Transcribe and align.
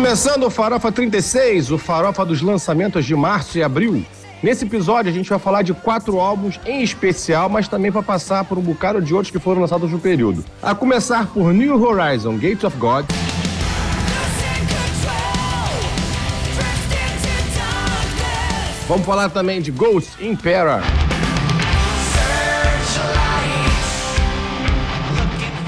Começando 0.00 0.44
o 0.44 0.50
Farofa 0.50 0.90
36, 0.90 1.70
o 1.70 1.76
Farofa 1.76 2.24
dos 2.24 2.40
lançamentos 2.40 3.04
de 3.04 3.14
março 3.14 3.58
e 3.58 3.62
abril. 3.62 4.02
Nesse 4.42 4.64
episódio 4.64 5.10
a 5.10 5.14
gente 5.14 5.28
vai 5.28 5.38
falar 5.38 5.60
de 5.60 5.74
quatro 5.74 6.18
álbuns 6.18 6.58
em 6.64 6.82
especial, 6.82 7.50
mas 7.50 7.68
também 7.68 7.90
vai 7.90 8.02
passar 8.02 8.46
por 8.46 8.56
um 8.56 8.62
bocado 8.62 9.02
de 9.02 9.12
outros 9.12 9.30
que 9.30 9.38
foram 9.38 9.60
lançados 9.60 9.92
no 9.92 9.98
período. 9.98 10.42
A 10.62 10.74
começar 10.74 11.26
por 11.26 11.52
New 11.52 11.78
Horizon, 11.78 12.38
Gates 12.38 12.64
of 12.64 12.78
God. 12.78 13.04
Vamos 18.88 19.04
falar 19.04 19.28
também 19.28 19.60
de 19.60 19.70
Ghost 19.70 20.12
Impera. 20.18 20.82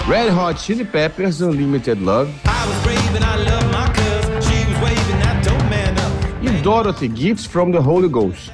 Red 0.08 0.30
Hot 0.30 0.58
Chili 0.58 0.86
Peppers 0.86 1.42
Unlimited 1.42 2.02
Love. 2.02 2.51
Dorothy 6.62 7.08
Gifts 7.08 7.44
from 7.44 7.72
the 7.72 7.80
Holy 7.80 8.08
Ghost. 8.08 8.52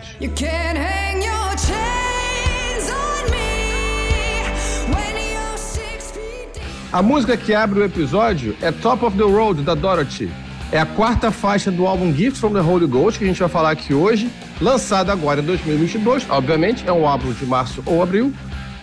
A 6.91 7.03
música 7.03 7.37
que 7.37 7.53
abre 7.53 7.81
o 7.81 7.85
episódio 7.85 8.57
é 8.63 8.73
Top 8.73 9.05
of 9.05 9.15
the 9.15 9.25
Road 9.25 9.61
da 9.61 9.75
Dorothy. 9.75 10.31
É 10.73 10.81
a 10.81 10.87
quarta 10.87 11.31
faixa 11.31 11.71
do 11.71 11.87
álbum 11.87 12.11
Gifts 12.15 12.41
from 12.41 12.55
the 12.55 12.61
Holy 12.61 12.87
Ghost 12.87 13.19
que 13.19 13.27
a 13.27 13.29
gente 13.29 13.41
vai 13.41 13.49
falar 13.51 13.73
aqui 13.73 13.93
hoje, 13.93 14.31
lançado 14.59 15.11
agora 15.11 15.43
em 15.43 15.45
2022. 15.45 16.31
Obviamente, 16.31 16.89
é 16.89 16.93
um 16.93 17.07
álbum 17.07 17.31
de 17.33 17.45
março 17.45 17.83
ou 17.85 18.03
abril. 18.03 18.33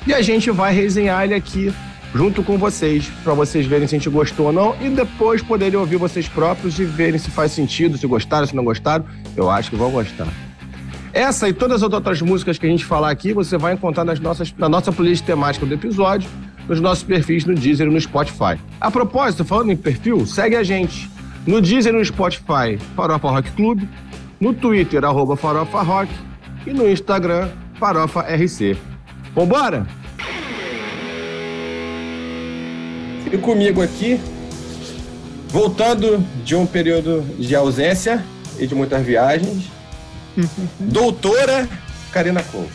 E 0.06 0.14
a 0.14 0.22
gente 0.22 0.52
vai 0.52 0.72
resenhar 0.72 1.24
ele 1.24 1.34
aqui 1.34 1.74
junto 2.16 2.42
com 2.42 2.58
vocês, 2.58 3.12
para 3.26 3.34
vocês 3.34 3.66
verem 3.66 3.86
se 3.88 3.96
a 3.96 4.00
gente 4.00 4.10
gostou 4.10 4.46
ou 4.46 4.54
não 4.54 4.74
e 4.80 4.90
depois 4.90 5.42
poderem 5.42 5.78
ouvir 5.78 5.98
vocês 5.98 6.30
próprios 6.30 6.80
e 6.80 6.86
verem 6.86 7.20
se 7.20 7.30
faz 7.30 7.52
sentido, 7.52 7.98
se 7.98 8.08
gostaram, 8.08 8.48
se 8.48 8.56
não 8.56 8.64
gostaram. 8.64 9.04
Eu 9.36 9.52
acho 9.52 9.70
que 9.70 9.76
vão 9.76 9.92
gostar. 9.92 10.28
Essa 11.12 11.50
e 11.50 11.54
todas 11.54 11.84
as 11.84 11.94
outras 11.94 12.22
músicas 12.22 12.58
que 12.58 12.66
a 12.66 12.70
gente 12.70 12.86
falar 12.86 13.10
aqui, 13.10 13.34
você 13.34 13.58
vai 13.58 13.74
encontrar 13.74 14.06
nas 14.06 14.20
nossas, 14.20 14.54
na 14.58 14.70
nossa 14.70 14.94
playlist 14.94 15.26
temática 15.26 15.66
do 15.66 15.74
episódio, 15.74 16.30
nos 16.70 16.80
nossos 16.80 17.04
perfis 17.04 17.44
no 17.44 17.54
Deezer 17.54 17.88
e 17.88 17.92
no 17.92 18.00
Spotify. 18.00 18.58
A 18.80 18.90
propósito, 18.90 19.44
falando 19.44 19.74
em 19.74 19.78
perfil, 19.78 20.26
segue 20.26 20.56
a 20.56 20.64
gente 20.64 21.10
no 21.46 21.62
Deezer 21.62 21.94
e 21.94 21.98
no 21.98 22.04
Spotify, 22.04 22.78
Farofa 22.96 23.30
Rock 23.30 23.52
Club, 23.52 23.84
no 24.40 24.54
Twitter, 24.54 25.04
arroba 25.04 25.36
Farofa 25.36 25.82
Rock 25.82 26.12
e 26.66 26.72
no 26.72 26.90
Instagram, 26.90 27.50
Farofa 27.78 28.22
RC. 28.22 28.78
Vambora? 29.34 29.86
E 33.32 33.38
comigo 33.38 33.82
aqui, 33.82 34.22
voltando 35.48 36.20
de 36.44 36.56
um 36.56 36.66
período 36.66 37.22
de 37.40 37.56
ausência 37.56 38.24
e 38.60 38.68
de 38.68 38.76
muitas 38.76 39.04
viagens, 39.04 39.66
doutora 40.80 41.68
Karina 42.12 42.44
Couto. 42.44 42.70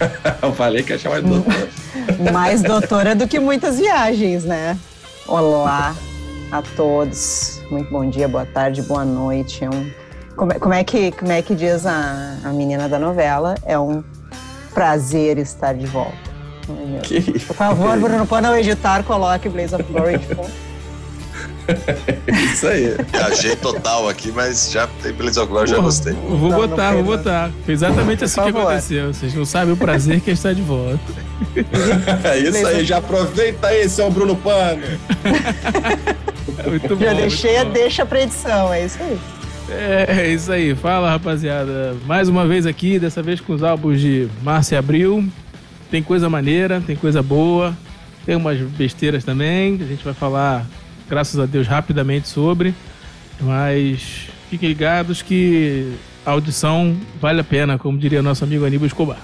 Eu 0.40 0.52
falei 0.54 0.82
que 0.82 0.92
ia 0.92 0.98
chamar 0.98 1.20
de 1.20 1.28
doutora. 1.28 1.68
Mais 2.32 2.62
doutora 2.62 3.14
do 3.14 3.28
que 3.28 3.38
muitas 3.38 3.78
viagens, 3.78 4.44
né? 4.44 4.78
Olá 5.26 5.94
a 6.50 6.62
todos. 6.62 7.60
Muito 7.70 7.90
bom 7.90 8.08
dia, 8.08 8.26
boa 8.26 8.46
tarde, 8.46 8.80
boa 8.82 9.04
noite. 9.04 9.64
É 9.64 9.68
um... 9.68 9.90
como, 10.34 10.52
é, 10.52 10.58
como, 10.58 10.74
é 10.74 10.84
que, 10.84 11.12
como 11.12 11.32
é 11.32 11.42
que 11.42 11.54
diz 11.54 11.84
a, 11.84 12.38
a 12.42 12.48
menina 12.48 12.88
da 12.88 12.98
novela? 12.98 13.54
É 13.64 13.78
um 13.78 14.02
prazer 14.72 15.36
estar 15.38 15.74
de 15.74 15.86
volta. 15.86 16.27
Que... 17.02 17.20
Por 17.20 17.56
favor, 17.56 17.98
Bruno, 17.98 18.26
quando 18.26 18.46
eu 18.46 18.56
editar, 18.56 19.02
coloque 19.02 19.48
Blaze 19.48 19.74
of 19.74 19.84
Glory 19.84 20.18
de 20.18 20.26
fundo. 20.26 20.50
Isso 22.52 22.66
aí. 22.66 22.96
Viajei 23.12 23.56
total 23.56 24.08
aqui, 24.08 24.32
mas 24.32 24.70
já 24.70 24.86
tem 25.02 25.12
Blaze 25.12 25.38
of 25.38 25.48
Glory, 25.48 25.70
já 25.70 25.78
gostei. 25.78 26.12
Vou 26.12 26.50
não, 26.50 26.56
botar, 26.56 26.92
não 26.92 27.04
vou 27.04 27.16
botar. 27.16 27.50
Foi 27.64 27.74
exatamente 27.74 28.24
assim 28.24 28.42
que 28.42 28.48
aconteceu. 28.48 29.12
Vocês 29.12 29.34
não 29.34 29.44
sabem 29.44 29.74
o 29.74 29.76
prazer 29.76 30.20
que 30.20 30.30
é 30.30 30.32
estar 30.32 30.54
de 30.54 30.62
volta. 30.62 30.98
É 32.24 32.38
isso 32.38 32.66
aí, 32.66 32.84
já 32.84 32.98
aproveita 32.98 33.68
aí, 33.68 33.88
seu 33.88 34.10
Bruno 34.10 34.34
Pano. 34.36 34.82
muito 36.66 36.96
bom, 36.96 37.04
já 37.04 37.12
deixei 37.12 37.58
a 37.58 37.64
deixa 37.64 38.04
pra 38.04 38.22
edição, 38.22 38.72
é 38.72 38.84
isso 38.84 38.98
aí. 39.00 39.18
É, 39.70 40.06
é 40.08 40.28
isso 40.28 40.50
aí. 40.50 40.74
Fala, 40.74 41.10
rapaziada. 41.10 41.94
Mais 42.06 42.28
uma 42.28 42.46
vez 42.46 42.66
aqui, 42.66 42.98
dessa 42.98 43.22
vez 43.22 43.40
com 43.40 43.52
os 43.52 43.62
álbuns 43.62 44.00
de 44.00 44.28
março 44.42 44.74
e 44.74 44.76
abril. 44.76 45.28
Tem 45.90 46.02
coisa 46.02 46.28
maneira, 46.28 46.82
tem 46.86 46.96
coisa 46.96 47.22
boa, 47.22 47.76
tem 48.26 48.36
umas 48.36 48.58
besteiras 48.60 49.24
também, 49.24 49.78
que 49.78 49.84
a 49.84 49.86
gente 49.86 50.04
vai 50.04 50.14
falar, 50.14 50.66
graças 51.08 51.38
a 51.40 51.46
Deus, 51.46 51.66
rapidamente 51.66 52.28
sobre. 52.28 52.74
Mas 53.40 54.28
fiquem 54.50 54.68
ligados 54.68 55.22
que 55.22 55.92
a 56.26 56.32
audição 56.32 56.96
vale 57.20 57.40
a 57.40 57.44
pena, 57.44 57.78
como 57.78 57.96
diria 57.96 58.22
nosso 58.22 58.44
amigo 58.44 58.66
Aníbal 58.66 58.86
Escobar. 58.86 59.18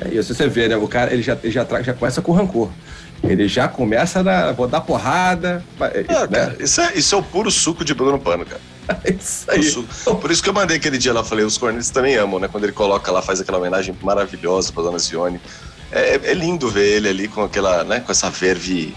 É 0.00 0.08
isso, 0.14 0.34
você 0.34 0.48
vê, 0.48 0.68
né? 0.68 0.76
O 0.76 0.88
cara 0.88 1.12
ele 1.12 1.22
já, 1.22 1.38
ele 1.42 1.52
já, 1.52 1.64
já 1.82 1.94
começa 1.94 2.20
com 2.20 2.32
rancor. 2.32 2.70
Ele 3.22 3.46
já 3.46 3.68
começa 3.68 4.18
a 4.18 4.52
vou 4.52 4.66
dar 4.66 4.80
porrada. 4.80 5.64
Ah, 5.78 6.26
né? 6.28 6.38
cara, 6.38 6.56
isso, 6.58 6.80
é, 6.80 6.92
isso 6.94 7.14
é 7.14 7.18
o 7.18 7.22
puro 7.22 7.50
suco 7.50 7.84
de 7.84 7.94
Bruno 7.94 8.18
Pano, 8.18 8.44
cara. 8.44 8.60
isso 9.18 9.50
aí. 9.50 9.72
Por 10.20 10.30
isso 10.30 10.42
que 10.42 10.48
eu 10.48 10.54
mandei 10.54 10.76
aquele 10.76 10.98
dia 10.98 11.12
lá, 11.12 11.22
falei, 11.22 11.44
os 11.44 11.58
cornetes 11.58 11.90
também 11.90 12.16
amam, 12.16 12.40
né? 12.40 12.48
Quando 12.48 12.64
ele 12.64 12.72
coloca 12.72 13.10
lá, 13.10 13.22
faz 13.22 13.40
aquela 13.40 13.58
homenagem 13.58 13.96
maravilhosa 14.02 14.72
pra 14.72 14.82
Dona 14.82 14.98
Zione. 14.98 15.40
É, 15.90 16.20
é 16.22 16.34
lindo 16.34 16.68
ver 16.68 16.96
ele 16.96 17.08
ali 17.08 17.28
com 17.28 17.42
aquela, 17.42 17.84
né, 17.84 18.00
com 18.00 18.10
essa 18.10 18.30
verve 18.30 18.94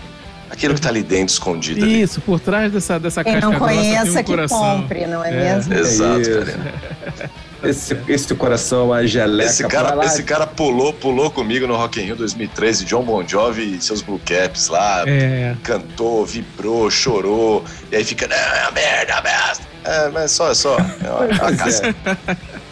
aquilo 0.50 0.74
que 0.74 0.82
tá 0.82 0.90
ali 0.90 1.04
dentro 1.04 1.34
escondido. 1.34 1.86
Isso, 1.86 2.20
ali. 2.20 2.26
por 2.26 2.40
trás 2.40 2.72
dessa, 2.72 3.00
dessa 3.00 3.24
Quem 3.24 3.34
casca 3.34 3.50
não 3.50 3.60
conheça 3.60 4.20
um 4.20 4.24
que 4.24 4.48
compre, 4.48 5.06
não 5.06 5.24
é, 5.24 5.30
é. 5.30 5.56
mesmo? 5.56 5.74
Exato, 5.74 6.30
cara. 6.30 7.32
Esse, 7.64 7.98
esse 8.08 8.36
coração 8.36 8.96
é 8.96 9.08
geleca. 9.08 9.50
Esse 9.50 9.68
cara, 9.68 10.06
esse 10.06 10.22
cara 10.22 10.46
pulou, 10.46 10.94
pulou 10.94 11.32
comigo 11.32 11.66
no 11.66 11.76
Rock 11.76 12.00
in 12.00 12.04
Rio 12.04 12.16
2013, 12.16 12.86
John 12.86 13.02
Bon 13.02 13.28
Jovi 13.28 13.78
e 13.78 13.82
seus 13.82 14.04
Blue 14.04 14.22
Caps 14.24 14.68
lá. 14.68 15.04
É. 15.08 15.56
Cantou, 15.64 16.24
vibrou, 16.26 16.92
chorou. 16.92 17.64
E 17.92 17.96
aí 17.96 18.04
fica, 18.04 18.28
não, 18.28 18.36
é 18.36 18.72
merda, 18.72 19.20
merda. 19.22 19.75
É, 19.86 20.10
mas 20.10 20.32
só, 20.32 20.52
só. 20.54 20.78
É 20.78 21.10
uma, 21.10 21.26
é 21.26 21.42
uma 21.42 21.54
casa. 21.56 21.96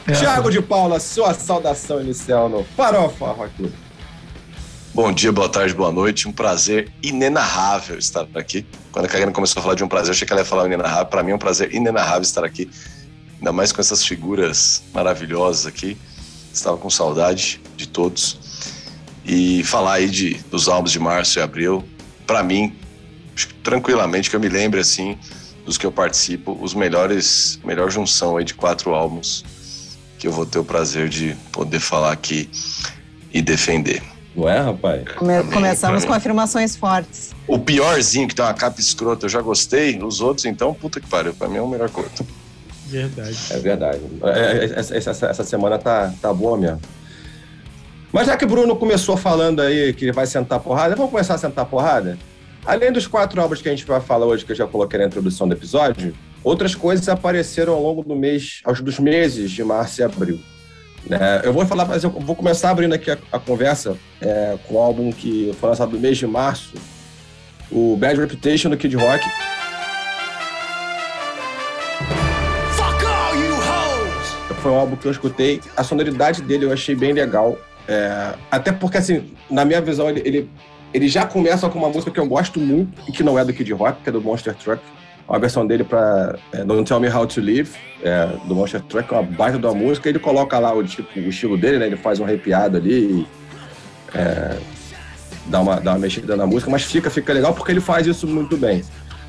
É. 0.08 0.12
Tiago 0.14 0.50
de 0.50 0.62
Paula, 0.62 1.00
sua 1.00 1.34
saudação 1.34 2.02
inicial 2.02 2.50
no 2.50 2.64
Farofa 2.64 3.28
Rock 3.28 3.54
Club. 3.56 3.72
Bom 4.96 5.12
dia, 5.12 5.32
boa 5.32 5.48
tarde, 5.48 5.74
boa 5.76 5.92
noite. 5.92 6.28
Um 6.28 6.32
prazer 6.32 6.92
inenarrável 7.02 7.98
estar 7.98 8.28
aqui. 8.36 8.66
Quando 8.92 9.06
a 9.06 9.08
Karina 9.08 9.32
começou 9.32 9.60
a 9.60 9.64
falar 9.64 9.76
de 9.76 9.84
um 9.84 9.88
prazer, 9.88 10.10
eu 10.10 10.12
achei 10.14 10.26
que 10.26 10.34
ela 10.34 10.42
ia 10.42 10.46
falar 10.46 10.66
inenarrável. 10.66 11.06
Para 11.06 11.24
mim 11.24 11.32
é 11.32 11.36
um 11.36 11.40
prazer 11.40 11.74
inenarrável 11.74 12.24
estar 12.24 12.44
aqui. 12.44 12.70
Ainda 13.38 13.52
mais 13.52 13.72
com 13.72 13.80
essas 13.80 14.04
figuras 14.04 14.84
maravilhosas 14.92 15.68
aqui. 15.68 15.98
Estava 16.52 16.78
com 16.78 16.90
saudade 16.90 17.62
de 17.78 17.88
todos. 17.88 18.40
E 19.24 19.64
falar 19.64 19.94
aí 19.94 20.10
de, 20.10 20.36
dos 20.50 20.68
álbuns 20.68 20.92
de 20.92 21.00
março 21.00 21.40
e 21.40 21.42
abril, 21.42 21.84
para 22.26 22.44
mim, 22.44 22.76
tranquilamente, 23.64 24.30
que 24.30 24.36
eu 24.36 24.40
me 24.40 24.50
lembre 24.50 24.80
assim, 24.80 25.18
dos 25.66 25.78
que 25.78 25.86
eu 25.86 25.92
participo, 25.92 26.58
os 26.62 26.74
melhores, 26.74 27.60
melhor 27.64 27.90
junção 27.90 28.38
aí 28.38 28.44
de 28.44 28.54
quatro 28.54 28.94
álbuns 28.94 29.44
que 30.24 30.28
eu 30.28 30.32
vou 30.32 30.46
ter 30.46 30.58
o 30.58 30.64
prazer 30.64 31.10
de 31.10 31.36
poder 31.52 31.82
falar 31.82 32.14
aqui 32.14 32.50
e 33.34 33.42
defender. 33.42 34.02
Não 34.34 34.48
é, 34.48 34.60
rapaz? 34.60 35.04
Come 35.18 35.44
começamos 35.52 36.06
com 36.06 36.14
afirmações 36.14 36.78
fortes. 36.78 37.36
O 37.46 37.60
piorzinho, 37.60 38.28
que 38.28 38.34
tem 38.34 38.44
uma 38.46 38.54
capa 38.54 38.80
escrota, 38.80 39.26
eu 39.26 39.30
já 39.30 39.42
gostei. 39.42 40.02
Os 40.02 40.22
outros, 40.22 40.46
então, 40.46 40.74
puta 40.74 41.02
que 41.02 41.08
pariu. 41.08 41.34
Pra 41.34 41.50
mim 41.50 41.58
é 41.58 41.62
o 41.62 41.68
melhor 41.68 41.90
curto. 41.90 42.26
Verdade. 42.88 43.38
É 43.50 43.58
verdade. 43.60 44.00
É, 44.24 44.30
é, 44.30 44.80
essa, 44.80 44.96
essa, 44.96 45.26
essa, 45.28 45.44
semana 45.44 45.78
tá, 45.78 46.14
tá 46.22 46.34
boa 46.34 46.58
mesmo. 46.58 46.80
Mas 48.12 48.28
já 48.28 48.38
que 48.38 48.46
o 48.46 48.48
Bruno 48.48 48.76
começou 48.78 49.18
falando 49.18 49.62
aí 49.62 49.94
que 49.94 50.12
vai 50.12 50.26
sentar 50.26 50.62
porrada, 50.62 50.96
vamos 50.96 51.12
começar 51.12 51.34
a 51.34 51.38
sentar 51.38 51.66
porrada? 51.66 52.18
Além 52.66 52.92
dos 52.92 53.08
quatro 53.08 53.42
álbuns 53.42 53.62
que 53.62 53.68
a 53.68 53.72
gente 53.72 53.86
vai 53.86 54.00
falar 54.00 54.26
hoje, 54.26 54.46
que 54.46 54.52
eu 54.54 54.56
já 54.56 54.66
coloquei 54.66 54.98
na 54.98 55.06
introdução 55.06 55.48
do 55.48 55.54
episódio, 55.54 56.16
outras 56.44 56.74
coisas 56.74 57.10
apareceram 57.10 57.74
ao 57.74 57.82
longo 57.82 58.04
do 58.04 58.16
mês, 58.16 58.62
aos 58.64 58.80
dos 58.80 59.00
meses 59.00 59.52
de 59.52 59.64
março 59.64 60.00
e 60.00 60.04
abril. 60.04 60.40
É, 61.10 61.46
eu 61.46 61.52
vou 61.52 61.66
falar, 61.66 61.84
mas 61.84 62.06
eu 62.06 62.10
vou 62.10 62.36
começar 62.36 62.70
abrindo 62.70 62.94
aqui 62.94 63.12
a, 63.12 63.18
a 63.34 63.38
conversa 63.38 63.98
é, 64.22 64.58
com 64.66 64.76
o 64.76 64.80
álbum 64.80 65.12
que 65.12 65.54
foi 65.60 65.70
lançado 65.70 65.92
no 65.92 66.00
mês 66.00 66.18
de 66.18 66.26
março, 66.26 66.74
o 67.70 67.98
Bad 67.98 68.20
Reputation 68.20 68.70
do 68.70 68.78
Kid 68.78 68.96
Rock. 68.96 69.26
Foi 74.62 74.72
um 74.72 74.76
álbum 74.76 74.96
que 74.96 75.06
eu 75.06 75.12
escutei, 75.12 75.60
a 75.76 75.84
sonoridade 75.84 76.42
dele 76.42 76.64
eu 76.64 76.72
achei 76.72 76.96
bem 76.96 77.12
legal. 77.12 77.60
É, 77.86 78.34
até 78.50 78.72
porque, 78.72 78.98
assim, 78.98 79.34
na 79.50 79.66
minha 79.66 79.82
visão, 79.82 80.10
ele, 80.10 80.22
ele, 80.24 80.50
ele 80.94 81.08
já 81.08 81.26
começa 81.26 81.70
com 81.70 81.80
uma 81.80 81.90
música 81.90 82.12
que 82.12 82.20
eu 82.20 82.28
gosto 82.28 82.60
muito 82.60 83.02
e 83.08 83.12
que 83.12 83.24
não 83.24 83.38
é 83.38 83.44
do 83.44 83.54
Kid 83.54 83.72
Rock, 83.74 84.02
que 84.04 84.10
é 84.10 84.12
do 84.12 84.22
Monster 84.22 84.54
Truck 84.56 84.82
uma 85.28 85.40
versão 85.40 85.66
dele 85.66 85.84
para 85.84 86.38
é, 86.52 86.64
Don't 86.64 86.88
Tell 86.88 87.00
Me 87.00 87.10
How 87.10 87.26
to 87.26 87.42
Live, 87.42 87.72
é, 88.02 88.28
do 88.46 88.56
Monster 88.56 88.82
Truck, 88.82 89.12
uma 89.12 89.24
baita 89.24 89.58
da 89.58 89.74
música. 89.74 90.10
Ele 90.10 90.20
coloca 90.20 90.60
lá 90.60 90.74
o, 90.74 90.84
tipo, 90.84 91.08
o 91.20 91.30
estilo 91.30 91.58
dele, 91.58 91.80
né? 91.80 91.88
Ele 91.88 91.96
faz 91.96 92.20
um 92.20 92.26
arrepiado 92.26 92.78
ali 92.78 92.94
e 92.94 93.28
é, 94.14 94.58
dá, 95.48 95.62
uma, 95.62 95.80
dá 95.80 95.92
uma 95.92 96.00
mexida 96.00 96.36
na 96.36 96.46
música, 96.46 96.70
mas 96.70 96.84
fica, 96.84 97.10
fica 97.10 97.32
legal 97.34 97.54
porque 97.54 97.72
ele 97.72 97.82
faz 97.82 98.06
isso 98.06 98.28
muito 98.28 98.58
bem. 98.58 98.84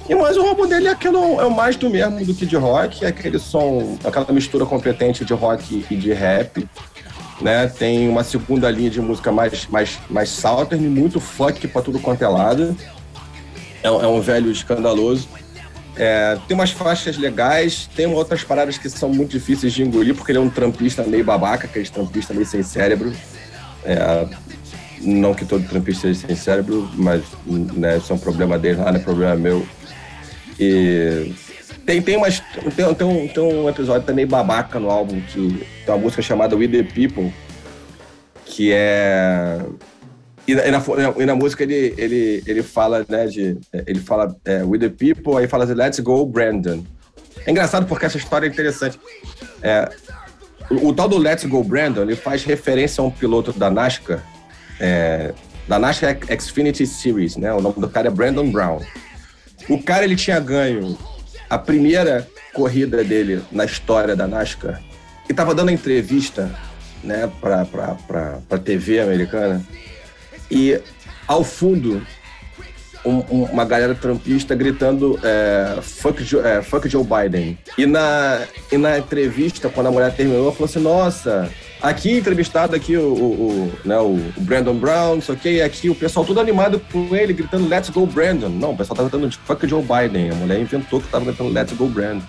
E 0.09 0.15
mais 0.15 0.37
o 0.37 0.43
álbum 0.43 0.67
dele 0.67 0.89
é, 0.89 0.91
aquele, 0.91 1.17
é 1.17 1.49
mais 1.49 1.77
do 1.77 1.89
mesmo 1.89 2.23
do 2.25 2.35
que 2.35 2.45
de 2.45 2.57
rock, 2.57 3.05
é 3.05 3.09
aquele 3.09 3.39
som, 3.39 3.97
aquela 4.05 4.31
mistura 4.33 4.67
competente 4.67 5.25
de 5.25 5.33
rock 5.33 5.87
e 5.91 5.97
de 5.97 6.13
rap. 6.13 6.69
Né? 7.45 7.67
Tem 7.69 8.09
uma 8.09 8.25
segunda 8.25 8.71
linha 8.71 8.89
de 8.89 9.03
música 9.03 9.31
mais, 9.31 9.67
mais, 9.67 9.99
mais 10.09 10.31
southern, 10.31 10.89
muito 10.89 11.21
funk 11.21 11.69
pra 11.69 11.83
tudo 11.83 11.99
quanto 11.99 12.25
é 12.25 12.29
lado. 12.29 12.75
É, 13.83 13.87
é 13.87 14.07
um 14.07 14.19
velho 14.19 14.51
escandaloso. 14.51 15.29
É, 15.95 16.39
tem 16.49 16.57
umas 16.57 16.71
faixas 16.71 17.19
legais, 17.19 17.87
tem 17.95 18.07
outras 18.07 18.43
paradas 18.43 18.79
que 18.79 18.89
são 18.89 19.11
muito 19.11 19.33
difíceis 19.33 19.75
de 19.75 19.83
engolir, 19.83 20.15
porque 20.15 20.33
ele 20.33 20.39
é 20.39 20.41
um 20.41 20.49
trampista 20.49 21.03
meio 21.03 21.23
babaca, 21.23 21.67
aquele 21.67 21.87
trampista 21.87 22.33
meio 22.33 22.47
sem 22.47 22.63
cérebro. 22.63 23.13
É, 23.85 24.27
não 25.03 25.35
que 25.35 25.45
todo 25.45 25.69
trampista 25.69 26.09
seja 26.09 26.27
sem 26.27 26.35
cérebro, 26.35 26.91
mas 26.95 27.23
né, 27.47 27.99
isso 27.99 28.11
é 28.11 28.17
um 28.17 28.19
problema 28.19 28.59
dele 28.59 28.79
lá, 28.79 28.91
não 28.91 28.99
é 28.99 29.03
problema 29.03 29.37
meu. 29.37 29.67
E 30.59 31.31
tem, 31.87 32.01
tem, 32.03 32.17
umas, 32.17 32.41
tem, 32.77 32.95
tem, 32.95 33.07
um, 33.07 33.29
tem 33.29 33.43
um 33.43 33.69
episódio 33.69 34.07
também 34.07 34.27
babaca 34.27 34.79
no 34.79 34.91
álbum, 34.91 35.21
que 35.21 35.67
tem 35.85 35.95
uma 35.95 35.99
música 35.99 36.23
chamada 36.23 36.57
We 36.57 36.69
The 36.69 36.83
People, 36.83 37.33
que 38.45 38.73
é 38.73 39.61
e 40.47 40.55
na, 40.55 40.67
e, 40.67 40.71
na, 40.71 40.79
e 41.19 41.27
na, 41.27 41.35
música 41.35 41.63
ele, 41.63 41.95
ele, 41.97 42.43
ele 42.47 42.63
fala, 42.63 43.05
né, 43.09 43.27
de. 43.27 43.57
Ele 43.87 43.99
fala 43.99 44.37
é, 44.45 44.63
with 44.63 44.79
the 44.79 44.91
people, 44.91 45.37
aí 45.39 45.49
fala 45.49 45.65
assim, 45.65 45.75
let's 45.75 45.99
go, 46.01 46.25
Brandon. 46.27 46.85
É 47.47 47.51
engraçado 47.51 47.87
porque 47.87 48.05
essa 48.05 48.19
história 48.19 48.47
é 48.47 48.51
interessante. 48.51 49.01
É, 49.63 49.91
o, 50.71 50.89
o, 50.89 50.95
tal 50.95 51.09
do 51.09 51.19
Let's 51.19 51.45
Go 51.45 51.63
Brandon, 51.65 52.03
ele 52.03 52.17
faz 52.17 52.45
referência 52.45 53.03
a 53.03 53.07
um 53.07 53.11
piloto 53.11 53.53
da 53.53 53.71
NASCAR, 53.71 54.23
é, 54.79 55.33
da 55.67 55.79
NASCAR 55.79 56.17
Xfinity 56.41 56.87
Series, 56.87 57.37
né? 57.37 57.53
O 57.53 57.61
nome 57.61 57.77
do 57.79 57.89
cara 57.89 58.09
é 58.09 58.11
Brandon 58.11 58.51
Brown. 58.51 58.81
O 59.69 59.83
cara, 59.83 60.05
ele 60.05 60.17
tinha 60.17 60.39
ganho 60.39 60.97
a 61.49 61.59
primeira 61.59 62.27
corrida 62.53 63.03
dele 63.03 63.43
na 63.51 63.65
história 63.65 64.15
da 64.15 64.27
NASCAR 64.27 64.81
e 65.29 65.33
estava 65.33 65.55
dando 65.55 65.71
entrevista, 65.71 66.51
né, 67.03 67.31
para 67.41 67.65
pra 68.07 68.59
TV 68.59 69.01
americana 69.01 69.65
e 70.51 70.81
ao 71.27 71.43
fundo 71.43 72.05
um, 73.05 73.19
um, 73.31 73.45
uma 73.45 73.65
galera 73.65 73.95
trampista 73.95 74.55
gritando 74.55 75.19
é, 75.23 75.79
fuck, 75.83 76.23
Joe, 76.25 76.41
é, 76.43 76.63
fuck 76.63 76.89
Joe 76.89 77.05
Biden. 77.05 77.59
E 77.77 77.85
na, 77.85 78.43
e 78.73 78.79
na 78.79 78.99
entrevista, 78.99 79.69
quando 79.69 79.89
a 79.89 79.91
mulher 79.91 80.15
terminou, 80.15 80.45
ela 80.45 80.53
falou 80.53 80.65
assim: 80.65 80.81
Nossa, 80.81 81.51
aqui 81.85 82.17
entrevistado 82.17 82.75
aqui 82.75 82.97
o, 82.97 83.13
o, 83.13 83.33
o 83.33 83.73
né, 83.85 83.99
o 83.99 84.19
Brandon 84.39 84.75
Brown, 84.75 85.19
isso 85.19 85.31
aqui, 85.31 85.61
aqui 85.61 85.91
o 85.91 85.95
pessoal 85.95 86.25
todo 86.25 86.41
animado 86.41 86.81
com 86.91 87.15
ele, 87.15 87.33
gritando 87.33 87.69
Let's 87.69 87.91
go 87.91 88.07
Brandon. 88.07 88.49
Não, 88.49 88.73
o 88.73 88.77
pessoal 88.77 88.97
tava 88.97 89.09
gritando 89.09 89.31
fuck 89.45 89.69
Joe 89.69 89.83
Biden. 89.83 90.31
A 90.31 90.35
mulher 90.35 90.59
inventou 90.59 91.01
que 91.01 91.09
tava 91.09 91.27
gritando 91.27 91.53
Let's 91.53 91.73
go 91.75 91.87
Brandon. 91.87 92.25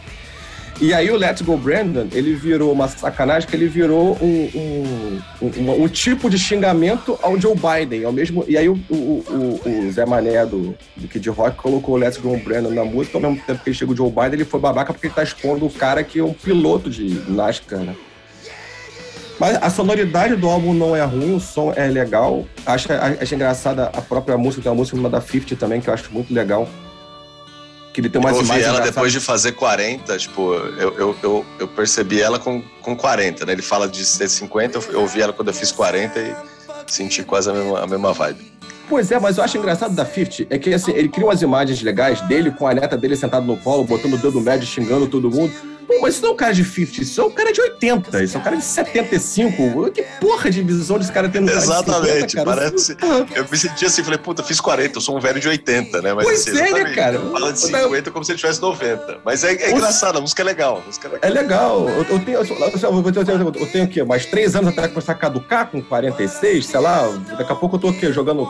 E 0.81 0.93
aí 0.93 1.09
o 1.09 1.15
Let's 1.15 1.41
Go 1.41 1.55
Brandon, 1.55 2.07
ele 2.11 2.35
virou 2.35 2.69
uma 2.69 2.89
sacanagem 2.89 3.47
que 3.47 3.55
ele 3.55 3.65
virou 3.65 4.17
um, 4.21 4.49
um, 5.41 5.47
um, 5.47 5.83
um 5.83 5.87
tipo 5.87 6.29
de 6.29 6.37
xingamento 6.37 7.17
ao 7.21 7.39
Joe 7.39 7.55
Biden. 7.55 8.03
Ao 8.03 8.11
mesmo, 8.11 8.43
e 8.45 8.57
aí 8.57 8.67
o, 8.67 8.77
o, 8.89 8.93
o, 8.93 9.61
o 9.69 9.91
Zé 9.93 10.05
Mané 10.05 10.45
do, 10.45 10.75
do 10.97 11.07
Kid 11.07 11.29
Rock 11.29 11.55
colocou 11.55 11.95
o 11.95 11.97
Let's 11.97 12.17
Go 12.17 12.37
Brandon 12.37 12.71
na 12.71 12.83
música, 12.83 13.17
ao 13.17 13.21
mesmo 13.21 13.41
tempo 13.45 13.63
que 13.63 13.69
ele 13.69 13.77
chega 13.77 13.93
o 13.93 13.95
Joe 13.95 14.09
Biden, 14.09 14.33
ele 14.33 14.45
foi 14.45 14.59
babaca 14.59 14.91
porque 14.91 15.07
ele 15.07 15.13
tá 15.13 15.23
expondo 15.23 15.65
o 15.65 15.71
cara 15.71 16.03
que 16.03 16.19
é 16.19 16.23
um 16.23 16.33
piloto 16.33 16.89
de 16.89 17.21
NASCAR, 17.31 17.79
né? 17.79 17.95
Mas 19.39 19.57
a 19.61 19.69
sonoridade 19.69 20.35
do 20.35 20.49
álbum 20.49 20.73
não 20.73 20.95
é 20.95 21.03
ruim, 21.03 21.35
o 21.35 21.39
som 21.39 21.73
é 21.75 21.87
legal. 21.87 22.45
Acho, 22.65 22.87
acho 23.21 23.35
engraçada 23.35 23.85
a 23.93 24.01
própria 24.01 24.37
música, 24.37 24.63
tem 24.63 24.71
uma 24.71 24.77
música 24.77 24.97
da 25.09 25.21
50 25.21 25.55
também, 25.55 25.81
que 25.81 25.89
eu 25.89 25.93
acho 25.93 26.11
muito 26.11 26.33
legal 26.33 26.67
que 27.95 28.01
ele 28.01 28.09
tem 28.09 28.19
umas 28.19 28.33
eu 28.33 28.39
ouvi 28.39 28.61
ela 28.61 28.81
depois 28.81 29.13
de 29.13 29.21
fazer 29.21 29.53
40, 29.53 30.17
tipo, 30.17 30.53
eu, 30.53 30.93
eu, 30.97 31.15
eu, 31.23 31.45
eu, 31.59 31.67
percebi 31.69 32.21
ela 32.21 32.37
com, 32.37 32.61
com 32.81 32.93
40, 32.93 33.45
né? 33.45 33.53
Ele 33.53 33.61
fala 33.61 33.87
de 33.87 34.05
ser 34.05 34.27
50, 34.27 34.79
eu 34.91 34.99
ouvi 34.99 35.21
ela 35.21 35.31
quando 35.31 35.47
eu 35.47 35.53
fiz 35.53 35.71
40 35.71 36.19
e 36.19 36.35
senti 36.87 37.23
quase 37.23 37.49
a 37.49 37.53
mesma, 37.53 37.79
a 37.79 37.87
mesma 37.87 38.11
vibe. 38.11 38.51
Pois 38.89 39.09
é, 39.11 39.17
mas 39.17 39.37
eu 39.37 39.43
acho 39.45 39.57
engraçado 39.57 39.95
da 39.95 40.05
50 40.05 40.53
é 40.53 40.59
que 40.59 40.73
assim, 40.73 40.91
ele 40.91 41.07
cria 41.07 41.25
umas 41.25 41.41
imagens 41.41 41.81
legais 41.81 42.19
dele 42.27 42.51
com 42.51 42.67
a 42.67 42.73
neta 42.73 42.97
dele 42.97 43.15
sentado 43.15 43.45
no 43.45 43.55
colo, 43.57 43.85
botando 43.85 44.13
o 44.13 44.17
dedo 44.17 44.41
médio, 44.41 44.67
xingando 44.67 45.07
todo 45.07 45.31
mundo. 45.31 45.53
Pô, 45.87 45.99
mas 46.01 46.15
isso 46.15 46.23
não 46.23 46.29
é 46.29 46.33
um 46.33 46.35
cara 46.35 46.53
de 46.53 46.63
50, 46.63 47.01
isso 47.01 47.21
é 47.21 47.23
um 47.23 47.31
cara 47.31 47.51
de 47.51 47.61
80, 47.61 48.23
isso 48.23 48.37
é 48.37 48.39
um 48.39 48.43
cara 48.43 48.57
de 48.57 48.63
75. 48.63 49.91
Que 49.91 50.03
porra 50.19 50.49
de 50.49 50.61
visão 50.63 50.97
desse 50.97 51.11
cara 51.11 51.29
tem 51.29 51.41
no 51.41 51.49
Exatamente, 51.49 52.35
cara 52.35 52.39
50, 52.39 52.45
parece. 52.45 52.97
Eu 53.35 53.45
me 53.49 53.57
senti 53.57 53.85
assim, 53.85 54.03
falei, 54.03 54.17
puta, 54.17 54.43
fiz 54.43 54.59
40, 54.59 54.97
eu 54.97 55.01
sou 55.01 55.17
um 55.17 55.19
velho 55.19 55.39
de 55.39 55.47
80, 55.47 56.01
né? 56.01 56.13
Mas, 56.13 56.25
pois 56.25 56.47
assim, 56.47 56.59
é, 56.59 56.71
né, 56.71 56.93
cara? 56.93 57.19
Fala 57.19 57.53
de 57.53 57.59
50 57.59 58.11
como 58.11 58.25
se 58.25 58.31
ele 58.31 58.39
tivesse 58.39 58.61
90. 58.61 59.19
Mas 59.23 59.43
é, 59.43 59.53
é 59.53 59.71
engraçado, 59.71 60.17
a 60.17 60.21
música 60.21 60.41
é 60.41 60.45
legal. 60.45 60.83
Música 60.85 61.07
é 61.07 61.11
legal. 61.11 61.29
É 61.29 61.41
legal. 61.41 61.89
Eu, 61.89 62.03
eu, 62.03 62.19
tenho, 62.19 62.37
eu, 62.39 62.45
eu, 62.45 63.53
eu 63.55 63.67
tenho 63.67 63.85
o 63.85 63.87
quê? 63.87 64.03
Mais 64.03 64.25
três 64.25 64.55
anos 64.55 64.77
até 64.77 64.87
começar 64.87 65.11
a 65.13 65.15
caducar 65.15 65.67
com 65.67 65.81
46, 65.81 66.65
sei 66.65 66.79
lá. 66.79 67.07
Daqui 67.37 67.51
a 67.51 67.55
pouco 67.55 67.75
eu 67.75 67.79
tô 67.79 67.89
aqui 67.89 68.11
jogando 68.11 68.49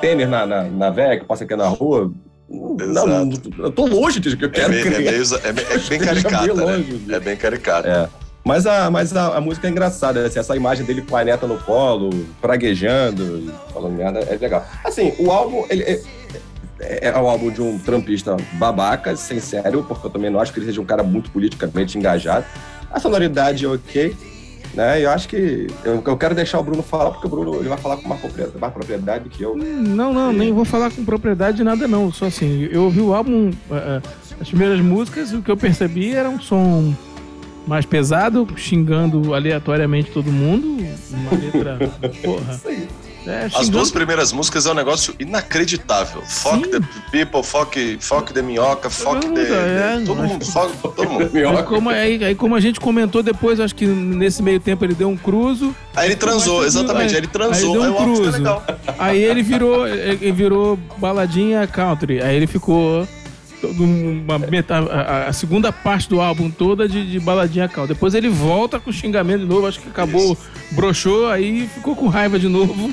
tênis 0.00 0.28
na, 0.28 0.46
na, 0.46 0.64
na 0.64 1.16
que 1.18 1.24
passa 1.24 1.44
aqui 1.44 1.56
na 1.56 1.68
rua. 1.68 2.12
Não, 2.50 3.30
eu 3.58 3.70
tô 3.70 3.86
longe 3.86 4.18
disso 4.18 4.36
que 4.36 4.44
eu 4.44 4.50
quero. 4.50 4.72
É, 4.72 4.82
meio, 4.82 4.86
é, 4.86 4.98
meio, 4.98 5.22
é, 5.44 5.52
bem, 5.52 5.64
é 5.70 5.78
bem 5.78 5.98
caricata, 6.00 6.54
né? 6.54 6.84
É 7.10 7.20
bem 7.20 7.36
caricata. 7.36 7.88
É. 7.88 8.08
Mas, 8.42 8.66
a, 8.66 8.90
mas 8.90 9.14
a, 9.14 9.36
a, 9.36 9.40
música 9.40 9.68
é 9.68 9.70
engraçada, 9.70 10.26
assim, 10.26 10.38
essa 10.38 10.56
imagem 10.56 10.84
dele 10.84 11.02
com 11.02 11.14
a 11.14 11.22
neta 11.22 11.46
no 11.46 11.58
colo, 11.58 12.10
praguejando, 12.40 13.52
falando 13.72 13.92
merda, 13.92 14.20
é 14.20 14.36
legal. 14.36 14.66
Assim, 14.82 15.12
o 15.18 15.30
álbum, 15.30 15.64
ele, 15.68 15.82
é, 15.82 16.00
é, 16.80 17.08
é 17.08 17.18
o 17.18 17.28
álbum 17.28 17.50
de 17.50 17.60
um 17.60 17.78
trampista 17.78 18.36
babaca, 18.54 19.14
sem 19.14 19.38
sério, 19.38 19.84
porque 19.86 20.06
eu 20.06 20.10
também 20.10 20.30
não 20.30 20.40
acho 20.40 20.52
que 20.52 20.58
ele 20.58 20.66
seja 20.66 20.80
um 20.80 20.86
cara 20.86 21.02
muito 21.02 21.30
politicamente 21.30 21.98
engajado. 21.98 22.46
A 22.90 22.98
sonoridade 22.98 23.64
é 23.64 23.68
ok, 23.68 24.16
né? 24.74 25.04
Eu 25.04 25.10
acho 25.10 25.28
que 25.28 25.66
eu, 25.84 26.02
eu, 26.04 26.16
quero 26.16 26.34
deixar 26.34 26.58
o 26.58 26.62
Bruno 26.62 26.82
falar, 26.82 27.10
porque 27.10 27.26
o 27.26 27.30
Bruno 27.30 27.56
ele 27.56 27.68
vai 27.68 27.78
falar 27.78 27.96
com 27.96 28.08
mais 28.08 28.20
propriedade, 28.20 28.58
mais 28.58 28.72
propriedade 28.72 29.28
que 29.28 29.42
eu. 29.42 29.56
Não, 29.56 30.12
não, 30.12 30.32
nem 30.32 30.52
vou 30.52 30.64
falar 30.64 30.90
com 30.90 31.04
propriedade 31.04 31.58
de 31.58 31.64
nada, 31.64 31.88
não. 31.88 32.12
Só 32.12 32.26
assim, 32.26 32.68
eu 32.70 32.84
ouvi 32.84 33.00
o 33.00 33.14
álbum, 33.14 33.50
uh, 33.50 34.02
as 34.40 34.48
primeiras 34.48 34.80
músicas, 34.80 35.32
o 35.32 35.42
que 35.42 35.50
eu 35.50 35.56
percebi 35.56 36.14
era 36.14 36.28
um 36.28 36.40
som 36.40 36.94
mais 37.66 37.84
pesado, 37.84 38.46
xingando 38.56 39.34
aleatoriamente 39.34 40.10
todo 40.10 40.30
mundo. 40.30 40.84
Uma 41.12 41.32
letra. 41.32 41.78
porra. 42.22 42.54
Isso 42.54 42.68
aí. 42.68 42.88
É, 43.30 43.48
As 43.54 43.68
duas 43.68 43.90
primeiras 43.90 44.32
músicas 44.32 44.66
é 44.66 44.72
um 44.72 44.74
negócio 44.74 45.14
inacreditável. 45.18 46.22
Fuck 46.22 46.64
Sim. 46.64 46.70
the 46.70 46.80
people, 47.12 47.42
fuck, 47.42 47.98
fuck 48.00 48.32
the 48.32 48.42
minhoca, 48.42 48.90
fuck 48.90 49.20
the, 49.20 49.40
é, 49.42 50.02
Todo 50.04 50.22
mundo, 50.22 50.44
fuck 50.44 50.76
todo 50.78 51.08
mundo. 51.08 51.30
Aí 51.32 51.62
como, 51.62 51.90
aí, 51.90 52.24
aí 52.24 52.34
como, 52.34 52.54
a 52.54 52.60
gente 52.60 52.80
comentou 52.80 53.22
depois, 53.22 53.60
acho 53.60 53.74
que 53.74 53.86
nesse 53.86 54.42
meio 54.42 54.58
tempo 54.58 54.84
ele 54.84 54.94
deu 54.94 55.08
um 55.08 55.16
cruzo. 55.16 55.74
Aí 55.94 56.08
ele 56.08 56.16
transou, 56.16 56.64
exatamente. 56.64 57.14
Aí, 57.14 57.20
ele 57.20 57.26
transou, 57.26 57.74
aí, 57.74 57.80
deu 57.80 57.92
um 57.92 57.98
aí 57.98 58.04
cruzo. 58.04 58.62
Aí 58.98 59.22
ele 59.22 59.42
virou, 59.42 59.86
ele 59.86 60.32
virou 60.32 60.78
baladinha 60.96 61.66
country. 61.66 62.20
Aí 62.22 62.36
ele 62.36 62.46
ficou 62.46 63.06
uma 63.66 64.38
metade, 64.38 64.88
a, 64.90 65.26
a, 65.28 65.32
segunda 65.32 65.72
parte 65.72 66.08
do 66.08 66.20
álbum 66.20 66.50
toda 66.50 66.88
de, 66.88 67.10
de 67.10 67.20
baladinha 67.20 67.68
cal. 67.68 67.86
Depois 67.86 68.14
ele 68.14 68.28
volta 68.28 68.80
com 68.80 68.90
xingamento 68.92 69.40
de 69.40 69.46
novo, 69.46 69.66
acho 69.66 69.80
que 69.80 69.88
acabou, 69.88 70.32
Isso. 70.32 70.48
broxou, 70.72 71.28
aí 71.28 71.68
ficou 71.68 71.94
com 71.94 72.08
raiva 72.08 72.38
de 72.38 72.48
novo. 72.48 72.92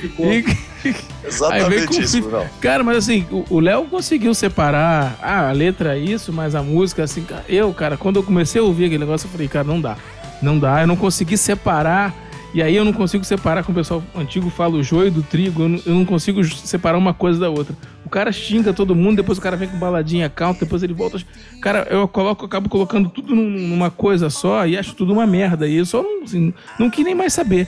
Ficou. 0.00 0.32
E, 0.32 0.44
Exatamente 1.24 2.02
isso, 2.02 2.20
não. 2.28 2.46
Cara, 2.60 2.82
mas 2.82 2.98
assim, 2.98 3.24
o 3.30 3.60
Léo 3.60 3.84
conseguiu 3.84 4.34
separar 4.34 5.16
ah, 5.22 5.48
a 5.48 5.52
letra 5.52 5.96
é 5.96 6.00
isso, 6.00 6.32
mas 6.32 6.54
a 6.54 6.62
música, 6.62 7.04
assim, 7.04 7.24
eu, 7.48 7.72
cara, 7.72 7.96
quando 7.96 8.16
eu 8.16 8.22
comecei 8.22 8.60
a 8.60 8.64
ouvir 8.64 8.86
aquele 8.86 9.04
negócio, 9.04 9.26
eu 9.26 9.30
falei, 9.30 9.48
cara, 9.48 9.64
não 9.64 9.80
dá. 9.80 9.96
Não 10.40 10.58
dá, 10.58 10.80
eu 10.80 10.86
não 10.86 10.96
consegui 10.96 11.36
separar 11.36 12.12
e 12.54 12.62
aí 12.62 12.76
eu 12.76 12.84
não 12.84 12.92
consigo 12.92 13.24
separar, 13.24 13.64
como 13.64 13.78
o 13.78 13.80
pessoal 13.80 14.02
antigo 14.14 14.50
fala, 14.50 14.74
o 14.74 14.82
joio 14.82 15.10
do 15.10 15.22
trigo, 15.22 15.62
eu 15.62 15.68
não, 15.70 15.80
eu 15.86 15.94
não, 15.94 16.04
consigo 16.04 16.44
separar 16.44 16.98
uma 16.98 17.14
coisa 17.14 17.40
da 17.40 17.48
outra. 17.48 17.74
O 18.04 18.10
cara 18.10 18.30
xinga 18.30 18.74
todo 18.74 18.94
mundo, 18.94 19.16
depois 19.16 19.38
o 19.38 19.40
cara 19.40 19.56
vem 19.56 19.68
com 19.68 19.78
baladinha 19.78 20.28
calma, 20.28 20.58
depois 20.60 20.82
ele 20.82 20.92
volta. 20.92 21.18
Cara, 21.62 21.86
eu 21.90 22.06
coloco, 22.06 22.44
acabo 22.44 22.68
colocando 22.68 23.08
tudo 23.08 23.34
numa 23.34 23.90
coisa 23.90 24.28
só 24.28 24.66
e 24.66 24.76
acho 24.76 24.94
tudo 24.94 25.14
uma 25.14 25.26
merda. 25.26 25.66
E 25.66 25.76
eu 25.76 25.86
só 25.86 26.02
não, 26.02 26.24
assim, 26.24 26.52
não 26.78 26.90
quis 26.90 27.04
nem 27.04 27.14
mais 27.14 27.32
saber. 27.32 27.66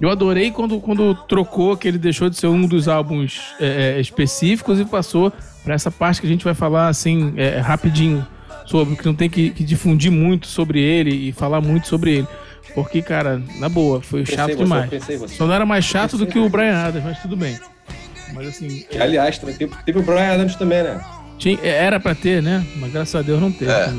Eu 0.00 0.10
adorei 0.10 0.50
quando, 0.50 0.80
quando 0.80 1.14
trocou, 1.26 1.76
que 1.76 1.88
ele 1.88 1.98
deixou 1.98 2.30
de 2.30 2.36
ser 2.36 2.46
um 2.46 2.66
dos 2.66 2.86
álbuns 2.86 3.40
é, 3.60 3.96
é 3.96 4.00
específicos 4.00 4.78
e 4.78 4.84
passou 4.84 5.32
para 5.64 5.74
essa 5.74 5.90
parte 5.90 6.20
que 6.20 6.26
a 6.26 6.30
gente 6.30 6.44
vai 6.44 6.54
falar 6.54 6.88
assim, 6.88 7.34
é, 7.36 7.58
rapidinho, 7.58 8.26
sobre, 8.64 8.96
que 8.96 9.04
não 9.04 9.14
tem 9.14 9.28
que, 9.28 9.50
que 9.50 9.64
difundir 9.64 10.10
muito 10.10 10.46
sobre 10.46 10.80
ele 10.80 11.10
e 11.10 11.32
falar 11.32 11.60
muito 11.60 11.88
sobre 11.88 12.18
ele. 12.18 12.28
Porque, 12.74 13.02
cara, 13.02 13.42
na 13.58 13.68
boa, 13.68 14.00
foi 14.00 14.20
pensei 14.20 14.36
chato 14.36 14.50
você, 14.50 14.56
demais. 14.56 14.90
Só 15.32 15.46
não 15.46 15.54
era 15.54 15.66
mais 15.66 15.84
chato 15.84 16.16
do 16.16 16.26
que 16.26 16.38
o 16.38 16.48
Brian 16.48 16.76
Adams, 16.76 17.04
mas 17.04 17.20
tudo 17.20 17.36
bem. 17.36 17.58
Mas 18.32 18.48
assim. 18.48 18.84
Que, 18.88 18.98
aliás, 18.98 19.38
teve, 19.38 19.70
teve 19.84 19.98
o 19.98 20.02
Brian 20.02 20.34
Adams 20.34 20.54
também, 20.54 20.82
né? 20.82 21.00
Tinha, 21.38 21.58
era 21.62 21.98
pra 21.98 22.14
ter, 22.14 22.42
né? 22.42 22.64
Mas 22.76 22.92
graças 22.92 23.14
a 23.14 23.22
Deus 23.22 23.40
não 23.40 23.50
teve. 23.50 23.70
É. 23.70 23.92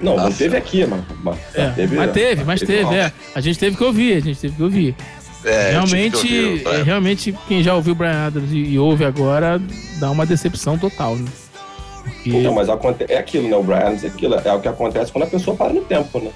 Não, 0.00 0.16
Nossa. 0.16 0.28
não 0.28 0.32
teve 0.32 0.56
aqui, 0.56 0.86
mano. 0.86 1.04
Mas, 1.22 1.38
é, 1.54 1.70
teve, 1.70 1.96
mas 1.96 2.12
teve, 2.12 2.44
mas 2.44 2.60
teve, 2.60 2.84
teve 2.84 2.94
é. 2.94 3.12
A 3.34 3.40
gente 3.40 3.58
teve 3.58 3.76
que 3.76 3.84
ouvir, 3.84 4.14
a 4.14 4.20
gente 4.20 4.38
teve 4.38 4.54
que 4.54 4.62
ouvir. 4.62 4.94
É, 5.44 5.50
tive 5.50 5.66
que 5.68 5.72
realmente, 5.72 6.16
ouvir 6.16 6.66
o 6.66 6.72
é, 6.72 6.82
realmente, 6.82 7.38
quem 7.46 7.62
já 7.62 7.74
ouviu 7.74 7.94
Brian 7.94 8.26
Adams 8.26 8.52
e, 8.52 8.56
e 8.56 8.78
ouve 8.78 9.04
agora, 9.04 9.60
dá 9.98 10.10
uma 10.10 10.26
decepção 10.26 10.78
total, 10.78 11.16
né? 11.16 11.28
Porque, 12.04 12.30
Então, 12.30 12.54
mas 12.54 12.68
é 13.08 13.18
aquilo, 13.18 13.48
né? 13.48 13.56
O 13.56 13.62
Brian 13.62 13.78
Adams 13.78 14.04
é 14.04 14.08
aquilo. 14.08 14.34
É 14.34 14.52
o 14.52 14.60
que 14.60 14.68
acontece 14.68 15.12
quando 15.12 15.24
a 15.24 15.28
pessoa 15.28 15.56
para 15.56 15.72
no 15.72 15.82
tempo, 15.82 16.18
né? 16.20 16.30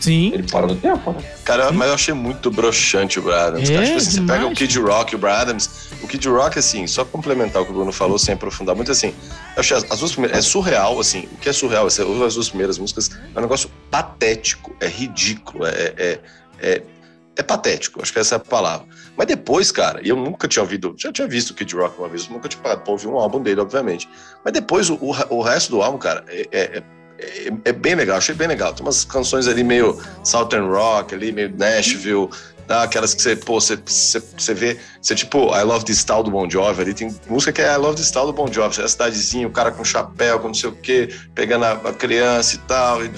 sim, 0.00 0.30
Ele 0.32 0.42
para 0.44 0.66
no 0.66 0.76
tempo, 0.76 1.12
né? 1.12 1.18
Cara, 1.44 1.72
mas 1.72 1.88
eu 1.88 1.94
achei 1.94 2.14
muito 2.14 2.50
broxante 2.50 3.18
o 3.18 3.22
Brian 3.22 3.46
Adams. 3.46 3.70
É, 3.70 3.74
cara. 3.74 3.86
Tipo 3.86 3.96
assim, 3.98 4.10
você 4.10 4.20
pega 4.22 4.46
o. 4.46 4.52
Kid 4.52 4.78
Rock 4.78 5.12
e 5.12 5.16
o 5.16 5.18
Brian 5.18 5.34
Adams. 5.34 5.85
O 6.02 6.08
Kid 6.08 6.28
Rock, 6.28 6.58
assim, 6.58 6.86
só 6.86 7.04
complementar 7.04 7.62
o 7.62 7.64
que 7.64 7.70
o 7.70 7.74
Bruno 7.74 7.92
falou, 7.92 8.18
sem 8.18 8.34
aprofundar 8.34 8.76
muito, 8.76 8.92
assim. 8.92 9.14
Eu 9.54 9.60
achei 9.60 9.76
as, 9.76 9.90
as 9.90 9.98
duas 9.98 10.12
primeiras. 10.12 10.38
É 10.38 10.42
surreal, 10.42 11.00
assim. 11.00 11.28
O 11.32 11.36
que 11.36 11.48
é 11.48 11.52
surreal? 11.52 11.86
As 11.86 11.96
duas 11.96 12.48
primeiras 12.48 12.78
músicas, 12.78 13.10
é 13.34 13.38
um 13.38 13.42
negócio 13.42 13.70
patético, 13.90 14.74
é 14.80 14.86
ridículo, 14.86 15.66
é. 15.66 15.94
é, 15.96 16.20
é 16.60 16.82
é 17.36 17.42
patético, 17.42 18.00
acho 18.00 18.12
que 18.12 18.18
essa 18.18 18.34
é 18.34 18.38
a 18.38 18.40
palavra. 18.40 18.86
Mas 19.16 19.26
depois, 19.26 19.70
cara, 19.70 20.00
e 20.02 20.08
eu 20.08 20.16
nunca 20.16 20.48
tinha 20.48 20.62
ouvido, 20.62 20.94
já 20.98 21.12
tinha 21.12 21.28
visto 21.28 21.50
o 21.50 21.54
Kid 21.54 21.76
Rock 21.76 21.98
uma 21.98 22.08
vez, 22.08 22.28
nunca 22.28 22.48
tinha 22.48 22.62
parado 22.62 22.80
pra 22.80 22.92
ouvir 22.92 23.08
um 23.08 23.16
álbum 23.18 23.42
dele, 23.42 23.60
obviamente. 23.60 24.08
Mas 24.42 24.54
depois, 24.54 24.88
o, 24.88 24.98
o, 25.28 25.42
resto 25.42 25.70
do 25.70 25.82
álbum, 25.82 25.98
cara, 25.98 26.24
é, 26.28 26.48
é, 26.50 26.82
é, 27.18 27.52
é 27.66 27.72
bem 27.72 27.94
legal, 27.94 28.16
achei 28.16 28.34
bem 28.34 28.48
legal. 28.48 28.72
Tem 28.72 28.84
umas 28.84 29.04
canções 29.04 29.46
ali 29.46 29.62
meio 29.62 30.00
Southern 30.24 30.68
Rock, 30.68 31.14
ali 31.14 31.30
meio 31.30 31.54
Nashville, 31.54 32.30
tá? 32.66 32.82
aquelas 32.82 33.14
que 33.14 33.22
você, 33.22 33.36
pô, 33.36 33.60
você, 33.60 33.76
você, 33.84 34.22
você 34.36 34.54
vê, 34.54 34.76
você 35.00 35.14
tipo, 35.14 35.54
I 35.56 35.62
Love 35.62 35.84
This 35.84 35.98
Style 35.98 36.24
do 36.24 36.30
Bon 36.30 36.48
Jovi, 36.48 36.80
ali 36.82 36.94
tem 36.94 37.14
música 37.28 37.52
que 37.52 37.62
é 37.62 37.72
I 37.72 37.76
Love 37.76 37.96
This 37.96 38.06
Style 38.08 38.26
do 38.26 38.32
Bon 38.32 38.50
Jovi, 38.52 38.74
você 38.74 38.82
é 38.82 38.84
a 38.84 38.88
cidadezinha, 38.88 39.46
o 39.46 39.50
cara 39.50 39.70
com 39.70 39.84
chapéu, 39.84 40.40
com 40.40 40.48
não 40.48 40.54
sei 40.54 40.70
o 40.70 40.72
quê, 40.72 41.08
pegando 41.34 41.64
a, 41.64 41.72
a 41.72 41.92
criança 41.92 42.56
e 42.56 42.58
tal. 42.58 43.04
E 43.04 43.10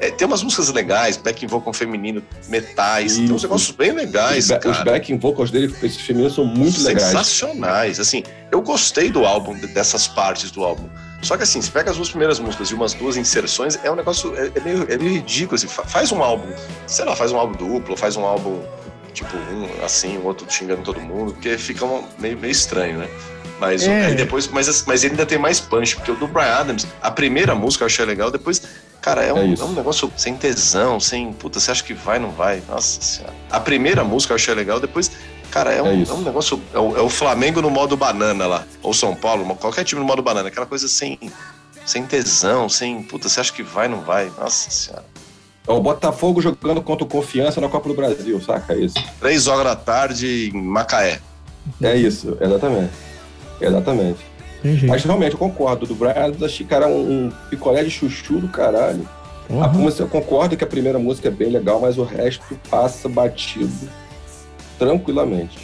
é, 0.00 0.10
tem 0.10 0.26
umas 0.26 0.42
músicas 0.42 0.70
legais, 0.70 1.16
back 1.18 1.46
vocal 1.46 1.72
feminino, 1.74 2.22
metais, 2.48 3.16
tem 3.16 3.24
uns 3.26 3.30
Isso. 3.36 3.42
negócios 3.46 3.70
bem 3.76 3.92
legais, 3.92 4.44
Os, 4.44 4.50
ba- 4.50 4.58
cara 4.58 4.74
os 4.78 4.82
backing 4.84 5.18
vocals 5.18 5.50
dele, 5.50 5.74
esses 5.82 6.00
femininos, 6.00 6.34
são 6.34 6.44
muito 6.46 6.80
legais. 6.82 7.04
sensacionais. 7.08 8.00
Assim, 8.00 8.22
eu 8.50 8.62
gostei 8.62 9.10
do 9.10 9.26
álbum, 9.26 9.54
de- 9.54 9.66
dessas 9.66 10.08
partes 10.08 10.50
do 10.50 10.64
álbum. 10.64 10.88
Só 11.22 11.36
que 11.36 11.42
assim, 11.42 11.60
você 11.60 11.70
pega 11.70 11.90
as 11.90 11.96
duas 11.96 12.08
primeiras 12.08 12.38
músicas 12.38 12.70
e 12.70 12.74
umas 12.74 12.94
duas 12.94 13.16
inserções, 13.16 13.78
é 13.82 13.90
um 13.90 13.94
negócio. 13.94 14.34
É, 14.36 14.50
é 14.54 14.60
meio, 14.60 14.86
é 14.90 14.96
meio 14.96 15.12
ridículo. 15.14 15.54
Assim, 15.56 15.68
Fa- 15.68 15.84
faz 15.84 16.10
um 16.12 16.22
álbum, 16.22 16.50
sei 16.86 17.04
lá, 17.04 17.14
faz 17.14 17.30
um 17.32 17.36
álbum 17.38 17.52
duplo, 17.56 17.96
faz 17.96 18.16
um 18.16 18.24
álbum 18.24 18.62
tipo 19.12 19.36
um 19.36 19.84
assim, 19.84 20.16
o 20.18 20.24
outro 20.24 20.46
xingando 20.50 20.82
todo 20.82 21.00
mundo, 21.00 21.32
porque 21.32 21.58
fica 21.58 21.84
um- 21.84 22.04
meio, 22.18 22.38
meio 22.38 22.50
estranho, 22.52 22.98
né? 22.98 23.08
Mas, 23.58 23.82
É. 23.86 24.06
aí 24.06 24.14
depois, 24.14 24.46
mas, 24.48 24.84
mas 24.86 25.04
ele 25.04 25.12
ainda 25.12 25.26
tem 25.26 25.36
mais 25.36 25.60
punch, 25.60 25.96
porque 25.96 26.10
o 26.10 26.14
do 26.14 26.26
Brian 26.26 26.46
Adams, 26.54 26.86
a 27.02 27.10
primeira 27.10 27.54
música 27.54 27.82
eu 27.82 27.86
achei 27.86 28.04
legal, 28.06 28.30
depois, 28.30 28.62
cara, 29.02 29.22
é 29.22 29.28
É 29.28 29.34
um, 29.34 29.52
isso. 29.52 29.62
é 29.62 29.66
um 29.66 29.72
negócio 29.72 30.10
sem 30.16 30.34
tesão, 30.36 30.98
sem. 30.98 31.30
Puta, 31.34 31.60
você 31.60 31.70
acha 31.70 31.84
que 31.84 31.92
vai, 31.92 32.18
não 32.18 32.30
vai? 32.30 32.62
Nossa 32.66 33.02
senhora. 33.02 33.34
A 33.50 33.60
primeira 33.60 34.02
música 34.04 34.32
eu 34.32 34.36
achei 34.36 34.54
legal, 34.54 34.80
depois, 34.80 35.10
cara, 35.50 35.72
é 35.72 35.82
um, 35.82 35.86
É 35.86 36.02
é 36.02 36.12
um 36.12 36.22
negócio. 36.22 36.60
É 36.72 36.78
o, 36.78 36.96
é 36.96 37.00
o 37.00 37.08
Flamengo 37.08 37.60
no 37.60 37.70
modo 37.70 37.96
banana 37.96 38.46
lá, 38.46 38.64
ou 38.82 38.94
São 38.94 39.14
Paulo, 39.14 39.44
qualquer 39.56 39.84
time 39.84 40.00
no 40.00 40.06
modo 40.06 40.22
banana, 40.22 40.48
aquela 40.48 40.66
coisa 40.66 40.88
sem, 40.88 41.18
sem 41.84 42.04
tesão, 42.06 42.68
sem. 42.68 43.02
Puta, 43.02 43.28
você 43.28 43.40
acha 43.40 43.52
que 43.52 43.62
vai, 43.62 43.88
não 43.88 44.00
vai? 44.00 44.30
Nossa 44.38 44.70
senhora. 44.70 45.04
É 45.68 45.72
o 45.72 45.80
Botafogo 45.80 46.40
jogando 46.40 46.82
contra 46.82 47.04
o 47.04 47.06
Confiança 47.08 47.60
na 47.60 47.68
Copa 47.68 47.88
do 47.88 47.94
Brasil, 47.94 48.40
saca? 48.40 48.72
É 48.72 48.78
isso. 48.78 48.96
Três 49.20 49.46
horas 49.46 49.64
da 49.64 49.76
tarde 49.76 50.50
em 50.54 50.62
Macaé. 50.62 51.20
É 51.82 51.94
isso, 51.94 52.36
exatamente. 52.40 52.92
Exatamente. 53.60 54.18
tem 54.62 54.72
jeito. 54.76 54.90
Mas 54.90 55.04
realmente 55.04 55.32
eu 55.32 55.38
concordo. 55.38 55.86
Do 55.86 55.94
Brian 55.94 56.14
achei 56.44 56.66
que 56.66 56.74
era 56.74 56.88
um, 56.88 57.26
um 57.26 57.32
picolé 57.50 57.84
de 57.84 57.90
chuchu 57.90 58.40
do 58.40 58.48
caralho. 58.48 59.06
A 59.50 59.52
Porra. 59.52 59.68
música, 59.68 60.02
eu 60.04 60.08
concordo 60.08 60.56
que 60.56 60.64
a 60.64 60.66
primeira 60.66 60.98
música 60.98 61.28
é 61.28 61.30
bem 61.30 61.50
legal, 61.50 61.80
mas 61.80 61.98
o 61.98 62.04
resto 62.04 62.58
passa 62.70 63.08
batido 63.08 63.70
tranquilamente. 64.80 65.58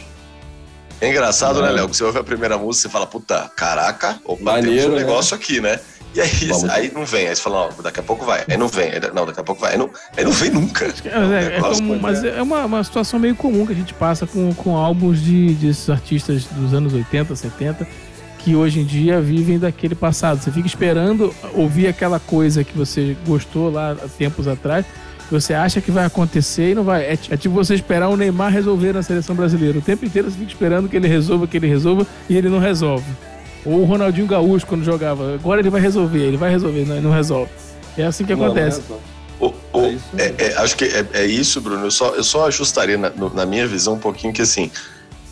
É 1.01 1.09
engraçado, 1.09 1.61
né, 1.61 1.69
É. 1.69 1.71
Léo? 1.71 1.89
Que 1.89 1.97
você 1.97 2.03
ouve 2.03 2.19
a 2.19 2.23
primeira 2.23 2.57
música 2.57 2.87
e 2.87 2.91
fala, 2.91 3.07
puta, 3.07 3.51
caraca, 3.55 4.19
opa, 4.23 4.43
Maneiro, 4.43 4.69
temos 4.69 4.85
um 4.85 4.95
né? 4.95 5.03
negócio 5.03 5.35
aqui, 5.35 5.59
né? 5.59 5.79
E 6.15 6.21
aí, 6.21 6.47
Vamos. 6.47 6.69
aí 6.69 6.91
não 6.91 7.05
vem, 7.05 7.27
aí 7.27 7.35
você 7.35 7.41
fala, 7.41 7.67
ó, 7.67 7.81
daqui 7.81 7.99
a 7.99 8.03
pouco 8.03 8.25
vai, 8.25 8.43
aí 8.47 8.57
não 8.57 8.67
vem, 8.67 8.91
aí, 8.91 8.99
não, 9.13 9.25
daqui 9.25 9.39
a 9.39 9.43
pouco 9.43 9.61
vai, 9.61 9.73
aí 9.73 9.77
não, 9.77 9.89
aí 10.15 10.23
não 10.23 10.31
vem 10.31 10.49
nunca. 10.49 10.85
É, 11.05 11.53
é, 11.53 11.57
é 11.57 11.59
pois 11.59 11.79
mas 11.79 12.23
é 12.23 12.41
uma, 12.41 12.65
uma 12.65 12.83
situação 12.83 13.19
meio 13.19 13.35
comum 13.35 13.65
que 13.65 13.73
a 13.73 13.75
gente 13.75 13.93
passa 13.93 14.25
com, 14.25 14.53
com 14.53 14.75
álbuns 14.75 15.21
de, 15.21 15.53
desses 15.55 15.89
artistas 15.89 16.45
dos 16.45 16.73
anos 16.73 16.93
80, 16.93 17.35
70, 17.35 17.87
que 18.39 18.55
hoje 18.55 18.79
em 18.79 18.85
dia 18.85 19.21
vivem 19.21 19.59
daquele 19.59 19.93
passado. 19.93 20.41
Você 20.41 20.51
fica 20.51 20.67
esperando 20.67 21.35
ouvir 21.53 21.87
aquela 21.87 22.19
coisa 22.19 22.63
que 22.63 22.75
você 22.75 23.15
gostou 23.27 23.69
lá 23.69 23.91
há 23.91 24.07
tempos 24.07 24.47
atrás, 24.47 24.85
você 25.29 25.53
acha 25.53 25.81
que 25.81 25.91
vai 25.91 26.05
acontecer 26.05 26.71
e 26.71 26.75
não 26.75 26.83
vai. 26.83 27.03
É, 27.03 27.17
é 27.29 27.37
tipo 27.37 27.53
você 27.53 27.75
esperar 27.75 28.07
o 28.09 28.15
Neymar 28.17 28.51
resolver 28.51 28.93
na 28.93 29.03
seleção 29.03 29.35
brasileira. 29.35 29.77
O 29.77 29.81
tempo 29.81 30.05
inteiro 30.05 30.29
você 30.31 30.37
fica 30.37 30.51
esperando 30.51 30.87
que 30.87 30.95
ele 30.95 31.07
resolva, 31.07 31.47
que 31.47 31.57
ele 31.57 31.67
resolva, 31.67 32.05
e 32.29 32.37
ele 32.37 32.49
não 32.49 32.59
resolve. 32.59 33.05
Ou 33.65 33.81
o 33.81 33.85
Ronaldinho 33.85 34.27
Gaúcho 34.27 34.65
quando 34.65 34.83
jogava. 34.83 35.33
Agora 35.35 35.59
ele 35.59 35.69
vai 35.69 35.81
resolver, 35.81 36.19
ele 36.19 36.37
vai 36.37 36.49
resolver, 36.49 36.85
não, 36.85 36.95
ele 36.95 37.03
não 37.05 37.11
resolve. 37.11 37.51
É 37.97 38.03
assim 38.05 38.23
que 38.25 38.35
Não, 38.35 38.45
acontece. 38.45 38.81
não 38.89 38.95
é- 38.95 38.99
O- 39.39 39.53
o- 39.73 39.81
É 39.85 39.89
isso 39.91 40.05
é, 40.17 40.33
é, 40.39 40.53
acho 40.57 40.75
que 40.75 40.85
é, 40.85 41.05
é 41.13 41.25
isso, 41.25 41.61
Bruno. 41.61 41.85
Eu 41.85 41.91
só, 41.91 42.15
eu 42.15 42.23
só 42.23 42.47
ajustaria 42.47 42.97
na, 42.97 43.09
no- 43.11 43.31
na 43.33 43.45
minha 43.45 43.67
visão 43.67 43.93
um 43.93 43.99
pouquinho 43.99 44.33
que 44.33 44.41
assim, 44.41 44.71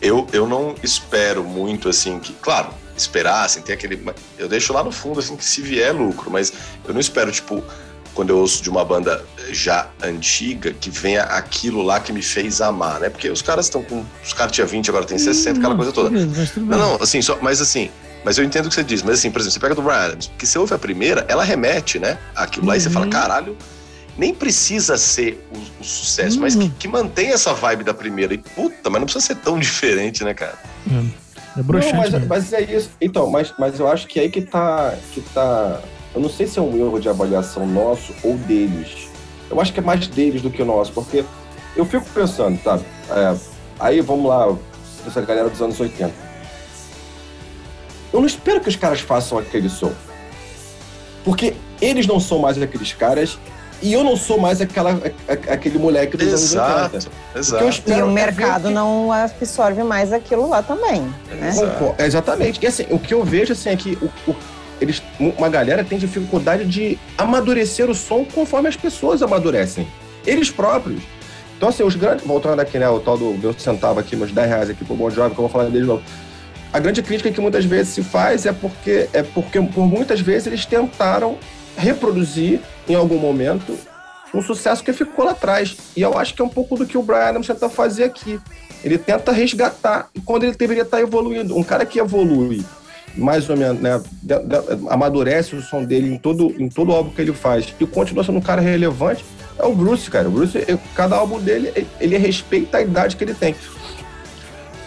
eu, 0.01 0.27
eu 0.31 0.47
não 0.47 0.75
espero 0.83 1.43
muito 1.43 1.89
assim 1.89 2.19
que, 2.19 2.33
claro, 2.33 2.69
esperar, 2.95 3.45
assim, 3.45 3.61
ter 3.61 3.73
aquele. 3.73 3.99
Eu 4.37 4.47
deixo 4.47 4.71
lá 4.73 4.83
no 4.83 4.91
fundo 4.91 5.19
assim 5.19 5.35
que 5.35 5.43
se 5.43 5.59
vier 5.61 5.91
lucro, 5.95 6.29
mas 6.29 6.53
eu 6.87 6.93
não 6.93 6.99
espero, 7.01 7.31
tipo, 7.31 7.63
quando 8.15 8.29
eu 8.31 8.38
ouço 8.38 8.63
de 8.63 8.69
uma 8.69 8.84
banda 8.84 9.24
já 9.51 9.88
antiga, 10.01 10.74
que 10.74 10.89
venha 10.89 11.24
aquilo 11.24 11.81
lá 11.84 12.00
que 12.00 12.12
me 12.13 12.22
fez 12.22 12.62
amar, 12.62 13.00
né? 13.00 13.10
Porque 13.10 13.29
os 13.29 13.41
caras 13.43 13.65
estão 13.65 13.84
com. 13.84 14.03
Os 14.24 14.34
caras 14.34 14.51
tinham 14.53 14.67
20, 14.67 14.89
agora 14.89 15.05
tem 15.05 15.17
60, 15.17 15.60
aquela 15.60 15.75
coisa 15.75 15.91
toda. 15.91 16.10
Não, 16.10 16.77
não, 16.77 16.95
assim, 17.01 17.22
só, 17.22 17.38
mas 17.41 17.60
assim, 17.62 17.91
mas 18.24 18.38
eu 18.38 18.43
entendo 18.45 18.65
o 18.65 18.69
que 18.69 18.75
você 18.75 18.84
diz, 18.84 19.03
mas 19.03 19.19
assim, 19.19 19.29
por 19.29 19.39
exemplo, 19.39 19.53
você 19.53 19.60
pega 19.60 19.75
do 19.75 19.81
Brian 19.81 19.98
Adams, 19.98 20.27
porque 20.27 20.45
você 20.45 20.57
ouve 20.57 20.74
a 20.74 20.79
primeira, 20.79 21.25
ela 21.27 21.43
remete, 21.43 22.00
né? 22.00 22.17
Aquilo 22.36 22.65
lá 22.65 22.75
e 22.77 22.79
você 22.79 22.88
Uhum. 22.88 22.93
fala, 22.93 23.07
caralho, 23.07 23.57
nem 24.17 24.34
precisa 24.34 24.98
ser 24.98 25.45
o, 25.53 25.81
o 25.81 25.84
sucesso, 25.86 26.39
mas 26.39 26.55
Uhum. 26.55 26.62
que, 26.62 26.69
que 26.79 26.88
mantém 26.88 27.31
essa 27.31 27.53
vibe 27.53 27.84
da 27.84 27.93
primeira. 27.93 28.34
E 28.34 28.38
puta, 28.38 28.89
mas 28.89 29.00
não 29.01 29.05
precisa 29.05 29.25
ser 29.25 29.36
tão 29.36 29.60
diferente, 29.60 30.24
né, 30.24 30.34
cara? 30.34 30.57
É 31.57 31.62
broxante. 31.62 32.12
Não, 32.12 32.19
mas, 32.19 32.27
mas 32.27 32.53
é 32.53 32.62
isso. 32.62 32.89
Então, 33.01 33.29
mas, 33.29 33.53
mas 33.60 33.79
eu 33.79 33.88
acho 33.89 34.07
que 34.07 34.19
é 34.19 34.24
aí 34.24 34.29
que 34.29 34.41
tá, 34.41 34.93
que 35.13 35.19
tá. 35.22 35.81
Eu 36.15 36.22
não 36.22 36.29
sei 36.29 36.48
se 36.48 36.57
é 36.57 36.62
um 36.62 36.75
erro 36.77 37.00
de 37.00 37.10
avaliação 37.10 37.67
nosso 37.67 38.13
ou 38.24 38.36
deles. 38.38 39.10
Eu 39.50 39.60
acho 39.60 39.74
que 39.74 39.79
é 39.79 39.84
mais 39.84 40.07
deles 40.07 40.41
do 40.41 40.50
que 40.50 40.63
nosso, 40.63 40.91
porque 40.93 41.24
eu 41.75 41.86
fico 41.86 42.05
pensando, 42.13 42.57
tá? 42.63 42.79
É, 43.10 43.36
aí 43.79 44.01
vamos 44.01 44.27
lá, 44.27 44.55
essa 45.05 45.22
galera 45.22 45.50
dos 45.50 45.62
anos 45.62 45.79
80. 45.79 46.13
Eu 48.13 48.19
não 48.22 48.27
espero 48.27 48.62
que 48.62 48.69
os 48.69 48.75
caras 48.75 49.01
façam 49.01 49.38
aquele 49.38 49.69
som. 49.69 49.91
Porque 51.24 51.53
eles 51.81 52.07
não 52.07 52.19
são 52.19 52.39
mais 52.39 52.60
aqueles 52.62 52.93
caras 52.93 53.38
e 53.81 53.91
eu 53.91 54.03
não 54.03 54.15
sou 54.15 54.39
mais 54.39 54.62
aquela, 54.62 54.91
a- 54.91 54.95
a- 55.34 55.53
aquele 55.53 55.77
moleque 55.77 56.15
dos 56.15 56.27
anos 56.29 56.53
80. 56.53 56.98
Exato, 56.98 57.12
eu 57.34 57.39
exato. 57.41 57.67
espero 57.67 58.00
E 58.00 58.03
o 58.03 58.12
mercado 58.12 58.67
que- 58.69 58.74
não 58.74 59.12
absorve 59.12 59.84
mais 59.84 60.13
aquilo 60.13 60.48
lá 60.48 60.63
também. 60.63 61.01
Né? 61.29 61.50
Exato. 61.50 61.95
Exatamente. 62.01 62.60
E 62.63 62.67
assim, 62.67 62.86
o 62.89 62.98
que 62.98 63.13
eu 63.13 63.24
vejo 63.25 63.51
assim, 63.51 63.69
é 63.69 63.75
que 63.75 63.98
o- 64.01 64.31
o- 64.31 64.36
eles, 64.82 65.01
uma 65.20 65.50
galera 65.50 65.84
tem 65.84 65.98
dificuldade 65.98 66.65
de 66.65 67.00
amadurecer 67.17 67.89
o 67.89 67.96
som 67.96 68.25
conforme 68.25 68.67
as 68.67 68.75
pessoas 68.75 69.22
amadurecem. 69.22 69.88
Eles 70.25 70.50
próprios. 70.50 71.01
Então, 71.58 71.70
assim, 71.70 71.84
os 71.84 71.96
grandes. 71.96 72.25
Voltando 72.25 72.60
aqui, 72.60 72.77
né? 72.77 72.89
O 72.89 73.00
tal 73.00 73.17
do 73.17 73.32
meu 73.34 73.53
centavo 73.53 74.00
aqui, 74.00 74.15
meus 74.15 74.32
10 74.32 74.48
reais 74.48 74.70
aqui 74.70 74.84
pro 74.84 74.96
Bom 74.96 75.10
Jovem, 75.10 75.34
que 75.34 75.39
eu 75.39 75.44
vou 75.44 75.50
falar 75.50 75.70
de 75.70 75.79
novo. 75.79 76.03
A 76.74 76.79
grande 76.79 77.01
crítica 77.01 77.32
que 77.32 77.39
muitas 77.39 77.63
vezes 77.63 77.94
se 77.94 78.03
faz 78.03 78.46
é 78.46 78.51
porque, 78.51 79.08
é 79.13 79.24
porque 79.24 79.62
por 79.62 79.88
muitas 79.88 80.20
vezes, 80.20 80.48
eles 80.48 80.65
tentaram 80.65 81.38
reproduzir, 81.77 82.60
em 82.88 82.96
algum 82.96 83.17
momento, 83.17 83.77
um 84.34 84.41
sucesso 84.41 84.84
que 84.84 84.91
ficou 84.91 85.24
lá 85.24 85.32
atrás. 85.32 85.77
E 85.96 86.01
eu 86.01 86.17
acho 86.17 86.34
que 86.34 86.41
é 86.41 86.46
um 86.46 86.50
pouco 86.50 86.75
do 86.75 86.86
que 86.86 86.98
o 86.98 87.01
Brian 87.01 87.29
Adams 87.29 87.48
tenta 87.48 87.70
fazer 87.70 88.03
aqui. 88.03 88.39
Ele 88.84 88.98
tenta 88.98 89.32
resgatar 89.32 90.10
quando 90.25 90.44
ele 90.44 90.55
deveria 90.55 90.84
estar 90.84 91.00
evoluindo. 91.00 91.58
Um 91.58 91.63
cara 91.63 91.86
que 91.86 92.00
evolui, 92.00 92.63
mais 93.17 93.50
ou 93.50 93.55
menos, 93.57 93.81
né, 93.81 94.01
de- 94.22 94.39
de- 94.39 94.89
amadurece 94.89 95.55
o 95.55 95.62
som 95.62 95.84
dele 95.84 96.13
em 96.13 96.17
todo, 96.17 96.53
em 96.60 96.67
todo 96.69 96.91
álbum 96.91 97.10
que 97.12 97.22
ele 97.22 97.34
faz 97.34 97.74
e 97.79 97.86
continua 97.86 98.24
sendo 98.24 98.38
um 98.38 98.41
cara 98.41 98.62
relevante, 98.62 99.24
é 99.57 99.65
o 99.65 99.74
Bruce, 99.74 100.10
cara. 100.12 100.27
O 100.27 100.31
Bruce, 100.31 100.63
eu- 100.67 100.79
cada 100.95 101.15
álbum 101.15 101.39
dele, 101.39 101.72
ele- 101.75 101.88
ele 102.00 102.17
respeita 102.17 102.77
a 102.77 102.81
idade 102.81 103.15
que 103.15 103.24
ele 103.24 103.34
tem. 103.34 103.55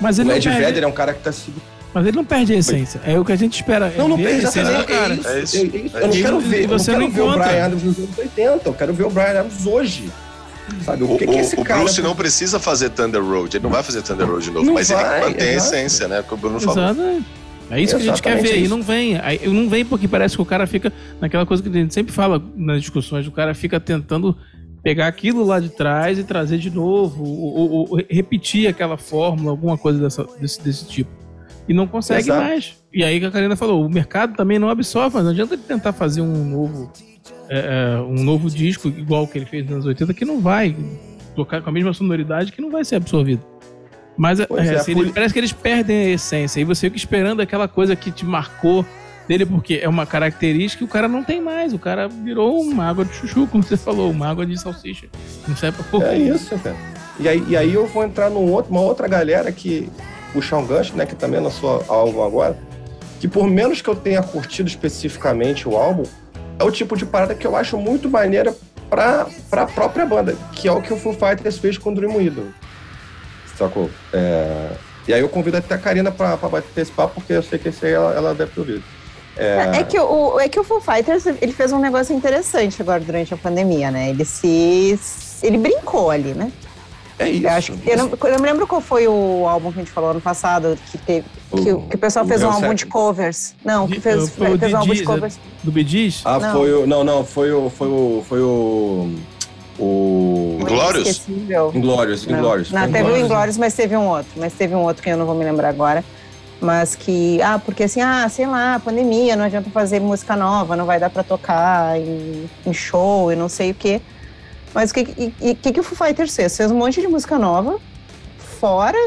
Mas 0.00 0.18
O 0.18 0.22
ele, 0.22 0.28
não 0.28 0.36
Ed 0.36 0.48
perde, 0.48 0.64
Vedder 0.64 0.82
é 0.84 0.86
um 0.86 0.92
cara 0.92 1.12
que 1.14 1.20
tá 1.22 1.32
se 1.32 1.50
mas 1.94 2.06
ele 2.06 2.16
não 2.16 2.24
perde 2.24 2.52
a 2.52 2.56
essência. 2.56 3.00
É 3.04 3.18
o 3.18 3.24
que 3.24 3.32
a 3.32 3.36
gente 3.36 3.54
espera. 3.54 3.90
Não, 3.96 4.08
não 4.08 4.16
perde 4.18 4.44
a 4.44 4.48
essência 4.50 4.84
cara. 4.84 5.14
É 5.14 5.16
isso. 5.16 5.28
É 5.28 5.40
isso. 5.40 5.56
é 5.56 5.60
isso. 5.78 5.96
É 5.96 6.02
Eu 6.02 6.06
não 6.08 6.12
quero 6.12 6.38
ver, 6.40 6.62
eu 6.64 6.68
não 6.68 6.78
você 6.78 6.90
quero 6.90 7.02
não 7.02 7.10
ver 7.10 7.20
o. 7.22 7.32
Brian 7.32 7.64
Adams 7.64 7.82
nos 7.82 7.98
anos 7.98 8.18
80, 8.18 8.68
eu 8.68 8.74
quero 8.74 8.92
ver 8.92 9.04
o 9.06 9.10
Brian 9.10 9.30
Adams 9.40 9.66
hoje. 9.66 10.10
Sabe? 10.84 11.02
O, 11.02 11.14
O, 11.14 11.18
que, 11.18 11.26
que 11.26 11.34
esse 11.38 11.56
o- 11.56 11.60
o 11.62 11.64
cara. 11.64 11.80
Bruce 11.80 12.02
não 12.02 12.14
precisa 12.14 12.60
fazer 12.60 12.90
Thunder 12.90 13.24
Road, 13.24 13.56
ele 13.56 13.64
não 13.64 13.70
vai 13.70 13.82
fazer 13.82 14.02
Thunder 14.02 14.26
Road 14.28 14.44
de 14.44 14.50
novo, 14.50 14.66
Não 14.66 14.74
mas 14.74 14.90
vai, 14.90 15.16
ele 15.22 15.30
mantém 15.30 15.48
a 15.48 15.52
exato. 15.54 15.74
essência, 15.74 16.08
né? 16.08 16.22
Que 16.28 16.34
o 16.34 16.36
Bruno 16.36 16.60
falou. 16.60 16.84
Exato. 16.90 17.24
É 17.70 17.80
isso 17.80 17.96
que 17.96 18.02
a 18.02 18.04
gente 18.06 18.22
quer 18.22 18.40
ver. 18.40 18.56
E 18.58 18.62
isso. 18.62 18.70
não 18.70 18.82
vem. 18.82 19.18
Aí, 19.18 19.46
não 19.46 19.68
vem 19.68 19.84
porque 19.84 20.08
parece 20.08 20.36
que 20.36 20.42
o 20.42 20.46
cara 20.46 20.66
fica 20.66 20.92
naquela 21.20 21.44
coisa 21.44 21.62
que 21.62 21.68
a 21.68 21.72
gente 21.72 21.92
sempre 21.92 22.12
fala 22.12 22.42
nas 22.56 22.80
discussões. 22.80 23.26
O 23.26 23.32
cara 23.32 23.54
fica 23.54 23.78
tentando 23.78 24.36
pegar 24.82 25.06
aquilo 25.06 25.44
lá 25.44 25.60
de 25.60 25.68
trás 25.68 26.18
e 26.18 26.24
trazer 26.24 26.58
de 26.58 26.70
novo, 26.70 27.24
ou, 27.24 27.54
ou, 27.54 27.90
ou 27.90 27.98
repetir 28.08 28.68
aquela 28.68 28.96
fórmula, 28.96 29.50
alguma 29.50 29.76
coisa 29.76 30.00
dessa, 30.00 30.26
desse, 30.40 30.62
desse 30.62 30.86
tipo. 30.86 31.10
E 31.68 31.74
não 31.74 31.86
consegue 31.86 32.20
Exato. 32.20 32.40
mais. 32.40 32.76
E 32.92 33.04
aí 33.04 33.20
que 33.20 33.26
a 33.26 33.30
Karina 33.30 33.54
falou, 33.54 33.84
o 33.84 33.90
mercado 33.90 34.34
também 34.34 34.58
não 34.58 34.70
absorve, 34.70 35.16
mas 35.16 35.24
não 35.24 35.32
adianta 35.32 35.54
ele 35.54 35.62
tentar 35.62 35.92
fazer 35.92 36.22
um 36.22 36.44
novo, 36.44 36.90
é, 37.50 37.96
é, 37.96 38.00
um 38.00 38.24
novo 38.24 38.48
disco 38.48 38.88
igual 38.88 39.26
que 39.26 39.36
ele 39.36 39.44
fez 39.44 39.64
nos 39.64 39.72
anos 39.72 39.86
80, 39.86 40.14
que 40.14 40.24
não 40.24 40.40
vai 40.40 40.74
tocar 41.36 41.60
com 41.60 41.68
a 41.68 41.72
mesma 41.72 41.92
sonoridade, 41.92 42.50
que 42.50 42.62
não 42.62 42.70
vai 42.70 42.84
ser 42.84 42.96
absorvido. 42.96 43.44
Mas 44.18 44.40
é, 44.40 44.46
é, 44.50 44.74
assim, 44.74 45.12
parece 45.12 45.32
que 45.32 45.38
eles 45.38 45.52
perdem 45.52 45.96
a 45.96 46.10
essência. 46.10 46.60
E 46.60 46.64
você 46.64 46.88
fica 46.88 46.96
esperando 46.96 47.40
aquela 47.40 47.68
coisa 47.68 47.94
que 47.94 48.10
te 48.10 48.26
marcou 48.26 48.84
dele, 49.28 49.46
porque 49.46 49.78
é 49.80 49.88
uma 49.88 50.04
característica 50.04 50.78
que 50.78 50.84
o 50.84 50.92
cara 50.92 51.06
não 51.06 51.22
tem 51.22 51.40
mais. 51.40 51.72
O 51.72 51.78
cara 51.78 52.08
virou 52.08 52.60
uma 52.60 52.84
água 52.84 53.04
de 53.04 53.14
chuchu, 53.14 53.46
como 53.46 53.62
você 53.62 53.76
falou, 53.76 54.10
uma 54.10 54.28
água 54.28 54.44
de 54.44 54.58
salsicha. 54.60 55.06
Não 55.46 55.54
serve 55.54 55.76
pra 55.76 55.86
porra. 55.86 56.08
É 56.08 56.18
isso, 56.18 56.58
cara. 56.58 56.74
E 57.20 57.28
aí, 57.28 57.44
e 57.48 57.56
aí 57.56 57.72
eu 57.72 57.86
vou 57.86 58.02
entrar 58.02 58.28
num 58.28 58.50
outro, 58.50 58.74
outra 58.74 59.06
galera 59.06 59.52
que 59.52 59.88
puxar 60.32 60.58
um 60.58 60.66
gancho, 60.66 60.96
né, 60.96 61.06
que 61.06 61.14
também 61.14 61.40
lançou 61.40 61.84
álbum 61.88 62.22
agora, 62.22 62.58
que 63.20 63.28
por 63.28 63.48
menos 63.48 63.80
que 63.80 63.88
eu 63.88 63.96
tenha 63.96 64.22
curtido 64.22 64.68
especificamente 64.68 65.68
o 65.68 65.76
álbum, 65.76 66.04
é 66.58 66.64
o 66.64 66.70
tipo 66.70 66.96
de 66.96 67.06
parada 67.06 67.34
que 67.34 67.46
eu 67.46 67.56
acho 67.56 67.76
muito 67.76 68.08
maneira 68.08 68.54
pra, 68.90 69.26
pra 69.48 69.66
própria 69.66 70.04
banda, 70.04 70.36
que 70.52 70.68
é 70.68 70.72
o 70.72 70.82
que 70.82 70.92
o 70.92 70.96
Foo 70.96 71.12
Fighters 71.12 71.58
fez 71.58 71.78
com 71.78 71.90
o 71.90 71.94
Dream 71.94 72.16
Widow. 72.16 72.46
Sacou? 73.58 73.90
É, 74.12 74.70
E 75.08 75.12
aí 75.12 75.20
eu 75.20 75.28
convido 75.28 75.56
até 75.56 75.74
a 75.74 75.78
Karina 75.78 76.10
pra, 76.12 76.36
pra 76.36 76.48
bater 76.48 76.80
esse 76.80 76.92
papo, 76.92 77.14
porque 77.16 77.32
eu 77.32 77.42
sei 77.42 77.58
que 77.58 77.68
esse 77.68 77.84
aí 77.86 77.92
ela, 77.92 78.14
ela 78.14 78.34
deve 78.34 78.52
ter 78.52 78.60
ouvido. 78.60 78.82
É 79.36 79.84
que, 79.84 79.98
o, 79.98 80.40
é 80.40 80.48
que 80.48 80.58
o 80.58 80.64
Foo 80.64 80.80
Fighters 80.80 81.24
ele 81.26 81.52
fez 81.52 81.70
um 81.72 81.78
negócio 81.78 82.14
interessante 82.14 82.82
agora 82.82 82.98
durante 83.00 83.32
a 83.32 83.36
pandemia, 83.36 83.88
né? 83.90 84.10
Ele 84.10 84.24
se. 84.24 84.98
Ele 85.42 85.56
brincou 85.58 86.10
ali, 86.10 86.34
né? 86.34 86.50
É 87.20 87.28
isso. 87.30 87.44
Eu, 87.46 87.50
acho, 87.50 87.72
eu, 87.86 87.96
não, 87.96 88.10
eu 88.24 88.32
não 88.32 88.38
me 88.40 88.46
lembro 88.46 88.66
qual 88.66 88.80
foi 88.80 89.06
o 89.08 89.46
álbum 89.48 89.70
que 89.72 89.78
a 89.78 89.82
gente 89.82 89.92
falou 89.92 90.10
ano 90.10 90.20
passado, 90.20 90.76
que, 90.90 90.98
teve, 90.98 91.24
que, 91.50 91.72
o- 91.72 91.82
que 91.82 91.94
o 91.96 91.98
pessoal 91.98 92.24
o 92.24 92.28
fez 92.28 92.42
um 92.42 92.50
álbum 92.50 92.74
de 92.74 92.86
covers. 92.86 93.54
Não, 93.64 93.86
que 93.88 94.00
fez, 94.00 94.28
fez 94.30 94.72
um 94.72 94.76
álbum 94.76 94.94
de 94.94 95.02
covers. 95.04 95.38
Do 95.62 95.70
Bidis? 95.72 96.22
Ah, 96.24 96.38
Não. 96.40 96.52
foi 96.52 96.72
o. 96.72 96.86
Não, 96.86 97.04
não, 97.04 97.24
foi 97.24 97.52
o. 97.52 97.70
Foi 97.70 97.88
o. 97.88 98.24
Foi 98.28 98.40
o. 98.40 99.14
O. 99.78 100.58
Inglórios, 101.74 102.26
Não, 102.26 102.38
Inglórios. 102.38 102.70
não 102.72 102.82
Foi 102.82 102.92
teve 102.92 103.10
o. 103.10 103.16
Inglórios, 103.16 103.56
mas 103.56 103.74
teve 103.74 103.96
um 103.96 104.08
outro. 104.08 104.32
Mas 104.36 104.52
teve 104.54 104.74
um 104.74 104.82
outro 104.82 105.02
que 105.02 105.08
eu 105.08 105.16
não 105.16 105.24
vou 105.26 105.34
me 105.34 105.44
lembrar 105.44 105.68
agora. 105.68 106.04
Mas 106.60 106.96
que, 106.96 107.40
ah, 107.40 107.60
porque 107.64 107.84
assim, 107.84 108.00
ah, 108.00 108.28
sei 108.28 108.44
lá, 108.46 108.80
pandemia, 108.84 109.36
não 109.36 109.44
adianta 109.44 109.70
fazer 109.70 110.00
música 110.00 110.34
nova, 110.34 110.74
não 110.74 110.84
vai 110.86 110.98
dar 110.98 111.08
pra 111.08 111.22
tocar 111.22 111.96
em, 112.00 112.50
em 112.66 112.72
show 112.72 113.32
e 113.32 113.36
não 113.36 113.48
sei 113.48 113.70
o 113.70 113.74
quê. 113.74 114.00
Mas 114.74 114.90
o 114.90 114.94
que, 114.94 115.00
e- 115.16 115.34
e 115.50 115.54
que, 115.54 115.72
que 115.72 115.78
o 115.80 115.82
Foo 115.84 115.96
Fighters 116.06 116.34
fez? 116.34 116.56
Fez 116.56 116.70
um 116.72 116.76
monte 116.76 117.00
de 117.00 117.06
música 117.06 117.38
nova, 117.38 117.78
fora 118.38 118.98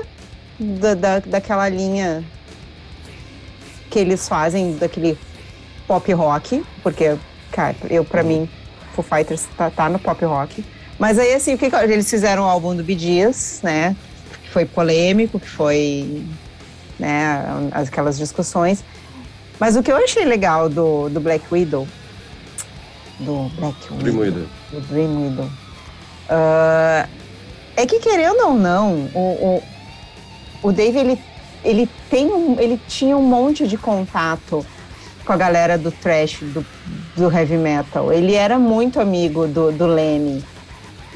da, 0.57 0.93
da, 0.93 1.19
daquela 1.19 1.67
linha 1.67 2.23
que 3.89 3.99
eles 3.99 4.27
fazem, 4.29 4.77
daquele 4.77 5.17
pop 5.85 6.09
rock, 6.13 6.63
porque, 6.81 7.17
cara, 7.51 7.75
eu, 7.89 8.05
pra 8.05 8.23
mim, 8.23 8.47
Foo 8.93 9.03
Fighters 9.03 9.47
tá, 9.57 9.69
tá 9.69 9.89
no 9.89 9.99
pop 9.99 10.23
rock. 10.25 10.63
Mas 10.99 11.17
aí, 11.17 11.33
assim, 11.33 11.55
o 11.55 11.57
que 11.57 11.65
eles 11.65 12.09
fizeram 12.09 12.43
o 12.43 12.45
álbum 12.45 12.75
do 12.75 12.83
Gees, 12.83 13.59
né? 13.63 13.95
Que 14.43 14.49
foi 14.49 14.65
polêmico, 14.65 15.39
que 15.39 15.49
foi, 15.49 16.23
né, 16.99 17.43
aquelas 17.71 18.17
discussões. 18.17 18.83
Mas 19.59 19.75
o 19.75 19.83
que 19.83 19.91
eu 19.91 19.97
achei 19.97 20.25
legal 20.25 20.69
do, 20.69 21.09
do 21.09 21.19
Black 21.19 21.45
Widow, 21.51 21.87
do 23.19 23.49
Black 23.59 23.77
Widow, 23.91 23.97
Dream 23.97 24.17
Widow. 24.17 24.47
do 24.71 24.81
Dream 24.81 25.23
Widow, 25.23 25.49
ah, 26.29 27.07
é 27.75 27.85
que 27.85 27.99
querendo 27.99 28.41
ou 28.45 28.53
não, 28.53 29.09
o, 29.13 29.19
o, 29.19 29.63
o 30.63 30.71
Dave, 30.71 30.97
ele, 30.97 31.21
ele, 31.63 31.89
tem 32.09 32.27
um, 32.27 32.59
ele 32.59 32.79
tinha 32.87 33.17
um 33.17 33.23
monte 33.23 33.67
de 33.67 33.77
contato 33.77 34.65
com 35.25 35.33
a 35.33 35.37
galera 35.37 35.77
do 35.77 35.91
thrash, 35.91 36.39
do, 36.41 36.65
do 37.15 37.31
heavy 37.31 37.57
metal. 37.57 38.11
Ele 38.11 38.33
era 38.33 38.57
muito 38.57 38.99
amigo 38.99 39.47
do, 39.47 39.71
do 39.71 39.85
Lenny. 39.85 40.43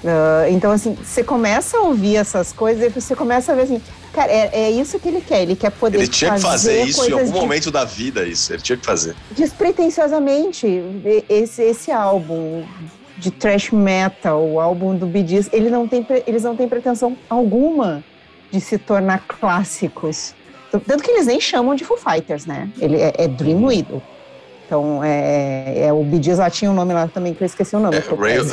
Ah, 0.06 0.46
então, 0.50 0.72
assim, 0.72 0.96
você 0.96 1.24
começa 1.24 1.78
a 1.78 1.82
ouvir 1.82 2.18
essas 2.18 2.54
coisas 2.54 2.84
e 2.84 2.89
você 2.89 3.15
começa 3.15 3.52
a 3.52 3.56
ver 3.56 3.63
assim, 3.63 3.82
cara, 4.13 4.32
é, 4.32 4.50
é 4.54 4.72
isso 4.72 5.00
que 5.00 5.08
ele 5.08 5.22
quer. 5.22 5.41
Ele 5.41 5.56
quer 5.56 5.72
poder 5.72 5.98
Ele 5.98 6.08
tinha 6.08 6.34
que 6.36 6.41
fazer 6.41 6.84
isso 6.84 7.10
em 7.10 7.13
algum 7.13 7.26
de- 7.26 7.39
momento 7.39 7.72
da 7.72 7.84
vida, 7.84 8.24
isso. 8.28 8.54
Ele 8.54 8.62
tinha 8.62 8.78
que 8.78 8.86
fazer. 8.86 9.15
despretensiosamente. 9.32 10.68
Esse, 11.28 11.63
esse 11.63 11.91
álbum 11.91 12.63
de 13.18 13.32
thrash 13.32 13.72
metal, 13.72 14.46
o 14.46 14.60
álbum 14.60 14.96
do 14.96 15.06
Bee 15.08 15.26
Gees, 15.26 15.50
ele 15.52 15.70
não 15.70 15.88
tem, 15.88 16.06
eles 16.28 16.44
não 16.44 16.56
têm 16.56 16.68
pretensão 16.68 17.18
alguma 17.30 18.04
de 18.52 18.60
se 18.62 18.78
tornar 18.78 19.24
clássicos. 19.28 20.36
Tanto 20.80 21.04
que 21.04 21.12
eles 21.12 21.26
nem 21.28 21.40
chamam 21.40 21.76
de 21.76 21.84
Foo 21.84 21.98
Fighters, 21.98 22.46
né? 22.46 22.70
Ele 22.80 22.98
é, 22.98 23.14
é 23.18 23.28
Dream 23.28 23.64
Widow. 23.64 24.02
Então, 24.66 25.04
é, 25.04 25.86
é, 25.86 25.94
o 25.94 26.04
Gees 26.20 26.40
lá 26.40 26.50
tinha 26.50 26.72
um 26.72 26.74
nome 26.74 26.92
lá 26.92 27.08
também, 27.08 27.36
que 27.36 27.44
eu 27.44 27.46
esqueci 27.46 27.76
o 27.76 27.80
nome. 27.80 27.98
É, 27.98 28.00
Rail, 28.00 28.44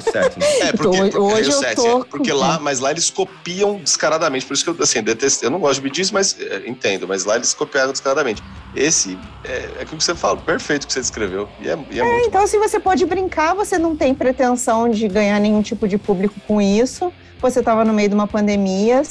Satan. 0.00 0.40
É, 0.60 0.72
porque, 0.72 1.18
Hoje- 1.18 1.48
eu 1.48 1.52
Satan, 1.52 1.74
tô 1.74 2.00
é 2.00 2.04
porque 2.04 2.32
lá, 2.32 2.60
mas 2.60 2.78
lá 2.78 2.92
eles 2.92 3.10
copiam 3.10 3.76
descaradamente, 3.76 4.46
por 4.46 4.54
isso 4.54 4.62
que 4.62 4.70
eu 4.70 4.76
assim, 4.80 5.02
detesto, 5.02 5.44
eu 5.44 5.50
não 5.50 5.58
gosto 5.58 5.82
de 5.82 5.96
Gees, 5.96 6.12
mas 6.12 6.36
é, 6.40 6.62
entendo, 6.64 7.08
mas 7.08 7.24
lá 7.24 7.34
eles 7.34 7.52
copiaram 7.54 7.90
descaradamente. 7.90 8.40
Esse 8.76 9.18
é, 9.44 9.70
é 9.78 9.82
aquilo 9.82 9.98
que 9.98 10.04
você 10.04 10.14
fala, 10.14 10.36
perfeito 10.36 10.86
que 10.86 10.92
você 10.92 11.00
descreveu. 11.00 11.48
E 11.60 11.68
é, 11.68 11.76
e 11.90 12.00
é 12.00 12.04
muito 12.04 12.28
Então, 12.28 12.44
assim, 12.44 12.58
você 12.58 12.78
pode 12.78 13.04
brincar, 13.06 13.54
você 13.54 13.78
não 13.78 13.96
tem 13.96 14.14
pretensão 14.14 14.88
de 14.88 15.08
ganhar 15.08 15.40
nenhum 15.40 15.60
tipo 15.60 15.88
de 15.88 15.98
público 15.98 16.36
com 16.46 16.62
isso. 16.62 17.12
Você 17.40 17.58
estava 17.58 17.84
no 17.84 17.92
meio 17.92 18.08
de 18.08 18.14
uma 18.14 18.28
pandemia, 18.28 19.02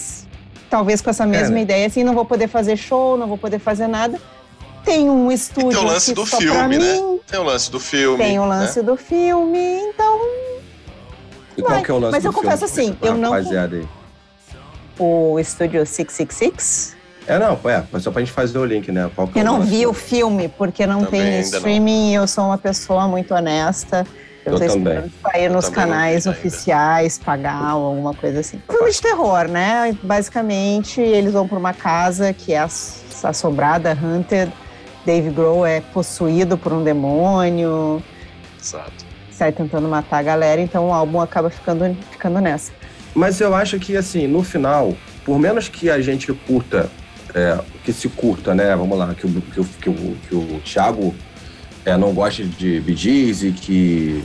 talvez 0.73 1.01
com 1.01 1.09
essa 1.11 1.23
mesma 1.27 1.53
né? 1.53 1.61
ideia, 1.61 1.85
assim, 1.85 2.03
não 2.03 2.15
vou 2.15 2.25
poder 2.25 2.47
fazer 2.47 2.75
show, 2.75 3.15
não 3.15 3.27
vou 3.27 3.37
poder 3.37 3.59
fazer 3.59 3.85
nada. 3.85 4.19
Tem 4.83 5.07
um 5.07 5.31
estúdio 5.31 5.69
tem 5.69 5.77
o 5.77 5.83
lance 5.83 6.11
aqui 6.11 6.19
do 6.19 6.25
filme, 6.25 6.77
né? 6.79 6.93
mim, 6.95 7.19
Tem 7.27 7.39
o 7.39 7.43
lance 7.43 7.69
do 7.71 7.79
filme. 7.79 8.17
tem 8.17 8.39
o 8.39 8.41
né? 8.41 8.47
lance 8.47 8.81
do 8.81 8.97
filme, 8.97 9.59
então 9.59 10.19
E 11.55 11.61
qual 11.61 11.83
que 11.83 11.91
é 11.91 11.93
o 11.93 11.99
lance 11.99 12.11
Mas 12.13 12.23
do 12.23 12.29
eu 12.29 12.33
confesso 12.33 12.67
filme? 12.67 12.89
assim, 12.89 12.97
eu 13.07 13.13
não- 13.15 13.29
Rapaziada 13.29 13.75
aí. 13.75 13.87
o 14.97 15.39
estúdio 15.39 15.85
666, 15.85 16.95
É, 17.27 17.37
não, 17.37 17.57
é, 17.69 17.83
mas 17.91 18.01
só 18.03 18.09
pra 18.11 18.19
gente 18.21 18.31
fazer 18.31 18.57
o 18.57 18.65
link, 18.65 18.91
né? 18.91 19.09
Qual 19.15 19.27
que 19.27 19.37
é 19.37 19.41
eu 19.43 19.45
o 19.45 19.47
não 19.51 19.59
lance? 19.59 19.69
vi 19.69 19.85
o 19.85 19.93
filme 19.93 20.49
porque 20.49 20.87
não 20.87 21.05
Também 21.05 21.21
tem 21.21 21.31
não. 21.33 21.39
streaming 21.41 22.11
e 22.11 22.15
eu 22.15 22.27
sou 22.27 22.45
uma 22.45 22.57
pessoa 22.57 23.07
muito 23.07 23.31
honesta. 23.35 24.05
Eu, 24.45 24.53
Eu 24.53 24.59
tô 24.59 24.67
também. 24.67 24.93
esperando 24.93 25.11
sair 25.21 25.49
nos 25.49 25.69
canais 25.69 26.27
ainda. 26.27 26.37
oficiais, 26.37 27.17
pagar 27.17 27.75
ou 27.75 27.85
alguma 27.87 28.13
coisa 28.13 28.39
assim. 28.41 28.61
Filme 28.69 28.91
de 28.91 29.01
terror, 29.01 29.47
né? 29.47 29.97
Basicamente, 30.03 30.99
eles 30.99 31.31
vão 31.33 31.47
para 31.47 31.57
uma 31.57 31.73
casa 31.73 32.33
que 32.33 32.53
é 32.53 32.59
ass- 32.59 33.03
assombrada, 33.23 33.91
haunted. 33.91 34.51
Dave 35.05 35.29
Grohl 35.31 35.65
é 35.65 35.81
possuído 35.81 36.57
por 36.57 36.71
um 36.71 36.81
demônio, 36.83 38.01
Exato. 38.61 39.05
sai 39.31 39.51
tentando 39.51 39.87
matar 39.87 40.19
a 40.19 40.23
galera, 40.23 40.61
então 40.61 40.87
o 40.87 40.93
álbum 40.93 41.19
acaba 41.19 41.49
ficando, 41.49 41.95
ficando 42.09 42.39
nessa. 42.39 42.71
Mas 43.13 43.39
eu 43.41 43.53
acho 43.53 43.77
que, 43.79 43.97
assim, 43.97 44.27
no 44.27 44.43
final, 44.43 44.93
por 45.25 45.37
menos 45.37 45.67
que 45.67 45.89
a 45.89 45.99
gente 46.01 46.31
curta, 46.33 46.89
é, 47.35 47.59
que 47.83 47.91
se 47.91 48.07
curta, 48.09 48.55
né? 48.55 48.73
Vamos 48.75 48.97
lá, 48.97 49.13
que 49.13 49.25
o, 49.27 49.41
que 49.41 49.59
o, 49.59 49.63
que 49.65 49.89
o, 49.89 50.15
que 50.29 50.35
o 50.35 50.61
Thiago 50.63 51.13
é, 51.85 51.97
não 51.97 52.13
goste 52.13 52.43
de 52.43 52.83
Gees 52.95 53.43
e 53.43 53.51
que 53.51 54.23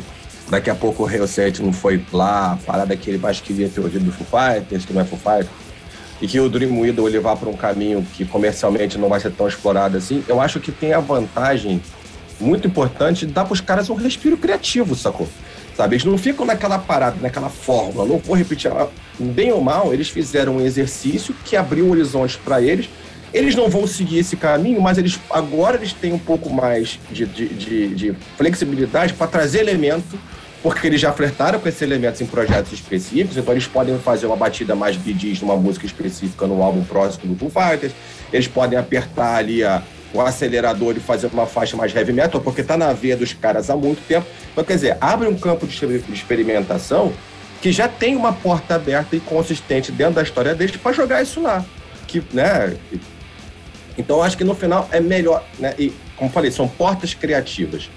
daqui 0.48 0.70
a 0.70 0.74
pouco 0.74 1.02
o 1.02 1.06
Hail 1.06 1.26
Satan 1.26 1.64
não 1.64 1.72
foi 1.72 2.02
lá, 2.12 2.58
parada 2.66 2.96
que 2.96 3.10
ele 3.10 3.20
acho 3.26 3.42
que 3.42 3.52
devia 3.52 3.68
ter 3.68 3.80
ouvido 3.80 4.04
do 4.04 4.12
Foo 4.12 4.26
Fighters, 4.26 4.84
que 4.84 4.92
não 4.92 5.02
é 5.02 5.04
Foo 5.04 5.18
Fighters, 5.18 5.48
e 6.20 6.26
que 6.26 6.40
o 6.40 6.48
Dream 6.48 6.78
Widow 6.78 7.08
vá 7.20 7.36
para 7.36 7.48
um 7.48 7.56
caminho 7.56 8.06
que 8.14 8.24
comercialmente 8.24 8.98
não 8.98 9.08
vai 9.08 9.20
ser 9.20 9.30
tão 9.32 9.46
explorado 9.46 9.96
assim, 9.96 10.24
eu 10.26 10.40
acho 10.40 10.58
que 10.60 10.72
tem 10.72 10.92
a 10.92 11.00
vantagem 11.00 11.80
muito 12.40 12.66
importante 12.66 13.26
de 13.26 13.32
dar 13.32 13.44
para 13.44 13.52
os 13.54 13.60
caras 13.60 13.90
um 13.90 13.94
respiro 13.94 14.36
criativo, 14.36 14.94
sacou? 14.94 15.28
Sabe? 15.76 15.94
Eles 15.94 16.04
não 16.04 16.18
ficam 16.18 16.44
naquela 16.44 16.78
parada, 16.78 17.16
naquela 17.20 17.48
fórmula. 17.48 18.04
Não 18.04 18.18
vou 18.18 18.36
repetir. 18.36 18.70
ah, 18.70 18.88
Bem 19.18 19.52
ou 19.52 19.60
mal, 19.60 19.92
eles 19.92 20.08
fizeram 20.08 20.56
um 20.56 20.60
exercício 20.60 21.34
que 21.44 21.56
abriu 21.56 21.88
horizontes 21.90 22.36
para 22.36 22.60
eles. 22.60 22.88
Eles 23.32 23.54
não 23.54 23.68
vão 23.68 23.86
seguir 23.86 24.18
esse 24.18 24.36
caminho, 24.36 24.80
mas 24.80 24.96
eles 24.98 25.18
agora 25.30 25.76
eles 25.76 25.92
têm 25.92 26.12
um 26.12 26.18
pouco 26.18 26.48
mais 26.50 26.98
de, 27.10 27.26
de, 27.26 27.48
de- 27.48 27.88
de 27.94 28.12
flexibilidade 28.36 29.12
para 29.14 29.26
trazer 29.26 29.60
elemento, 29.60 30.18
porque 30.62 30.86
eles 30.86 31.00
já 31.00 31.12
flertaram 31.12 31.60
com 31.60 31.68
esses 31.68 31.82
elementos 31.82 32.20
em 32.20 32.26
projetos 32.26 32.72
específicos, 32.72 33.36
então 33.36 33.52
eles 33.52 33.66
podem 33.66 33.98
fazer 33.98 34.26
uma 34.26 34.36
batida 34.36 34.74
mais 34.74 34.96
bidis 34.96 35.40
numa 35.40 35.56
música 35.56 35.84
específica 35.86 36.46
no 36.46 36.62
álbum 36.62 36.82
próximo 36.82 37.34
do 37.34 37.38
Foo 37.38 37.50
Fighters, 37.50 37.92
eles 38.32 38.48
podem 38.48 38.78
apertar 38.78 39.36
ali 39.36 39.62
a, 39.62 39.82
o 40.12 40.20
acelerador 40.20 40.96
e 40.96 41.00
fazer 41.00 41.28
uma 41.32 41.46
faixa 41.46 41.76
mais 41.76 41.94
heavy 41.94 42.12
metal, 42.12 42.40
porque 42.40 42.62
tá 42.62 42.76
na 42.76 42.92
veia 42.92 43.16
dos 43.16 43.32
caras 43.34 43.68
há 43.70 43.76
muito 43.76 44.00
tempo. 44.08 44.26
Então, 44.52 44.64
quer 44.64 44.74
dizer, 44.74 44.96
abre 45.00 45.28
um 45.28 45.36
campo 45.38 45.66
de 45.66 45.74
experimentação 46.12 47.12
que 47.60 47.70
já 47.70 47.86
tem 47.88 48.16
uma 48.16 48.32
porta 48.32 48.74
aberta 48.76 49.14
e 49.16 49.20
consistente 49.20 49.92
dentro 49.92 50.14
da 50.14 50.22
história 50.22 50.54
deles 50.54 50.76
para 50.76 50.92
jogar 50.92 51.22
isso 51.22 51.40
lá. 51.42 51.64
Que, 52.06 52.22
né? 52.32 52.74
Então, 53.98 54.18
eu 54.18 54.22
acho 54.22 54.36
que 54.38 54.44
no 54.44 54.54
final 54.54 54.88
é 54.92 55.00
melhor, 55.00 55.44
né? 55.58 55.74
E, 55.76 55.92
como 56.16 56.30
falei, 56.30 56.52
são 56.52 56.68
portas 56.68 57.12
criativas. 57.12 57.90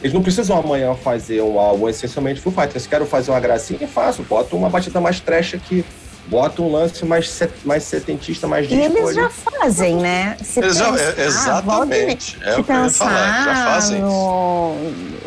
Eles 0.00 0.14
não 0.14 0.22
precisam 0.22 0.56
amanhã 0.56 0.94
fazer 0.94 1.42
um 1.42 1.58
álbum 1.58 1.88
essencialmente 1.88 2.40
Foo 2.40 2.52
Fighters. 2.52 2.84
Se 2.84 2.88
quero 2.88 3.04
fazer 3.04 3.32
uma 3.32 3.40
gracinha, 3.40 3.86
faço. 3.86 4.22
Boto 4.22 4.56
uma 4.56 4.70
batida 4.70 5.00
mais 5.00 5.20
trash 5.20 5.54
aqui. 5.54 5.84
Bota 6.26 6.62
um 6.62 6.70
lance 6.70 7.04
mais, 7.04 7.28
set, 7.28 7.52
mais 7.64 7.82
setentista, 7.82 8.46
mais 8.46 8.68
disco. 8.68 8.80
E 8.80 8.98
eles 8.98 9.14
já 9.14 9.28
fazem, 9.28 9.96
né? 9.96 10.36
Se 10.40 10.60
eles 10.60 10.78
pensar, 10.78 10.96
já, 10.96 11.02
é, 11.02 11.26
exatamente. 11.26 12.38
É 12.42 12.56
o 12.56 12.64
que 12.64 12.70
eu 12.70 12.84
ia 12.84 12.90
falar, 12.90 13.44
já 13.44 13.64
fazem. 13.64 14.00
No 14.00 14.76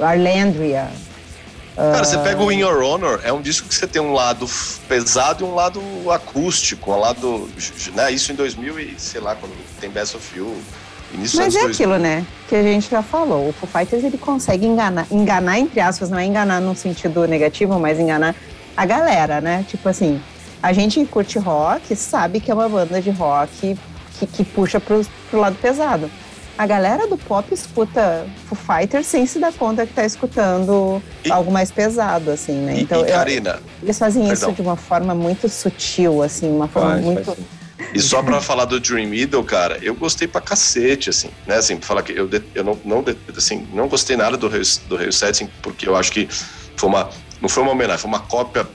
Arlandria. 0.02 0.88
Cara, 1.76 2.04
você 2.04 2.18
pega 2.20 2.42
o 2.42 2.52
In 2.52 2.60
Your 2.60 2.84
Honor, 2.84 3.20
é 3.24 3.34
um 3.34 3.42
disco 3.42 3.68
que 3.68 3.74
você 3.74 3.88
tem 3.88 4.02
um 4.02 4.14
lado 4.14 4.48
pesado 4.88 5.44
e 5.44 5.48
um 5.48 5.56
lado 5.56 5.82
acústico, 6.12 6.92
um 6.92 7.00
lado, 7.00 7.50
né, 7.96 8.12
isso 8.12 8.32
em 8.32 8.36
2000 8.36 8.80
e 8.80 8.96
sei 9.00 9.20
lá, 9.20 9.36
quando 9.36 9.54
tem 9.80 9.90
Best 9.90 10.16
of 10.16 10.38
You, 10.38 10.56
início 11.14 11.40
Mas 11.40 11.56
é 11.56 11.62
2000. 11.62 11.74
aquilo, 11.74 11.98
né, 11.98 12.26
que 12.48 12.56
a 12.56 12.62
gente 12.62 12.90
já 12.92 13.02
falou, 13.02 13.50
o 13.50 13.54
Foo 13.54 13.68
Fighters 13.68 14.04
ele 14.04 14.20
consegue 14.20 14.68
enganar, 14.68 15.08
enganar 15.10 15.58
entre 15.58 15.80
aspas, 15.80 16.12
não 16.12 16.20
é 16.20 16.26
enganar 16.26 16.62
no 16.62 16.76
sentido 16.76 17.28
negativo, 17.28 17.80
mas 17.80 18.00
enganar 18.00 18.36
a 18.78 18.86
galera, 18.86 19.42
né, 19.42 19.66
tipo 19.68 19.90
assim, 19.90 20.22
a 20.62 20.72
gente 20.74 21.04
curte 21.06 21.40
rock, 21.40 21.96
sabe 21.96 22.40
que 22.40 22.52
é 22.52 22.54
uma 22.54 22.70
banda 22.70 23.02
de 23.02 23.10
rock 23.10 23.76
que, 24.20 24.28
que 24.28 24.44
puxa 24.44 24.80
pro, 24.80 25.04
pro 25.32 25.40
lado 25.40 25.56
pesado 25.60 26.10
a 26.58 26.68
galera 26.68 27.08
do 27.08 27.18
pop 27.18 27.52
escuta 27.54 28.26
Foo 28.48 28.58
Fighters 28.58 29.08
sem 29.08 29.26
se 29.26 29.40
dar 29.40 29.54
conta 29.54 29.86
que 29.86 29.94
tá 29.94 30.06
escutando 30.06 31.02
e, 31.24 31.32
algo 31.32 31.52
mais 31.52 31.72
pesado, 31.72 32.32
assim, 32.32 32.54
né? 32.54 32.80
Então, 32.80 33.06
e, 33.06 33.12
Karina, 33.12 33.52
eu, 33.52 33.84
eles 33.84 33.98
fazem 33.98 34.26
perdão. 34.28 34.50
isso 34.50 34.56
de 34.56 34.62
uma 34.62 34.76
forma 34.76 35.16
muito 35.16 35.50
sutil, 35.50 36.22
assim, 36.22 36.50
uma 36.50 36.68
forma 36.68 36.92
faz, 36.92 37.04
muito... 37.04 37.26
Faz 37.26 37.40
e 37.94 38.00
só 38.00 38.24
pra 38.24 38.40
falar 38.40 38.66
do 38.66 38.80
Dream 38.80 39.14
Idol, 39.14 39.44
cara, 39.44 39.78
eu 39.82 39.94
gostei 39.94 40.28
pra 40.28 40.40
cacete, 40.40 41.10
assim, 41.10 41.30
né? 41.46 41.58
Assim, 41.58 41.78
pra 41.78 41.86
falar 41.86 42.02
que 42.04 42.12
eu, 42.12 42.30
eu 42.56 42.64
não, 42.64 42.80
não, 42.86 43.06
assim, 43.36 43.68
não 43.74 43.88
gostei 43.88 44.16
nada 44.16 44.38
do 44.38 44.48
Rio, 44.48 44.62
do 44.88 45.12
Setting, 45.12 45.50
porque 45.62 45.88
eu 45.88 45.96
acho 45.96 46.12
que 46.12 46.28
foi 46.76 46.90
uma, 46.90 47.10
não 47.42 47.50
foi 47.50 47.64
uma 47.64 47.72
homenagem, 47.72 48.00
foi 48.00 48.10
uma 48.10 48.20
cópia 48.20 48.66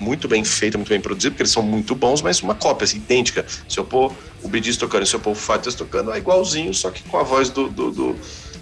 Muito 0.00 0.26
bem 0.28 0.44
feita, 0.44 0.78
muito 0.78 0.88
bem 0.88 1.00
produzida, 1.00 1.30
porque 1.32 1.42
eles 1.42 1.52
são 1.52 1.62
muito 1.62 1.94
bons, 1.94 2.22
mas 2.22 2.40
uma 2.40 2.54
cópia, 2.54 2.84
assim, 2.84 2.96
idêntica. 2.96 3.44
Se 3.68 3.78
eu 3.78 3.84
pôr 3.84 4.12
o 4.42 4.48
Bidis 4.48 4.76
tocando 4.76 5.06
se 5.06 5.14
eu 5.14 5.20
pôr 5.20 5.32
o 5.32 5.34
Fighters 5.34 5.74
tocando, 5.74 6.12
é 6.12 6.18
igualzinho, 6.18 6.72
só 6.74 6.90
que 6.90 7.02
com 7.04 7.18
a 7.18 7.22
voz 7.22 7.50
do, 7.50 7.68
do, 7.68 7.90
do, 7.90 8.16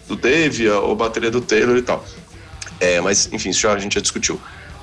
do 0.09 0.17
Dave 0.17 0.69
ou 0.69 0.95
bateria 0.95 1.31
do 1.31 1.41
Taylor 1.41 1.77
e 1.77 1.83
tal. 1.83 2.05
É, 2.81 3.01
mas, 3.01 3.29
enfim, 3.33 3.51
isso 3.51 3.61
já, 3.61 3.73
a 3.73 3.79
gente 3.79 3.95
já 3.95 4.01
discutiu. 4.01 4.41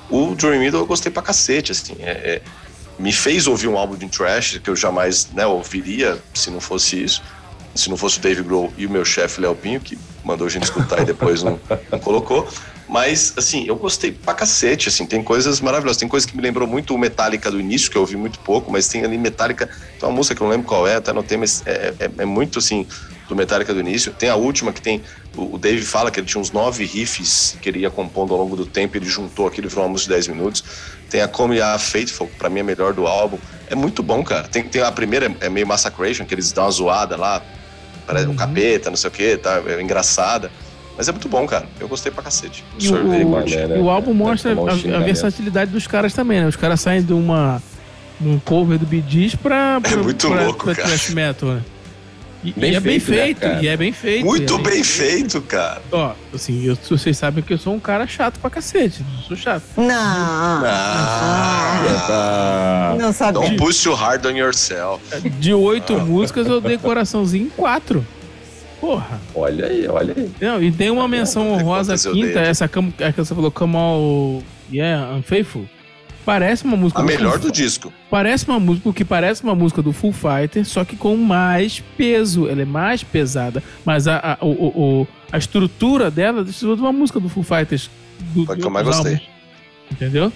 O 0.08 0.34
Dream 0.34 0.62
Idol 0.64 0.80
eu 0.80 0.86
gostei 0.86 1.12
pra 1.12 1.22
cacete, 1.22 1.72
assim, 1.72 1.96
é, 2.00 2.10
é, 2.10 2.42
me 2.98 3.12
fez 3.12 3.46
ouvir 3.46 3.68
um 3.68 3.78
álbum 3.78 3.96
de 3.96 4.08
trash 4.08 4.58
que 4.58 4.68
eu 4.68 4.76
jamais 4.76 5.28
né, 5.32 5.46
ouviria 5.46 6.18
se 6.34 6.50
não 6.50 6.60
fosse 6.60 7.02
isso. 7.02 7.22
Se 7.74 7.88
não 7.88 7.96
fosse 7.96 8.18
o 8.18 8.20
Dave 8.20 8.42
Grohl 8.42 8.72
e 8.76 8.86
o 8.86 8.90
meu 8.90 9.04
chefe 9.04 9.40
Léo 9.40 9.54
Pinho, 9.54 9.80
que 9.80 9.96
mandou 10.24 10.46
a 10.46 10.50
gente 10.50 10.64
escutar 10.64 11.00
e 11.00 11.04
depois 11.04 11.42
não, 11.42 11.58
não 11.90 11.98
colocou. 11.98 12.48
Mas, 12.90 13.34
assim, 13.36 13.64
eu 13.68 13.76
gostei 13.76 14.10
pra 14.10 14.34
cacete, 14.34 14.88
assim, 14.88 15.06
tem 15.06 15.22
coisas 15.22 15.60
maravilhosas. 15.60 15.96
Tem 15.96 16.08
coisas 16.08 16.28
que 16.28 16.36
me 16.36 16.42
lembrou 16.42 16.66
muito 16.66 16.92
o 16.92 16.98
Metallica 16.98 17.48
do 17.48 17.60
início, 17.60 17.88
que 17.88 17.96
eu 17.96 18.00
ouvi 18.00 18.16
muito 18.16 18.40
pouco, 18.40 18.68
mas 18.68 18.88
tem 18.88 19.04
ali 19.04 19.16
Metallica, 19.16 19.68
tem 19.68 20.08
uma 20.08 20.12
música 20.12 20.34
que 20.34 20.42
eu 20.42 20.46
não 20.46 20.50
lembro 20.50 20.66
qual 20.66 20.88
é, 20.88 20.96
até 20.96 21.12
não 21.12 21.22
tem, 21.22 21.38
mas 21.38 21.62
é, 21.66 21.94
é, 22.00 22.10
é 22.18 22.24
muito, 22.24 22.58
assim, 22.58 22.84
do 23.28 23.36
Metallica 23.36 23.72
do 23.72 23.78
início. 23.78 24.12
Tem 24.12 24.28
a 24.28 24.34
última 24.34 24.72
que 24.72 24.82
tem, 24.82 25.04
o, 25.36 25.54
o 25.54 25.58
Dave 25.58 25.82
fala 25.82 26.10
que 26.10 26.18
ele 26.18 26.26
tinha 26.26 26.40
uns 26.40 26.50
nove 26.50 26.84
riffs 26.84 27.56
que 27.62 27.68
ele 27.68 27.78
ia 27.78 27.92
compondo 27.92 28.34
ao 28.34 28.40
longo 28.40 28.56
do 28.56 28.66
tempo, 28.66 28.96
ele 28.96 29.06
juntou 29.06 29.46
aquilo 29.46 29.68
e 29.68 29.70
virou 29.70 29.84
uma 29.84 29.90
música 29.92 30.08
de 30.08 30.14
10 30.16 30.28
minutos. 30.36 30.64
Tem 31.08 31.22
a 31.22 31.28
Come 31.28 31.60
a 31.60 31.78
Faithful, 31.78 32.26
que 32.26 32.34
pra 32.34 32.50
mim 32.50 32.58
é 32.58 32.62
a 32.62 32.64
melhor 32.64 32.92
do 32.92 33.06
álbum. 33.06 33.38
É 33.68 33.76
muito 33.76 34.02
bom, 34.02 34.24
cara. 34.24 34.48
Tem, 34.48 34.64
tem 34.64 34.82
a 34.82 34.90
primeira, 34.90 35.32
é 35.40 35.48
meio 35.48 35.64
Massacration, 35.64 36.24
que 36.24 36.34
eles 36.34 36.50
dão 36.50 36.64
uma 36.64 36.70
zoada 36.72 37.16
lá, 37.16 37.40
parece 38.04 38.26
um 38.26 38.30
uhum. 38.30 38.36
capeta, 38.36 38.90
não 38.90 38.96
sei 38.96 39.08
o 39.08 39.12
que, 39.12 39.36
tá, 39.36 39.62
é 39.64 39.80
engraçada. 39.80 40.50
Mas 41.00 41.08
é 41.08 41.12
muito 41.12 41.30
bom, 41.30 41.46
cara. 41.46 41.66
Eu 41.80 41.88
gostei 41.88 42.12
pra 42.12 42.22
cacete. 42.22 42.62
E 42.78 42.86
o, 42.90 42.94
o, 42.94 43.48
e 43.48 43.78
o 43.78 43.88
álbum 43.88 44.12
mostra 44.12 44.52
a, 44.52 44.98
a, 44.98 45.00
versatilidade 45.00 45.70
dos 45.70 45.86
caras 45.86 46.12
também, 46.12 46.42
né? 46.42 46.46
Os 46.46 46.56
caras 46.56 46.78
saem 46.78 47.02
de 47.02 47.14
uma 47.14 47.62
um 48.20 48.38
cover 48.38 48.78
do 48.78 48.84
Bee 48.84 49.02
Gees 49.08 49.34
pra, 49.34 49.80
pra, 49.80 49.92
é 49.92 49.96
muito 49.96 50.28
pra, 50.28 50.42
louco, 50.42 50.64
pra, 50.66 50.74
cara. 50.74 50.88
thrash 50.88 51.08
metal, 51.14 51.48
né? 51.54 51.62
E, 52.44 52.52
e, 52.54 52.74
é 52.74 52.80
bem 52.80 53.00
feito, 53.00 53.46
né, 53.46 53.60
e 53.62 53.68
é 53.68 53.78
bem 53.78 53.92
feito. 53.92 54.26
Muito 54.26 54.54
é 54.56 54.58
bem, 54.58 54.84
feito, 54.84 55.40
cara. 55.40 55.80
Ó, 55.90 56.12
assim, 56.34 56.66
eu, 56.66 56.76
vocês 56.76 57.16
sabem 57.16 57.42
que 57.42 57.54
eu 57.54 57.58
sou 57.58 57.72
um 57.72 57.80
cara 57.80 58.06
chato 58.06 58.38
pra 58.38 58.50
cacete. 58.50 59.02
Eu 59.20 59.24
sou 59.26 59.36
chato. 59.38 59.62
Não. 59.78 59.86
Não. 59.86 60.66
Ah, 62.12 62.94
não 62.98 63.10
sabe. 63.14 63.32
Don't 63.38 63.56
push 63.56 63.82
too 63.82 63.94
hard 63.94 64.26
on 64.26 64.36
yourself. 64.36 65.02
De 65.38 65.54
oito 65.54 65.98
músicas, 65.98 66.46
eu 66.46 66.60
dei 66.60 66.76
coraçãozinho 66.76 67.46
em 67.46 67.50
quatro. 67.50 68.04
Porra. 68.80 69.20
Olha 69.34 69.66
aí, 69.66 69.86
olha 69.86 70.14
aí. 70.16 70.30
Não, 70.40 70.62
e 70.62 70.72
tem 70.72 70.90
uma 70.90 71.06
menção 71.06 71.52
honrosa 71.52 71.94
quinta, 72.10 72.40
essa 72.40 72.66
que 72.66 72.80
você 73.16 73.34
falou, 73.34 73.50
Come 73.50 73.76
All 73.76 74.42
Yeah, 74.72 75.14
Unfaithful. 75.16 75.68
Parece 76.24 76.64
uma 76.64 76.76
música. 76.76 77.00
A 77.00 77.02
do 77.02 77.08
melhor 77.08 77.32
Full 77.32 77.50
do 77.50 77.52
disco. 77.52 77.92
Parece 78.10 78.46
uma 78.46 78.60
música, 78.60 78.84
porque 78.84 79.04
parece 79.04 79.42
uma 79.42 79.54
música 79.54 79.82
do 79.82 79.92
Full 79.92 80.12
Fighter, 80.12 80.64
só 80.64 80.84
que 80.84 80.94
com 80.94 81.16
mais 81.16 81.80
peso. 81.96 82.46
Ela 82.46 82.62
é 82.62 82.64
mais 82.64 83.02
pesada. 83.02 83.62
Mas 83.84 84.06
a, 84.06 84.38
a, 84.40 84.44
o, 84.44 85.00
o, 85.00 85.08
a 85.32 85.38
estrutura 85.38 86.10
dela 86.10 86.44
é 86.46 86.66
uma 86.66 86.92
música 86.92 87.18
do 87.18 87.28
Full 87.28 87.42
Fighters. 87.42 87.90
Do, 88.34 88.46
Foi 88.46 88.56
que 88.56 88.64
eu 88.64 88.70
mais 88.70 88.86
gostei. 88.86 89.14
Álbuns, 89.14 89.28
entendeu? 89.90 90.32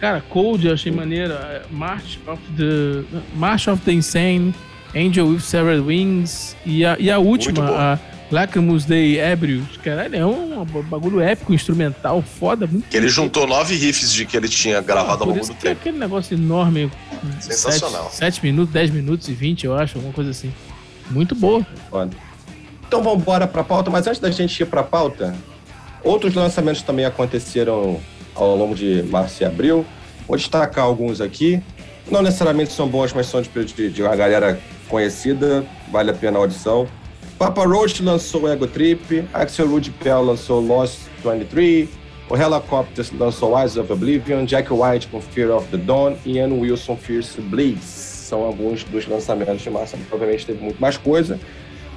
Cara, 0.00 0.22
Cold 0.28 0.66
eu 0.66 0.72
achei 0.72 0.90
maneira. 0.90 1.66
March 1.70 2.18
of 2.26 2.42
the. 2.56 3.04
March 3.36 3.68
of 3.68 3.82
the 3.82 3.92
Insane. 3.92 4.54
Angel 4.94 5.26
with 5.26 5.40
Severed 5.40 5.80
Wings. 5.80 6.56
E 6.64 6.84
a, 6.84 6.96
e 6.98 7.10
a 7.10 7.18
última, 7.18 7.70
a 7.70 7.98
Lacrimus 8.30 8.84
Day 8.84 9.18
Ebrius. 9.18 9.76
Caralho, 9.82 10.16
é 10.16 10.24
um, 10.24 10.64
bagulho 10.64 11.20
épico, 11.20 11.52
instrumental, 11.52 12.22
foda. 12.22 12.66
Muito 12.66 12.88
que 12.88 12.96
ele 12.96 13.08
juntou 13.08 13.46
nove 13.46 13.74
riffs 13.74 14.12
de 14.12 14.24
que 14.24 14.36
ele 14.36 14.48
tinha 14.48 14.80
gravado 14.80 15.24
ao 15.24 15.30
longo 15.30 15.40
do 15.40 15.54
tempo. 15.54 15.66
É 15.66 15.72
aquele 15.72 15.98
negócio 15.98 16.34
enorme. 16.34 16.90
Sensacional. 17.40 18.10
7 18.12 18.42
minutos, 18.44 18.72
10 18.72 18.90
minutos 18.90 19.28
e 19.28 19.32
20, 19.32 19.64
eu 19.64 19.76
acho, 19.76 19.96
alguma 19.96 20.14
coisa 20.14 20.30
assim. 20.30 20.52
Muito 21.10 21.34
boa. 21.34 21.66
Foda. 21.90 22.14
Então 22.86 23.02
vamos 23.02 23.20
embora 23.20 23.46
pra 23.46 23.64
pauta, 23.64 23.90
mas 23.90 24.06
antes 24.06 24.20
da 24.20 24.30
gente 24.30 24.62
ir 24.62 24.66
pra 24.66 24.82
pauta, 24.82 25.34
outros 26.02 26.34
lançamentos 26.34 26.82
também 26.82 27.04
aconteceram 27.04 28.00
ao 28.34 28.56
longo 28.56 28.74
de 28.74 29.02
março 29.04 29.42
e 29.42 29.46
abril. 29.46 29.84
Vou 30.26 30.36
destacar 30.36 30.84
alguns 30.84 31.20
aqui. 31.20 31.62
Não 32.10 32.22
necessariamente 32.22 32.72
são 32.72 32.88
bons, 32.88 33.12
mas 33.12 33.26
são 33.26 33.42
de, 33.42 33.48
de, 33.64 33.90
de 33.90 34.02
uma 34.02 34.16
galera 34.16 34.58
conhecida, 34.88 35.64
vale 35.92 36.10
a 36.10 36.14
pena 36.14 36.38
a 36.38 36.40
audição. 36.40 36.88
Papa 37.38 37.64
Roach 37.64 38.02
lançou 38.02 38.50
Ego 38.50 38.66
Trip, 38.66 39.24
Axel 39.32 39.68
Rude 39.68 39.90
Pell 39.90 40.22
lançou 40.22 40.60
Lost 40.60 40.98
23, 41.22 41.88
o 42.30 42.36
Helicopters 42.36 43.12
lançou 43.12 43.58
Eyes 43.58 43.76
of 43.76 43.92
Oblivion, 43.92 44.44
Jack 44.44 44.72
White 44.72 45.08
com 45.08 45.20
Fear 45.20 45.56
of 45.56 45.68
the 45.68 45.76
Dawn 45.76 46.16
e 46.24 46.32
Ian 46.32 46.52
Wilson 46.54 46.96
Fierce 46.96 47.40
Bleeds. 47.40 47.84
São 47.84 48.42
alguns 48.42 48.84
dos 48.84 49.06
lançamentos 49.06 49.62
de 49.62 49.70
massa, 49.70 49.96
provavelmente 50.08 50.46
teve 50.46 50.62
muito 50.62 50.80
mais 50.80 50.96
coisa. 50.96 51.38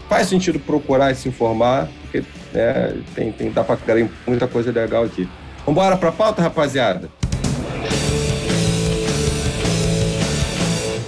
Faz 0.07 0.27
sentido 0.27 0.59
procurar 0.59 1.11
e 1.11 1.15
se 1.15 1.29
informar, 1.29 1.89
porque 2.01 2.23
né, 2.53 2.97
tem, 3.15 3.31
tem, 3.31 3.51
dá 3.51 3.63
pra 3.63 3.77
muita 4.27 4.47
coisa 4.47 4.71
legal 4.71 5.05
aqui. 5.05 5.27
Vambora 5.65 5.97
pra 5.97 6.11
pauta, 6.11 6.41
rapaziada? 6.41 7.09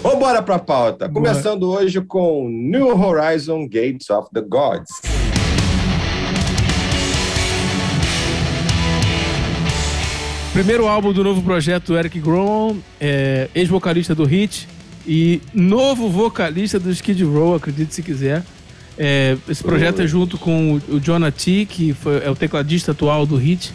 Vambora 0.04 0.44
pra 0.44 0.60
pauta. 0.60 1.08
Começando 1.08 1.64
hoje 1.72 2.02
com 2.02 2.50
New 2.50 2.90
Horizon 2.90 3.66
Gates 3.70 4.10
of 4.10 4.30
the 4.34 4.42
Gods. 4.42 4.90
Primeiro 10.52 10.90
álbum 10.90 11.14
do 11.14 11.24
novo 11.24 11.42
projeto 11.42 11.94
do 11.94 11.98
Eric 11.98 12.20
Grom, 12.20 12.76
é, 13.00 13.48
ex-vocalista 13.56 14.14
do 14.14 14.26
Hit 14.26 14.68
e 15.08 15.42
novo 15.54 16.10
vocalista 16.10 16.78
do 16.78 16.92
Skid 16.92 17.24
Row, 17.24 17.56
acredite 17.56 17.96
se 17.96 18.04
quiser. 18.04 18.44
É, 18.98 19.38
esse 19.48 19.64
projeto 19.64 20.02
é 20.02 20.06
junto 20.06 20.38
com 20.38 20.82
o, 20.90 21.00
Jonah 21.00 21.32
T, 21.32 21.66
que 21.66 21.94
foi, 21.94 22.22
é 22.26 22.30
o 22.30 22.36
tecladista 22.36 22.92
atual 22.92 23.26
do 23.26 23.38
Hit. 23.38 23.74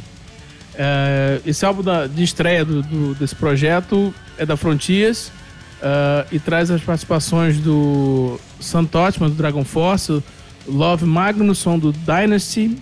É, 0.75 1.41
esse 1.47 1.65
álbum 1.65 1.83
da, 1.83 2.07
de 2.07 2.23
estreia 2.23 2.67
do, 2.67 2.83
do, 2.83 3.15
desse 3.15 3.35
projeto 3.35 4.13
é 4.37 4.45
da 4.45 4.59
Frontiers 4.59 5.33
Uh, 5.79 6.27
e 6.33 6.41
traz 6.41 6.71
as 6.71 6.83
participações 6.83 7.59
do 7.59 8.39
Sam 8.59 8.85
Totman, 8.85 9.29
do 9.29 9.37
Dragon 9.37 9.65
Force, 9.65 10.23
Love 10.67 11.05
Magnusson, 11.05 11.79
do 11.79 11.93
Dynasty, 11.93 12.77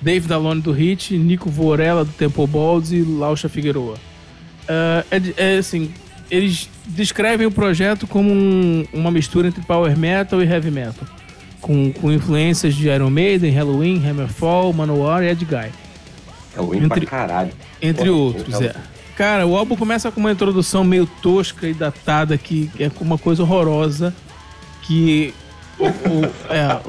Dave 0.00 0.28
Dalone, 0.28 0.60
do 0.60 0.70
Hit, 0.70 1.16
Nico 1.18 1.50
Vorella, 1.50 2.04
do 2.04 2.12
Temple 2.12 2.46
Balls 2.46 2.92
e 2.92 3.02
Lausha 3.02 3.48
Figueroa. 3.48 3.94
Uh, 3.94 5.04
é, 5.10 5.54
é, 5.54 5.58
assim, 5.58 5.92
eles 6.30 6.68
descrevem 6.86 7.46
o 7.46 7.50
projeto 7.50 8.06
como 8.06 8.30
um, 8.30 8.86
uma 8.92 9.10
mistura 9.10 9.48
entre 9.48 9.62
power 9.62 9.96
metal 9.96 10.40
e 10.40 10.46
heavy 10.46 10.70
metal, 10.70 11.06
com, 11.60 11.92
com 11.92 12.12
influências 12.12 12.74
de 12.74 12.88
Iron 12.88 13.10
Maiden, 13.10 13.50
Halloween, 13.50 14.02
Hammerfall, 14.06 14.72
Manowar 14.72 15.22
e 15.24 15.28
Ed 15.28 15.44
Guy. 15.44 15.70
Halloween 16.54 16.84
entre, 16.84 17.00
pra 17.00 17.10
caralho. 17.10 17.52
Entre 17.82 18.08
Pô, 18.08 18.16
outros, 18.16 18.60
é. 18.60 18.74
Cara, 19.16 19.46
o 19.46 19.56
álbum 19.56 19.74
começa 19.76 20.10
com 20.12 20.20
uma 20.20 20.30
introdução 20.30 20.84
meio 20.84 21.06
tosca 21.06 21.66
e 21.66 21.72
datada, 21.72 22.36
que 22.36 22.70
é 22.78 22.90
uma 23.00 23.16
coisa 23.16 23.42
horrorosa, 23.42 24.14
que 24.82 25.32
o, 25.78 25.86
o, 25.86 26.24
é, 26.50 26.80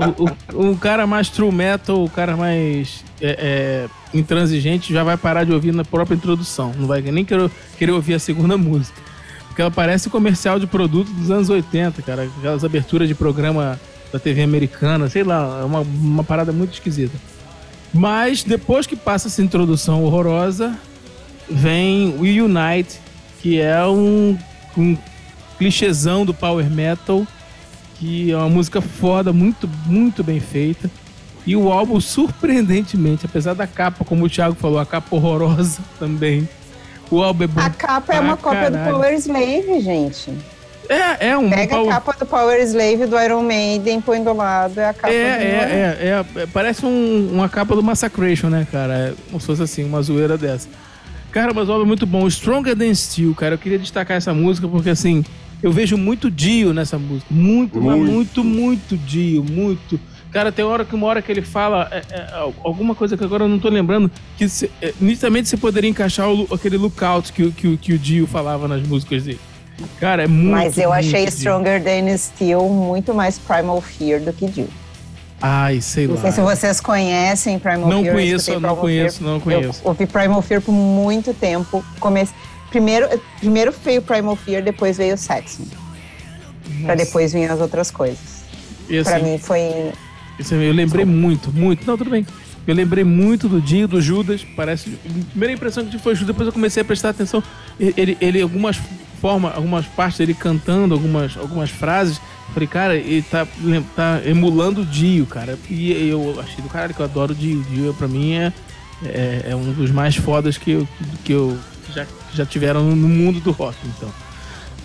o, 0.54 0.72
o, 0.72 0.78
cara 0.78 1.08
mais 1.08 1.30
true 1.30 1.52
metal, 1.54 2.04
o 2.04 2.10
cara 2.10 2.36
mais 2.36 3.04
é, 3.22 3.88
é, 4.14 4.18
intransigente 4.18 4.94
já 4.94 5.06
vai 5.06 5.16
parar 5.16 5.46
de 5.46 5.54
ouvir 5.54 5.74
na 5.74 5.86
própria 5.86 6.16
introdução. 6.16 6.74
Não 6.78 6.86
vai 6.86 7.02
nem 7.02 7.24
querer, 7.24 7.50
querer 7.78 7.94
ouvir 7.94 8.16
a 8.16 8.20
segunda 8.20 8.56
música. 8.60 9.00
Porque 9.48 9.62
ela 9.62 9.72
parece 9.72 10.10
comercial 10.10 10.60
de 10.60 10.68
produto 10.68 11.10
dos 11.12 11.32
anos 11.32 11.50
80, 11.50 12.02
cara. 12.02 12.30
Aquelas 12.40 12.64
aberturas 12.64 13.08
de 13.08 13.16
programa 13.16 13.80
da 14.12 14.20
TV 14.20 14.44
americana, 14.44 15.10
sei 15.10 15.24
lá, 15.24 15.60
é 15.62 15.64
uma, 15.64 15.80
uma 15.80 16.24
parada 16.26 16.52
muito 16.52 16.74
esquisita. 16.74 17.18
Mas 17.94 18.44
depois 18.44 18.86
que 18.86 18.96
passa 18.96 19.28
essa 19.28 19.42
introdução 19.42 20.04
horrorosa, 20.04 20.78
vem 21.50 22.10
o 22.10 22.22
Unite, 22.22 23.00
que 23.42 23.60
é 23.60 23.86
um, 23.86 24.38
um 24.78 24.98
clichêzão 25.58 26.26
do 26.26 26.34
power 26.34 26.70
metal, 26.70 27.26
que 27.96 28.32
é 28.32 28.38
uma 28.38 28.50
música 28.50 28.82
foda, 28.82 29.34
muito, 29.34 29.70
muito 29.86 30.24
bem 30.24 30.40
feita. 30.40 30.90
E 31.46 31.56
o 31.56 31.72
álbum, 31.72 32.00
surpreendentemente, 32.00 33.26
apesar 33.26 33.54
da 33.54 33.66
capa, 33.66 34.04
como 34.04 34.26
o 34.26 34.30
Thiago 34.30 34.56
falou, 34.56 34.80
a 34.80 34.86
capa 34.86 35.16
horrorosa 35.16 35.80
também. 35.98 36.48
O 37.10 37.24
álbum 37.24 37.46
é 37.46 37.48
bom. 37.48 37.62
A 37.62 37.70
capa 37.70 38.14
é 38.14 38.20
uma 38.20 38.36
cópia 38.36 38.70
do 38.70 38.78
Power 38.78 39.14
Slave, 39.14 39.80
gente. 39.80 40.34
É, 40.90 41.30
é 41.30 41.38
um. 41.38 41.50
Pega 41.50 41.76
power... 41.76 41.90
a 41.90 41.94
capa 41.94 42.14
do 42.20 42.26
Power 42.26 42.62
Slave 42.62 43.06
do 43.06 43.20
Iron 43.20 43.42
Maiden, 43.42 44.02
põe 44.02 44.24
do 44.24 44.34
lado, 44.34 44.80
é 44.80 44.90
a 44.90 44.94
capa 44.94 45.14
é, 45.14 45.38
do 45.38 45.44
é, 45.44 45.46
é, 45.46 46.36
é, 46.38 46.42
é, 46.44 46.46
Parece 46.48 46.86
um, 46.86 47.30
uma 47.34 47.50
capa 47.50 47.76
do 47.76 47.84
Massacration, 47.84 48.50
né, 48.50 48.68
cara? 48.70 48.94
É, 48.94 49.14
como 49.28 49.40
se 49.40 49.48
fosse 49.48 49.64
assim, 49.64 49.84
uma 49.84 50.02
zoeira 50.02 50.38
dessa. 50.38 50.68
Cara, 51.38 51.54
mas 51.54 51.70
o 51.70 51.72
álbum 51.72 51.84
é 51.84 51.88
muito 51.88 52.08
bom. 52.08 52.28
Stronger 52.28 52.76
Than 52.76 52.96
Steel, 52.96 53.36
cara. 53.36 53.54
Eu 53.54 53.60
queria 53.60 53.78
destacar 53.78 54.18
essa 54.18 54.34
música 54.34 54.68
porque, 54.68 54.90
assim, 54.90 55.24
eu 55.62 55.72
vejo 55.72 55.96
muito 55.96 56.32
Dio 56.32 56.74
nessa 56.74 56.98
música. 56.98 57.28
Muito, 57.30 57.80
muito, 57.80 58.44
muito, 58.44 58.44
muito 58.44 58.98
Dio, 58.98 59.44
muito. 59.44 60.00
Cara, 60.32 60.52
tem 60.52 60.66
hora 60.66 60.84
que 60.84 60.96
uma 60.96 61.06
hora 61.06 61.22
que 61.22 61.32
ele 61.32 61.44
fala 61.44 61.88
é, 61.92 61.98
é, 62.10 62.52
alguma 62.64 62.96
coisa 62.96 63.16
que 63.16 63.24
agora 63.24 63.44
eu 63.44 63.48
não 63.48 63.60
tô 63.60 63.70
lembrando, 63.70 64.10
que 64.36 64.50
se, 64.50 64.72
é, 64.82 64.92
nitidamente 65.00 65.48
você 65.48 65.58
poderia 65.58 65.88
encaixar 65.88 66.28
o, 66.28 66.48
aquele 66.52 66.76
lookout 66.76 67.32
que, 67.32 67.52
que, 67.52 67.78
que 67.78 67.94
o 67.94 68.00
Dio 68.00 68.26
falava 68.26 68.68
nas 68.68 68.82
músicas 68.82 69.26
dele. 69.26 69.40
Cara, 70.00 70.24
é 70.24 70.28
muito. 70.28 70.50
Mas 70.50 70.76
eu 70.80 70.92
achei 70.92 71.28
Stronger 71.28 71.84
Than 71.84 72.18
Steel 72.18 72.68
muito 72.68 73.14
mais 73.14 73.38
Primal 73.38 73.80
Fear 73.80 74.22
do 74.22 74.34
que 74.34 74.48
Dio. 74.48 74.68
Ai, 75.42 75.82
sei 75.82 76.08
não 76.08 76.16
lá. 76.16 76.22
Não 76.22 76.32
sei 76.32 76.32
se 76.32 76.42
vocês 76.42 76.82
conhecem 76.82 77.60
Primal 77.60 77.90
não 77.90 78.02
Fear. 78.02 78.16
Conheço, 78.16 78.60
não 78.60 78.76
conheço, 78.76 79.20
Fear. 79.20 79.32
não 79.32 79.40
conheço, 79.40 79.82
Eu 79.84 79.90
ouvi 79.90 80.06
Primal 80.06 80.42
Fear 80.42 80.62
por 80.62 80.72
muito 80.72 81.34
tempo. 81.34 81.84
Comece... 82.00 82.34
Primeiro, 82.70 83.08
primeiro 83.40 83.74
veio 83.84 84.02
Primal 84.02 84.36
Fear, 84.36 84.64
depois 84.64 84.98
veio 84.98 85.18
Saxon. 85.18 85.64
Pra 86.84 86.96
depois 86.96 87.34
vir 87.34 87.50
as 87.50 87.62
outras 87.62 87.90
coisas. 87.90 88.44
Assim, 88.90 89.04
pra 89.04 89.20
mim 89.20 89.38
foi. 89.38 89.92
Eu 90.40 90.74
lembrei 90.74 91.06
Desculpa. 91.06 91.06
muito, 91.06 91.52
muito. 91.52 91.88
Não, 91.88 91.98
tudo 91.98 92.10
bem. 92.10 92.26
Eu 92.66 92.76
lembrei 92.76 93.04
muito 93.04 93.48
do 93.48 93.62
Dio, 93.62 93.88
do 93.88 94.02
Judas. 94.02 94.46
Parece. 94.56 94.98
A 95.06 95.30
primeira 95.30 95.54
impressão 95.54 95.86
que 95.86 95.98
foi 95.98 96.14
Judas, 96.14 96.28
depois 96.28 96.48
eu 96.48 96.54
comecei 96.54 96.82
a 96.82 96.86
prestar 96.86 97.10
atenção. 97.10 97.42
Ele, 97.80 98.18
ele 98.20 98.42
algumas 98.42 98.78
formas, 99.22 99.56
algumas 99.56 99.86
partes 99.86 100.18
dele 100.18 100.34
cantando 100.34 100.94
algumas, 100.94 101.38
algumas 101.38 101.70
frases. 101.70 102.20
Falei, 102.54 102.68
cara, 102.68 102.96
ele 102.96 103.22
tá, 103.22 103.48
tá 103.96 104.22
emulando 104.26 104.82
o 104.82 104.86
Dio, 104.86 105.26
cara. 105.26 105.58
E 105.70 106.10
eu 106.10 106.40
achei 106.40 106.62
do 106.64 106.70
caralho 106.70 106.94
que 106.94 107.00
eu 107.00 107.06
adoro 107.06 107.34
o 107.34 107.36
Dio. 107.36 107.60
O 107.60 107.64
Dio, 107.64 107.94
pra 107.94 108.08
mim, 108.08 108.34
é, 108.34 108.54
é, 109.06 109.46
é, 109.50 109.56
um 109.56 109.72
dos 109.74 109.92
mais 109.92 110.16
fodas 110.16 110.58
que 110.58 110.72
eu, 110.72 110.88
que 111.24 111.34
eu 111.34 111.58
já, 111.94 112.06
já 112.34 112.46
tiveram 112.46 112.84
no 112.84 113.08
mundo 113.08 113.40
do 113.40 113.52
rock, 113.52 113.78
então. 113.86 114.12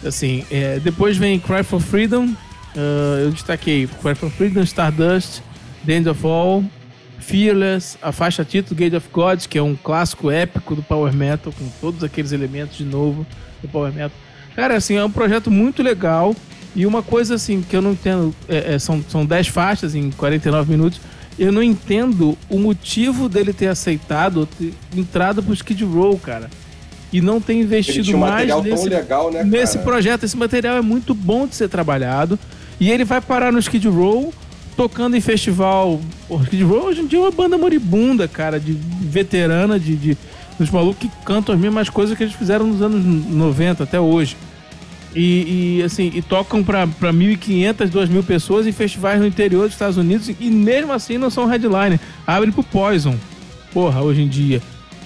Assim, 0.04 0.44
é, 0.50 0.80
depois 0.80 1.16
vem 1.16 1.38
Cry 1.38 1.62
for 1.62 1.80
Freedom. 1.80 2.26
Uh, 2.74 3.18
eu 3.24 3.30
destaquei 3.30 3.86
Cry 3.86 4.14
for 4.14 4.30
Freedom, 4.30 4.62
Stardust, 4.62 5.42
The 5.86 5.92
End 5.92 6.08
of 6.08 6.26
All, 6.26 6.64
Fearless, 7.18 7.98
a 8.02 8.12
faixa 8.12 8.44
título 8.44 8.76
Gate 8.76 8.94
of 8.94 9.08
Gods, 9.12 9.46
que 9.46 9.58
é 9.58 9.62
um 9.62 9.76
clássico 9.76 10.30
épico 10.30 10.74
do 10.74 10.82
Power 10.82 11.12
Metal, 11.12 11.52
com 11.52 11.68
todos 11.80 12.02
aqueles 12.02 12.32
elementos 12.32 12.76
de 12.76 12.84
novo 12.84 13.26
do 13.60 13.68
Power 13.68 13.92
Metal. 13.92 14.16
Cara, 14.56 14.74
assim, 14.76 14.96
é 14.96 15.04
um 15.04 15.10
projeto 15.10 15.50
muito 15.50 15.82
legal. 15.82 16.34
E 16.74 16.86
uma 16.86 17.02
coisa 17.02 17.34
assim 17.34 17.62
que 17.62 17.76
eu 17.76 17.82
não 17.82 17.92
entendo, 17.92 18.34
é, 18.48 18.74
é, 18.74 18.78
são, 18.78 19.02
são 19.08 19.26
10 19.26 19.48
faixas 19.48 19.94
em 19.94 20.10
49 20.10 20.70
minutos. 20.70 21.00
Eu 21.38 21.52
não 21.52 21.62
entendo 21.62 22.36
o 22.48 22.58
motivo 22.58 23.28
dele 23.28 23.52
ter 23.52 23.68
aceitado, 23.68 24.46
ter 24.46 24.72
entrado 24.96 25.42
pro 25.42 25.52
Skid 25.52 25.84
Row, 25.84 26.18
cara. 26.18 26.50
E 27.12 27.20
não 27.20 27.40
ter 27.40 27.54
investido 27.54 28.16
mais 28.16 28.50
um 28.50 28.62
nesse, 28.62 28.88
legal, 28.88 29.30
né, 29.30 29.44
nesse 29.44 29.78
projeto. 29.78 30.24
Esse 30.24 30.36
material 30.36 30.76
é 30.76 30.80
muito 30.80 31.14
bom 31.14 31.46
de 31.46 31.54
ser 31.54 31.68
trabalhado. 31.68 32.38
E 32.80 32.90
ele 32.90 33.04
vai 33.04 33.20
parar 33.20 33.52
no 33.52 33.58
Skid 33.58 33.86
Row 33.88 34.32
tocando 34.76 35.14
em 35.14 35.20
festival. 35.20 36.00
O 36.28 36.42
Skid 36.42 36.62
Row 36.64 36.86
hoje 36.86 37.02
em 37.02 37.06
dia 37.06 37.18
é 37.18 37.22
uma 37.22 37.30
banda 37.30 37.58
moribunda, 37.58 38.26
cara, 38.26 38.58
de 38.58 38.72
veterana, 38.72 39.78
de, 39.78 39.94
de 39.94 40.18
dos 40.58 40.70
malucos 40.70 41.00
que 41.00 41.10
cantam 41.24 41.54
as 41.54 41.60
mesmas 41.60 41.88
coisas 41.88 42.16
que 42.16 42.22
eles 42.22 42.34
fizeram 42.34 42.66
nos 42.66 42.80
anos 42.80 43.04
90 43.04 43.82
até 43.82 44.00
hoje. 44.00 44.36
E, 45.14 45.78
e, 45.78 45.82
assim, 45.82 46.10
e 46.14 46.22
tocam 46.22 46.64
para 46.64 46.86
1.500, 46.86 47.90
2.000 47.90 48.24
pessoas 48.24 48.66
em 48.66 48.72
festivais 48.72 49.20
no 49.20 49.26
interior 49.26 49.64
dos 49.64 49.72
Estados 49.72 49.98
Unidos 49.98 50.30
e 50.40 50.50
mesmo 50.50 50.92
assim 50.92 51.18
não 51.18 51.28
são 51.28 51.46
headliner. 51.46 52.00
Abrem 52.26 52.50
pro 52.50 52.62
Poison, 52.62 53.16
porra, 53.72 54.00
hoje 54.00 54.22
em 54.22 54.28
dia. 54.28 54.62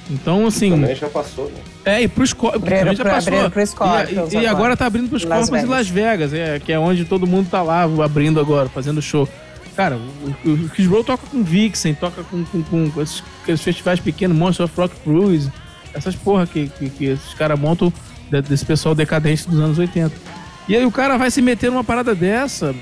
Então, 0.09 0.47
assim. 0.47 0.71
Também 0.71 0.95
já 0.95 1.09
passou, 1.09 1.47
né? 1.47 1.61
É, 1.85 2.03
e 2.03 2.09
pros 2.09 2.31
Scorpions. 2.31 2.63
Também 2.63 2.97
já 2.97 3.05
passou. 3.05 3.51
Pro 3.51 3.67
Scorpions, 3.67 4.33
e, 4.33 4.39
e, 4.39 4.47
agora 4.47 4.77
tá 4.77 4.87
abrindo 4.87 5.09
pros 5.09 5.23
Scorpions 5.23 5.65
em 5.65 5.67
Las 5.67 5.89
Vegas, 5.89 6.33
é, 6.33 6.61
que 6.61 6.73
é 6.73 6.79
onde 6.79 7.05
todo 7.05 7.27
mundo 7.27 7.49
tá 7.51 7.63
lá 7.63 7.83
abrindo 7.83 8.39
agora, 8.39 8.69
fazendo 8.69 9.03
show. 9.03 9.29
Cara, 9.77 9.97
o, 9.97 10.51
o 10.51 10.89
Roll 10.89 11.05
toca 11.05 11.27
com 11.27 11.43
Vixen, 11.43 11.95
toca 11.95 12.23
com, 12.25 12.45
com, 12.45 12.91
com 12.91 13.03
esses, 13.03 13.23
aqueles 13.43 13.61
festivais 13.61 14.01
pequenos, 14.01 14.37
Monster 14.37 14.65
of 14.65 14.75
Rock 14.77 14.95
Cruise, 15.01 15.53
essas 15.93 16.15
porra 16.15 16.47
que, 16.47 16.69
que, 16.69 16.89
que 16.89 17.05
esses 17.07 17.35
caras 17.35 17.59
montam 17.59 17.93
desse 18.49 18.65
pessoal 18.65 18.95
decadente 18.95 19.49
dos 19.49 19.61
anos 19.61 19.79
80. 19.79 20.15
E 20.69 20.77
aí 20.77 20.85
o 20.85 20.91
cara 20.91 21.17
vai 21.17 21.31
se 21.31 21.41
meter 21.41 21.71
numa 21.71 21.85
parada 21.85 22.15
dessa. 22.15 22.75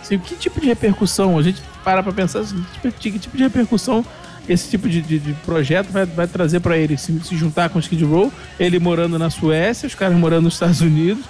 Assim, 0.00 0.18
que 0.18 0.34
tipo 0.34 0.60
de 0.60 0.66
repercussão? 0.66 1.38
A 1.38 1.42
gente 1.42 1.62
para 1.82 2.02
pra 2.02 2.12
pensar 2.12 2.40
assim, 2.40 2.64
que 2.98 3.18
tipo 3.18 3.36
de 3.36 3.42
repercussão 3.42 4.04
esse 4.48 4.70
tipo 4.70 4.88
de, 4.88 5.00
de, 5.00 5.18
de 5.18 5.32
projeto 5.44 5.90
vai, 5.90 6.04
vai 6.04 6.26
trazer 6.26 6.60
para 6.60 6.76
ele? 6.76 6.96
Se, 6.96 7.18
se 7.20 7.36
juntar 7.36 7.68
com 7.70 7.78
o 7.78 7.80
Skid 7.80 8.04
Row, 8.04 8.32
ele 8.58 8.78
morando 8.78 9.18
na 9.18 9.30
Suécia, 9.30 9.86
os 9.86 9.94
caras 9.94 10.16
morando 10.16 10.44
nos 10.44 10.54
Estados 10.54 10.80
Unidos, 10.80 11.24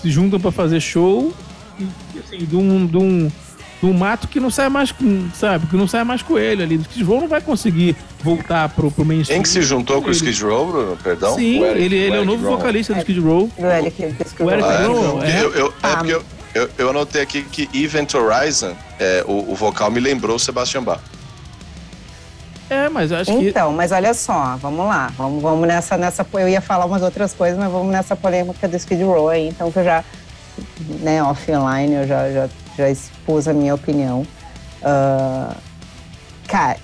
se 0.00 0.10
juntam 0.10 0.38
para 0.38 0.50
fazer 0.50 0.80
show, 0.80 1.34
e, 1.78 2.18
assim, 2.18 2.44
de 2.44 2.56
um, 2.56 2.86
de 2.86 2.96
um 2.96 3.30
num 3.82 3.92
mato 3.92 4.28
que 4.28 4.38
não 4.38 4.50
sai 4.50 4.68
mais 4.68 4.92
com, 4.92 5.28
sabe, 5.34 5.66
que 5.66 5.76
não 5.76 5.88
sai 5.88 6.04
mais 6.04 6.22
com 6.22 6.38
ele 6.38 6.62
ali. 6.62 6.76
O 6.76 6.80
Skid 6.82 7.04
Row 7.04 7.20
não 7.20 7.28
vai 7.28 7.40
conseguir 7.40 7.96
voltar 8.22 8.68
pro, 8.68 8.90
pro 8.90 9.04
mainstream. 9.04 9.36
Quem 9.36 9.42
que 9.42 9.48
se 9.48 9.62
juntou 9.62 10.02
com 10.02 10.08
o 10.08 10.12
Skid 10.12 10.42
Row, 10.42 10.66
Bruno? 10.70 10.96
Perdão? 11.02 11.34
Sim, 11.34 11.62
Eric, 11.62 11.82
ele, 11.82 11.96
ele 11.96 12.16
é 12.16 12.20
o 12.20 12.24
novo 12.24 12.44
vocalista 12.44 12.92
do 12.92 12.98
Skid 12.98 13.20
Row. 13.20 13.50
O 13.56 13.66
Eric, 13.66 14.02
o 14.38 14.50
Eric 14.50 14.68
Row, 14.86 15.22
é. 15.22 15.42
Eu, 15.42 15.54
eu, 15.54 15.66
é 15.68 15.72
ah. 15.82 15.96
porque 15.96 16.14
eu, 16.14 16.24
eu, 16.54 16.70
eu, 16.76 16.90
anotei 16.90 17.22
aqui 17.22 17.42
que 17.42 17.68
Event 17.72 18.14
Horizon, 18.14 18.74
é, 18.98 19.24
o, 19.26 19.52
o 19.52 19.54
vocal 19.54 19.90
me 19.90 20.00
lembrou 20.00 20.36
o 20.36 20.38
Sebastian 20.38 20.82
Bach. 20.82 21.00
É, 22.70 22.88
mas 22.88 23.10
acho 23.10 23.30
então, 23.30 23.42
que. 23.42 23.48
Então, 23.48 23.72
mas 23.72 23.90
olha 23.90 24.14
só, 24.14 24.56
vamos 24.56 24.86
lá. 24.86 25.12
Vamos, 25.16 25.42
vamos 25.42 25.66
nessa, 25.66 25.96
nessa. 25.96 26.24
Eu 26.34 26.48
ia 26.48 26.60
falar 26.60 26.86
umas 26.86 27.02
outras 27.02 27.34
coisas, 27.34 27.58
mas 27.58 27.70
vamos 27.70 27.90
nessa 27.90 28.14
polêmica 28.14 28.68
do 28.68 28.76
Skid 28.76 29.02
Row 29.02 29.28
aí, 29.28 29.48
então 29.48 29.72
que 29.72 29.78
eu 29.80 29.84
já. 29.84 30.04
Né, 31.00 31.22
offline, 31.22 31.94
eu 31.94 32.06
já, 32.06 32.30
já, 32.30 32.48
já 32.76 32.90
expus 32.90 33.48
a 33.48 33.52
minha 33.52 33.74
opinião. 33.74 34.26
Uh, 34.82 35.54
cara, 36.46 36.78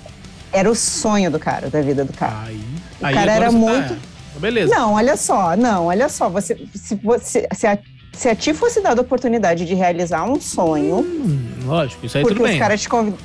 era 0.52 0.70
o 0.70 0.74
sonho 0.74 1.30
do 1.30 1.38
cara, 1.38 1.68
da 1.68 1.80
vida 1.80 2.04
do 2.04 2.12
cara. 2.12 2.44
Aí, 2.46 2.60
o 3.00 3.06
aí 3.06 3.14
cara 3.14 3.32
era 3.32 3.52
muito. 3.52 3.94
Tá... 3.94 4.40
Beleza. 4.40 4.74
Não, 4.74 4.94
olha 4.94 5.16
só, 5.16 5.56
não, 5.56 5.86
olha 5.86 6.08
só. 6.08 6.28
Você, 6.28 6.58
se, 6.74 6.94
você, 6.96 7.48
se, 7.54 7.66
a, 7.66 7.78
se 8.12 8.28
a 8.28 8.34
ti 8.34 8.52
fosse 8.52 8.80
dada 8.80 9.00
a 9.00 9.02
oportunidade 9.02 9.64
de 9.64 9.74
realizar 9.74 10.24
um 10.24 10.40
sonho. 10.40 10.98
Hum, 10.98 11.50
lógico, 11.64 12.04
isso 12.04 12.18
aí 12.18 12.24
tudo 12.24 12.42
bem. 12.42 12.54
Os 12.54 12.58
caras 12.58 12.80
te 12.80 12.88
convid... 12.88 13.16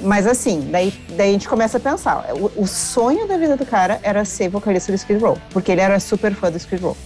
Mas 0.00 0.26
assim, 0.26 0.68
daí, 0.70 0.92
daí 1.16 1.30
a 1.30 1.32
gente 1.32 1.48
começa 1.48 1.78
a 1.78 1.80
pensar. 1.80 2.26
O, 2.34 2.62
o, 2.62 2.66
sonho 2.66 3.26
da 3.26 3.36
vida 3.36 3.56
do 3.56 3.66
cara 3.66 3.98
era 4.02 4.24
ser 4.24 4.48
vocalista 4.48 4.92
do 4.92 4.94
Skid 4.94 5.20
Row, 5.20 5.36
porque 5.50 5.72
ele 5.72 5.80
era 5.80 5.98
super 5.98 6.32
fã 6.34 6.50
do 6.50 6.56
Skid 6.56 6.80
Row. 6.80 6.96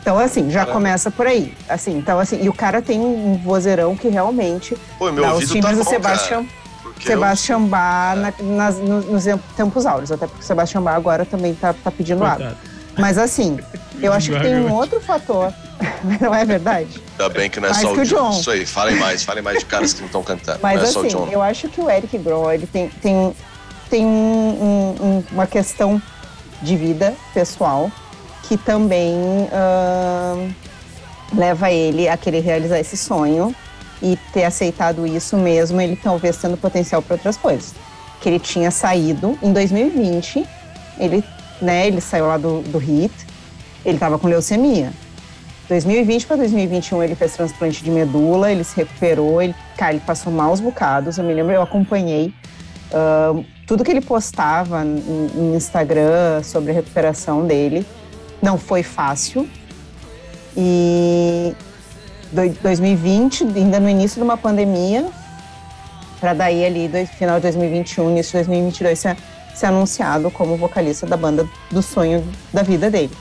Então, 0.00 0.18
assim, 0.18 0.50
já 0.50 0.60
Caramba. 0.60 0.72
começa 0.72 1.10
por 1.10 1.26
aí. 1.26 1.54
Assim, 1.68 1.98
então, 1.98 2.18
assim, 2.18 2.42
e 2.42 2.48
o 2.48 2.52
cara 2.52 2.80
tem 2.80 3.00
um 3.00 3.36
vozeirão 3.38 3.96
que 3.96 4.08
realmente 4.08 4.76
Pô, 4.98 5.12
meu 5.12 5.24
dá 5.24 5.34
os 5.34 5.48
timbres 5.48 5.76
tá 5.76 5.84
do 5.84 5.88
Sebastian. 5.88 6.46
Sebastian 7.00 7.60
eu... 7.60 7.66
Bach 7.66 8.16
na, 8.16 8.32
nas, 8.40 8.78
nos, 8.78 9.04
nos, 9.06 9.24
tempos 9.56 9.86
áureos, 9.86 10.10
até 10.10 10.26
porque 10.26 10.42
o 10.42 10.46
Sebastian 10.46 10.82
Bach 10.82 10.96
agora 10.96 11.24
também 11.24 11.54
tá, 11.54 11.72
tá 11.72 11.90
pedindo 11.90 12.24
água. 12.24 12.56
Mas 12.96 13.18
assim, 13.18 13.58
eu 14.00 14.12
acho 14.12 14.32
que 14.32 14.40
tem 14.40 14.56
um 14.56 14.72
outro 14.72 15.00
fator. 15.00 15.52
não 16.20 16.34
é 16.34 16.44
verdade? 16.44 16.88
Ainda 17.12 17.28
bem 17.28 17.48
que 17.48 17.60
não 17.60 17.68
é 17.68 17.72
mais 17.72 17.82
só 17.82 17.92
o, 17.92 18.04
John. 18.04 18.30
Isso 18.30 18.50
aí, 18.50 18.66
falem 18.66 18.96
mais, 18.96 19.22
falem 19.22 19.42
mais 19.42 19.60
de 19.60 19.64
caras 19.64 19.92
que 19.92 20.00
não 20.00 20.06
estão 20.06 20.22
cantando. 20.22 20.58
Mas 20.60 20.76
não 20.76 20.80
é 20.80 20.84
assim, 20.84 20.92
só 20.92 21.00
o 21.00 21.06
assim, 21.06 21.16
John. 21.16 21.28
eu 21.30 21.42
acho 21.42 21.68
que 21.68 21.80
o 21.80 21.88
Eric 21.88 22.18
Grohl, 22.18 22.52
ele 22.52 22.66
tem, 22.66 22.88
tem, 22.88 23.36
tem 23.88 24.04
um, 24.04 24.96
um, 25.00 25.24
uma 25.30 25.46
questão 25.46 26.02
de 26.62 26.76
vida 26.76 27.14
pessoal 27.32 27.90
que 28.48 28.56
também 28.56 29.14
uh, 29.52 30.50
leva 31.36 31.70
ele 31.70 32.08
a 32.08 32.16
querer 32.16 32.40
realizar 32.40 32.80
esse 32.80 32.96
sonho. 32.96 33.54
e 34.00 34.16
ter 34.32 34.44
aceitado 34.44 35.04
isso 35.04 35.36
mesmo, 35.36 35.80
ele 35.80 35.96
talvez 35.96 36.36
tendo 36.36 36.56
potencial 36.56 37.02
para 37.02 37.14
outras 37.14 37.36
coisas. 37.36 37.74
Que 38.20 38.28
ele 38.28 38.38
tinha 38.38 38.70
saído 38.70 39.36
em 39.42 39.52
2020, 39.52 40.46
ele, 41.00 41.24
né, 41.60 41.88
ele 41.88 42.00
saiu 42.00 42.28
lá 42.28 42.36
do, 42.36 42.62
do 42.62 42.78
HIT, 42.78 43.12
ele 43.84 43.96
estava 43.96 44.16
com 44.16 44.28
leucemia. 44.28 44.92
2020 45.68 46.26
para 46.28 46.36
2021 46.36 47.02
ele 47.02 47.14
fez 47.16 47.34
transplante 47.34 47.82
de 47.82 47.90
medula, 47.90 48.52
ele 48.52 48.62
se 48.62 48.76
recuperou, 48.76 49.42
ele, 49.42 49.54
cara, 49.76 49.92
ele 49.92 50.02
passou 50.06 50.32
maus 50.32 50.60
bocados. 50.60 51.18
Eu 51.18 51.24
me 51.24 51.34
lembro, 51.34 51.52
eu 51.52 51.60
acompanhei 51.60 52.32
uh, 52.92 53.44
tudo 53.66 53.82
que 53.82 53.90
ele 53.90 54.00
postava 54.00 54.84
no 54.84 55.56
Instagram 55.56 56.42
sobre 56.44 56.70
a 56.70 56.74
recuperação 56.74 57.44
dele. 57.44 57.84
Não 58.42 58.58
foi 58.58 58.82
fácil. 58.82 59.48
E 60.56 61.54
2020, 62.32 63.44
ainda 63.44 63.80
no 63.80 63.88
início 63.88 64.16
de 64.16 64.24
uma 64.24 64.36
pandemia, 64.36 65.08
para 66.20 66.34
daí 66.34 66.64
ali, 66.64 66.90
final 67.06 67.36
de 67.36 67.42
2021, 67.42 68.10
início 68.10 68.32
de 68.32 68.46
2022, 68.46 68.98
ser, 68.98 69.16
ser 69.54 69.66
anunciado 69.66 70.30
como 70.30 70.56
vocalista 70.56 71.06
da 71.06 71.16
banda 71.16 71.48
do 71.70 71.82
sonho 71.82 72.26
da 72.52 72.62
vida 72.62 72.90
dele. 72.90 73.12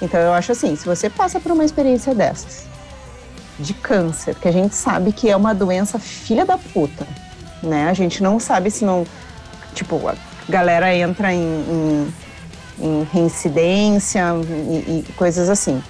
Então 0.00 0.18
eu 0.20 0.32
acho 0.32 0.52
assim, 0.52 0.76
se 0.76 0.86
você 0.86 1.10
passa 1.10 1.40
por 1.40 1.52
uma 1.52 1.64
experiência 1.64 2.14
dessas, 2.14 2.66
de 3.58 3.74
câncer, 3.74 4.34
que 4.36 4.48
a 4.48 4.52
gente 4.52 4.74
sabe 4.74 5.12
que 5.12 5.28
é 5.28 5.36
uma 5.36 5.54
doença 5.54 5.98
filha 5.98 6.46
da 6.46 6.56
puta, 6.56 7.06
né? 7.62 7.88
A 7.88 7.94
gente 7.94 8.22
não 8.22 8.38
sabe 8.38 8.70
se 8.70 8.84
não, 8.84 9.04
tipo, 9.74 10.08
a 10.08 10.14
galera 10.48 10.94
entra 10.94 11.34
em, 11.34 11.42
em, 11.42 12.14
em 12.80 13.06
reincidência 13.12 14.24
e, 14.46 15.04
e 15.08 15.12
coisas 15.14 15.48
assim. 15.48 15.82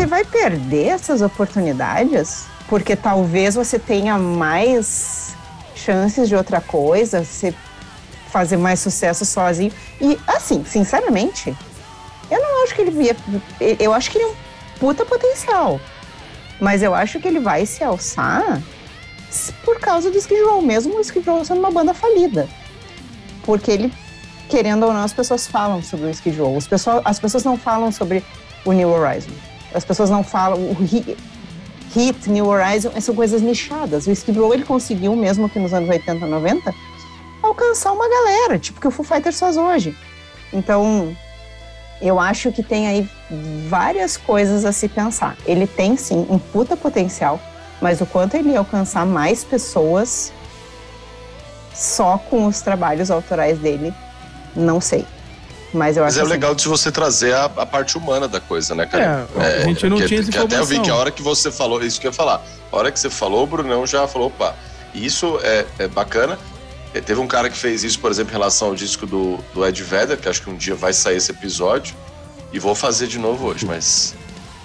Você 0.00 0.06
vai 0.06 0.24
perder 0.24 0.86
essas 0.86 1.20
oportunidades 1.20 2.46
porque 2.68 2.94
talvez 2.94 3.56
você 3.56 3.78
tenha 3.78 4.16
mais 4.16 5.34
chances 5.74 6.28
de 6.28 6.36
outra 6.36 6.60
coisa, 6.60 7.24
você 7.24 7.52
fazer 8.30 8.56
mais 8.56 8.78
sucesso 8.78 9.24
sozinho. 9.26 9.72
E 10.00 10.18
assim, 10.26 10.64
sinceramente, 10.64 11.54
eu 12.30 12.40
não 12.40 12.62
acho 12.62 12.74
que 12.74 12.80
ele 12.80 12.92
via. 12.92 13.16
Eu 13.78 13.92
acho 13.92 14.10
que 14.10 14.16
ele 14.18 14.24
é 14.24 14.28
um 14.28 14.34
puta 14.78 15.04
potencial. 15.04 15.80
Mas 16.60 16.82
eu 16.82 16.94
acho 16.94 17.18
que 17.18 17.26
ele 17.26 17.40
vai 17.40 17.66
se 17.66 17.82
alçar 17.82 18.62
por 19.64 19.80
causa 19.80 20.10
do 20.10 20.16
Skid 20.16 20.40
Row, 20.44 20.62
mesmo 20.62 20.96
o 20.96 21.00
Skid 21.00 21.28
Row 21.28 21.44
sendo 21.44 21.58
uma 21.58 21.70
banda 21.70 21.92
falida. 21.92 22.48
Porque 23.42 23.70
ele, 23.70 23.92
querendo 24.50 24.84
ou 24.84 24.92
não, 24.92 25.02
as 25.02 25.12
pessoas 25.12 25.46
falam 25.46 25.82
sobre 25.82 26.06
o 26.06 26.10
Skid 26.10 26.38
Row. 26.38 26.56
As 26.56 26.66
pessoas, 26.66 27.02
as 27.04 27.18
pessoas 27.18 27.44
não 27.44 27.56
falam 27.56 27.92
sobre 27.92 28.22
o 28.64 28.72
New 28.72 28.90
Horizon. 28.90 29.30
As 29.72 29.84
pessoas 29.84 30.10
não 30.10 30.24
falam. 30.24 30.58
O 30.58 30.74
hit, 30.74 31.16
hit 31.94 32.28
New 32.28 32.46
Horizon 32.46 32.90
são 33.00 33.14
coisas 33.14 33.40
nichadas. 33.40 34.06
O 34.06 34.10
Skid 34.10 34.38
Row 34.38 34.52
ele 34.52 34.64
conseguiu, 34.64 35.14
mesmo 35.14 35.48
que 35.48 35.58
nos 35.58 35.72
anos 35.72 35.88
80, 35.88 36.26
90, 36.26 36.74
alcançar 37.42 37.92
uma 37.92 38.08
galera, 38.08 38.58
tipo 38.58 38.80
que 38.80 38.88
o 38.88 38.90
Foo 38.90 39.04
Fighters 39.04 39.38
faz 39.38 39.56
hoje. 39.56 39.96
Então, 40.52 41.16
eu 42.02 42.18
acho 42.18 42.50
que 42.50 42.62
tem 42.62 42.88
aí 42.88 43.08
várias 43.68 44.16
coisas 44.16 44.64
a 44.64 44.72
se 44.72 44.88
pensar. 44.88 45.36
Ele 45.46 45.66
tem 45.66 45.96
sim 45.96 46.26
um 46.28 46.38
puta 46.38 46.76
potencial, 46.76 47.40
mas 47.80 48.00
o 48.00 48.06
quanto 48.06 48.36
ele 48.36 48.56
alcançar 48.56 49.06
mais 49.06 49.44
pessoas 49.44 50.32
só 51.72 52.18
com 52.18 52.46
os 52.46 52.60
trabalhos 52.60 53.10
autorais 53.10 53.58
dele, 53.58 53.94
não 54.54 54.80
sei. 54.80 55.06
Mas 55.72 55.96
eu 55.96 56.02
Mas 56.02 56.14
acho 56.14 56.20
é 56.20 56.22
assim, 56.22 56.30
legal 56.32 56.54
de 56.54 56.66
você 56.66 56.90
trazer 56.90 57.32
a, 57.32 57.44
a 57.44 57.66
parte 57.66 57.96
humana 57.96 58.26
da 58.26 58.40
coisa, 58.40 58.74
né, 58.74 58.86
cara? 58.86 59.28
É, 59.36 59.62
a 59.62 59.64
gente 59.66 59.88
não 59.88 59.98
que, 59.98 60.06
tinha 60.06 60.20
essa 60.20 60.30
que 60.30 60.38
até 60.38 60.58
eu 60.58 60.64
vi 60.64 60.80
que 60.80 60.90
a 60.90 60.96
hora 60.96 61.10
que 61.10 61.22
você 61.22 61.50
falou, 61.50 61.82
isso 61.82 62.00
que 62.00 62.06
eu 62.06 62.10
ia 62.10 62.14
falar, 62.14 62.42
a 62.72 62.76
hora 62.76 62.90
que 62.90 62.98
você 62.98 63.08
falou, 63.08 63.44
o 63.44 63.46
Brunão 63.46 63.86
já 63.86 64.06
falou, 64.08 64.28
opa, 64.28 64.54
isso 64.92 65.38
é, 65.42 65.64
é 65.78 65.88
bacana. 65.88 66.38
É, 66.92 67.00
Teve 67.00 67.20
um 67.20 67.26
cara 67.28 67.48
que 67.48 67.56
fez 67.56 67.84
isso, 67.84 68.00
por 68.00 68.10
exemplo, 68.10 68.32
em 68.32 68.36
relação 68.36 68.68
ao 68.68 68.74
disco 68.74 69.06
do, 69.06 69.38
do 69.54 69.64
Ed 69.64 69.80
Vedder, 69.82 70.18
que 70.18 70.28
acho 70.28 70.42
que 70.42 70.50
um 70.50 70.56
dia 70.56 70.74
vai 70.74 70.92
sair 70.92 71.16
esse 71.16 71.30
episódio, 71.30 71.94
e 72.52 72.58
vou 72.58 72.74
fazer 72.74 73.06
de 73.06 73.18
novo 73.18 73.46
hoje, 73.46 73.64
mas 73.64 74.16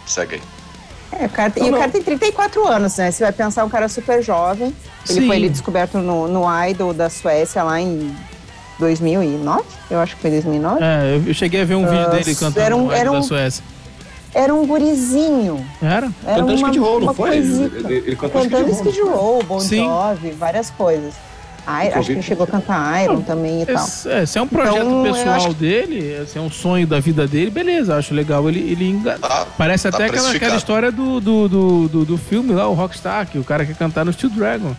segue 0.08 0.36
aí. 0.36 0.42
É, 1.12 1.28
o 1.28 1.30
cara, 1.30 1.54
Não, 1.56 1.68
e 1.68 1.70
não. 1.70 1.78
o 1.78 1.80
cara 1.80 1.92
tem 1.92 2.02
34 2.02 2.68
anos, 2.68 2.98
né? 2.98 3.12
Você 3.12 3.24
vai 3.24 3.32
pensar 3.32 3.64
um 3.64 3.70
cara 3.70 3.88
super 3.88 4.24
jovem. 4.24 4.76
Ele 5.08 5.22
Sim. 5.22 5.28
foi 5.28 5.36
ele 5.36 5.50
descoberto 5.50 6.00
no, 6.00 6.28
no 6.28 6.66
Idol 6.66 6.94
da 6.94 7.10
Suécia 7.10 7.64
lá 7.64 7.80
em 7.80 8.14
2009, 8.80 9.64
eu 9.90 10.00
acho 10.00 10.16
que 10.16 10.22
foi 10.22 10.32
2009. 10.32 10.80
É, 10.84 11.22
eu 11.26 11.34
cheguei 11.34 11.62
a 11.62 11.66
ver 11.66 11.76
um 11.76 11.86
vídeo 11.86 12.06
Ah, 12.08 12.10
dele 12.10 12.36
cantando 12.36 12.60
era 12.66 12.76
um- 12.76 12.92
era 12.92 13.12
da 13.12 13.18
um- 13.18 13.24
Suécia. 13.24 13.64
Era 14.34 14.54
um 14.54 14.66
gurizinho. 14.68 15.66
Era? 15.82 16.12
Era 16.26 16.40
Cantando 16.42 16.58
uma, 16.58 16.68
Skid 16.68 16.80
Row, 16.80 17.00
não 17.00 17.14
foi? 17.14 17.30
coisita. 17.32 17.78
Ele, 17.88 17.94
ele 18.06 18.16
cantou 18.18 18.42
Cantando 18.42 18.70
Skid 18.70 18.90
Skid 18.90 19.10
Row, 19.10 19.42
Bon. 19.44 19.60
Jovi, 19.62 20.32
várias 20.32 20.70
coisas. 20.72 21.14
Ai, 21.68 21.92
acho 21.94 22.08
que 22.08 22.12
ele 22.12 22.22
chegou 22.22 22.44
a 22.44 22.48
cantar 22.48 23.02
Iron 23.04 23.22
também 23.22 23.64
e 23.64 23.66
tal. 23.66 23.76
Esse, 23.84 24.08
é, 24.12 24.24
se 24.26 24.38
é 24.38 24.42
um 24.42 24.48
projeto 24.48 24.76
Então, 24.86 25.04
pessoal 25.04 25.36
acho 25.36 25.54
dele, 25.54 26.24
se 26.28 26.38
é 26.38 26.42
um 26.42 26.52
sonho 26.52 26.86
da 26.86 27.00
vida 27.00 27.26
dele, 27.26 27.50
beleza, 27.50 27.96
acho 27.98 28.14
legal. 28.14 28.48
Ele, 28.48 28.60
ele 28.60 28.88
enga- 28.90 29.18
Tá, 29.18 29.48
Parece 29.58 29.90
tá 29.90 29.98
até 29.98 30.06
aquela, 30.06 30.30
aquela 30.32 30.58
história 30.58 30.92
do, 30.92 31.20
do, 31.20 31.48
do, 31.50 31.88
do, 31.88 32.06
do 32.06 32.18
filme 32.18 32.54
lá, 32.54 32.68
o 32.68 32.74
Rockstar, 32.74 33.26
que 33.28 33.40
o 33.40 33.44
cara 33.44 33.66
quer 33.66 33.76
cantar 33.76 34.06
no 34.06 34.14
Steel 34.14 34.30
Dragon. 34.34 34.76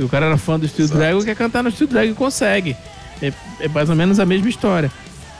O 0.00 0.08
cara 0.08 0.26
era 0.26 0.36
fã 0.36 0.58
do 0.58 0.66
Steel 0.66 0.86
Exato. 0.86 0.98
Dragon 0.98 1.22
quer 1.22 1.36
cantar 1.36 1.62
no 1.62 1.70
Steel 1.70 1.88
Dragon 1.88 2.10
e 2.10 2.14
consegue. 2.14 2.76
É, 3.22 3.32
é 3.60 3.68
mais 3.68 3.88
ou 3.90 3.96
menos 3.96 4.18
a 4.20 4.26
mesma 4.26 4.48
história. 4.48 4.90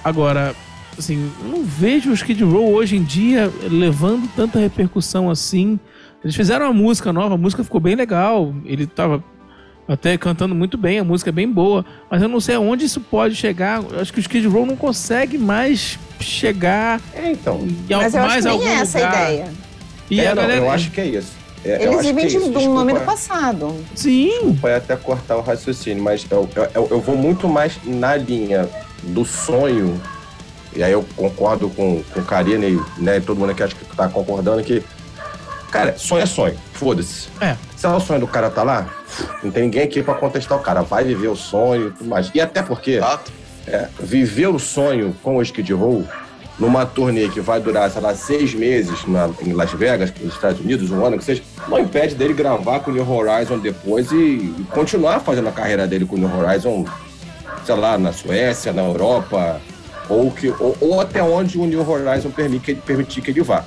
Agora, 0.03 0.55
assim, 0.99 1.31
eu 1.45 1.49
não 1.51 1.65
vejo 1.65 2.11
o 2.11 2.15
Skid 2.15 2.43
Row 2.45 2.73
hoje 2.73 2.97
em 2.97 3.03
dia 3.03 3.53
levando 3.71 4.29
tanta 4.35 4.59
repercussão 4.59 5.31
assim. 5.31 5.79
Eles 6.23 6.35
fizeram 6.35 6.67
uma 6.67 6.73
música 6.75 7.13
nova, 7.13 7.35
a 7.35 7.39
música 7.39 7.63
ficou 7.63 7.81
bem 7.81 7.95
legal. 7.95 8.53
Ele 8.65 8.87
tava 8.87 9.23
até 9.87 10.19
cantando 10.19 10.55
muito 10.55 10.77
bem, 10.77 10.99
a 10.99 11.05
música 11.05 11.31
é 11.31 11.33
bem 11.33 11.51
boa. 11.51 11.85
Mas 12.11 12.21
eu 12.21 12.29
não 12.29 12.41
sei 12.41 12.57
aonde 12.57 12.85
isso 12.85 13.01
pode 13.01 13.35
chegar. 13.35 13.83
Eu 13.91 14.01
acho 14.01 14.13
que 14.13 14.19
o 14.19 14.21
Skid 14.21 14.47
Row 14.47 14.67
não 14.67 14.77
consegue 14.77 15.39
mais 15.39 15.99
chegar 16.21 17.01
É, 17.15 17.31
então. 17.31 17.61
em 17.63 17.77
Mas 17.89 18.15
eu 18.15 18.21
acho 18.21 18.29
mais 18.29 18.45
que 18.45 18.51
algum 18.51 18.65
nem 18.65 18.75
é 18.75 18.81
essa 18.81 18.99
a 18.99 19.11
ideia. 19.13 19.49
E 20.11 20.21
É, 20.21 20.27
a 20.27 20.35
não, 20.35 20.43
galera... 20.43 20.61
eu 20.61 20.71
acho 20.71 20.91
que 20.91 21.01
é 21.01 21.07
isso. 21.07 21.33
É, 21.65 21.85
Eles 21.85 22.07
é 22.07 22.39
de 22.39 22.69
um 22.69 22.75
nome 22.75 22.93
do 22.93 23.01
passado. 23.01 23.75
Sim. 23.95 24.29
Desculpa 24.29 24.77
até 24.77 24.97
cortar 24.97 25.37
o 25.37 25.41
raciocínio, 25.41 26.03
mas 26.03 26.27
eu, 26.31 26.49
eu, 26.75 26.89
eu 26.91 27.01
vou 27.01 27.17
muito 27.17 27.49
mais 27.49 27.79
na 27.85 28.17
linha 28.17 28.69
do 29.03 29.25
sonho, 29.25 30.01
e 30.75 30.83
aí 30.83 30.93
eu 30.93 31.05
concordo 31.17 31.69
com, 31.71 32.03
com 32.03 32.23
Karina 32.23 32.67
e 32.67 32.81
né, 32.99 33.21
todo 33.21 33.39
mundo 33.39 33.51
aqui 33.51 33.63
acho 33.63 33.77
que 33.77 33.85
tá 33.97 34.09
concordando 34.09 34.63
que, 34.63 34.83
cara, 35.71 35.97
sonho 35.97 36.23
é 36.23 36.27
sonho, 36.27 36.57
foda-se. 36.73 37.29
É. 37.41 37.57
Se 37.77 37.87
é 37.87 37.89
o 37.89 38.01
sonho 38.01 38.21
do 38.21 38.27
cara 38.27 38.51
tá 38.51 38.63
lá, 38.63 38.89
não 39.43 39.51
tem 39.51 39.65
ninguém 39.65 39.83
aqui 39.83 40.03
pra 40.03 40.15
contestar 40.15 40.59
o 40.59 40.61
cara, 40.61 40.83
vai 40.83 41.05
viver 41.05 41.29
o 41.29 41.37
sonho 41.37 41.89
e 41.89 41.91
tudo 41.93 42.09
mais. 42.09 42.31
E 42.35 42.41
até 42.41 42.63
porque 42.63 43.01
é, 43.67 43.89
viver 44.01 44.49
o 44.49 44.59
sonho 44.59 45.15
com 45.23 45.37
o 45.37 45.43
Skid 45.43 45.73
Row 45.73 46.05
numa 46.59 46.85
turnê 46.85 47.29
que 47.29 47.41
vai 47.41 47.61
durar, 47.61 47.91
sei 47.91 48.03
lá, 48.03 48.15
seis 48.15 48.55
meses 48.55 49.07
na, 49.07 49.31
em 49.43 49.53
Las 49.53 49.73
Vegas, 49.73 50.13
nos 50.21 50.35
Estados 50.35 50.61
Unidos, 50.61 50.91
um 50.91 51.05
ano 51.05 51.19
que 51.19 51.25
seja, 51.25 51.43
não 51.69 51.79
impede 51.79 52.15
dele 52.15 52.35
gravar 52.35 52.81
com 52.81 52.91
o 52.91 52.95
New 52.95 53.09
Horizon 53.09 53.59
depois 53.59 54.11
e, 54.11 54.17
e 54.17 54.67
continuar 54.71 55.21
fazendo 55.21 55.49
a 55.49 55.53
carreira 55.53 55.87
dele 55.87 56.05
com 56.05 56.17
o 56.17 56.19
New 56.19 56.31
Horizon, 56.37 56.85
sei 57.65 57.75
lá, 57.77 57.97
na 57.97 58.13
Suécia, 58.13 58.73
na 58.73 58.83
Europa, 58.83 59.61
ou, 60.09 60.31
que, 60.31 60.49
ou, 60.49 60.77
ou 60.81 61.01
até 61.01 61.23
onde 61.23 61.59
o 61.59 61.65
New 61.65 61.89
Horizon 61.89 62.31
ele, 62.39 62.59
permitir 62.59 63.21
que 63.21 63.31
ele 63.31 63.43
vá. 63.43 63.65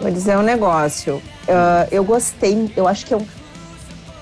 Vou 0.00 0.10
dizer 0.10 0.36
um 0.36 0.42
negócio. 0.42 1.22
Ah, 1.48 1.86
eu 1.90 2.02
gostei, 2.04 2.70
eu 2.76 2.88
acho 2.88 3.04
que 3.04 3.14
é 3.14 3.16
um 3.16 3.26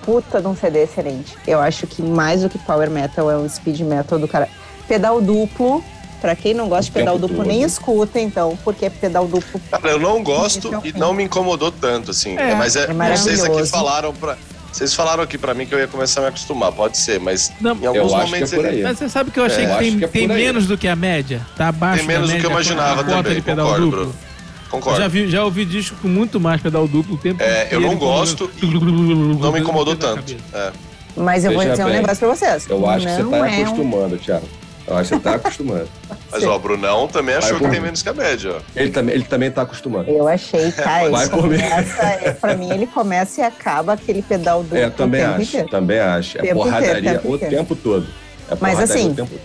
puta 0.03 0.40
de 0.40 0.46
um 0.46 0.57
CD 0.57 0.83
excelente. 0.83 1.37
Eu 1.46 1.61
acho 1.61 1.87
que 1.87 2.03
mais 2.03 2.42
do 2.42 2.49
que 2.49 2.59
Power 2.59 2.90
Metal 2.90 3.31
é 3.31 3.37
um 3.37 3.49
speed 3.49 3.81
metal 3.81 4.18
do 4.18 4.27
cara. 4.27 4.49
Pedal 4.88 5.20
duplo. 5.20 5.85
Pra 6.21 6.37
quem 6.37 6.53
não 6.53 6.69
gosta 6.69 6.83
O 6.91 6.93
de 6.93 6.99
pedal 6.99 7.19
duplo, 7.19 7.39
todo. 7.39 7.47
nem 7.47 7.63
escuta, 7.63 8.21
então, 8.21 8.59
porque 8.63 8.85
é 8.87 8.91
pedal 8.91 9.27
duplo. 9.27 9.61
Cara, 9.71 9.89
eu 9.91 9.99
não 9.99 10.23
gosto 10.23 10.75
é 10.75 10.89
e 10.89 10.93
não 10.93 11.15
me 11.15 11.25
incomodou 11.25 11.73
tanto, 11.73 12.11
assim. 12.11 12.37
É, 12.37 12.55
mas 12.55 12.77
é, 12.77 12.83
é 12.83 12.87
vocês 12.87 13.41
aqui 13.41 13.49
maravilhoso. 13.49 13.71
falaram 13.71 14.13
pra. 14.15 14.37
Vocês 14.71 14.95
falaram 14.95 15.23
aqui 15.25 15.37
pra 15.37 15.53
mim 15.53 15.67
que 15.67 15.75
eu 15.75 15.79
ia 15.81 15.89
começar 15.89 16.21
a 16.21 16.23
me 16.25 16.29
acostumar, 16.29 16.71
pode 16.71 16.97
ser, 16.97 17.18
mas 17.18 17.51
Não, 17.61 17.73
em 17.77 17.87
alguns 17.87 17.97
Eu 17.97 18.05
acho 18.05 18.14
que 18.14 18.21
é 18.21 18.25
momentos 18.27 18.53
aí. 18.53 18.83
Mas 18.83 18.99
você 18.99 19.09
sabe 19.09 19.31
que 19.33 19.41
eu 19.41 19.45
achei 19.45 19.64
É, 19.64 19.68
que 19.68 19.79
tem, 19.79 19.99
que 19.99 20.05
é 20.05 20.09
tem 20.09 20.29
menos 20.29 20.66
do 20.68 20.79
que 20.79 20.87
a 20.87 20.95
média? 20.95 21.45
Tá 21.57 21.68
abaixo 21.68 21.99
tem 21.99 22.07
menos 22.07 22.29
da 22.29 22.35
do 22.37 22.41
que 22.41 22.47
eu 22.47 22.51
imaginava 22.51 23.03
também. 23.03 23.43
Concordo, 23.43 23.81
duplo. 23.81 23.91
Bruno. 23.91 24.14
Eu 24.14 24.71
Concordo. 24.71 25.01
já, 25.01 25.09
vi, 25.09 25.29
já 25.29 25.45
ouvi 25.45 25.64
disco 25.64 25.97
com 26.01 26.07
muito 26.07 26.39
mais 26.39 26.62
pedal 26.62 26.87
duplo 26.87 27.16
o 27.16 27.18
tempo 27.18 27.43
É, 27.43 27.66
eu 27.73 27.81
não 27.81 27.97
gosto 27.97 28.49
e 28.62 28.66
não 28.66 29.51
me 29.51 29.59
incomodou 29.59 29.97
tanto. 29.97 30.37
É. 30.55 30.71
Mas 31.16 31.45
eu 31.45 31.53
vou 31.53 31.64
dizer 31.64 31.83
um 31.83 31.87
bem, 31.87 31.95
negócio 31.97 32.18
pra 32.18 32.29
vocês. 32.29 32.66
Eu 32.71 32.89
acho 32.89 33.07
que 33.07 33.12
você 33.12 33.23
Não 33.25 33.31
tá 33.33 33.37
é 33.39 33.59
um- 33.59 33.62
acostumando, 33.64 34.16
Thiago. 34.18 34.49
Eu 34.87 34.97
acho 34.97 35.11
que 35.11 35.16
você 35.16 35.20
tá 35.22 35.35
acostumando. 35.35 35.89
Mas 36.33 36.43
ó, 36.45 36.57
o 36.57 36.59
Brunão 36.59 37.07
também 37.09 37.35
achou 37.35 37.59
que 37.59 37.68
tem 37.68 37.81
menos 37.81 38.03
que 38.03 38.09
a 38.09 38.12
média, 38.14 38.57
ó. 38.57 38.61
Ele 38.74 38.91
também, 38.91 39.14
ele 39.14 39.24
também 39.24 39.51
tá 39.51 39.62
acostumando. 39.62 40.11
Eu 40.11 40.26
achei, 40.28 40.70
cara, 40.72 41.09
Vai 41.11 41.22
isso 41.24 41.31
por 41.31 41.49
mim. 41.49 41.59
começa, 41.59 42.03
é, 42.03 42.31
pra 42.33 42.57
mim 42.57 42.70
ele 42.72 42.87
começa 42.87 43.41
e 43.41 43.45
acaba 43.45 43.93
aquele 43.93 44.22
pedal 44.22 44.62
duplo 44.62 44.78
É, 44.78 44.91
também 44.91 45.20
o 45.22 45.24
tempo 45.26 45.41
acho, 45.41 45.49
inteiro. 45.51 45.68
também 45.68 45.99
acho. 46.01 46.39
É 46.39 46.41
Tempo 46.43 46.55
porradaria 46.55 46.99
inteiro, 46.99 47.18
tempo 47.20 47.28
o 47.33 47.37
inteiro. 47.37 47.57
tempo 47.57 47.76
todo. 47.76 48.07
É 48.51 48.57
Mas 48.61 48.78
assim, 48.81 49.11
o 49.11 49.14
tempo 49.14 49.31
todo. 49.31 49.41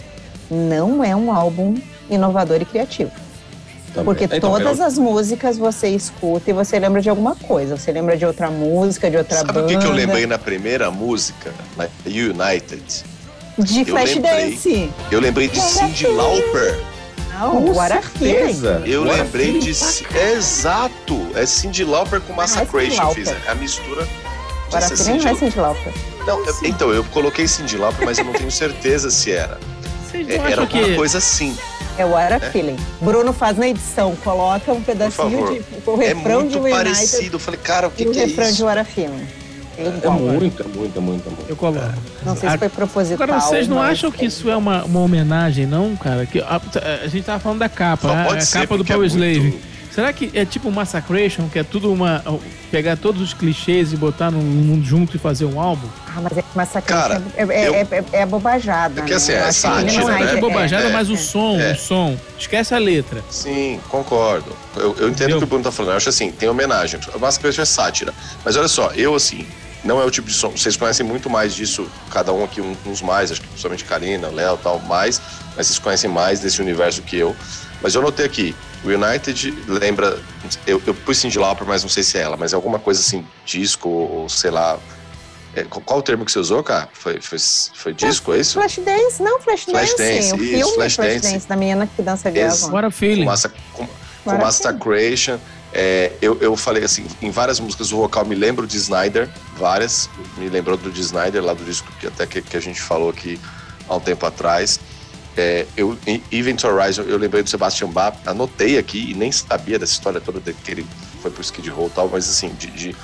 Não 0.52 1.04
é 1.04 1.16
um 1.16 1.32
álbum 1.32 1.76
inovador 2.10 2.62
e 2.62 2.66
criativo. 2.66 3.12
Também. 3.94 4.06
Porque 4.06 4.26
Então, 4.26 4.52
todas 4.52 4.80
eu- 4.80 4.86
as 4.86 4.98
músicas 4.98 5.58
você 5.58 5.88
escuta 5.90 6.50
e 6.50 6.54
você 6.54 6.78
lembra 6.78 7.02
de 7.02 7.10
alguma 7.10 7.36
coisa. 7.36 7.78
Você 7.78 7.92
lembra 7.92 8.16
de 8.18 8.26
outra 8.26 8.52
música, 8.52 9.10
de 9.10 9.18
outra 9.18 9.38
Sabe 9.38 9.54
banda. 9.54 9.66
o 9.66 9.70
que, 9.70 9.78
que 9.78 9.86
eu 9.86 9.92
lembrei 9.92 10.26
na 10.28 10.38
primeira 10.38 10.92
música? 10.92 11.52
Na 11.78 11.88
United. 12.06 12.84
De 13.58 13.80
Eu 13.82 13.86
Flashdance. 13.86 14.90
Eu 15.12 15.20
lembrei 15.20 15.48
de 15.48 15.60
Cyndi 15.60 16.08
Lauper. 16.08 16.80
Não, 17.40 17.52
Com 17.64 17.72
What 17.74 17.94
a 17.94 18.02
Feeling. 18.02 18.34
certeza. 18.54 18.84
Eu 18.86 19.04
lembrei 19.04 19.60
de. 19.60 19.72
Exato! 19.72 21.28
É 21.36 21.46
Cyndi 21.46 21.84
Lauper 21.84 22.22
com 22.22 22.34
Massacration. 22.34 23.04
Lauper. 23.04 23.26
Fiz 23.26 23.36
a 23.48 23.56
mistura. 23.56 24.04
de 24.06 24.74
What 24.74 24.78
a 24.78 24.82
ser 24.82 24.98
Feeling 25.04 25.20
não 25.24 25.30
é 25.32 25.36
Cyndi- 25.36 25.60
Lauper. 25.60 25.94
Não, 26.26 26.46
eu- 26.46 26.56
então, 26.64 26.92
eu 26.94 27.04
coloquei 27.06 27.48
Cyndi 27.48 27.78
Lauper, 27.78 28.06
mas 28.06 28.18
eu 28.18 28.26
não 28.26 28.34
tenho 28.34 28.52
certeza 28.52 29.10
se 29.10 29.32
era. 29.32 29.60
É, 30.14 30.36
Era 30.36 30.62
alguma 30.62 30.84
que... 30.84 30.96
coisa 30.96 31.18
assim. 31.18 31.56
É 31.98 32.06
What 32.06 32.34
a 32.34 32.40
Feeling. 32.52 32.78
Bruno 33.02 33.32
faz 33.34 33.58
na 33.58 33.68
edição, 33.68 34.16
coloca 34.18 34.72
um 34.74 34.82
pedacinho 34.82 35.30
de 35.54 35.62
o 35.90 36.02
É 36.02 36.08
refrão 36.14 36.40
muito 36.42 36.52
de 36.54 36.58
United 36.58 36.78
parecido. 36.78 37.36
Eu 37.36 37.40
falei, 37.40 37.60
cara, 37.62 37.88
o 37.88 37.92
que, 37.92 38.04
e 38.04 38.08
o 38.08 38.12
que 38.12 38.20
é 38.20 38.26
refrão 38.26 38.46
de 38.48 38.52
isso? 38.54 38.66
What 38.66 38.80
a 38.80 38.86
Feeling. 38.86 39.28
É 39.78 39.84
É 39.84 39.98
igual. 39.98 40.20
muito, 40.20 40.62
é 40.64 40.66
muito, 40.78 40.98
é 40.98 41.02
muito, 41.02 41.28
é 41.28 41.32
muito. 41.32 41.46
Eu 41.50 41.56
coloco. 41.56 41.86
Não 42.26 42.36
sei 42.36 42.50
se 42.50 42.58
foi 42.58 42.70
proposital. 42.70 43.24
Agora, 43.24 43.40
vocês 43.42 43.68
não 43.68 43.82
acham 43.82 44.12
que 44.12 44.26
isso 44.26 44.50
é 44.50 44.56
uma, 44.56 44.84
uma 44.84 45.00
homenagem, 45.02 45.66
não, 45.66 45.96
cara? 45.96 46.26
Que 46.26 46.40
a, 46.40 46.62
a 47.04 47.08
gente 47.08 47.24
tava 47.26 47.40
falando 47.40 47.60
da 47.60 47.70
capa, 47.70 48.08
Só 48.10 48.16
né? 48.16 48.24
pode 48.26 48.38
a 48.38 48.42
ser, 48.46 48.60
capa 48.62 48.76
do 48.76 48.78
porque 48.80 48.92
é 48.94 48.96
Power 48.96 49.08
Slave. 49.08 49.40
muito- 49.40 49.76
Será 49.96 50.12
que 50.12 50.30
é 50.34 50.44
tipo 50.44 50.70
Massacration, 50.70 51.48
que 51.48 51.58
é 51.58 51.64
tudo 51.64 51.90
uma. 51.90 52.22
pegar 52.70 52.98
todos 52.98 53.22
os 53.22 53.34
clichês 53.34 53.94
e 53.94 53.96
botar 53.96 54.30
num, 54.30 54.42
num 54.42 54.84
junto 54.84 55.16
e 55.16 55.20
fazer 55.20 55.46
um 55.46 55.58
álbum? 55.58 55.88
Ah, 56.06 56.20
mas 56.22 56.38
é 56.38 56.42
que 56.42 56.48
Massacre 56.54 56.94
Cara, 56.94 57.22
é, 57.38 57.44
é, 57.44 57.68
eu- 57.70 57.74
é, 57.76 57.88
é, 57.92 58.04
é 58.12 58.26
bobajada. 58.26 59.00
É 59.00 59.04
que 59.06 59.12
né? 59.12 59.16
assim, 59.16 59.32
é 59.32 59.50
sátira, 59.54 60.02
não 60.02 60.08
né? 60.10 60.34
É 60.34 60.38
é, 60.38 60.42
bobajada, 60.42 60.84
é, 60.90 60.92
mas 60.92 61.10
o 61.10 61.14
é. 61.14 61.16
som, 61.16 61.58
É. 61.58 61.72
o 61.72 61.76
som. 61.78 62.18
Esquece 62.38 62.76
a 62.76 62.78
letra. 62.78 63.24
Sim, 63.30 63.80
concordo. 63.88 64.52
Eu, 64.76 64.94
eu 65.00 65.08
entendo 65.08 65.36
o 65.36 65.38
que 65.38 65.44
o 65.46 65.48
Bruno 65.48 65.64
tá 65.64 65.72
falando. 65.72 65.92
Eu 65.92 65.98
acho 65.98 66.10
assim, 66.10 66.30
tem 66.30 66.50
homenagem. 66.50 67.00
A 67.14 67.18
Massacration 67.18 67.62
é 67.62 67.66
sátira. 67.66 68.14
Mas 68.44 68.58
olha 68.58 68.68
só, 68.68 68.92
eu 68.96 69.16
assim, 69.16 69.46
não 69.86 70.02
é 70.02 70.04
o 70.04 70.12
tipo 70.12 70.28
de 70.28 70.34
som. 70.34 70.50
Vocês 70.50 70.76
conhecem 70.76 71.06
muito 71.06 71.30
mais 71.30 71.54
disso, 71.56 71.90
cada 72.12 72.34
um 72.34 72.44
aqui, 72.44 72.60
uns 72.86 73.02
mais, 73.02 73.32
acho 73.32 73.40
que 73.40 73.48
principalmente 73.48 73.86
Karina, 73.86 74.28
Léo 74.28 74.56
e 74.56 74.64
tal, 74.64 74.80
mais. 74.80 75.22
Mas 75.56 75.68
vocês 75.68 75.80
conhecem 75.80 76.10
mais 76.10 76.40
desse 76.40 76.60
universo 76.62 77.02
que 77.04 77.18
eu. 77.18 77.36
Mas 77.82 77.94
eu 77.94 78.02
notei 78.02 78.26
aqui, 78.26 78.56
o 78.84 78.88
United 78.88 79.54
lembra. 79.68 80.20
Eu, 80.66 80.82
eu 80.86 80.94
pus 80.94 81.20
Cindy 81.20 81.38
Lauper, 81.38 81.68
mas 81.68 81.84
não 81.84 81.90
sei 81.90 82.04
se 82.04 82.18
é 82.18 82.22
ela, 82.22 82.36
mas 82.36 82.52
é 82.52 82.56
alguma 82.56 82.80
coisa 82.80 83.00
assim, 83.00 83.26
disco, 83.46 83.88
ou 83.90 84.28
sei 84.28 84.52
lá. 84.52 84.78
É, 85.54 85.64
qual, 85.64 86.00
o 86.00 86.02
termo 86.02 86.26
que 86.26 86.32
você 86.32 86.40
usou, 86.40 86.62
cara? 86.62 86.90
Foi, 86.92 87.22
foi, 87.22 87.38
foi 87.74 87.94
disco, 87.94 88.34
é 88.34 88.40
isso? 88.40 88.60
Flashdance, 88.60 89.24
não, 89.24 89.40
Flashdance. 89.40 89.72
Flashdance, 89.72 90.34
o 90.34 90.36
isso, 90.36 90.38
filme 90.38 90.74
Flashdance. 90.74 91.20
Flashdance, 91.20 91.48
da 91.48 91.56
menina 91.56 91.88
que 91.88 92.02
dança 92.02 92.30
jazz. 92.30 92.54
Ex- 92.56 92.62
lá. 92.64 92.74
What 92.74 92.86
a 92.88 92.92
feeling. 92.92 93.24
com, 93.24 93.30
massa, 93.30 93.50
com, 93.72 93.88
com 93.88 94.30
Agora 94.32 94.46
Massacration. 94.46 95.40
É, 95.78 96.14
eu, 96.22 96.38
eu 96.40 96.56
falei 96.56 96.86
assim, 96.86 97.06
em 97.22 97.30
várias 97.30 97.60
músicas 97.60 97.92
o 97.92 97.98
vocal 97.98 98.24
me 98.24 98.34
lembra 98.34 98.66
de 98.66 98.78
Snyder, 98.78 99.30
várias. 99.58 100.10
Me 100.38 100.48
lembrou 100.48 100.78
do 100.78 100.90
de 100.90 101.02
Snyder, 101.02 101.44
lá 101.44 101.54
do 101.54 101.66
disco 101.66 101.92
que 102.00 102.08
até 102.08 102.26
que, 102.26 102.42
que 102.42 102.56
a 102.56 102.62
gente 102.62 102.82
falou 102.82 103.10
aqui 103.10 103.38
há 103.90 103.96
um 103.96 104.00
tempo 104.00 104.26
atrás. 104.26 104.80
É, 105.36 105.66
eu, 105.76 105.98
em 106.08 106.24
Event 106.32 106.64
Horizon, 106.64 107.02
eu 107.02 107.18
lembrei 107.18 107.44
do 107.44 107.50
Sebastian 107.50 107.90
Bach, 107.90 108.16
anotei 108.26 108.78
aqui 108.78 109.12
e 109.12 109.14
nem 109.14 109.30
sabia 109.34 109.78
dessa 109.78 109.92
história 109.92 110.22
toda 110.22 110.40
de 110.40 110.54
que 110.54 110.72
ele 110.72 110.88
foi 111.22 111.30
pro 111.30 111.42
Skid 111.42 111.70
Row 111.70 111.88
e 111.88 111.90
tal, 111.90 112.08
mas 112.08 112.30
assim, 112.30 112.54
de, 112.54 112.68
de- 112.68 112.96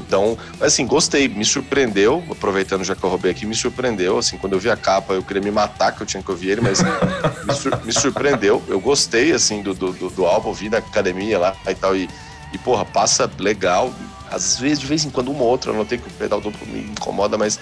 então, 0.00 0.36
assim, 0.60 0.86
gostei, 0.86 1.28
me 1.28 1.44
surpreendeu, 1.44 2.22
aproveitando 2.30 2.84
já 2.84 2.94
que 2.94 3.02
eu 3.02 3.08
roubei 3.10 3.30
aqui, 3.30 3.46
me 3.46 3.54
surpreendeu, 3.54 4.18
assim, 4.18 4.36
quando 4.38 4.52
eu 4.52 4.58
vi 4.60 4.70
a 4.70 4.76
capa, 4.76 5.14
eu 5.14 5.22
queria 5.22 5.42
me 5.42 5.50
matar 5.50 5.92
que 5.92 6.02
eu 6.02 6.06
tinha 6.06 6.22
que 6.22 6.30
ouvir 6.30 6.50
ele, 6.50 6.60
mas 6.60 6.80
me, 6.82 7.54
sur- 7.54 7.80
me 7.84 7.92
surpreendeu, 7.92 8.62
eu 8.68 8.78
gostei, 8.80 9.32
assim, 9.32 9.62
do, 9.62 9.74
do, 9.74 9.92
do, 10.10 10.26
álbum, 10.26 10.52
vi 10.52 10.68
na 10.68 10.78
academia 10.78 11.38
lá 11.38 11.56
e 11.68 11.74
tal, 11.74 11.96
e, 11.96 12.08
e 12.52 12.58
porra, 12.58 12.84
passa 12.84 13.30
legal, 13.38 13.92
às 14.30 14.58
vezes, 14.58 14.80
de 14.80 14.86
vez 14.86 15.04
em 15.04 15.10
quando, 15.10 15.30
uma 15.30 15.42
ou 15.42 15.48
outra, 15.48 15.70
eu 15.72 15.76
notei 15.76 15.98
que 15.98 16.08
o 16.08 16.12
pedal 16.12 16.40
duplo 16.40 16.66
me 16.66 16.80
incomoda, 16.80 17.36
mas 17.38 17.58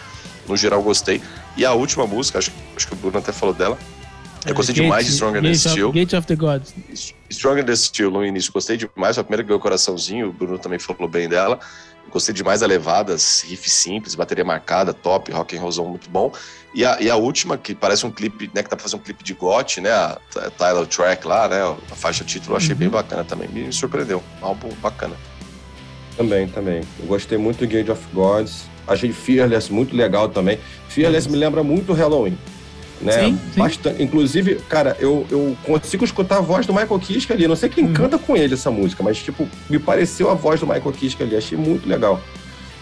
no 0.49 0.57
geral 0.57 0.82
gostei. 0.82 1.22
E 1.57 1.64
a 1.64 1.72
última 1.72 2.07
música, 2.07 2.39
acho, 2.39 2.51
acho 2.76 2.87
que 2.89 2.93
o 2.95 2.97
Bruno 2.97 3.18
até 3.18 3.32
falou 3.32 3.55
dela, 3.55 3.78
eu 4.47 4.55
gostei 4.55 4.74
Gate- 4.74 4.85
demais 4.85 5.07
de 5.07 5.12
Stronger 5.12 5.41
Than 5.41 5.49
Gate 5.49 5.57
of- 5.61 5.68
Steel. 5.70 5.93
Gate 5.93 6.12
of 6.12 6.26
the 6.26 6.37
Gods. 6.37 6.74
Stronger 7.30 7.64
Than 7.64 7.76
Steel 7.76 8.11
no 8.11 8.22
início, 8.24 8.53
gostei 8.53 8.76
demais. 8.76 9.16
Foi 9.16 9.22
a 9.22 9.24
primeira 9.24 9.43
que 9.43 9.49
ganhou 9.49 9.59
o 9.59 9.62
coraçãozinho, 9.62 10.28
o 10.28 10.32
Bruno 10.35 10.59
também 10.59 10.78
falou 10.78 11.09
bem 11.09 11.26
dela. 11.30 11.59
Gostei 12.11 12.33
demais 12.35 12.61
da 12.61 12.67
levadas, 12.67 13.45
riff 13.49 13.69
simples, 13.69 14.15
bateria 14.15 14.45
marcada, 14.45 14.95
top, 14.95 15.33
rock 15.33 15.57
and 15.57 15.61
rollzão 15.61 15.87
muito 15.87 16.09
bom. 16.09 16.33
E 16.73 16.85
a, 16.85 17.01
e 17.01 17.11
a 17.11 17.17
última, 17.17 17.59
que 17.59 17.75
parece 17.75 18.07
um 18.07 18.11
clipe, 18.11 18.51
né, 18.55 18.63
que 18.63 18.69
tá 18.71 18.77
fazendo 18.77 19.01
um 19.01 19.03
clipe 19.03 19.25
de 19.25 19.35
GOT, 19.35 19.81
né, 19.81 19.91
a 19.91 20.19
T- 20.33 20.51
Tyler 20.57 20.87
Track 20.87 21.27
lá, 21.27 21.49
né, 21.49 21.61
a 21.91 21.95
faixa 21.95 22.23
título, 22.25 22.53
eu 22.53 22.57
achei 22.59 22.75
bem 22.75 22.89
bacana 22.89 23.25
também. 23.25 23.49
Me 23.49 23.73
surpreendeu, 23.73 24.23
um 24.41 24.47
álbum 24.47 24.69
bacana. 24.77 25.17
Também, 26.17 26.47
também. 26.49 26.83
Eu 27.01 27.07
gostei 27.07 27.37
muito 27.37 27.59
do 27.59 27.67
Gate 27.67 27.89
of 27.89 28.01
Gods. 28.13 28.67
Achei 28.87 29.13
Fearless 29.13 29.73
muito 29.73 29.97
legal 29.97 30.29
também. 30.29 30.59
Fearless 30.89 31.29
me 31.29 31.37
lembra 31.37 31.65
muito 31.65 31.93
Halloween. 31.93 32.39
Né? 33.05 33.13
Sim, 33.13 33.39
sim. 33.53 33.61
Bastante. 33.61 34.03
Inclusive, 34.03 34.55
cara, 34.69 34.97
eu, 34.99 35.27
eu 35.31 35.57
consigo 35.63 36.05
escutar 36.05 36.39
a 36.39 36.41
voz 36.41 36.65
do 36.67 36.73
Michael 36.73 36.99
Kiske 36.99 37.33
ali. 37.33 37.47
Não 37.47 37.55
sei 37.55 37.69
quem 37.69 37.85
Uhum. 37.85 37.93
canta 37.93 38.19
com 38.19 38.35
ele 38.37 38.55
essa 38.55 38.71
música, 38.71 39.03
mas, 39.03 39.19
tipo, 39.19 39.47
me 39.69 39.79
pareceu 39.79 40.31
a 40.31 40.35
voz 40.35 40.59
do 40.61 40.67
Michael 40.67 40.93
Kiske 40.93 41.23
ali. 41.23 41.37
Achei 41.37 41.57
muito 41.59 41.87
legal. 41.89 42.19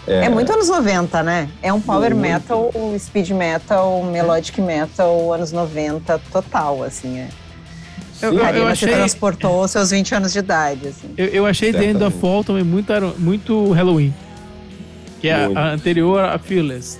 É 0.07 0.27
muito 0.27 0.51
anos 0.51 0.67
90, 0.67 1.23
né? 1.23 1.47
É 1.61 1.71
um 1.71 1.79
power 1.79 2.09
Muito. 2.11 2.21
metal, 2.21 2.71
um 2.75 2.97
speed 2.99 3.29
metal, 3.31 4.03
melodic 4.03 4.59
metal, 4.59 5.33
anos 5.33 5.51
90 5.53 6.19
total, 6.31 6.83
assim. 6.83 7.19
É. 7.19 7.27
Eu- 8.21 8.33
eu- 8.33 8.39
Karina 8.39 8.65
achei- 8.71 8.89
se 8.89 8.95
transportou 8.95 9.61
aos 9.61 9.71
seus 9.71 9.91
20 9.91 10.13
anos 10.15 10.31
de 10.33 10.39
idade, 10.39 10.87
assim. 10.89 11.09
Eu, 11.17 11.25
eu 11.27 11.45
achei 11.45 11.71
The 11.71 11.77
End 11.85 11.87
of 11.95 11.99
Certamente. 12.03 12.21
Fall 12.21 12.43
também 12.43 12.63
muito, 12.63 12.91
muito 13.17 13.71
Halloween. 13.71 14.13
Que 15.21 15.29
é 15.29 15.35
a- 15.35 15.45
Muito. 15.45 15.57
a, 15.57 15.71
anterior 15.71 16.19
a 16.25 16.37
Fearless. 16.37 16.99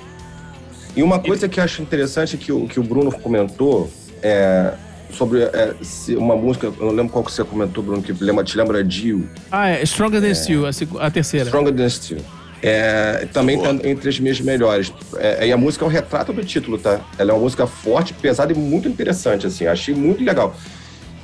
E 0.96 1.02
uma 1.04 1.20
coisa 1.20 1.48
que 1.50 1.60
eu 1.60 1.64
acho 1.64 1.82
interessante 1.82 2.38
que 2.38 2.52
o, 2.52 2.68
que 2.68 2.80
o 2.80 2.84
Bruno 2.84 3.12
comentou 3.12 3.90
é 4.22 4.74
sobre 5.12 5.42
é, 5.44 5.74
se 5.82 6.16
uma 6.16 6.36
música, 6.36 6.68
eu 6.68 6.76
não 6.86 6.92
lembro 6.92 7.10
qual 7.14 7.24
que 7.24 7.32
você 7.32 7.44
comentou, 7.44 7.84
Bruno, 7.84 8.02
que 8.02 8.12
lembra, 8.24 8.44
te 8.44 8.58
lembra 8.58 8.84
Dio, 8.84 9.30
Ah, 9.52 9.70
é 9.70 9.86
Stronger 9.86 10.20
Than 10.22 10.34
Steel, 10.34 10.66
a, 10.66 11.06
a 11.06 11.12
terceira. 11.12 11.46
Stronger 11.46 11.74
Than 11.74 11.90
Steel. 11.90 12.20
É, 12.62 13.28
também 13.34 13.58
Boa. 13.58 13.76
tá 13.78 13.88
entre 13.88 14.08
as 14.10 14.20
minhas 14.20 14.40
melhores. 14.40 14.92
É, 15.18 15.48
e 15.48 15.52
a 15.52 15.58
música 15.58 15.84
é 15.84 15.88
o 15.88 15.92
retrato 15.92 16.32
do 16.32 16.44
título, 16.46 16.78
tá? 16.78 17.02
Ela 17.18 17.32
é 17.32 17.34
uma 17.34 17.42
música 17.42 17.68
forte, 17.68 18.14
pesada 18.14 18.54
e 18.54 18.56
muito 18.56 18.88
interessante, 18.88 19.46
assim. 19.46 19.68
Achei 19.68 19.94
muito 19.94 20.24
legal. 20.24 20.56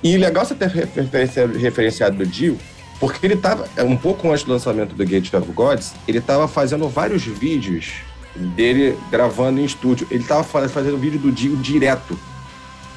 E 0.03 0.17
legal 0.17 0.45
você 0.45 0.53
ter 0.53 0.67
referencia- 0.67 1.47
referenciado 1.47 2.21
o 2.21 2.25
Dio, 2.25 2.57
porque 2.99 3.25
ele 3.25 3.37
tava, 3.37 3.67
é, 3.77 3.83
um 3.83 3.95
pouco 3.95 4.29
antes 4.29 4.43
do 4.43 4.51
lançamento 4.51 4.93
do 4.95 5.05
Gate 5.05 5.33
of 5.33 5.49
Gods, 5.53 5.93
ele 6.07 6.19
tava 6.19 6.47
fazendo 6.47 6.87
vários 6.89 7.23
vídeos 7.23 7.85
dele 8.35 8.97
gravando 9.11 9.59
em 9.59 9.65
estúdio. 9.65 10.07
Ele 10.09 10.23
tava 10.23 10.43
fa- 10.43 10.67
fazendo 10.69 10.97
vídeo 10.97 11.19
do 11.19 11.31
Dio 11.31 11.55
direto. 11.57 12.17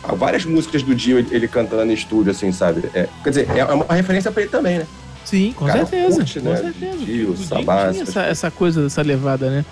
Há 0.02 0.14
várias 0.14 0.44
músicas 0.44 0.82
do 0.82 0.94
Dio 0.94 1.18
ele, 1.18 1.28
ele 1.30 1.48
cantando 1.48 1.90
em 1.90 1.94
estúdio, 1.94 2.32
assim, 2.32 2.50
sabe? 2.52 2.88
É, 2.94 3.08
quer 3.22 3.30
dizer, 3.30 3.48
é 3.56 3.64
uma 3.64 3.94
referência 3.94 4.30
pra 4.32 4.42
ele 4.42 4.50
também, 4.50 4.78
né? 4.78 4.86
Sim, 5.24 5.52
com 5.56 5.70
certeza. 5.70 6.16
curte, 6.16 6.40
com 6.40 6.48
né? 6.48 6.56
certeza. 6.56 6.96
Dio, 6.98 7.30
O 7.30 7.34
Dio 7.34 7.46
Sabá, 7.46 7.90
tinha 7.90 8.02
essa, 8.02 8.22
essa 8.22 8.50
coisa, 8.50 8.86
essa 8.86 9.02
levada, 9.02 9.48
né? 9.48 9.64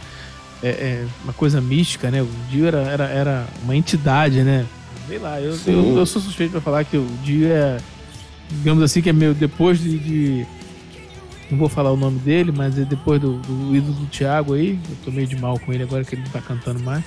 É, 0.62 0.68
é 0.68 1.06
uma 1.24 1.32
coisa 1.32 1.60
mística, 1.60 2.10
né? 2.10 2.22
O 2.22 2.28
Dio 2.48 2.66
era, 2.66 2.78
era, 2.82 3.04
era 3.08 3.46
uma 3.64 3.74
entidade, 3.74 4.42
né? 4.42 4.64
Sei 5.08 5.18
lá, 5.18 5.40
eu, 5.40 5.58
eu, 5.66 5.96
eu 5.98 6.06
sou 6.06 6.22
suspeito 6.22 6.52
pra 6.52 6.60
falar 6.60 6.84
que 6.84 6.96
o 6.96 7.04
Dio 7.24 7.48
é, 7.50 7.78
digamos 8.50 8.84
assim, 8.84 9.02
que 9.02 9.08
é 9.08 9.12
meio 9.12 9.34
depois 9.34 9.80
de. 9.80 9.98
de- 9.98 10.46
não 11.50 11.58
vou 11.58 11.68
falar 11.68 11.90
o 11.92 11.96
nome 11.96 12.18
dele, 12.20 12.52
mas 12.54 12.78
é 12.78 12.82
depois 12.84 13.20
do, 13.20 13.34
do 13.38 13.74
ídolo 13.76 13.92
do 13.94 14.06
Thiago 14.06 14.54
aí. 14.54 14.78
Eu 14.88 14.96
tô 15.04 15.10
meio 15.10 15.26
de 15.26 15.36
mal 15.36 15.58
com 15.58 15.72
ele 15.72 15.82
agora 15.82 16.04
que 16.04 16.14
ele 16.14 16.22
não 16.22 16.30
tá 16.30 16.40
cantando 16.40 16.80
mais. 16.80 17.02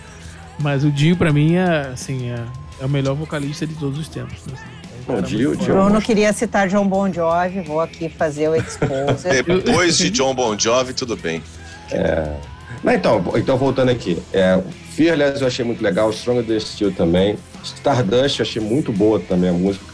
Mas 0.59 0.83
o 0.83 0.91
Dio, 0.91 1.15
pra 1.17 1.31
mim, 1.33 1.55
é, 1.55 1.89
assim, 1.93 2.29
é, 2.29 2.43
é 2.81 2.85
o 2.85 2.89
melhor 2.89 3.15
vocalista 3.15 3.65
de 3.65 3.73
todos 3.75 3.97
os 3.99 4.07
tempos. 4.07 4.37
né? 4.45 4.53
Assim, 4.53 5.17
é 5.17 5.21
Dio- 5.21 5.55
foda. 5.57 5.73
Bruno 5.73 6.01
queria 6.01 6.31
citar 6.31 6.67
John 6.69 6.87
Bon 6.87 7.11
Jovi, 7.11 7.61
vou 7.61 7.81
aqui 7.81 8.07
fazer 8.09 8.49
o 8.49 8.55
exposer. 8.57 9.43
Depois 9.43 9.97
de 9.97 10.09
John 10.09 10.33
Bon 10.35 10.57
Jovi, 10.57 10.93
tudo 10.93 11.15
bem. 11.17 11.41
Mas 12.83 12.95
então, 12.97 13.23
então 13.35 13.57
voltando 13.57 13.89
aqui. 13.89 14.21
É, 14.33 14.61
Fearless 14.91 15.41
eu 15.41 15.47
achei 15.47 15.63
muito 15.65 15.81
legal, 15.83 16.11
Stronger 16.11 16.45
Than 16.45 16.59
Steel 16.59 16.91
também. 16.91 17.37
Stardust 17.63 18.39
eu 18.39 18.43
achei 18.45 18.61
muito 18.61 18.91
boa 18.91 19.19
também 19.19 19.49
a 19.49 19.53
música. 19.53 19.85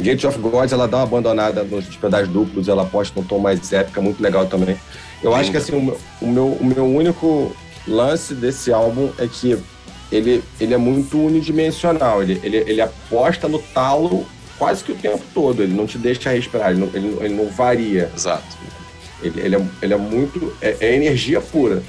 Gate 0.00 0.24
of 0.24 0.38
Gods, 0.38 0.72
ela 0.72 0.86
dá 0.86 0.98
uma 0.98 1.02
abandonada 1.04 1.62
nos 1.64 1.86
pedais 1.96 2.28
duplos, 2.28 2.68
ela 2.68 2.82
aposta 2.82 3.18
num 3.18 3.26
tom 3.26 3.38
mais 3.38 3.72
épico, 3.72 3.98
é 3.98 4.02
muito 4.02 4.22
legal 4.22 4.46
também. 4.46 4.76
Eu 5.22 5.34
acho 5.34 5.50
que 5.50 5.56
assim, 5.56 5.74
o 5.74 5.82
meu, 5.82 5.98
o 6.20 6.26
meu, 6.26 6.46
o 6.46 6.64
meu 6.64 6.84
único 6.84 7.54
lance 7.88 8.34
desse 8.34 8.72
álbum 8.72 9.10
é 9.18 9.26
que 9.26 9.58
ele, 10.12 10.42
ele 10.60 10.74
é 10.74 10.76
muito 10.76 11.18
unidimensional, 11.18 12.22
ele, 12.22 12.40
ele, 12.42 12.58
ele 12.58 12.80
aposta 12.80 13.48
no 13.48 13.58
talo 13.58 14.26
quase 14.58 14.84
que 14.84 14.92
o 14.92 14.94
tempo 14.94 15.22
todo, 15.34 15.62
ele 15.62 15.74
não 15.74 15.86
te 15.86 15.98
deixa 15.98 16.30
respirar, 16.30 16.70
ele 16.70 16.80
não, 16.80 16.90
ele, 16.94 17.16
ele 17.20 17.34
não 17.34 17.46
varia. 17.48 18.10
Exato. 18.14 18.44
Ele, 19.22 19.40
ele, 19.40 19.56
é, 19.56 19.62
ele 19.82 19.94
é 19.94 19.96
muito. 19.96 20.54
É, 20.60 20.76
é 20.80 20.94
energia 20.94 21.40
pura. 21.40 21.82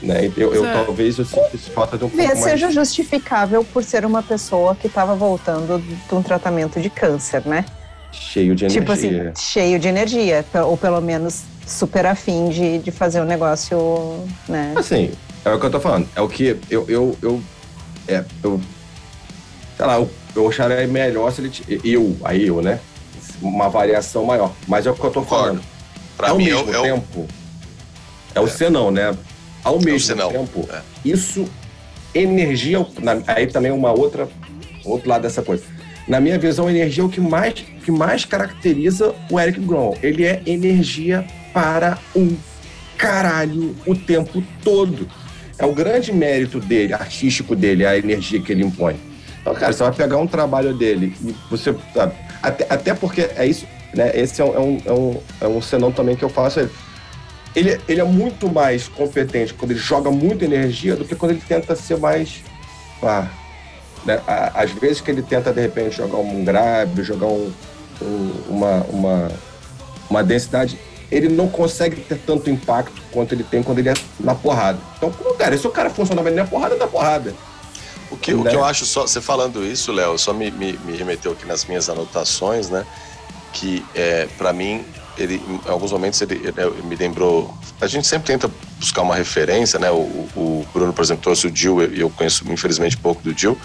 Né? 0.00 0.30
Eu, 0.36 0.54
eu 0.54 0.64
é- 0.64 0.72
talvez 0.72 1.18
eu 1.18 1.24
sentisse 1.24 1.70
falta 1.70 1.98
de 1.98 2.04
um 2.04 2.08
pouco 2.08 2.24
mais. 2.24 2.38
seja 2.38 2.70
justificável 2.70 3.64
por 3.64 3.82
ser 3.82 4.04
uma 4.04 4.22
pessoa 4.22 4.74
que 4.76 4.86
estava 4.86 5.14
voltando 5.16 5.80
de 5.80 6.14
um 6.14 6.22
tratamento 6.22 6.80
de 6.80 6.88
câncer, 6.88 7.42
né? 7.44 7.64
Cheio 8.12 8.54
de 8.54 8.68
Tipo 8.68 8.92
energia. 8.92 9.32
assim, 9.32 9.42
cheio 9.42 9.78
de 9.78 9.88
energia, 9.88 10.44
ou 10.66 10.76
pelo 10.76 11.00
menos 11.00 11.42
super 11.66 12.06
afim 12.06 12.48
de, 12.48 12.78
de 12.78 12.90
fazer 12.92 13.20
um 13.20 13.24
negócio, 13.24 14.24
né? 14.48 14.72
Assim, 14.76 15.10
é 15.44 15.50
o 15.52 15.58
que 15.58 15.66
eu 15.66 15.70
tô 15.70 15.80
falando. 15.80 16.08
É 16.14 16.20
o 16.20 16.28
que 16.28 16.56
eu. 16.70 16.86
eu, 16.88 17.16
eu 17.20 17.42
é, 18.06 18.24
eu. 18.42 18.60
Sei 19.76 19.84
lá, 19.86 19.96
eu, 19.96 20.10
eu 20.34 20.48
acharia 20.48 20.86
melhor 20.86 21.30
se 21.32 21.40
ele. 21.42 21.52
Eu, 21.84 22.16
aí 22.24 22.46
eu, 22.46 22.62
né? 22.62 22.78
Uma 23.42 23.68
variação 23.68 24.24
maior. 24.24 24.52
Mas 24.66 24.86
é 24.86 24.90
o 24.90 24.94
que 24.94 25.04
eu 25.04 25.10
tô 25.10 25.22
falando. 25.22 25.60
Pra 26.16 26.30
Ao 26.30 26.36
mim, 26.38 26.48
é 26.48 26.54
mesmo 26.54 26.70
o- 26.70 26.74
é 26.74 26.78
o, 26.78 26.82
tempo. 26.82 27.26
É, 28.34 28.40
o 28.40 28.48
senão, 28.48 28.90
né? 28.90 29.14
Ao 29.64 29.78
mesmo 29.80 30.00
senão, 30.00 30.30
tempo, 30.30 30.68
é. 30.72 30.80
isso. 31.04 31.46
Energia. 32.14 32.84
na- 33.00 33.22
aí 33.26 33.46
também 33.46 33.70
uma 33.70 33.92
outra. 33.92 34.28
Outro 34.84 35.08
lado 35.08 35.22
dessa 35.22 35.42
coisa. 35.42 35.64
Na 36.06 36.20
minha 36.20 36.38
visão, 36.38 36.70
energia 36.70 37.02
é 37.02 37.06
o 37.06 37.08
que 37.08 37.20
mais, 37.20 37.54
que 37.84 37.90
mais 37.90 38.24
caracteriza 38.24 39.14
o 39.30 39.38
Eric 39.38 39.60
Grom. 39.60 39.94
Ele 40.02 40.24
é 40.24 40.40
energia 40.46 41.26
para 41.52 41.98
um 42.16 42.34
caralho 42.96 43.76
o 43.86 43.94
tempo 43.94 44.42
todo. 44.64 45.06
É 45.58 45.66
o 45.66 45.72
grande 45.72 46.12
mérito 46.12 46.60
dele, 46.60 46.94
artístico 46.94 47.54
dele, 47.54 47.84
a 47.84 47.96
energia 47.98 48.40
que 48.40 48.52
ele 48.52 48.64
impõe. 48.64 48.96
Então, 49.40 49.54
cara, 49.54 49.72
você 49.72 49.82
vai 49.82 49.92
pegar 49.92 50.16
um 50.18 50.26
trabalho 50.26 50.72
dele 50.72 51.14
e 51.22 51.34
você. 51.50 51.74
Sabe, 51.92 52.14
até, 52.42 52.66
até 52.70 52.94
porque 52.94 53.28
é 53.36 53.44
isso, 53.46 53.66
né? 53.94 54.10
Esse 54.14 54.40
é 54.40 54.44
um, 54.44 54.54
é 54.54 54.60
um, 54.60 54.78
é 54.86 54.92
um, 54.92 55.20
é 55.42 55.48
um 55.48 55.60
senão 55.60 55.92
também 55.92 56.16
que 56.16 56.24
eu 56.24 56.28
faço. 56.28 56.60
Ele, 56.60 56.70
ele, 57.54 57.80
ele 57.88 58.00
é 58.00 58.04
muito 58.04 58.48
mais 58.52 58.88
competente 58.88 59.54
quando 59.54 59.70
ele 59.72 59.80
joga 59.80 60.10
muita 60.10 60.44
energia 60.44 60.94
do 60.96 61.04
que 61.04 61.14
quando 61.14 61.32
ele 61.32 61.42
tenta 61.46 61.74
ser 61.74 61.98
mais. 61.98 62.42
Ah, 63.02 63.26
né? 64.04 64.20
Às 64.54 64.70
vezes 64.72 65.00
que 65.00 65.10
ele 65.10 65.22
tenta, 65.22 65.52
de 65.52 65.60
repente, 65.60 65.96
jogar 65.96 66.18
um 66.18 66.44
grave, 66.44 67.02
jogar 67.02 67.26
um, 67.26 67.52
um- 68.00 68.32
uma, 68.48 68.86
uma, 68.90 69.30
uma 70.08 70.22
densidade, 70.24 70.78
ele 71.10 71.28
não 71.28 71.48
consegue 71.48 71.96
ter 72.02 72.18
tanto 72.18 72.50
impacto 72.50 73.00
quanto 73.10 73.34
ele 73.34 73.42
tem 73.44 73.62
quando 73.62 73.78
ele 73.78 73.88
é 73.88 73.94
na 74.20 74.34
porrada. 74.34 74.78
Então, 74.96 75.10
cara, 75.38 75.56
se 75.56 75.66
o 75.66 75.70
cara 75.70 75.90
funciona 75.90 76.22
bem 76.22 76.34
na 76.34 76.44
porrada, 76.44 76.76
dá 76.76 76.86
porrada. 76.86 77.34
O 78.10 78.16
que, 78.16 78.32
o 78.32 78.42
que 78.42 78.54
eu 78.56 78.64
acho 78.64 78.86
só, 78.86 79.02
você 79.06 79.20
falando 79.20 79.64
isso, 79.64 79.92
Léo, 79.92 80.18
só 80.18 80.32
me, 80.32 80.50
me, 80.50 80.78
me 80.84 80.96
remeteu 80.96 81.32
aqui 81.32 81.46
nas 81.46 81.64
minhas 81.66 81.88
anotações, 81.90 82.70
né? 82.70 82.86
Que 83.52 83.84
é, 83.94 84.26
para 84.38 84.52
mim, 84.52 84.84
ele, 85.18 85.34
em 85.36 85.60
alguns 85.70 85.92
momentos 85.92 86.20
ele, 86.22 86.34
ele 86.36 86.82
me 86.84 86.96
lembrou. 86.96 87.52
A 87.80 87.86
gente 87.86 88.06
sempre 88.06 88.26
tenta 88.26 88.50
buscar 88.78 89.02
uma 89.02 89.14
referência, 89.14 89.78
né? 89.78 89.90
O, 89.90 90.28
o 90.36 90.66
Bruno, 90.72 90.92
por 90.92 91.02
exemplo, 91.02 91.22
trouxe 91.22 91.46
o 91.46 91.54
Jill, 91.54 91.92
e 91.92 92.00
eu 92.00 92.10
conheço 92.10 92.44
infelizmente 92.50 92.96
pouco 92.96 93.22
do 93.22 93.36
Jill. 93.36 93.58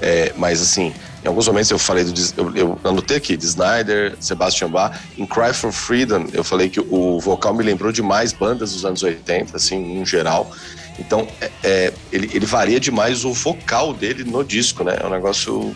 É, 0.00 0.32
mas 0.36 0.60
assim, 0.60 0.92
em 1.24 1.28
alguns 1.28 1.46
momentos 1.48 1.70
eu 1.70 1.78
falei 1.78 2.04
do. 2.04 2.12
Eu, 2.36 2.56
eu 2.56 2.80
anotei 2.84 3.16
aqui, 3.16 3.36
de 3.36 3.46
Snyder, 3.46 4.14
Sebastian 4.20 4.70
Bach. 4.70 4.98
Em 5.16 5.26
Cry 5.26 5.54
for 5.54 5.72
Freedom, 5.72 6.26
eu 6.32 6.44
falei 6.44 6.68
que 6.68 6.80
o 6.80 7.18
vocal 7.20 7.54
me 7.54 7.62
lembrou 7.62 7.90
demais 7.90 8.32
bandas 8.32 8.72
dos 8.72 8.84
anos 8.84 9.02
80, 9.02 9.56
assim, 9.56 9.98
em 9.98 10.04
geral. 10.04 10.50
Então, 10.98 11.26
é, 11.40 11.50
é, 11.62 11.92
ele, 12.12 12.30
ele 12.34 12.46
varia 12.46 12.78
demais 12.78 13.24
o 13.24 13.32
vocal 13.32 13.92
dele 13.92 14.24
no 14.24 14.44
disco, 14.44 14.84
né? 14.84 14.98
É 15.00 15.06
um 15.06 15.10
negócio, 15.10 15.74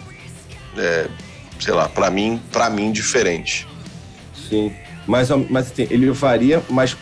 é, 0.77 1.09
sei 1.59 1.75
lá, 1.75 1.89
pra 1.89 2.11
mim, 2.11 2.41
pra 2.53 2.69
mim, 2.69 2.93
diferente. 2.93 3.67
Sim. 4.49 4.73
Mas, 5.09 5.31
mas 5.49 5.73
assim, 5.73 5.87
ele 5.91 6.11
varia, 6.11 6.63
mas 6.69 6.95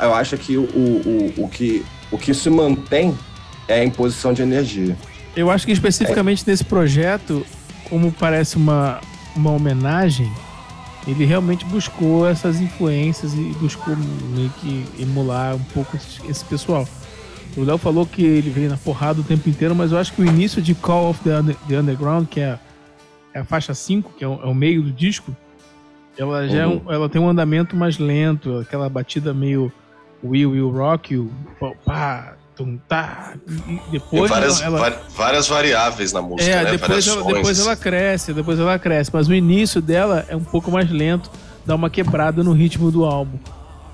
eu 0.00 0.14
acho 0.14 0.38
que 0.38 0.56
o, 0.56 0.62
o, 0.62 1.34
o, 1.44 1.48
que, 1.48 1.84
o 2.10 2.16
que 2.16 2.32
se 2.32 2.48
mantém 2.48 3.18
é 3.66 3.80
a 3.80 3.84
imposição 3.84 4.32
de 4.32 4.40
energia. 4.40 4.96
Eu 5.36 5.50
acho 5.50 5.66
que 5.66 5.72
especificamente 5.72 6.44
nesse 6.46 6.64
projeto, 6.64 7.44
como 7.90 8.12
parece 8.12 8.56
uma, 8.56 9.00
uma 9.34 9.50
homenagem, 9.50 10.32
ele 11.06 11.24
realmente 11.24 11.64
buscou 11.64 12.28
essas 12.28 12.60
influências 12.60 13.34
e 13.34 13.54
buscou 13.60 13.96
meio 13.96 14.50
que 14.60 14.84
emular 15.00 15.56
um 15.56 15.64
pouco 15.74 15.96
esse, 15.96 16.44
pessoal. 16.44 16.88
O 17.56 17.62
Léo 17.64 17.78
falou 17.78 18.06
que 18.06 18.22
ele 18.22 18.50
veio 18.50 18.68
na 18.70 18.76
porrada 18.76 19.20
o 19.20 19.24
tempo 19.24 19.48
inteiro, 19.48 19.74
mas 19.74 19.90
eu 19.90 19.98
acho 19.98 20.12
que 20.12 20.22
o 20.22 20.24
início 20.24 20.62
de 20.62 20.74
Call 20.74 21.10
of 21.10 21.20
the, 21.24 21.40
Under- 21.40 21.56
the 21.66 21.80
Underground, 21.80 22.28
que 22.28 22.40
é 22.40 22.50
a, 22.50 22.58
é 23.34 23.40
a 23.40 23.44
faixa 23.44 23.74
5, 23.74 24.12
que 24.16 24.24
é 24.24 24.28
é 24.28 24.30
o 24.30 24.54
meio 24.54 24.82
do 24.82 24.92
disco, 24.92 25.34
ela 26.18 26.48
já 26.48 26.62
é 26.62 26.66
um- 26.66 26.82
ela 26.92 27.08
tem 27.08 27.20
um 27.20 27.28
andamento 27.28 27.76
mais 27.76 27.98
lento, 27.98 28.58
aquela 28.58 28.88
batida 28.88 29.32
meio 29.32 29.72
Will 30.22 30.50
Will 30.50 30.70
Rock 30.70 31.14
You, 31.14 31.30
pá, 31.84 32.34
tum, 32.56 32.76
tá, 32.88 33.34
e 33.68 33.80
depois 33.92 34.28
várias, 34.30 34.60
ela- 34.60 34.78
ela- 34.86 35.02
várias 35.16 35.46
variáveis 35.46 36.12
na 36.12 36.20
música, 36.20 36.50
é, 36.50 36.64
né? 36.64 36.70
depois 36.72 37.06
ela, 37.06 37.22
depois 37.34 37.60
ela 37.60 37.76
cresce, 37.76 38.32
depois 38.34 38.58
ela 38.58 38.78
cresce. 38.78 39.10
Mas 39.12 39.28
o 39.28 39.34
início 39.34 39.80
dela 39.80 40.26
é 40.28 40.34
um 40.34 40.42
pouco 40.42 40.70
mais 40.70 40.90
lento, 40.90 41.30
dá 41.64 41.74
uma 41.76 41.88
quebrada 41.88 42.42
no 42.42 42.52
ritmo 42.52 42.90
do 42.90 43.04
álbum. 43.04 43.38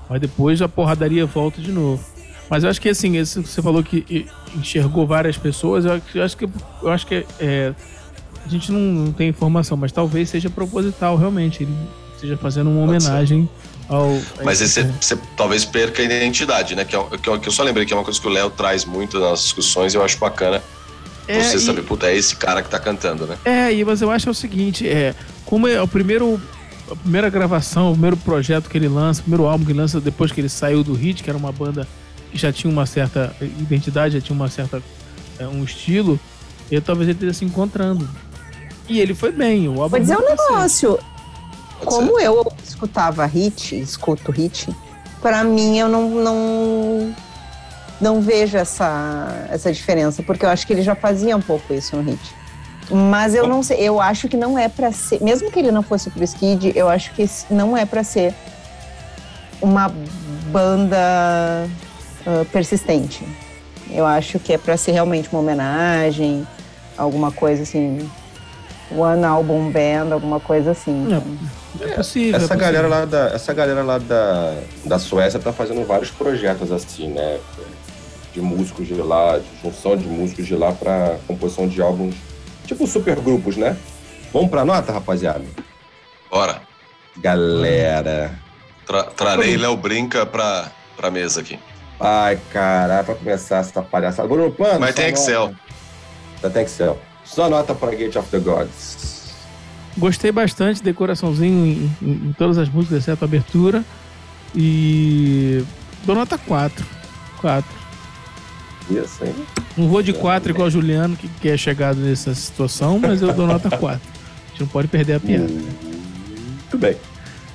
Mas 0.09 0.19
depois 0.21 0.61
a 0.61 0.67
porradaria 0.69 1.25
volta 1.25 1.61
de 1.61 1.71
novo. 1.71 2.03
Mas 2.49 2.63
eu 2.63 2.69
acho 2.69 2.79
que 2.81 2.89
assim, 2.89 3.17
esse, 3.17 3.39
você 3.41 3.61
falou 3.61 3.83
que 3.83 4.05
e- 4.09 4.27
enxergou 4.55 5.05
várias 5.07 5.37
pessoas, 5.37 5.83
eu 5.85 5.93
acho, 5.93 6.03
eu 6.17 6.23
acho 6.23 6.37
que, 6.37 6.49
eu 6.83 6.89
acho 6.91 7.07
que 7.07 7.25
é, 7.39 7.73
a 8.45 8.47
gente 8.49 8.71
não, 8.71 8.79
não 8.79 9.11
tem 9.11 9.29
informação, 9.29 9.75
mas 9.77 9.91
talvez 9.91 10.29
seja 10.29 10.49
proposital, 10.49 11.15
realmente. 11.17 11.63
Ele 11.63 11.73
esteja 12.25 12.37
fazendo 12.37 12.69
uma 12.69 12.81
homenagem 12.81 13.47
ao. 13.87 14.19
Mas 14.43 14.59
você 14.59 14.87
talvez 15.37 15.63
perca 15.63 16.01
a 16.01 16.05
identidade, 16.05 16.75
né? 16.75 16.83
Que, 16.83 16.95
é, 16.95 16.99
o- 16.99 17.05
que, 17.05 17.29
eu- 17.29 17.39
que 17.39 17.47
eu 17.47 17.51
só 17.53 17.63
lembrei 17.63 17.85
que 17.85 17.93
é 17.93 17.95
uma 17.95 18.03
coisa 18.03 18.19
que 18.19 18.27
o 18.27 18.29
Léo 18.31 18.49
traz 18.49 18.83
muito 18.85 19.19
nas 19.19 19.43
discussões 19.43 19.93
e 19.93 19.97
eu 19.97 20.03
acho 20.03 20.17
bacana 20.17 20.61
É, 21.27 21.41
você 21.41 21.57
e- 21.57 21.59
saber, 21.59 21.83
puta, 21.83 22.07
é 22.07 22.15
esse 22.15 22.35
cara 22.35 22.61
que 22.61 22.69
tá 22.69 22.79
cantando, 22.79 23.25
né? 23.25 23.37
É, 23.45 23.83
mas 23.83 24.01
eu 24.01 24.11
acho 24.11 24.27
é 24.27 24.31
o 24.31 24.35
seguinte, 24.35 24.87
é, 24.87 25.13
como 25.45 25.67
é 25.67 25.81
o 25.81 25.87
primeiro 25.87 26.41
a 26.91 26.95
primeira 26.95 27.29
gravação, 27.31 27.89
o 27.89 27.91
primeiro 27.93 28.15
projeto 28.17 28.69
que 28.69 28.77
ele 28.77 28.87
lança, 28.87 29.19
o 29.21 29.23
primeiro 29.23 29.47
álbum 29.47 29.65
que 29.65 29.71
ele 29.71 29.79
lança 29.79 29.99
depois 29.99 30.31
que 30.31 30.39
ele 30.39 30.49
saiu 30.49 30.83
do 30.83 30.93
Hit, 30.93 31.23
que 31.23 31.29
era 31.31 31.37
uma 31.37 31.51
banda 31.51 31.87
que 32.31 32.37
já 32.37 32.51
tinha 32.53 32.71
uma 32.71 32.85
certa 32.85 33.35
identidade, 33.41 34.13
já 34.15 34.21
tinha 34.21 34.35
uma 34.35 34.49
certa 34.49 34.83
é, 35.39 35.47
um 35.47 35.63
estilo, 35.63 36.19
e 36.69 36.79
talvez 36.79 37.09
ele 37.09 37.15
esteja 37.17 37.33
se 37.33 37.43
encontrando. 37.43 38.07
E 38.87 38.99
ele 38.99 39.15
foi 39.15 39.31
bem, 39.31 39.67
o 39.67 39.81
álbum 39.81 39.89
Vou 39.89 39.99
dizer 39.99 40.15
um 40.15 40.21
foi 40.21 40.35
cacete. 40.37 40.45
Pode 41.79 41.85
Como 41.85 42.19
eu 42.19 42.51
escutava 42.63 43.25
hit, 43.25 43.79
escuto 43.79 44.31
hit, 44.31 44.69
pra 45.21 45.43
mim 45.43 45.77
eu 45.77 45.87
não, 45.87 46.09
não, 46.09 47.15
não 47.99 48.21
vejo 48.21 48.57
essa, 48.57 49.47
essa 49.49 49.71
diferença, 49.71 50.23
porque 50.23 50.45
eu 50.45 50.49
acho 50.49 50.65
que 50.65 50.73
ele 50.73 50.81
já 50.81 50.95
fazia 50.95 51.35
um 51.35 51.41
pouco 51.41 51.73
isso 51.73 51.95
no 51.95 52.01
hit. 52.01 52.35
Mas 52.89 53.33
eu 53.33 53.47
não 53.47 53.63
sei, 53.63 53.79
eu 53.79 53.99
acho 53.99 54.27
que 54.27 54.37
não 54.37 54.57
é 54.57 54.69
pra 54.69 54.91
ser, 54.91 55.21
mesmo 55.21 55.51
que 55.51 55.57
ele 55.57 55.71
não 55.71 55.81
fosse 55.81 56.09
pro 56.09 56.23
Skid, 56.23 56.73
eu 56.75 56.87
acho 56.87 57.13
que 57.13 57.27
não 57.49 57.75
é 57.75 57.85
pra 57.85 58.03
ser 58.03 58.33
uma 59.61 59.91
banda 60.51 61.67
ah, 62.25 62.45
persistente. 62.51 63.25
Eu 63.89 64.05
acho 64.05 64.39
que 64.39 64.53
é 64.53 64.57
pra 64.57 64.77
ser 64.77 64.91
realmente 64.91 65.29
uma 65.31 65.41
homenagem, 65.41 66.45
alguma 66.97 67.31
coisa 67.31 67.63
assim, 67.63 68.09
one 68.91 69.23
album 69.23 69.71
band, 69.71 70.13
alguma 70.13 70.39
coisa 70.39 70.71
assim. 70.71 71.07
É 71.81 71.87
possível. 71.95 72.33
é 72.33 72.37
Essa 72.37 72.47
possível. 72.47 72.57
galera 72.57 72.87
lá 72.87 73.05
da, 73.05 73.27
essa 73.29 73.53
galera 73.53 73.83
lá 73.83 73.97
da, 73.97 74.55
da 74.85 74.99
Suécia 74.99 75.39
tá 75.39 75.51
fazendo 75.53 75.85
vários 75.85 76.09
projetos 76.11 76.71
assim, 76.71 77.09
né? 77.09 77.39
De 78.33 78.41
músicos 78.41 78.87
de 78.87 78.93
lá, 78.95 79.37
de 79.39 79.45
junção 79.61 79.95
de 79.95 80.05
músicos 80.05 80.45
de 80.45 80.55
lá 80.55 80.71
pra 80.73 81.17
composição 81.25 81.67
de 81.67 81.81
álbuns, 81.81 82.15
tipo 82.65 82.85
supergrupos, 82.85 83.55
né? 83.57 83.77
Vamos 84.33 84.49
pra 84.49 84.65
nota, 84.65 84.91
rapaziada? 84.91 85.43
Bora. 86.29 86.61
Galera. 87.17 88.37
Tra 88.85 89.03
trarei 89.03 89.55
Léo 89.57 89.75
Brinca 89.77 90.25
pra, 90.25 90.69
pra 90.97 91.09
mesa 91.09 91.39
aqui. 91.41 91.57
Ai, 91.99 92.37
caralho, 92.51 93.05
pra 93.05 93.15
começar 93.15 93.59
essa 93.59 93.81
palhaçada. 93.81 94.27
Bruno 94.27 94.51
Pano. 94.51 94.81
Mas 94.81 94.93
tem 94.93 95.15
só 95.15 95.21
Excel. 95.21 95.41
nota. 95.47 95.59
Já 96.43 96.49
tem 96.49 96.63
Excel. 96.63 96.99
Só 97.23 97.49
nota 97.49 97.73
pra 97.73 97.91
Gate 97.91 98.17
of 98.17 98.29
the 98.29 98.39
Gods. 98.39 99.14
Gostei 99.97 100.31
bastante, 100.31 100.83
decoraçãozinho 100.83 101.65
em, 101.65 101.91
em- 102.01 102.29
em 102.29 102.35
todas 102.37 102.57
as 102.57 102.67
músicas, 102.69 102.99
exceto 102.99 103.23
a 103.23 103.27
abertura. 103.27 103.83
E 104.53 105.63
dou 106.05 106.15
nota 106.15 106.37
4. 106.37 106.85
4. 107.41 107.69
Isso, 108.89 109.23
hein? 109.25 109.33
Não 109.75 109.87
vou 109.89 110.01
de 110.01 110.13
4 110.13 110.51
igual 110.51 110.67
o 110.67 110.71
Juliano, 110.71 111.15
que, 111.15 111.27
que 111.27 111.49
é 111.49 111.57
chegado 111.57 111.97
nessa 111.99 112.33
situação, 112.35 112.99
mas 112.99 113.21
eu 113.21 113.33
dou 113.33 113.47
nota 113.47 113.69
4. 113.69 113.99
A 113.99 114.49
gente 114.51 114.61
não 114.61 114.67
pode 114.67 114.87
perder 114.87 115.13
a 115.15 115.19
piada. 115.19 115.43
Muito 115.47 116.77
bem. 116.77 116.95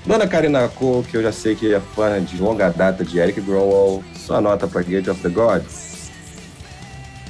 Dona 0.05 0.27
Karina 0.27 0.67
Co, 0.69 1.05
que 1.09 1.17
eu 1.17 1.23
já 1.23 1.31
sei 1.33 1.55
que 1.55 1.73
é 1.75 1.81
fã 1.95 2.23
de 2.23 2.37
longa 2.39 2.71
data 2.71 3.05
de 3.05 3.19
Eric 3.19 3.41
Growell, 3.43 4.03
sua 4.17 4.41
nota 4.41 4.67
pra 4.67 4.83
Gate 4.83 5.09
of 5.09 5.21
the 5.23 5.29
Gods. 5.29 6.11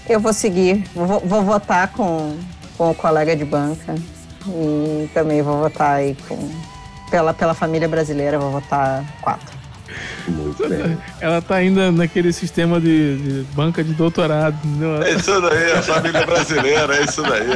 Eu 0.08 0.18
vou 0.20 0.32
seguir, 0.32 0.84
vou, 0.94 1.20
vou 1.20 1.42
votar 1.44 1.88
com, 1.92 2.36
com 2.78 2.90
o 2.90 2.94
colega 2.94 3.36
de 3.36 3.44
banca 3.44 3.94
e 4.47 5.09
também 5.12 5.43
vou 5.43 5.59
votar 5.61 5.97
aí 5.97 6.16
com, 6.28 6.51
pela, 7.11 7.34
pela 7.34 7.55
família 7.55 7.88
brasileira, 7.88 8.38
vou 8.38 8.51
votar 8.51 9.05
quatro. 9.20 9.59
Muito 10.28 10.68
bem. 10.68 10.97
Ela 11.20 11.43
tá 11.43 11.57
ainda 11.57 11.91
naquele 11.91 12.32
sistema 12.32 12.80
de, 12.80 13.16
de 13.16 13.43
banca 13.55 13.82
de 13.82 13.93
doutorado. 13.93 14.57
entendeu? 14.64 15.03
É 15.03 15.12
isso 15.12 15.41
daí, 15.41 15.72
a 15.72 15.82
família 15.82 16.26
brasileira, 16.26 16.97
é 16.97 17.05
isso 17.05 17.22
daí. 17.22 17.49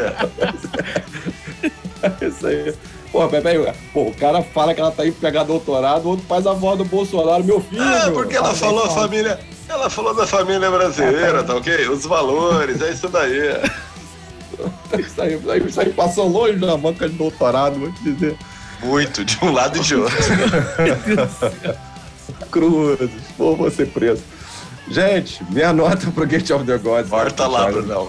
É 2.20 2.26
isso 2.26 2.46
aí. 2.46 2.74
Pô, 3.10 3.26
Pepe, 3.28 3.48
pô, 3.94 4.08
o 4.08 4.14
cara 4.14 4.42
fala 4.42 4.74
que 4.74 4.80
ela 4.80 4.90
tá 4.90 5.06
indo 5.06 5.14
pegar 5.14 5.44
doutorado, 5.44 6.04
o 6.04 6.08
outro 6.10 6.26
faz 6.26 6.46
a 6.46 6.52
voz 6.52 6.76
do 6.76 6.84
Bolsonaro, 6.84 7.42
meu 7.42 7.62
filho. 7.62 7.82
É, 7.82 8.10
porque 8.10 8.36
ela 8.36 8.54
falou 8.54 8.84
a 8.84 8.90
família. 8.90 9.40
Ela 9.68 9.88
falou 9.88 10.14
da 10.14 10.26
família 10.26 10.70
brasileira, 10.70 11.42
tá 11.42 11.54
ok? 11.54 11.88
Os 11.88 12.04
valores, 12.04 12.82
é 12.82 12.90
isso 12.90 13.08
daí. 13.08 13.40
Isso 14.98 15.22
aí, 15.22 15.36
isso 15.36 15.50
aí, 15.50 15.66
isso 15.66 15.80
aí 15.80 15.92
passou 15.92 16.28
longe 16.28 16.58
da 16.58 16.76
banca 16.76 17.08
de 17.08 17.16
doutorado, 17.16 17.78
vou 17.78 17.92
te 17.92 18.02
dizer. 18.02 18.36
Muito, 18.82 19.24
de 19.24 19.38
um 19.42 19.52
lado 19.52 19.78
e 19.78 19.80
de 19.80 19.94
outro. 19.94 20.16
Cruzes, 22.50 23.10
pô, 23.36 23.56
vou 23.56 23.70
ser 23.70 23.88
preso. 23.88 24.22
Gente, 24.88 25.42
minha 25.50 25.72
nota 25.72 26.10
pro 26.10 26.26
Gate 26.26 26.50
of 26.50 26.64
the 26.64 26.76
Gods. 26.76 27.08
Volta 27.08 27.46
lá, 27.46 27.70
Brunão. 27.70 28.08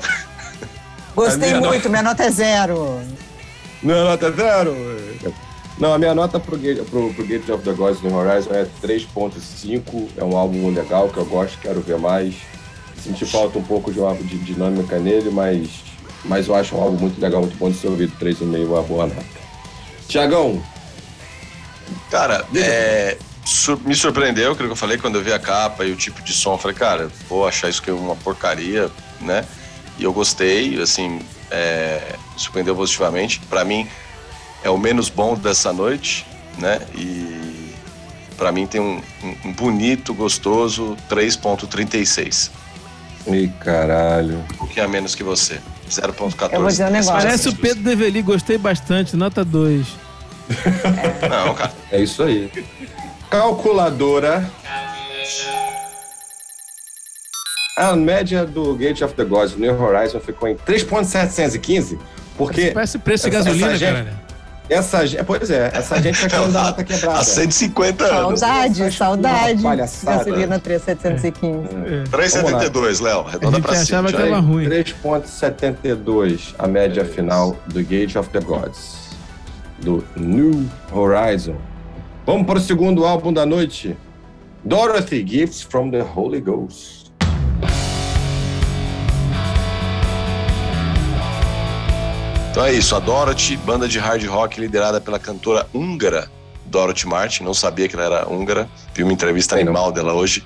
Gostei 1.16 1.54
minha 1.54 1.62
muito, 1.62 1.90
minha 1.90 2.04
nota 2.04 2.24
é 2.24 2.32
zero. 2.32 3.00
Minha 3.82 4.04
nota 4.04 4.28
é 4.28 4.32
zero. 4.32 4.76
Não, 5.78 5.94
a 5.94 5.98
minha 5.98 6.14
nota 6.14 6.40
pro 6.40 6.58
Gate, 6.58 6.82
pro, 6.90 7.14
pro 7.14 7.26
Gate 7.26 7.50
of 7.50 7.64
the 7.64 7.74
Gods 7.74 8.02
New 8.02 8.14
Horizon 8.14 8.52
é 8.52 8.66
3.5. 8.82 10.10
É 10.18 10.24
um 10.24 10.36
álbum 10.36 10.74
legal 10.74 11.10
que 11.10 11.18
eu 11.18 11.26
gosto, 11.26 11.58
quero 11.60 11.82
ver 11.82 11.98
mais. 11.98 12.36
Senti 13.02 13.26
falta 13.26 13.60
um 13.60 13.64
pouco 13.64 13.92
de, 13.92 14.00
uma, 14.00 14.16
de 14.16 14.38
dinâmica 14.40 14.98
nele, 14.98 15.30
mas, 15.30 15.70
mas 16.28 16.48
eu 16.48 16.56
acho 16.56 16.76
álbum 16.76 16.98
muito 16.98 17.20
legal, 17.22 17.42
muito 17.42 17.58
bom 17.58 17.70
de 17.70 17.78
ser 17.78 17.88
ouvido. 17.88 18.14
3,5 18.20 18.56
é 18.56 18.66
uma 18.66 18.82
boa 18.82 19.08
nota. 19.08 19.26
Tiagão, 20.08 20.62
Cara, 22.10 22.46
é, 22.56 23.18
sur- 23.46 23.80
me 23.86 23.94
surpreendeu 23.96 24.52
aquilo 24.54 24.68
que 24.70 24.72
eu 24.74 24.78
falei 24.78 24.98
quando 24.98 25.16
eu 25.16 25.24
vi 25.24 25.32
a 25.32 25.40
capa 25.40 25.86
e 25.86 25.92
o 25.92 25.96
tipo 25.96 26.22
de 26.24 26.34
som. 26.34 26.54
Eu 26.54 26.58
falei, 26.58 26.76
cara, 26.76 27.10
vou 27.30 27.48
achar 27.48 27.70
isso 27.70 27.82
que 27.82 27.90
é 27.90 27.94
uma 27.94 28.16
porcaria, 28.16 28.90
né? 29.22 29.46
E 30.00 30.04
eu 30.04 30.12
gostei, 30.12 30.82
assim, 30.82 31.22
é, 31.52 32.16
surpreendeu 32.38 32.76
positivamente. 32.76 33.40
Pra 33.50 33.64
mim, 33.64 33.88
é 34.64 34.70
o 34.70 34.78
menos 34.78 35.10
bom 35.10 35.36
dessa 35.36 35.72
noite, 35.72 36.26
né? 36.58 36.82
E 36.96 37.74
pra 38.38 38.52
mim 38.52 38.66
tem 38.66 38.82
um, 38.82 39.02
um- 39.24 39.50
um 39.50 39.54
bonito, 39.54 40.14
gostoso 40.14 40.98
3.36. 41.08 42.50
Ih, 43.28 43.52
caralho. 43.60 44.40
Um 44.54 44.58
pouquinho 44.58 44.86
a 44.86 44.88
menos 44.90 45.14
que 45.16 45.24
você. 45.24 45.60
0.14. 45.90 46.54
Eu 46.54 46.60
vou 46.62 46.70
dizer 46.70 46.86
um 46.86 46.90
negócio. 46.90 47.14
Parece 47.14 47.50
o 47.50 47.56
Pedro 47.56 47.84
Develi, 47.84 48.22
gostei 48.22 48.58
bastante, 48.58 49.16
nota 49.16 49.44
2. 49.46 49.86
Não, 51.30 51.54
cara. 51.56 51.74
É 51.92 52.02
isso 52.02 52.24
aí. 52.24 52.52
Calculadora. 53.30 54.50
A 57.78 57.94
média 57.96 58.46
do 58.46 58.74
Gate 58.76 59.02
of 59.02 59.14
the 59.16 59.26
Gods 59.26 59.56
New 59.58 59.82
Horizon 59.82 60.20
ficou 60.22 60.48
em 60.48 60.56
3.715, 60.56 62.00
porque 62.38 62.72
Parece 62.72 62.98
preço 63.00 63.26
de 63.26 63.32
gasolina, 63.32 63.68
essa 63.68 63.78
gente- 63.78 63.94
cara. 63.94 64.25
Essa 64.70 65.06
gente, 65.06 65.24
pois 65.24 65.50
é, 65.50 65.72
essa 65.74 66.02
gente 66.02 66.24
é 66.24 66.26
aquela 66.26 66.48
da 66.48 66.64
nota 66.64 66.84
quebrada. 66.84 67.20
Há 67.20 67.24
150 67.24 68.04
anos. 68.06 68.40
Saudade, 68.40 68.92
saudade. 68.92 69.64
Gasolina 70.04 70.60
3715. 70.60 72.10
3,72, 72.12 73.02
Léo. 73.02 73.22
A 73.22 73.32
Redonda 73.32 73.60
pra 73.60 73.76
cima. 73.76 74.00
achava 74.00 74.12
que 74.12 74.30
ruim. 74.46 74.68
3.72 74.68 76.56
a 76.58 76.68
média 76.68 77.06
final 77.06 77.56
do 77.68 77.84
Gate 77.84 78.16
of 78.16 78.30
the 78.30 78.40
Gods 78.40 79.06
do 79.80 80.04
New 80.16 80.70
Horizon. 80.92 81.56
Vamos 82.26 82.48
para 82.48 82.58
o 82.58 82.62
segundo 82.62 83.06
álbum 83.06 83.32
da 83.32 83.46
noite. 83.46 83.96
Dorothy 84.64 85.24
Gifts 85.26 85.62
from 85.62 85.92
the 85.92 86.02
Holy 86.02 86.42
Ghost. 86.42 86.95
Então 92.56 92.66
é 92.66 92.72
isso, 92.72 92.96
a 92.96 93.00
Dorothy, 93.00 93.58
banda 93.58 93.86
de 93.86 94.00
hard 94.00 94.26
rock 94.28 94.62
liderada 94.62 95.02
pela 95.02 95.20
cantora 95.20 95.68
húngara 95.74 96.32
Dorothy 96.68 97.06
Martin. 97.06 97.44
Não 97.44 97.54
sabia 97.54 97.90
que 97.90 97.98
ela 97.98 98.06
era 98.06 98.30
húngara. 98.30 98.70
Vi 98.94 99.04
uma 99.04 99.12
entrevista 99.12 99.60
animal 99.60 99.92
dela 99.92 100.14
hoje. 100.14 100.42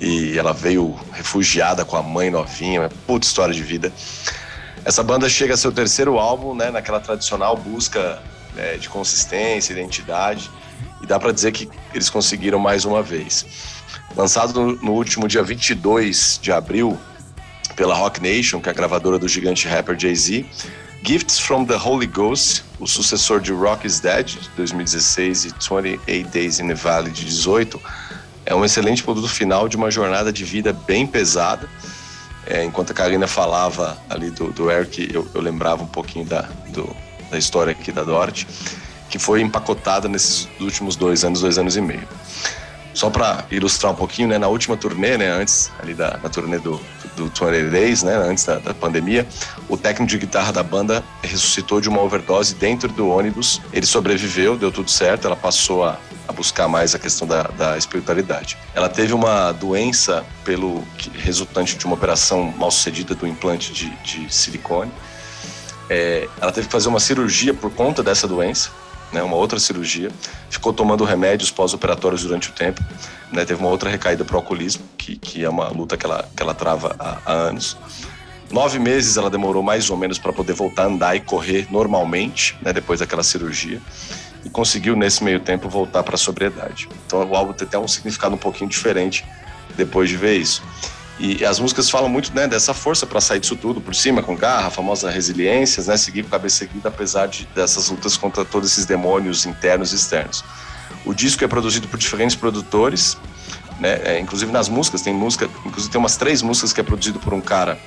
E 0.00 0.38
ela 0.38 0.54
veio 0.54 0.98
refugiada 1.12 1.84
com 1.84 1.98
a 1.98 2.02
mãe 2.02 2.30
novinha. 2.30 2.80
Uma 2.80 2.88
puta 2.88 3.26
história 3.26 3.52
de 3.52 3.62
vida. 3.62 3.92
Essa 4.86 5.02
banda 5.02 5.28
chega 5.28 5.52
a 5.52 5.56
seu 5.58 5.70
terceiro 5.70 6.18
álbum, 6.18 6.54
né? 6.54 6.70
Naquela 6.70 6.98
tradicional 6.98 7.58
busca 7.58 8.22
né, 8.54 8.78
de 8.78 8.88
consistência, 8.88 9.74
identidade. 9.74 10.50
E 11.02 11.06
dá 11.06 11.20
pra 11.20 11.30
dizer 11.30 11.52
que 11.52 11.68
eles 11.92 12.08
conseguiram 12.08 12.58
mais 12.58 12.86
uma 12.86 13.02
vez. 13.02 13.44
Lançado 14.16 14.58
no, 14.58 14.76
no 14.76 14.92
último 14.92 15.28
dia 15.28 15.42
22 15.42 16.38
de 16.40 16.50
abril 16.50 16.98
pela 17.76 17.94
Rock 17.94 18.22
Nation, 18.22 18.62
que 18.62 18.68
é 18.70 18.72
a 18.72 18.74
gravadora 18.74 19.18
do 19.18 19.28
gigante 19.28 19.68
rapper 19.68 19.98
Jay-Z, 19.98 20.46
Gifts 21.06 21.38
from 21.38 21.66
the 21.66 21.76
Holy 21.76 22.06
Ghost, 22.06 22.64
o 22.80 22.86
sucessor 22.86 23.38
de 23.38 23.52
Rock 23.52 23.86
is 23.86 24.00
Dead, 24.00 24.24
de 24.24 24.48
2016, 24.56 25.44
e 25.44 25.48
28 25.52 26.28
Days 26.30 26.60
in 26.60 26.68
the 26.68 26.74
Valley, 26.74 27.12
de 27.12 27.26
18, 27.26 27.78
é 28.46 28.54
um 28.54 28.64
excelente 28.64 29.02
produto 29.02 29.28
final 29.28 29.68
de 29.68 29.76
uma 29.76 29.90
jornada 29.90 30.32
de 30.32 30.44
vida 30.44 30.72
bem 30.72 31.06
pesada. 31.06 31.68
É, 32.46 32.64
enquanto 32.64 32.92
a 32.92 32.94
Karina 32.94 33.26
falava 33.26 33.98
ali 34.08 34.30
do, 34.30 34.50
do 34.50 34.70
Eric, 34.70 35.10
eu, 35.12 35.28
eu 35.34 35.42
lembrava 35.42 35.82
um 35.82 35.86
pouquinho 35.86 36.24
da, 36.24 36.42
do- 36.68 36.96
da 37.30 37.36
história 37.36 37.72
aqui 37.72 37.92
da 37.92 38.02
Dorothy, 38.02 38.46
que 39.10 39.18
foi 39.18 39.42
empacotada 39.42 40.08
nesses 40.08 40.48
últimos 40.58 40.96
dois 40.96 41.22
anos, 41.22 41.42
dois 41.42 41.58
anos 41.58 41.76
e 41.76 41.82
meio. 41.82 42.08
Só 42.94 43.10
para 43.10 43.44
ilustrar 43.50 43.92
um 43.92 43.96
pouquinho, 43.96 44.28
né, 44.28 44.38
na 44.38 44.46
última 44.48 44.74
turnê, 44.76 45.18
né, 45.18 45.28
antes 45.30 45.70
ali 45.82 45.92
da, 45.92 46.10
da 46.16 46.28
turnê 46.30 46.58
do, 46.58 46.80
do 47.16 47.24
28 47.24 47.70
Days, 47.70 48.02
né, 48.02 48.16
antes 48.16 48.44
da, 48.44 48.58
da 48.58 48.74
pandemia, 48.74 49.26
o 49.68 49.76
técnico 49.76 50.10
de 50.10 50.18
guitarra 50.18 50.52
da 50.52 50.62
banda 50.62 51.02
ressuscitou 51.22 51.80
de 51.80 51.88
uma 51.88 52.00
overdose 52.00 52.54
dentro 52.54 52.88
do 52.88 53.08
ônibus. 53.08 53.60
Ele 53.72 53.86
sobreviveu, 53.86 54.56
deu 54.56 54.70
tudo 54.70 54.90
certo, 54.90 55.26
ela 55.26 55.36
passou 55.36 55.84
a, 55.84 55.98
a 56.28 56.32
buscar 56.32 56.68
mais 56.68 56.94
a 56.94 56.98
questão 56.98 57.26
da, 57.26 57.42
da 57.44 57.76
espiritualidade. 57.78 58.56
Ela 58.74 58.88
teve 58.88 59.12
uma 59.12 59.52
doença 59.52 60.24
pelo 60.44 60.82
resultante 61.14 61.76
de 61.76 61.84
uma 61.84 61.94
operação 61.94 62.52
mal 62.56 62.70
sucedida 62.70 63.14
do 63.14 63.26
implante 63.26 63.72
de, 63.72 63.90
de 64.02 64.32
silicone. 64.34 64.90
É, 65.88 66.28
ela 66.40 66.50
teve 66.50 66.66
que 66.66 66.72
fazer 66.72 66.88
uma 66.88 67.00
cirurgia 67.00 67.52
por 67.52 67.70
conta 67.70 68.02
dessa 68.02 68.26
doença, 68.26 68.70
né, 69.12 69.22
uma 69.22 69.36
outra 69.36 69.58
cirurgia. 69.58 70.10
Ficou 70.50 70.72
tomando 70.72 71.04
remédios 71.04 71.50
pós-operatórios 71.50 72.22
durante 72.22 72.50
o 72.50 72.52
tempo. 72.52 72.82
Né, 73.32 73.44
teve 73.44 73.60
uma 73.60 73.70
outra 73.70 73.90
recaída 73.90 74.24
para 74.24 74.34
o 74.34 74.38
alcoolismo, 74.38 74.84
que, 74.96 75.16
que 75.16 75.44
é 75.44 75.48
uma 75.48 75.68
luta 75.68 75.96
que 75.96 76.06
ela, 76.06 76.28
que 76.36 76.42
ela 76.42 76.54
trava 76.54 76.94
há, 76.98 77.18
há 77.24 77.32
anos. 77.32 77.76
Nove 78.50 78.78
meses 78.78 79.16
ela 79.16 79.30
demorou 79.30 79.62
mais 79.62 79.90
ou 79.90 79.96
menos 79.96 80.18
para 80.18 80.32
poder 80.32 80.52
voltar 80.52 80.84
a 80.84 80.86
andar 80.86 81.16
e 81.16 81.20
correr 81.20 81.66
normalmente, 81.70 82.56
né, 82.62 82.72
depois 82.72 83.00
daquela 83.00 83.22
cirurgia. 83.22 83.80
E 84.44 84.50
conseguiu, 84.50 84.94
nesse 84.94 85.24
meio 85.24 85.40
tempo, 85.40 85.68
voltar 85.68 86.02
para 86.02 86.14
a 86.14 86.18
sobriedade. 86.18 86.88
Então 87.06 87.24
o 87.24 87.34
álbum 87.34 87.52
tem 87.52 87.66
até 87.66 87.78
um 87.78 87.88
significado 87.88 88.34
um 88.34 88.38
pouquinho 88.38 88.68
diferente 88.68 89.24
depois 89.76 90.08
de 90.08 90.16
ver 90.16 90.36
isso. 90.36 90.62
E 91.18 91.44
as 91.44 91.60
músicas 91.60 91.88
falam 91.88 92.08
muito 92.08 92.34
né, 92.34 92.48
dessa 92.48 92.74
força 92.74 93.06
para 93.06 93.20
sair 93.20 93.38
disso 93.38 93.54
tudo 93.54 93.80
por 93.80 93.94
cima, 93.94 94.22
com 94.22 94.34
garra, 94.34 94.66
a 94.66 94.70
famosa 94.70 95.10
resiliência, 95.10 95.82
né, 95.84 95.96
seguir 95.96 96.24
com 96.24 96.30
cabeça 96.30 96.64
erguida, 96.64 96.88
apesar 96.88 97.26
de, 97.26 97.46
dessas 97.54 97.88
lutas 97.88 98.16
contra 98.16 98.44
todos 98.44 98.72
esses 98.72 98.84
demônios 98.84 99.46
internos 99.46 99.92
e 99.92 99.96
externos. 99.96 100.44
O 101.04 101.14
disco 101.14 101.44
é 101.44 101.46
produzido 101.46 101.86
por 101.86 101.98
diferentes 101.98 102.34
produtores, 102.34 103.16
né, 103.78 104.00
é, 104.04 104.20
inclusive 104.20 104.50
nas 104.50 104.68
músicas, 104.68 105.02
tem 105.02 105.14
música, 105.14 105.48
inclusive 105.64 105.92
tem 105.92 106.00
umas 106.00 106.16
três 106.16 106.42
músicas 106.42 106.72
que 106.72 106.80
é 106.80 106.84
produzido 106.84 107.20
por 107.20 107.32
um 107.32 107.40
cara 107.40 107.78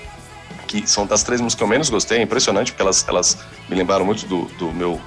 que 0.66 0.88
são 0.88 1.06
das 1.06 1.24
três 1.24 1.42
músicas 1.42 1.58
que 1.58 1.64
eu 1.64 1.68
menos 1.68 1.90
gostei, 1.90 2.20
é 2.20 2.22
impressionante, 2.22 2.72
porque 2.72 2.82
elas, 2.82 3.06
elas 3.08 3.38
me 3.70 3.76
lembraram 3.76 4.06
muito 4.06 4.26
do, 4.26 4.46
do 4.58 4.74
meu 4.74 5.02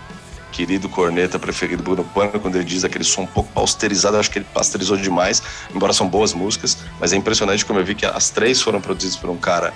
querido 0.51 0.89
corneta 0.89 1.39
preferido 1.39 1.83
Bruno 1.83 2.05
Pano, 2.05 2.39
quando 2.41 2.57
ele 2.57 2.65
diz 2.65 2.85
aquele 2.85 3.05
som 3.05 3.23
um 3.23 3.27
pouco 3.27 3.51
pasteurizado, 3.53 4.17
eu 4.17 4.21
acho 4.21 4.31
que 4.31 4.39
ele 4.39 4.47
pasteurizou 4.53 4.97
demais, 4.97 5.43
embora 5.75 5.93
são 5.93 6.09
boas 6.09 6.33
músicas, 6.33 6.77
mas 6.99 7.13
é 7.13 7.17
impressionante 7.17 7.65
como 7.65 7.79
eu 7.79 7.85
vi 7.85 7.95
que 7.95 8.05
as 8.05 8.31
três 8.31 8.61
foram 8.61 8.81
produzidas 8.81 9.17
por 9.17 9.31
um 9.31 9.37
cara, 9.37 9.73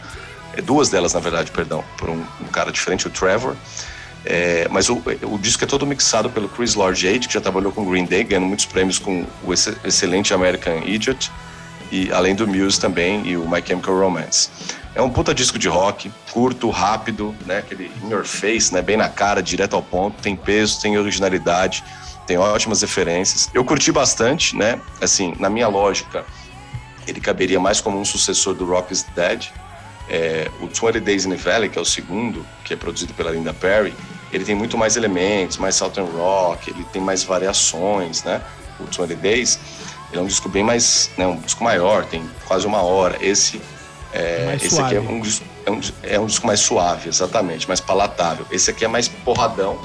é, 0.55 0.61
duas 0.61 0.89
delas 0.89 1.15
na 1.15 1.21
verdade, 1.21 1.51
perdão, 1.51 1.85
por 1.97 2.11
um, 2.11 2.25
um 2.41 2.49
cara 2.53 2.71
diferente, 2.71 3.07
o 3.07 3.11
Trevor, 3.11 3.55
é, 4.25 4.67
mas 4.71 4.89
o, 4.89 5.03
o 5.23 5.39
disco 5.39 5.65
é 5.65 5.67
todo 5.67 5.87
mixado 5.87 6.31
pelo 6.31 6.49
Chris 6.49 6.75
Lord 6.75 7.07
Aid, 7.07 7.29
que 7.29 7.35
já 7.35 7.41
trabalhou 7.41 7.73
com 7.73 7.85
Green 7.85 8.07
Day, 8.07 8.25
ganhando 8.25 8.47
muitos 8.47 8.65
prêmios 8.65 8.99
com 8.99 9.27
o 9.45 9.53
ex- 9.53 9.77
excelente 9.85 10.33
American 10.35 10.83
Idiot, 10.85 11.31
e 11.93 12.11
além 12.11 12.35
do 12.35 12.47
Muse 12.47 12.81
também 12.81 13.27
e 13.27 13.37
o 13.37 13.49
My 13.49 13.63
Chemical 13.65 13.97
Romance. 13.99 14.49
É 14.95 15.03
um 15.03 15.11
puta 15.11 15.35
disco 15.35 15.59
de 15.59 15.69
rock, 15.69 16.11
curto, 16.33 16.71
rápido, 16.71 17.35
né? 17.45 17.59
Aquele 17.59 17.91
in 18.03 18.11
your 18.11 18.25
face, 18.25 18.73
né? 18.73 18.81
Bem 18.81 18.97
na 18.97 19.09
cara, 19.09 19.43
direto 19.43 19.75
ao 19.75 19.83
ponto, 19.83 20.23
tem 20.23 20.37
peso, 20.37 20.81
tem 20.81 20.97
originalidade, 20.97 21.83
tem 22.29 22.39
ótimas 22.39 22.81
referências. 22.81 23.51
Eu 23.53 23.65
curti 23.65 23.91
bastante, 23.91 24.57
né? 24.57 24.81
Assim, 25.01 25.35
na 25.41 25.51
minha 25.51 25.67
lógica, 25.67 26.25
ele 27.09 27.21
caberia 27.21 27.59
mais 27.59 27.81
como 27.81 27.99
um 27.99 28.05
sucessor 28.05 28.55
do 28.55 28.65
Rock 28.65 28.93
is 28.93 29.05
Dead. 29.17 29.49
É, 30.09 30.49
o 30.61 30.69
20 30.69 31.01
Days 31.01 31.25
in 31.25 31.31
the 31.31 31.37
Valley, 31.37 31.69
que 31.69 31.79
é 31.79 31.83
o 31.83 31.85
segundo, 31.85 32.47
que 32.65 32.73
é 32.73 32.77
produzido 32.77 33.13
pela 33.15 33.33
Linda 33.33 33.53
Perry, 33.53 33.93
ele 34.33 34.45
tem 34.45 34.55
muito 34.55 34.79
mais 34.79 34.97
elementos, 34.97 35.57
mais 35.57 35.75
southern 35.75 36.11
rock, 36.17 36.71
ele 36.71 36.85
tem 36.93 37.03
mais 37.03 37.25
variações, 37.25 38.23
né? 38.23 38.41
O 38.79 38.85
20 38.85 39.15
Days, 39.17 39.59
ele 40.11 40.21
é 40.21 40.23
um 40.23 40.27
disco 40.27 40.49
bem 40.49 40.63
mais, 40.63 41.11
né, 41.17 41.27
um 41.27 41.37
disco 41.37 41.65
maior, 41.65 42.05
tem 42.05 42.29
quase 42.47 42.67
uma 42.67 42.83
hora. 42.83 43.17
Esse, 43.21 43.61
é, 44.15 44.45
Mais 44.47 44.63
esse 44.63 44.81
aqui 44.81 44.95
é 44.95 45.01
suave. 45.01 45.13
um, 45.13 45.23
é, 45.67 45.71
um, 45.71 45.81
é 46.05 46.21
um 46.21 46.27
disco 46.27 46.47
mais 46.47 46.61
suave, 46.61 47.09
exatamente, 47.09 47.67
mais 47.67 47.81
palatável. 47.81 48.47
Esse 48.49 48.71
aqui 48.71 48.85
é 48.85 48.89
mais 48.89 49.09
porradão, 49.09 49.77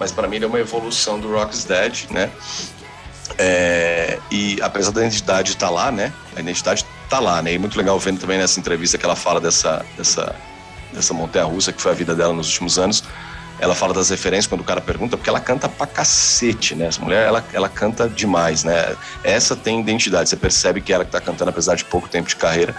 mas 0.00 0.10
para 0.10 0.26
mim 0.26 0.36
ele 0.36 0.44
é 0.44 0.48
uma 0.48 0.58
evolução 0.58 1.20
do 1.20 1.30
Rock's 1.32 1.64
Dead, 1.64 2.10
né? 2.10 2.28
É, 3.38 4.18
e 4.28 4.58
apesar 4.60 4.90
da 4.90 5.02
identidade 5.02 5.52
estar 5.52 5.66
tá 5.66 5.72
lá, 5.72 5.92
né? 5.92 6.12
A 6.34 6.40
identidade 6.40 6.84
tá 7.08 7.20
lá, 7.20 7.40
né? 7.40 7.52
E 7.52 7.58
muito 7.58 7.78
legal 7.78 7.96
vendo 8.00 8.18
também 8.18 8.38
nessa 8.38 8.58
entrevista 8.58 8.98
que 8.98 9.04
ela 9.04 9.14
fala 9.14 9.40
dessa, 9.40 9.86
dessa, 9.96 10.34
dessa 10.92 11.14
montanha-russa 11.14 11.72
que 11.72 11.80
foi 11.80 11.92
a 11.92 11.94
vida 11.94 12.12
dela 12.12 12.32
nos 12.32 12.48
últimos 12.48 12.80
anos. 12.80 13.04
Ela 13.58 13.74
fala 13.74 13.94
das 13.94 14.10
referências 14.10 14.46
quando 14.48 14.60
o 14.62 14.64
cara 14.64 14.80
pergunta, 14.80 15.16
porque 15.16 15.30
ela 15.30 15.40
canta 15.40 15.68
pra 15.68 15.86
cacete, 15.86 16.74
né? 16.74 16.88
Essa 16.88 17.00
mulher, 17.00 17.26
ela, 17.26 17.44
ela 17.52 17.68
canta 17.68 18.08
demais, 18.08 18.64
né? 18.64 18.96
Essa 19.22 19.54
tem 19.54 19.80
identidade, 19.80 20.28
você 20.28 20.36
percebe 20.36 20.80
que 20.80 20.92
ela 20.92 21.04
que 21.04 21.10
tá 21.12 21.20
cantando, 21.20 21.50
apesar 21.50 21.76
de 21.76 21.84
pouco 21.84 22.08
tempo 22.08 22.28
de 22.28 22.36
carreira. 22.36 22.74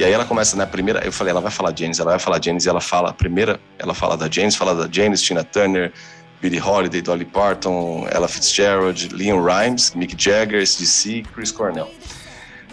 E 0.00 0.04
aí 0.04 0.12
ela 0.12 0.24
começa, 0.24 0.56
né, 0.56 0.64
primeira, 0.64 1.04
eu 1.04 1.12
falei, 1.12 1.30
ela 1.30 1.42
vai 1.42 1.50
falar 1.50 1.76
Janis, 1.76 2.00
ela 2.00 2.12
vai 2.12 2.18
falar 2.18 2.42
Janis, 2.42 2.64
e 2.64 2.70
ela 2.70 2.80
fala, 2.80 3.12
primeira, 3.12 3.60
ela 3.78 3.92
fala 3.92 4.16
da 4.16 4.30
Janis, 4.30 4.56
fala 4.56 4.74
da 4.74 4.88
Janis, 4.90 5.20
Tina 5.20 5.44
Turner, 5.44 5.92
Billie 6.40 6.58
Holiday, 6.58 7.02
Dolly 7.02 7.26
Parton, 7.26 8.08
Ella 8.10 8.26
Fitzgerald, 8.26 9.14
Leon 9.14 9.44
Rimes, 9.44 9.92
Mick 9.94 10.14
Jagger, 10.16 10.62
SDC, 10.62 11.24
Chris 11.34 11.52
Cornell. 11.52 11.90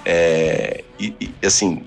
É, 0.06 0.86
e, 0.98 1.14
e, 1.20 1.46
assim, 1.46 1.84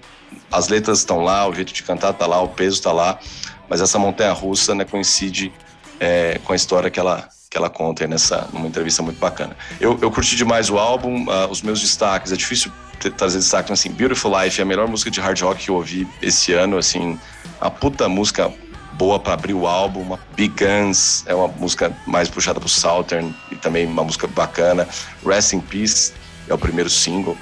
as 0.52 0.68
letras 0.68 0.98
estão 0.98 1.20
lá, 1.20 1.48
o 1.48 1.54
jeito 1.54 1.72
de 1.72 1.82
cantar 1.84 2.10
está 2.10 2.26
lá, 2.26 2.42
o 2.42 2.48
peso 2.48 2.76
está 2.76 2.92
lá, 2.92 3.18
mas 3.66 3.80
essa 3.80 3.98
montanha 3.98 4.34
russa 4.34 4.74
né, 4.74 4.84
coincide 4.84 5.50
é, 5.98 6.38
com 6.44 6.52
a 6.52 6.56
história 6.56 6.90
que 6.90 7.00
ela, 7.00 7.30
que 7.48 7.56
ela 7.56 7.70
conta 7.70 8.06
nessa 8.06 8.46
numa 8.52 8.68
entrevista 8.68 9.02
muito 9.02 9.18
bacana. 9.18 9.56
Eu, 9.80 9.98
eu 10.02 10.10
curti 10.10 10.36
demais 10.36 10.68
o 10.68 10.78
álbum, 10.78 11.24
uh, 11.24 11.48
os 11.50 11.62
meus 11.62 11.80
destaques, 11.80 12.30
é 12.30 12.36
difícil 12.36 12.70
trazer 13.08 13.38
destaque, 13.38 13.72
assim, 13.72 13.90
Beautiful 13.90 14.32
Life 14.38 14.60
é 14.60 14.62
a 14.62 14.66
melhor 14.66 14.86
música 14.88 15.10
de 15.10 15.20
hard 15.20 15.40
rock 15.40 15.64
que 15.64 15.70
eu 15.70 15.76
ouvi 15.76 16.06
esse 16.20 16.52
ano, 16.52 16.76
assim, 16.76 17.18
a 17.60 17.70
puta 17.70 18.08
música 18.08 18.52
boa 19.00 19.18
para 19.18 19.32
abrir 19.32 19.54
o 19.54 19.66
álbum, 19.66 20.02
uma 20.02 20.20
Big 20.36 20.54
Guns, 20.62 21.24
é 21.26 21.34
uma 21.34 21.48
música 21.48 21.90
mais 22.06 22.28
puxada 22.28 22.60
pro 22.60 22.68
Southern 22.68 23.34
e 23.50 23.56
também 23.56 23.86
uma 23.86 24.04
música 24.04 24.26
bacana. 24.26 24.86
Rest 25.24 25.54
in 25.54 25.60
Peace 25.60 26.12
é 26.48 26.52
o 26.52 26.58
primeiro 26.58 26.90
single. 26.90 27.36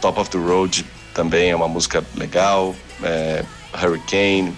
Top 0.00 0.18
of 0.18 0.30
the 0.30 0.38
Road 0.38 0.84
também 1.14 1.50
é 1.50 1.54
uma 1.54 1.68
música 1.68 2.02
legal. 2.16 2.74
É, 3.04 3.44
Hurricane 3.72 4.52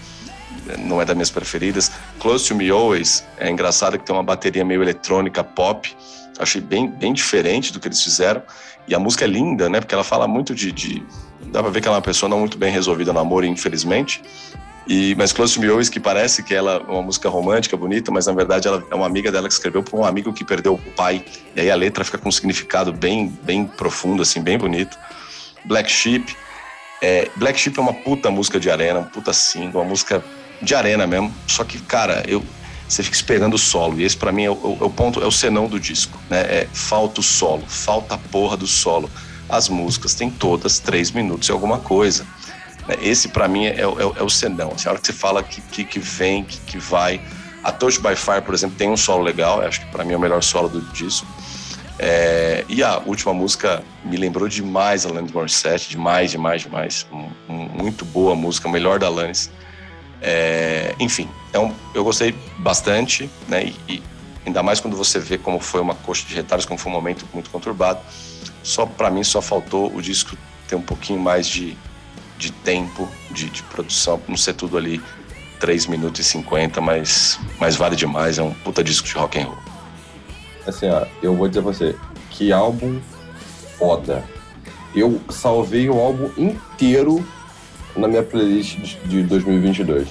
não 0.78 1.02
é 1.02 1.04
das 1.04 1.14
minhas 1.14 1.30
preferidas. 1.30 1.92
Close 2.18 2.48
to 2.48 2.54
Me 2.54 2.70
Always 2.70 3.24
é 3.36 3.50
engraçado 3.50 3.98
que 3.98 4.04
tem 4.04 4.14
uma 4.14 4.22
bateria 4.22 4.64
meio 4.64 4.82
eletrônica 4.82 5.42
pop. 5.44 5.94
Achei 6.38 6.60
bem, 6.60 6.88
bem 6.88 7.12
diferente 7.12 7.72
do 7.72 7.80
que 7.80 7.88
eles 7.88 8.02
fizeram. 8.02 8.42
E 8.86 8.94
a 8.94 8.98
música 8.98 9.24
é 9.24 9.28
linda, 9.28 9.68
né? 9.68 9.80
Porque 9.80 9.94
ela 9.94 10.04
fala 10.04 10.26
muito 10.26 10.54
de, 10.54 10.72
de... 10.72 11.02
Dá 11.46 11.62
pra 11.62 11.70
ver 11.70 11.80
que 11.80 11.88
ela 11.88 11.96
é 11.96 11.98
uma 11.98 12.02
pessoa 12.02 12.28
não 12.28 12.40
muito 12.40 12.58
bem 12.58 12.72
resolvida 12.72 13.12
no 13.12 13.18
amor, 13.18 13.44
infelizmente. 13.44 14.22
E, 14.86 15.14
mas 15.16 15.32
Close 15.32 15.54
to 15.54 15.60
Me 15.60 15.68
Always, 15.68 15.88
que 15.88 16.00
parece 16.00 16.42
que 16.42 16.54
ela 16.54 16.84
é 16.86 16.90
uma 16.90 17.02
música 17.02 17.28
romântica, 17.28 17.76
bonita, 17.76 18.10
mas 18.10 18.26
na 18.26 18.32
verdade 18.32 18.66
ela 18.66 18.84
é 18.90 18.94
uma 18.94 19.06
amiga 19.06 19.30
dela 19.30 19.46
que 19.46 19.54
escreveu 19.54 19.82
para 19.82 19.96
um 19.98 20.04
amigo 20.04 20.32
que 20.32 20.44
perdeu 20.44 20.74
o 20.74 20.78
pai. 20.78 21.24
E 21.54 21.60
aí 21.60 21.70
a 21.70 21.76
letra 21.76 22.04
fica 22.04 22.18
com 22.18 22.28
um 22.28 22.32
significado 22.32 22.92
bem, 22.92 23.28
bem 23.42 23.64
profundo, 23.64 24.22
assim, 24.22 24.40
bem 24.42 24.58
bonito. 24.58 24.98
Black 25.64 25.90
Sheep. 25.90 26.36
É, 27.00 27.30
Black 27.36 27.58
Sheep 27.58 27.78
é 27.78 27.82
uma 27.82 27.94
puta 27.94 28.30
música 28.30 28.58
de 28.58 28.70
arena, 28.70 29.00
uma 29.00 29.08
puta 29.08 29.32
single, 29.32 29.80
uma 29.80 29.88
música 29.88 30.22
de 30.60 30.74
arena 30.74 31.06
mesmo. 31.06 31.32
Só 31.46 31.64
que, 31.64 31.78
cara, 31.80 32.24
eu, 32.26 32.42
você 32.92 33.02
fica 33.02 33.16
esperando 33.16 33.54
o 33.54 33.58
solo. 33.58 33.98
E 34.00 34.04
esse 34.04 34.16
para 34.16 34.30
mim 34.30 34.44
é 34.44 34.50
o, 34.50 34.78
é 34.80 34.84
o, 34.84 34.90
ponto, 34.90 35.22
é 35.22 35.26
o 35.26 35.30
senão 35.30 35.66
do 35.66 35.80
disco, 35.80 36.18
né? 36.28 36.40
É, 36.40 36.68
falta 36.72 37.20
o 37.20 37.22
solo, 37.22 37.64
falta 37.66 38.14
a 38.14 38.18
porra 38.18 38.56
do 38.56 38.66
solo. 38.66 39.10
As 39.48 39.68
músicas 39.68 40.14
têm 40.14 40.30
todas 40.30 40.78
três 40.78 41.10
minutos 41.10 41.48
e 41.48 41.52
alguma 41.52 41.78
coisa. 41.78 42.26
Né? 42.86 42.96
Esse 43.00 43.28
para 43.28 43.48
mim 43.48 43.66
é, 43.66 43.80
é, 43.80 43.82
é, 43.82 44.22
o 44.22 44.28
senão. 44.28 44.72
Assim, 44.72 44.88
a 44.88 44.92
hora 44.92 45.00
que 45.00 45.06
você 45.06 45.12
fala 45.12 45.42
que, 45.42 45.60
que, 45.60 45.84
que 45.84 45.98
vem, 45.98 46.44
que, 46.44 46.58
que 46.60 46.78
vai. 46.78 47.20
A 47.64 47.70
Touch 47.70 48.00
by 48.00 48.16
Fire, 48.16 48.42
por 48.42 48.54
exemplo, 48.54 48.76
tem 48.76 48.90
um 48.90 48.96
solo 48.96 49.22
legal. 49.22 49.60
Acho 49.62 49.80
que 49.80 49.86
para 49.86 50.04
mim 50.04 50.12
é 50.12 50.16
o 50.16 50.20
melhor 50.20 50.42
solo 50.42 50.68
do 50.68 50.80
disco. 50.92 51.26
É, 51.98 52.64
e 52.68 52.82
a 52.82 52.98
última 52.98 53.32
música 53.32 53.82
me 54.04 54.16
lembrou 54.16 54.48
demais 54.48 55.06
a 55.06 55.08
Alanis 55.08 55.30
Morissette, 55.30 55.88
demais, 55.88 56.30
demais, 56.30 56.62
demais. 56.62 57.06
Um, 57.12 57.28
um, 57.48 57.68
muito 57.68 58.04
boa 58.04 58.34
música, 58.34 58.68
melhor 58.68 58.98
da 58.98 59.06
Alanis. 59.06 59.50
É, 60.22 60.94
enfim, 61.00 61.28
é 61.52 61.58
um, 61.58 61.74
eu 61.94 62.04
gostei 62.04 62.34
bastante, 62.58 63.28
né? 63.48 63.64
E, 63.64 63.76
e, 63.94 64.02
ainda 64.46 64.62
mais 64.62 64.80
quando 64.80 64.96
você 64.96 65.18
vê 65.18 65.36
como 65.36 65.58
foi 65.60 65.80
uma 65.80 65.94
coxa 65.94 66.26
de 66.26 66.34
retalhos, 66.34 66.64
como 66.64 66.78
foi 66.78 66.90
um 66.90 66.94
momento 66.94 67.26
muito 67.34 67.50
conturbado. 67.50 68.00
Só 68.62 68.86
para 68.86 69.10
mim 69.10 69.24
só 69.24 69.42
faltou 69.42 69.92
o 69.94 70.00
disco 70.00 70.36
ter 70.68 70.76
um 70.76 70.82
pouquinho 70.82 71.20
mais 71.20 71.46
de, 71.46 71.76
de 72.38 72.52
tempo 72.52 73.08
de, 73.30 73.50
de 73.50 73.62
produção, 73.64 74.20
não 74.28 74.36
ser 74.36 74.54
tudo 74.54 74.78
ali 74.78 75.02
3 75.58 75.86
minutos 75.86 76.20
e 76.20 76.24
50, 76.24 76.80
mas, 76.80 77.38
mas 77.58 77.76
vale 77.76 77.96
demais, 77.96 78.38
é 78.38 78.42
um 78.42 78.52
puta 78.52 78.82
disco 78.82 79.06
de 79.06 79.14
rock 79.14 79.38
and 79.40 79.46
roll 79.46 79.72
assim, 80.66 80.88
ó, 80.88 81.06
eu 81.22 81.34
vou 81.34 81.48
dizer 81.48 81.62
pra 81.62 81.72
você, 81.72 81.96
que 82.30 82.52
álbum 82.52 83.00
foda. 83.78 84.24
Eu 84.94 85.20
salvei 85.30 85.88
o 85.88 85.98
álbum 85.98 86.30
inteiro 86.36 87.26
na 87.96 88.08
minha 88.08 88.22
playlist 88.22 88.78
de 89.04 89.22
2022. 89.22 90.08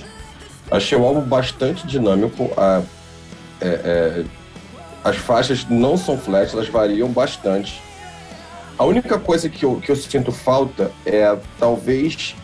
Achei 0.69 0.97
o 0.97 1.05
álbum 1.05 1.21
bastante 1.21 1.85
dinâmico. 1.85 2.51
A, 2.55 2.81
é, 3.59 3.67
é, 3.67 4.23
as 5.03 5.17
faixas 5.17 5.65
não 5.69 5.97
são 5.97 6.17
flat, 6.17 6.53
elas 6.53 6.69
variam 6.69 7.09
bastante. 7.09 7.81
A 8.77 8.85
única 8.85 9.19
coisa 9.19 9.49
que 9.49 9.65
eu, 9.65 9.75
que 9.75 9.91
eu 9.91 9.95
sinto 9.95 10.31
falta 10.31 10.91
é 11.05 11.37
talvez 11.59 12.35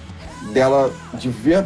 dela 0.53 0.91
de 1.13 1.29
ver 1.29 1.65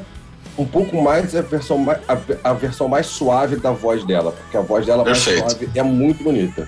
um 0.58 0.66
pouco 0.66 1.02
mais 1.02 1.36
a 1.36 1.42
versão 1.42 1.78
mais, 1.78 2.00
a, 2.08 2.18
a, 2.50 2.54
versão 2.54 2.88
mais 2.88 3.08
suave 3.08 3.56
da 3.56 3.72
voz 3.72 4.06
dela, 4.06 4.32
porque 4.32 4.58
a 4.58 4.62
voz 4.62 4.86
dela 4.86 5.04
Perfeito. 5.04 5.42
mais 5.42 5.54
suave 5.54 5.70
é 5.74 5.84
muito 5.84 6.24
bonita. 6.24 6.68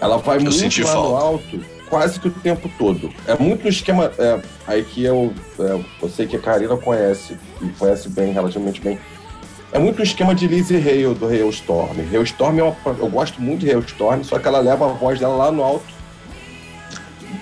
Ela 0.00 0.18
vai 0.18 0.36
eu 0.36 0.42
muito 0.42 0.82
lá 0.82 0.92
falta. 0.92 1.08
no 1.08 1.16
alto 1.16 1.73
quase 1.94 2.18
que 2.18 2.26
o 2.26 2.30
tempo 2.32 2.68
todo. 2.76 3.08
É 3.24 3.38
muito 3.38 3.68
esquema. 3.68 4.10
É, 4.18 4.40
aí 4.66 4.82
que 4.82 5.04
eu, 5.04 5.32
é, 5.60 5.80
eu 6.02 6.08
sei 6.08 6.26
que 6.26 6.34
a 6.34 6.40
Karina 6.40 6.76
conhece, 6.76 7.38
e 7.62 7.68
conhece 7.78 8.08
bem, 8.08 8.32
relativamente 8.32 8.80
bem. 8.80 8.98
É 9.72 9.78
muito 9.78 9.98
no 9.98 10.02
esquema 10.02 10.34
de 10.34 10.48
Lizzie 10.48 10.76
Hale, 10.76 11.14
do 11.14 11.28
Hailstorm. 11.28 12.00
Hailstorm, 12.12 12.58
é 12.58 12.62
uma, 12.64 12.76
eu 12.98 13.08
gosto 13.08 13.40
muito 13.40 13.60
de 13.60 13.70
Hailstorm, 13.70 14.24
só 14.24 14.40
que 14.40 14.48
ela 14.48 14.58
leva 14.58 14.86
a 14.86 14.88
voz 14.88 15.20
dela 15.20 15.36
lá 15.36 15.52
no 15.52 15.62
alto 15.62 15.86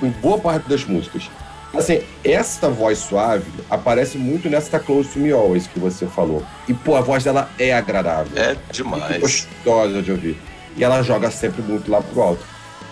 em 0.03 0.11
boa 0.11 0.39
parte 0.39 0.69
das 0.69 0.85
músicas. 0.85 1.31
Assim, 1.73 2.03
essa 2.23 2.69
voz 2.69 2.99
suave 2.99 3.51
aparece 3.71 4.19
muito 4.19 4.51
nessa 4.51 4.79
Close 4.79 5.09
to 5.09 5.19
Me 5.19 5.33
Always 5.33 5.67
que 5.67 5.81
você 5.81 6.07
falou. 6.07 6.43
E, 6.69 6.75
pô, 6.75 6.95
a 6.95 7.01
voz 7.01 7.25
dela 7.25 7.49
é 7.59 7.73
agradável. 7.73 8.37
É 8.37 8.55
demais. 8.71 9.03
Muito 9.03 9.21
gostosa 9.23 10.03
de 10.03 10.11
ouvir. 10.11 10.39
E 10.77 10.85
ela 10.85 11.03
joga 11.03 11.31
sempre 11.31 11.63
muito 11.63 11.91
lá 11.91 12.03
pro 12.03 12.21
alto. 12.21 12.45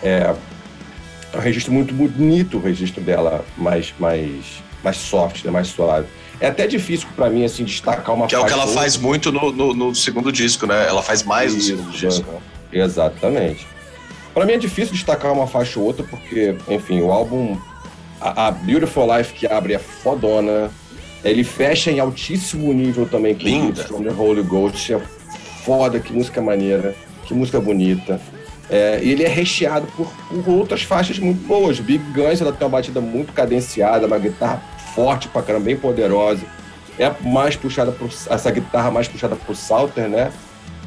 É, 0.02 0.34
é 1.32 1.36
um 1.36 1.40
registro 1.40 1.72
muito 1.72 1.94
bonito, 1.94 2.58
o 2.58 2.60
registro 2.60 3.00
dela 3.02 3.44
mais, 3.56 3.92
mais, 3.98 4.62
mais 4.82 4.96
soft, 4.96 5.44
né? 5.44 5.50
mais 5.50 5.68
suave. 5.68 6.06
É 6.40 6.46
até 6.48 6.66
difícil 6.66 7.06
para 7.14 7.28
mim, 7.28 7.44
assim, 7.44 7.64
destacar 7.64 8.14
uma 8.14 8.26
Que 8.26 8.34
é 8.34 8.38
o 8.38 8.46
que 8.46 8.52
ela 8.52 8.64
outra. 8.64 8.80
faz 8.80 8.96
muito 8.96 9.30
no, 9.30 9.52
no, 9.52 9.74
no, 9.74 9.94
segundo 9.94 10.32
disco, 10.32 10.66
né? 10.66 10.86
Ela 10.88 11.02
faz 11.02 11.22
mais 11.22 11.54
Isso, 11.54 11.76
no 11.76 11.92
segundo 11.92 11.92
disco. 11.92 12.42
Exatamente. 12.72 13.66
Para 14.32 14.46
mim 14.46 14.52
é 14.52 14.58
difícil 14.58 14.94
destacar 14.94 15.32
uma 15.32 15.46
faixa 15.46 15.78
ou 15.78 15.86
outra, 15.86 16.04
porque, 16.04 16.56
enfim, 16.68 17.00
o 17.02 17.12
álbum 17.12 17.58
a, 18.20 18.48
a, 18.48 18.50
Beautiful 18.50 19.06
Life 19.16 19.34
que 19.34 19.46
abre 19.46 19.74
é 19.74 19.78
fodona. 19.78 20.70
Ele 21.22 21.44
fecha 21.44 21.90
em 21.90 22.00
altíssimo 22.00 22.72
nível 22.72 23.06
também 23.06 23.34
com 23.34 23.42
Linda. 23.42 23.84
From 23.84 24.02
the 24.02 24.10
Holy 24.10 24.42
Ghost. 24.42 24.94
É 24.94 25.00
foda, 25.64 26.00
que 26.00 26.12
música 26.12 26.40
maneira, 26.40 26.94
que 27.26 27.34
música 27.34 27.60
bonita. 27.60 28.18
É, 28.70 29.00
e 29.02 29.10
ele 29.10 29.24
é 29.24 29.28
recheado 29.28 29.86
por, 29.96 30.08
por, 30.28 30.48
outras 30.48 30.82
faixas 30.82 31.18
muito 31.18 31.44
boas. 31.46 31.80
Big 31.80 32.04
Guns 32.12 32.40
ela 32.40 32.52
tem 32.52 32.64
uma 32.64 32.78
batida 32.78 33.00
muito 33.00 33.32
cadenciada, 33.32 34.06
uma 34.06 34.18
guitarra 34.18 34.62
forte 34.94 35.26
pra 35.28 35.42
caramba, 35.42 35.64
bem 35.64 35.76
poderosa. 35.76 36.44
É 36.96 37.12
mais 37.22 37.56
puxada 37.56 37.90
por 37.90 38.08
essa 38.28 38.50
guitarra 38.50 38.90
mais 38.90 39.08
puxada 39.08 39.34
pro 39.34 39.54
Salter, 39.54 40.08
né? 40.08 40.32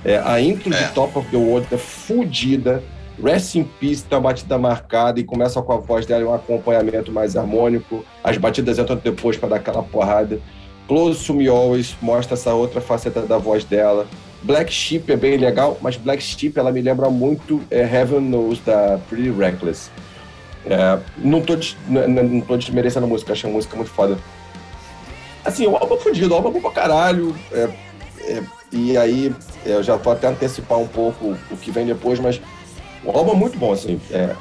É, 0.05 0.17
a 0.17 0.39
intro 0.39 0.73
é. 0.73 0.77
de 0.77 0.93
Top 0.93 1.17
of 1.17 1.27
the 1.29 1.37
World 1.37 1.67
é 1.71 1.77
fodida. 1.77 2.81
Rest 3.21 3.55
in 3.55 3.63
Peace 3.79 4.03
tem 4.03 4.17
uma 4.17 4.29
batida 4.29 4.57
marcada 4.57 5.19
e 5.19 5.23
começa 5.23 5.61
com 5.61 5.73
a 5.73 5.77
voz 5.77 6.05
dela 6.05 6.21
e 6.21 6.25
um 6.25 6.33
acompanhamento 6.33 7.11
mais 7.11 7.35
harmônico. 7.35 8.03
As 8.23 8.37
batidas 8.37 8.79
entram 8.79 8.95
depois 8.95 9.37
para 9.37 9.49
dar 9.49 9.55
aquela 9.57 9.83
porrada. 9.83 10.39
Close 10.87 11.25
to 11.25 11.33
Me 11.33 11.47
Always 11.47 11.95
mostra 12.01 12.33
essa 12.33 12.53
outra 12.53 12.81
faceta 12.81 13.21
da 13.21 13.37
voz 13.37 13.63
dela. 13.63 14.07
Black 14.43 14.71
Sheep 14.71 15.11
é 15.11 15.15
bem 15.15 15.37
legal, 15.37 15.77
mas 15.81 15.95
Black 15.95 16.21
Sheep 16.21 16.57
ela 16.59 16.71
me 16.71 16.81
lembra 16.81 17.09
muito 17.09 17.61
é, 17.71 17.81
Heaven 17.81 18.21
Knows 18.21 18.59
da 18.59 18.99
Pretty 19.09 19.31
Reckless. 19.31 19.89
É, 20.65 20.99
não, 21.17 21.41
tô, 21.41 21.57
não, 21.87 22.07
não 22.07 22.41
tô 22.41 22.57
desmerecendo 22.57 23.05
a 23.05 23.09
música, 23.09 23.33
achei 23.33 23.49
a 23.49 23.53
música 23.53 23.75
muito 23.75 23.91
foda. 23.91 24.17
Assim, 25.45 25.65
o 25.67 25.75
álbum 25.75 25.95
é 25.95 25.99
fodido, 25.99 26.33
o 26.33 26.35
álbum 26.35 26.57
é 26.57 26.61
pra 26.61 26.71
caralho. 26.71 27.35
É, 27.51 27.69
é, 28.21 28.43
e 28.71 28.97
aí, 28.97 29.33
é, 29.65 29.71
eu 29.71 29.83
já 29.83 29.95
vou 29.95 30.11
até 30.11 30.27
antecipar 30.27 30.77
um 30.77 30.87
pouco 30.87 31.37
o 31.49 31.57
que 31.57 31.71
vem 31.71 31.85
depois, 31.85 32.19
mas 32.19 32.41
o 33.03 33.11
álbum 33.11 33.31
é 33.31 33.35
muito 33.35 33.57
bom, 33.57 33.71
assim. 33.71 33.99
É, 34.11 34.35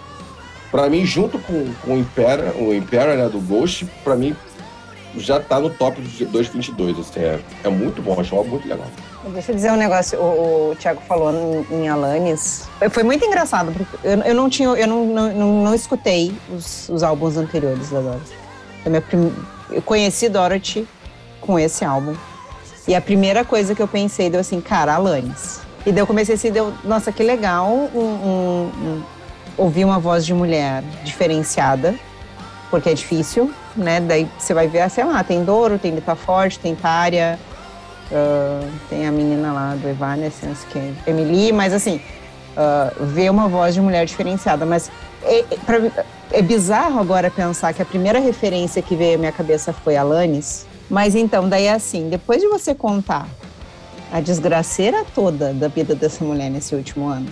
pra 0.71 0.89
mim, 0.89 1.05
junto 1.05 1.39
com, 1.39 1.73
com 1.83 1.95
o 1.95 1.99
Impera, 1.99 2.55
o 2.57 2.75
Impera, 2.75 3.17
né, 3.17 3.29
do 3.29 3.41
Ghost, 3.41 3.85
pra 4.03 4.17
mim, 4.17 4.35
já 5.17 5.39
tá 5.41 5.61
no 5.61 5.71
top 5.71 6.01
dos 6.01 6.19
222, 6.29 6.99
assim, 6.99 7.21
é, 7.21 7.41
é 7.65 7.69
muito 7.69 8.01
bom, 8.01 8.19
acho 8.21 8.35
um 8.35 8.39
álbum 8.39 8.51
muito 8.51 8.69
legal. 8.69 8.87
Deixa 9.25 9.53
eu 9.53 9.57
dizer 9.57 9.71
um 9.71 9.77
negócio, 9.77 10.19
o, 10.19 10.71
o 10.71 10.77
Thiago 10.77 11.01
falou 11.03 11.33
em, 11.33 11.77
em 11.77 11.89
Alanis. 11.89 12.69
Foi 12.91 13.05
muito 13.05 13.25
engraçado, 13.25 13.73
porque 13.73 13.97
eu, 14.03 14.19
eu 14.23 14.35
não 14.35 14.51
tinha, 14.51 14.69
eu 14.69 14.87
não, 14.87 15.07
não, 15.07 15.33
não, 15.33 15.65
não 15.65 15.75
escutei 15.75 16.35
os, 16.51 16.89
os 16.89 17.03
álbuns 17.05 17.37
anteriores 17.37 17.91
da 17.91 18.01
Dorothy. 18.01 18.35
Eu, 18.85 19.33
eu 19.71 19.83
conheci 19.83 20.29
Dorothy 20.29 20.89
com 21.41 21.57
esse 21.57 21.85
álbum. 21.85 22.17
E 22.87 22.97
a 22.97 23.01
primeira 23.01 23.45
coisa 23.45 23.77
que 23.77 23.83
eu 23.83 23.87
pensei, 23.87 24.29
deu 24.29 24.41
assim, 24.41 24.61
cara, 24.61 24.95
Alanis. 24.95 25.61
E 25.87 25.93
daí 25.93 26.01
eu 26.01 26.07
comecei 26.07 26.35
assim, 26.35 26.51
deu, 26.51 26.73
nossa, 26.83 27.13
que 27.13 27.23
legal 27.23 27.69
um, 27.69 27.99
um, 27.99 28.71
um, 28.77 29.03
ouvir 29.57 29.85
uma 29.85 30.01
voz 30.01 30.27
de 30.27 30.35
mulher 30.35 30.83
diferenciada, 31.05 31.95
porque 32.71 32.91
é 32.91 32.95
difícil, 32.95 33.53
né? 33.77 34.01
Daí 34.01 34.29
você 34.37 34.53
vai 34.53 34.67
ver, 34.67 34.89
sei 34.91 35.05
lá, 35.05 35.23
tem 35.23 35.45
Doro, 35.45 35.79
tem 35.79 35.95
Lita 35.95 36.17
Forte, 36.17 36.59
tem 36.59 36.75
Tária, 36.75 37.39
uh, 38.11 38.69
tem 38.89 39.07
a 39.07 39.13
menina 39.13 39.53
lá 39.53 39.75
do 39.75 39.89
Evanescence, 39.89 40.67
que 40.67 40.79
é 40.79 40.93
Emily, 41.07 41.53
mas 41.53 41.73
assim, 41.73 42.01
uh, 42.57 43.05
ver 43.07 43.31
uma 43.31 43.49
voz 43.49 43.75
de 43.75 43.81
mulher 43.81 44.05
diferenciada. 44.07 44.65
Mas 44.67 44.91
é, 45.23 45.41
é, 45.41 45.45
pra, 45.65 45.79
é 46.31 46.43
bizarro 46.43 47.01
agora 47.01 47.31
pensar 47.31 47.73
que 47.73 47.83
a 47.83 47.85
primeira 47.85 48.19
referência 48.19 48.83
que 48.83 48.97
veio 48.97 49.17
à 49.17 49.19
minha 49.19 49.33
cabeça 49.33 49.73
foi 49.73 49.97
Alanis, 49.97 50.67
mas 50.91 51.15
então, 51.15 51.49
daí 51.49 51.67
é 51.67 51.73
assim, 51.73 52.09
depois 52.09 52.41
de 52.41 52.49
você 52.49 52.75
contar 52.75 53.29
a 54.13 54.21
desgraceira 54.21 55.05
toda 55.15 55.55
da 55.55 55.69
vida 55.69 55.95
dessa 55.95 56.25
mulher 56.25 56.51
nesse 56.51 56.75
último 56.75 57.09
ano, 57.09 57.29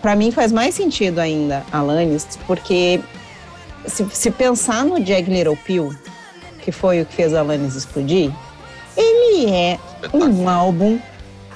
para 0.00 0.16
mim 0.16 0.30
faz 0.30 0.50
mais 0.50 0.74
sentido 0.74 1.18
ainda 1.18 1.62
Alanis, 1.70 2.26
porque 2.46 3.00
se, 3.86 4.06
se 4.10 4.30
pensar 4.30 4.84
no 4.84 5.04
Jag 5.04 5.28
Little 5.28 5.56
Pill, 5.56 5.94
que 6.62 6.72
foi 6.72 7.02
o 7.02 7.06
que 7.06 7.14
fez 7.14 7.34
Alanis 7.34 7.74
explodir, 7.74 8.32
ele 9.00 9.50
é 9.50 9.78
um 10.12 10.48
álbum 10.48 10.98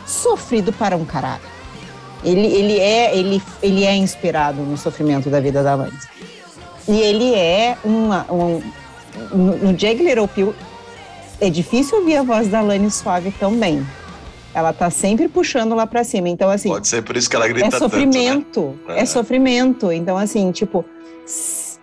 sofrido 0.07 0.73
para 0.73 0.97
um 0.97 1.05
caralho. 1.05 1.43
Ele, 2.25 2.47
ele, 2.47 2.79
é, 2.79 3.17
ele, 3.17 3.43
ele 3.63 3.85
é 3.85 3.95
inspirado 3.95 4.63
no 4.63 4.77
sofrimento 4.79 5.29
da 5.29 5.41
vida 5.41 5.63
da 5.63 5.73
Alanis. 5.73 6.09
E 6.89 6.99
ele 7.01 7.35
é 7.35 7.77
uma. 7.85 8.27
Um, 8.33 8.63
no, 9.31 9.57
no 9.59 9.79
Jag 9.79 10.03
Little 10.03 10.27
Pill, 10.27 10.55
é 11.41 11.51
difícil 11.51 11.99
ouvir 11.99 12.17
a 12.17 12.23
voz 12.23 12.49
da 12.49 12.61
Lani 12.61 12.91
suave 12.91 13.31
tão 13.33 13.55
bem. 13.57 13.87
Ela 14.55 14.73
tá 14.73 14.89
sempre 14.89 15.29
puxando 15.29 15.75
lá 15.75 15.87
para 15.87 16.05
cima. 16.05 16.29
Então, 16.29 16.49
assim. 16.49 16.69
Pode 16.69 16.89
ser 16.89 17.03
por 17.03 17.17
isso 17.17 17.29
que 17.29 17.37
ela 17.37 17.49
grita 17.49 17.77
É 17.77 17.79
sofrimento. 17.79 18.45
Tanto, 18.45 18.89
né? 18.89 18.99
É. 18.99 19.01
é 19.01 19.07
sofrimento. 19.07 19.93
Então, 19.93 20.17
assim, 20.17 20.51
tipo. 20.51 20.85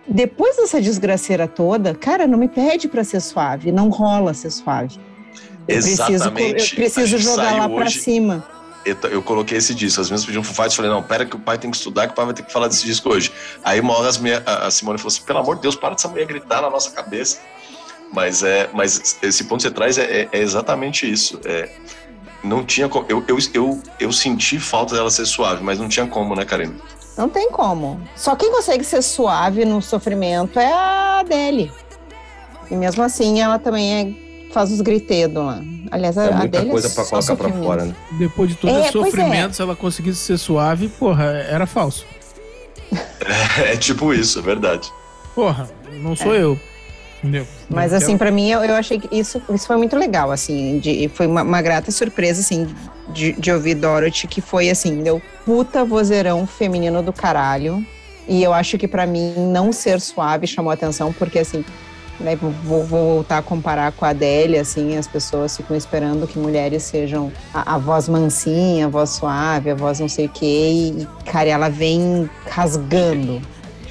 Depois 0.08 0.56
dessa 0.56 0.80
desgraceira 0.80 1.46
toda, 1.46 1.94
cara, 1.94 2.26
não 2.26 2.36
me 2.36 2.48
pede 2.48 2.88
para 2.88 3.04
ser 3.04 3.20
suave. 3.20 3.70
Não 3.70 3.88
rola 3.88 4.34
ser 4.34 4.50
suave. 4.50 4.98
Eu 5.68 5.76
Exatamente. 5.76 6.74
Preciso, 6.74 6.74
eu 6.74 6.76
preciso 6.76 7.18
jogar 7.18 7.56
lá 7.56 7.68
para 7.68 7.90
cima. 7.90 8.44
Eu, 8.84 8.96
eu, 9.10 9.22
coloquei 9.22 9.58
esse 9.58 9.74
disco. 9.74 10.00
As 10.00 10.10
minhas 10.10 10.24
pediam 10.24 10.42
Foo 10.42 10.70
falei, 10.70 10.90
não, 10.90 11.02
pera 11.02 11.24
que 11.24 11.36
o 11.36 11.38
pai 11.38 11.56
tem 11.56 11.70
que 11.70 11.76
estudar, 11.76 12.06
que 12.08 12.12
o 12.12 12.16
pai 12.16 12.24
vai 12.24 12.34
ter 12.34 12.42
que 12.42 12.52
falar 12.52 12.66
desse 12.68 12.84
disco 12.84 13.10
hoje. 13.10 13.32
Aí 13.62 13.78
uma 13.80 13.96
hora 13.96 14.10
a, 14.44 14.66
a 14.66 14.70
Simone 14.70 14.98
falou 14.98 15.08
assim, 15.08 15.22
pelo 15.22 15.38
amor 15.38 15.56
de 15.56 15.62
Deus, 15.62 15.76
para 15.76 15.94
dessa 15.94 16.08
mulher 16.08 16.26
gritar 16.26 16.60
na 16.62 16.68
nossa 16.68 16.90
cabeça. 16.90 17.38
Mas, 18.12 18.42
é, 18.42 18.68
mas 18.74 19.18
esse 19.22 19.44
ponto 19.44 19.62
que 19.62 19.68
você 19.68 19.70
traz 19.70 19.98
é, 19.98 20.22
é, 20.22 20.28
é 20.32 20.38
exatamente 20.38 21.10
isso. 21.10 21.40
É, 21.44 21.70
não 22.42 22.64
tinha 22.64 22.88
como. 22.88 23.06
Eu, 23.08 23.24
eu, 23.28 23.38
eu, 23.54 23.82
eu 24.00 24.12
senti 24.12 24.58
falta 24.58 24.94
dela 24.94 25.10
ser 25.10 25.26
suave, 25.26 25.62
mas 25.62 25.78
não 25.78 25.88
tinha 25.88 26.06
como, 26.06 26.34
né, 26.34 26.44
Karina? 26.44 26.74
Não 27.16 27.28
tem 27.28 27.50
como. 27.50 28.00
Só 28.16 28.34
quem 28.34 28.50
consegue 28.50 28.84
ser 28.84 29.02
suave 29.02 29.64
no 29.64 29.80
sofrimento 29.80 30.58
é 30.58 30.72
a 30.72 31.20
Adele. 31.20 31.72
E 32.70 32.74
mesmo 32.74 33.02
assim, 33.02 33.40
ela 33.40 33.58
também 33.58 33.94
é, 33.94 34.21
faz 34.52 34.70
os 34.70 34.80
gritedos 34.80 35.42
lá. 35.44 35.62
Aliás, 35.90 36.16
a 36.18 36.24
é 36.26 36.30
muita 36.32 36.58
Adele 36.58 36.70
coisa 36.70 36.88
é 36.88 36.90
pra 36.90 37.04
colocar 37.04 37.36
pra 37.36 37.48
fora, 37.52 37.84
né? 37.86 37.94
Depois 38.18 38.48
de 38.50 38.54
todo 38.56 38.70
É, 38.70 38.80
esse 38.82 38.92
pois 38.92 39.06
sofrimento, 39.06 39.50
é. 39.50 39.52
se 39.54 39.62
ela 39.62 39.74
conseguisse 39.76 40.18
ser 40.20 40.38
suave, 40.38 40.88
porra, 40.88 41.24
era 41.24 41.66
falso. 41.66 42.06
É, 43.64 43.76
tipo 43.76 44.12
isso, 44.12 44.38
é 44.38 44.42
verdade. 44.42 44.90
Porra, 45.34 45.68
não 46.02 46.14
sou 46.16 46.34
eu. 46.34 46.58
Entendeu? 47.18 47.46
Mas 47.70 47.92
Não 47.92 47.98
assim, 47.98 48.06
quero- 48.08 48.18
pra 48.18 48.30
mim, 48.32 48.50
eu, 48.50 48.64
eu 48.64 48.74
achei 48.74 48.98
que 48.98 49.16
isso, 49.16 49.40
isso 49.54 49.66
foi 49.66 49.76
muito 49.76 49.96
legal, 49.96 50.32
assim, 50.32 50.78
de, 50.80 51.08
foi 51.14 51.26
uma, 51.28 51.42
uma 51.42 51.62
grata 51.62 51.90
surpresa, 51.92 52.40
assim, 52.40 52.66
de, 53.10 53.32
de 53.32 53.52
ouvir 53.52 53.76
Dorothy, 53.76 54.26
que 54.26 54.40
foi 54.40 54.68
assim, 54.68 55.02
deu 55.02 55.22
puta 55.46 55.84
vozeirão 55.84 56.46
feminino 56.46 57.00
do 57.02 57.12
caralho. 57.12 57.84
E 58.26 58.42
eu 58.42 58.52
acho 58.52 58.76
que 58.76 58.88
pra 58.88 59.06
mim 59.06 59.34
não 59.52 59.72
ser 59.72 60.00
suave 60.00 60.46
chamou 60.48 60.72
atenção, 60.72 61.12
porque 61.12 61.38
assim, 61.38 61.64
né, 62.20 62.36
vou, 62.36 62.50
vou 62.62 62.84
voltar 62.84 63.38
a 63.38 63.42
comparar 63.42 63.92
com 63.92 64.04
a 64.04 64.10
Adélia, 64.10 64.60
assim, 64.60 64.96
as 64.96 65.06
pessoas 65.06 65.56
ficam 65.56 65.76
esperando 65.76 66.26
que 66.26 66.38
mulheres 66.38 66.82
sejam 66.84 67.32
a, 67.52 67.74
a 67.74 67.78
voz 67.78 68.08
mansinha, 68.08 68.86
a 68.86 68.88
voz 68.88 69.10
suave, 69.10 69.70
a 69.70 69.74
voz 69.74 69.98
não 70.00 70.08
sei 70.08 70.26
o 70.26 70.28
quê, 70.28 70.44
e, 70.46 71.08
cara, 71.24 71.48
ela 71.48 71.68
vem 71.68 72.28
rasgando. 72.48 73.40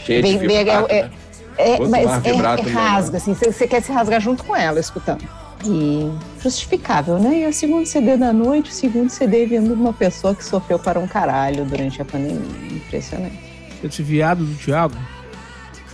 Cheio 0.06 0.22
Vem- 0.22 0.38
de 0.40 0.48
vem- 0.48 0.58
vibrato, 0.60 0.92
é- 0.92 1.04
né? 1.04 1.12
É, 1.58 1.78
mas 1.88 2.26
é, 2.26 2.30
é 2.30 2.72
rasga, 2.72 3.18
assim, 3.18 3.34
você 3.36 3.52
você 3.52 3.68
quer 3.68 3.84
se 3.84 3.92
rasgar 3.92 4.20
junto 4.22 4.44
com 4.44 4.56
ela, 4.56 4.80
escutando. 4.80 5.24
E 5.64 6.10
justificável, 6.42 7.20
né? 7.20 7.42
E 7.42 7.46
o 7.46 7.54
segundo 7.54 7.86
CD 7.86 8.18
da 8.18 8.34
noite, 8.34 8.72
o 8.72 8.74
segundo 8.74 9.10
CD 9.12 9.46
vindo 9.46 9.68
de 9.76 9.80
uma 9.80 9.94
pessoa 9.94 10.34
que 10.34 10.44
sofreu 10.44 10.80
para 10.80 10.98
um 11.00 11.06
caralho 11.06 11.64
durante 11.66 12.02
a 12.02 12.06
pandemia. 12.06 12.40
Impressionante. 12.72 13.38
Esse 13.84 14.02
viado 14.02 14.44
do 14.44 14.56
Thiago, 14.56 14.96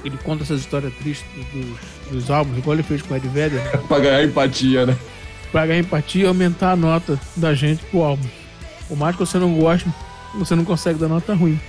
ele 0.05 0.17
conta 0.23 0.43
essas 0.43 0.61
histórias 0.61 0.93
tristes 0.93 1.27
dos, 1.51 1.77
dos 2.11 2.29
álbuns, 2.31 2.57
igual 2.57 2.75
ele 2.75 2.83
fez 2.83 3.01
com 3.01 3.13
o 3.13 3.17
Ed 3.17 3.27
Vedder, 3.27 3.61
pra 3.87 3.99
ganhar 3.99 4.23
empatia, 4.23 4.85
né? 4.85 4.97
pra 5.51 5.65
ganhar 5.65 5.79
empatia 5.79 6.23
e 6.23 6.27
aumentar 6.27 6.71
a 6.71 6.75
nota 6.75 7.19
da 7.35 7.53
gente 7.53 7.83
pro 7.85 8.03
álbum. 8.03 8.27
Por 8.87 8.97
mais 8.97 9.15
que 9.15 9.19
você 9.25 9.37
não 9.37 9.53
goste, 9.53 9.87
você 10.35 10.55
não 10.55 10.65
consegue 10.65 10.99
dar 10.99 11.07
nota 11.07 11.33
ruim. 11.33 11.59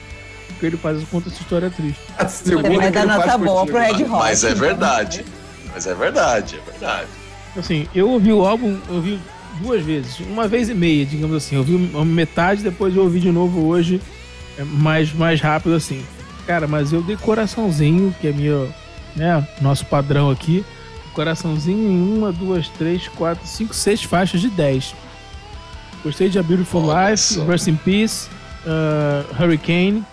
Porque 0.48 0.66
ele 0.66 0.76
faz 0.76 1.02
conta 1.08 1.28
essa 1.28 1.40
história 1.40 1.70
triste. 1.70 2.00
A 2.18 2.26
segunda 2.26 2.68
Ele 2.68 2.76
vai 2.78 2.90
dar 2.90 3.06
nota 3.06 3.38
boa 3.38 3.60
contigo. 3.60 3.78
pro 3.78 3.86
Red 3.86 4.02
Hot. 4.04 4.10
Mas 4.10 4.44
é 4.44 4.48
então. 4.48 4.60
verdade. 4.60 5.24
Mas 5.72 5.86
é 5.86 5.94
verdade, 5.94 6.56
é 6.56 6.70
verdade. 6.70 7.08
Assim, 7.56 7.86
eu 7.94 8.10
ouvi 8.10 8.32
o 8.32 8.44
álbum, 8.44 8.76
eu 8.88 8.96
ouvi 8.96 9.20
duas 9.60 9.84
vezes, 9.84 10.18
uma 10.20 10.48
vez 10.48 10.68
e 10.68 10.74
meia, 10.74 11.06
digamos 11.06 11.36
assim. 11.36 11.54
Eu 11.54 11.60
ouvi 11.60 11.74
uma 11.74 12.04
metade, 12.04 12.62
depois 12.62 12.96
eu 12.96 13.02
ouvi 13.02 13.20
de 13.20 13.30
novo 13.30 13.66
hoje, 13.66 14.00
é, 14.58 14.64
mais, 14.64 15.12
mais 15.12 15.40
rápido 15.40 15.74
assim. 15.74 16.04
Cara, 16.46 16.66
mas 16.66 16.92
eu 16.92 17.02
dei 17.02 17.16
coraçãozinho, 17.16 18.14
que 18.20 18.26
é 18.28 18.32
meu, 18.32 18.68
né, 19.16 19.46
nosso 19.60 19.86
padrão 19.86 20.30
aqui. 20.30 20.64
Coraçãozinho 21.12 21.90
em 21.90 22.16
uma, 22.16 22.30
duas, 22.30 22.68
três, 22.68 23.08
quatro, 23.08 23.46
cinco, 23.46 23.74
seis 23.74 24.02
faixas 24.02 24.40
de 24.40 24.48
10. 24.48 24.94
Gostei 26.04 26.28
de 26.28 26.38
A 26.38 26.42
Beautiful 26.42 26.84
Olha 26.84 27.10
Life, 27.10 27.34
só. 27.34 27.44
Rest 27.44 27.66
in 27.66 27.76
Peace, 27.76 28.28
uh, 28.64 29.42
Hurricane. 29.42 30.04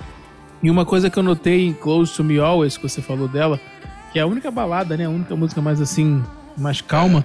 E 0.63 0.69
uma 0.71 0.85
coisa 0.85 1.09
que 1.09 1.19
eu 1.19 1.23
notei 1.23 1.67
em 1.67 1.73
Close 1.73 2.15
to 2.15 2.23
Me 2.23 2.39
Always, 2.39 2.75
que 2.75 2.83
você 2.83 3.01
falou 3.01 3.27
dela, 3.27 3.59
que 4.11 4.17
é 4.17 4.23
a 4.23 4.25
única 4.25 4.49
balada, 4.49 4.97
né? 4.97 5.05
A 5.05 5.09
única 5.09 5.35
música 5.35 5.61
mais 5.61 5.79
assim, 5.79 6.23
mais 6.57 6.81
calma. 6.81 7.23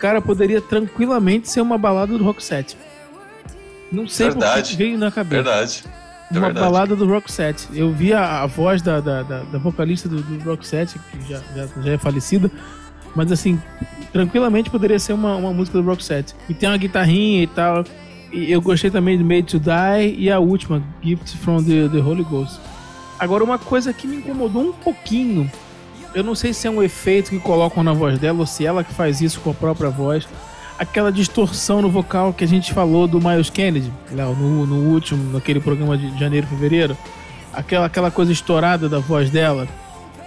Cara, 0.00 0.20
poderia 0.20 0.60
tranquilamente 0.60 1.48
ser 1.48 1.60
uma 1.60 1.78
balada 1.78 2.16
do 2.16 2.24
Rock 2.24 2.42
Set. 2.42 2.76
Não 3.92 4.08
sei 4.08 4.30
Verdade. 4.30 4.70
que 4.70 4.76
veio 4.76 4.98
na 4.98 5.10
cabeça. 5.10 5.42
Verdade. 5.42 5.84
É 6.30 6.38
uma 6.38 6.46
verdade. 6.46 6.66
balada 6.66 6.96
do 6.96 7.06
Rock 7.06 7.30
Set. 7.30 7.66
Eu 7.72 7.92
vi 7.92 8.12
a, 8.12 8.42
a 8.42 8.46
voz 8.46 8.82
da, 8.82 9.00
da, 9.00 9.22
da, 9.22 9.40
da 9.40 9.58
vocalista 9.58 10.08
do, 10.08 10.20
do 10.22 10.44
Rock 10.44 10.66
Set, 10.66 10.98
que 10.98 11.28
já, 11.28 11.40
já, 11.54 11.66
já 11.82 11.92
é 11.92 11.98
falecida, 11.98 12.50
mas 13.14 13.32
assim, 13.32 13.60
tranquilamente 14.12 14.70
poderia 14.70 14.98
ser 14.98 15.14
uma, 15.14 15.36
uma 15.36 15.52
música 15.52 15.80
do 15.80 15.84
Rock 15.84 16.04
Set. 16.04 16.34
E 16.48 16.54
tem 16.54 16.68
uma 16.68 16.76
guitarrinha 16.76 17.42
e 17.42 17.46
tal. 17.46 17.84
E 18.32 18.52
eu 18.52 18.60
gostei 18.60 18.90
também 18.90 19.16
de 19.16 19.24
Made 19.24 19.44
to 19.44 19.58
Die 19.58 20.14
e 20.18 20.30
a 20.30 20.38
última, 20.38 20.82
Gifts 21.02 21.34
from 21.34 21.62
the, 21.62 21.88
the 21.88 21.98
Holy 21.98 22.24
Ghost. 22.24 22.60
Agora, 23.18 23.42
uma 23.42 23.58
coisa 23.58 23.92
que 23.92 24.06
me 24.06 24.16
incomodou 24.16 24.62
um 24.62 24.72
pouquinho, 24.72 25.50
eu 26.14 26.22
não 26.22 26.34
sei 26.34 26.52
se 26.52 26.66
é 26.66 26.70
um 26.70 26.82
efeito 26.82 27.30
que 27.30 27.40
colocam 27.40 27.82
na 27.82 27.92
voz 27.92 28.18
dela 28.18 28.40
ou 28.40 28.46
se 28.46 28.64
ela 28.64 28.84
que 28.84 28.92
faz 28.92 29.20
isso 29.20 29.40
com 29.40 29.50
a 29.50 29.54
própria 29.54 29.88
voz. 29.88 30.28
Aquela 30.78 31.10
distorção 31.10 31.82
no 31.82 31.90
vocal 31.90 32.32
que 32.32 32.44
a 32.44 32.46
gente 32.46 32.72
falou 32.72 33.08
do 33.08 33.18
Miles 33.20 33.50
Kennedy, 33.50 33.92
Léo, 34.12 34.34
no, 34.34 34.64
no 34.66 34.76
último, 34.92 35.32
naquele 35.32 35.58
programa 35.58 35.98
de 35.98 36.16
janeiro 36.18 36.46
e 36.46 36.50
fevereiro. 36.50 36.96
Aquela, 37.52 37.86
aquela 37.86 38.10
coisa 38.12 38.30
estourada 38.30 38.88
da 38.88 39.00
voz 39.00 39.28
dela. 39.28 39.66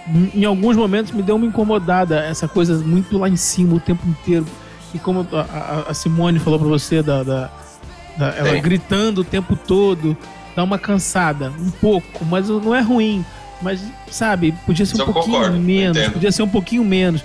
Em, 0.06 0.40
em 0.40 0.44
alguns 0.44 0.76
momentos 0.76 1.10
me 1.12 1.22
deu 1.22 1.36
uma 1.36 1.46
incomodada, 1.46 2.20
essa 2.20 2.46
coisa 2.46 2.76
muito 2.84 3.16
lá 3.16 3.28
em 3.30 3.36
cima 3.36 3.76
o 3.76 3.80
tempo 3.80 4.06
inteiro. 4.06 4.44
E 4.92 4.98
como 4.98 5.26
a, 5.32 5.40
a- 5.40 5.84
a 5.90 5.94
Simone 5.94 6.38
falou 6.38 6.58
pra 6.58 6.68
você, 6.68 7.02
da, 7.02 7.22
da- 7.22 7.50
da- 8.18 8.34
ela 8.36 8.50
Tem. 8.50 8.60
gritando 8.60 9.22
o 9.22 9.24
tempo 9.24 9.56
todo, 9.56 10.14
dá 10.54 10.62
uma 10.62 10.78
cansada, 10.78 11.50
um 11.58 11.70
pouco, 11.70 12.26
mas 12.26 12.50
não 12.50 12.74
é 12.74 12.80
ruim. 12.82 13.24
Mas, 13.62 13.80
sabe, 14.10 14.52
podia 14.66 14.84
ser 14.84 15.00
um 15.00 15.06
pouquinho 15.06 15.36
concordo, 15.38 15.56
menos, 15.58 16.08
podia 16.08 16.30
ser 16.32 16.42
um 16.42 16.48
pouquinho 16.48 16.84
menos, 16.84 17.24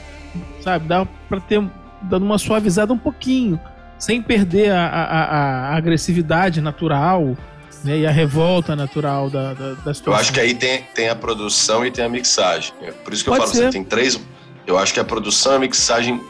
sabe? 0.63 0.87
Dá 0.87 1.05
pra 1.27 1.41
ter 1.41 1.61
dando 2.01 2.23
uma 2.25 2.37
suavizada 2.37 2.93
um 2.93 2.97
pouquinho, 2.97 3.59
sem 3.97 4.21
perder 4.21 4.71
a, 4.71 4.85
a- 4.87 5.03
a- 5.03 5.69
a 5.69 5.75
agressividade 5.75 6.61
natural 6.61 7.35
né, 7.83 7.97
e 7.99 8.07
a 8.07 8.11
revolta 8.11 8.75
natural 8.75 9.29
da, 9.29 9.53
da, 9.53 9.73
da 9.73 9.91
Eu 9.91 9.93
situação. 9.93 10.13
acho 10.13 10.33
que 10.33 10.39
aí 10.39 10.53
tem, 10.53 10.83
tem 10.93 11.09
a 11.09 11.15
produção 11.15 11.85
e 11.85 11.91
tem 11.91 12.03
a 12.05 12.09
mixagem. 12.09 12.73
É 12.81 12.91
Por 12.91 13.13
isso 13.13 13.23
que 13.23 13.29
eu 13.29 13.33
Pode 13.33 13.45
falo, 13.45 13.55
ser. 13.55 13.65
você 13.65 13.71
tem 13.71 13.83
três, 13.83 14.19
Eu 14.65 14.77
acho 14.77 14.93
que 14.93 14.99
a 14.99 15.05
produção 15.05 15.53
e 15.53 15.55
a 15.55 15.59
mixagem, 15.59 16.21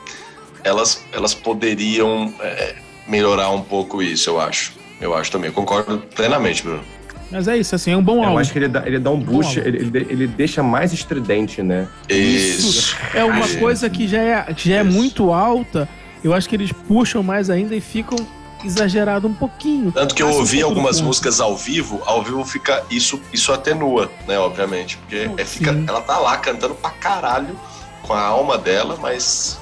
elas, 0.63 1.03
elas 1.11 1.33
poderiam 1.33 2.33
é, 2.39 2.75
melhorar 3.07 3.49
um 3.51 3.61
pouco 3.61 4.01
isso, 4.01 4.29
eu 4.29 4.39
acho. 4.39 4.73
Eu 5.01 5.15
acho 5.15 5.31
também, 5.31 5.49
eu 5.49 5.53
concordo 5.53 5.99
plenamente, 6.15 6.63
Bruno. 6.63 6.83
Mas 7.29 7.47
é 7.47 7.57
isso, 7.57 7.75
assim, 7.75 7.91
é 7.91 7.97
um 7.97 8.03
bom 8.03 8.17
Eu 8.17 8.29
álbum. 8.29 8.39
acho 8.39 8.51
que 8.53 8.59
ele 8.59 8.67
dá, 8.69 8.83
ele 8.85 8.99
dá 8.99 9.11
um 9.11 9.19
boost, 9.19 9.57
álbum. 9.59 9.69
ele, 9.69 9.77
ele, 9.85 10.07
ele 10.09 10.27
deixa 10.27 10.63
mais 10.63 10.93
estridente, 10.93 11.61
né? 11.61 11.87
Isso. 12.09 12.95
É 13.13 13.23
uma 13.23 13.47
coisa 13.59 13.89
que 13.89 14.07
já 14.07 14.21
é, 14.21 14.53
que 14.53 14.69
já 14.69 14.77
é 14.77 14.83
Isso. 14.83 14.91
muito 14.91 15.33
alta. 15.33 15.87
Eu 16.23 16.33
acho 16.33 16.47
que 16.47 16.55
eles 16.55 16.71
puxam 16.71 17.21
mais 17.21 17.49
ainda 17.49 17.75
e 17.75 17.81
ficam 17.81 18.17
exagerado 18.63 19.27
um 19.27 19.33
pouquinho. 19.33 19.91
Tanto 19.91 20.15
que 20.15 20.23
eu 20.23 20.27
um 20.27 20.33
ouvi 20.33 20.59
do 20.59 20.65
algumas 20.65 20.99
músicas 20.99 21.39
ao 21.39 21.55
vivo, 21.55 22.01
ao 22.05 22.23
vivo 22.23 22.43
fica 22.43 22.83
isso, 22.89 23.21
isso 23.31 23.51
atenua, 23.53 24.09
né, 24.27 24.37
obviamente, 24.39 24.97
porque 24.97 25.29
é, 25.37 25.45
fica, 25.45 25.71
ela 25.87 26.01
tá 26.01 26.17
lá 26.17 26.37
cantando 26.37 26.73
pra 26.73 26.89
caralho 26.89 27.55
com 28.01 28.13
a 28.13 28.21
alma 28.21 28.57
dela, 28.57 28.97
mas 28.99 29.59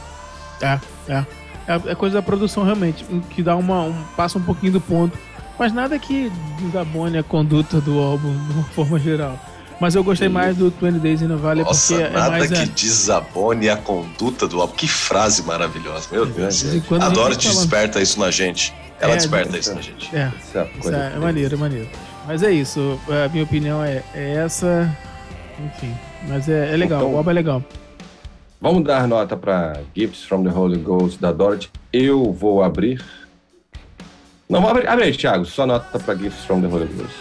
É, 0.62 0.80
é. 1.10 1.26
É, 1.68 1.92
é 1.92 1.96
coisa 1.96 2.16
da 2.16 2.22
produção 2.22 2.64
realmente, 2.64 3.04
que 3.32 3.42
dá 3.42 3.56
uma, 3.56 3.82
um, 3.82 4.04
passa 4.16 4.38
um 4.38 4.42
pouquinho 4.42 4.72
do 4.74 4.82
ponto. 4.82 5.18
Mas 5.58 5.72
nada 5.74 5.98
que 5.98 6.32
desabone 6.60 7.18
a 7.18 7.24
conduta 7.24 7.80
do 7.80 8.00
álbum 8.00 8.32
de 8.48 8.54
uma 8.54 8.64
forma 8.66 9.00
geral. 9.00 9.40
Mas 9.80 9.94
eu 9.94 10.04
gostei 10.04 10.30
mais 10.30 10.56
do 10.56 10.70
20 10.70 11.00
Days 11.00 11.22
in 11.22 11.32
a 11.34 11.36
Valley 11.36 11.64
nossa, 11.64 11.94
porque 11.96 12.08
é 12.08 12.10
nada 12.10 12.30
mais. 12.32 12.48
que 12.50 12.58
é, 12.58 12.66
desabone 12.66 13.70
a 13.70 13.76
conduta 13.78 14.48
do 14.48 14.62
álbum. 14.62 14.74
Que 14.74 14.88
frase 14.88 15.44
maravilhosa, 15.44 16.08
meu 16.12 16.26
Deus. 16.26 16.64
a 16.66 16.72
gente 16.72 16.94
Adoro 16.94 17.36
te 17.36 17.48
falando. 17.48 17.60
desperta 17.62 18.02
isso 18.02 18.20
na 18.20 18.32
gente. 18.32 18.74
Ela 19.00 19.14
É, 19.14 19.18
desperta 19.18 19.58
isso 19.58 19.74
na 19.76 19.82
gente. 19.82 20.16
é, 20.16 20.32
é, 20.56 21.12
é 21.16 21.20
maneiro, 21.20 21.56
é 21.56 21.58
maneiro. 21.58 21.90
Mas 22.26 22.42
é 22.42 22.52
isso, 22.52 22.98
a 23.10 23.28
minha 23.30 23.44
opinião 23.44 23.84
é, 23.84 24.02
é 24.14 24.36
essa. 24.36 24.90
Enfim, 25.60 25.94
mas 26.28 26.48
é, 26.50 26.74
é 26.74 26.78
legal, 26.78 27.02
Então- 27.02 27.14
o 27.14 27.18
álbum 27.18 27.30
é 27.30 27.34
legal. 27.34 27.64
Vamos 28.62 28.84
dar 28.86 29.08
nota 29.08 29.36
para 29.38 29.82
Gifts 29.96 30.24
from 30.24 30.44
the 30.44 30.50
Holy 30.50 30.80
Ghost 30.80 31.20
da 31.20 31.32
Dorothy. 31.34 31.70
Eu 31.94 32.32
vou 32.32 32.64
abrir. 32.64 33.04
Não, 34.50 34.68
abre, 34.68 34.88
abre 34.88 35.06
aí, 35.06 35.16
Thiago. 35.18 35.46
Só 35.46 35.66
nota 35.66 35.98
para 36.00 36.16
Gifts 36.16 36.46
from 36.46 36.62
the 36.62 36.68
Holy 36.68 36.86
Ghost. 36.88 37.16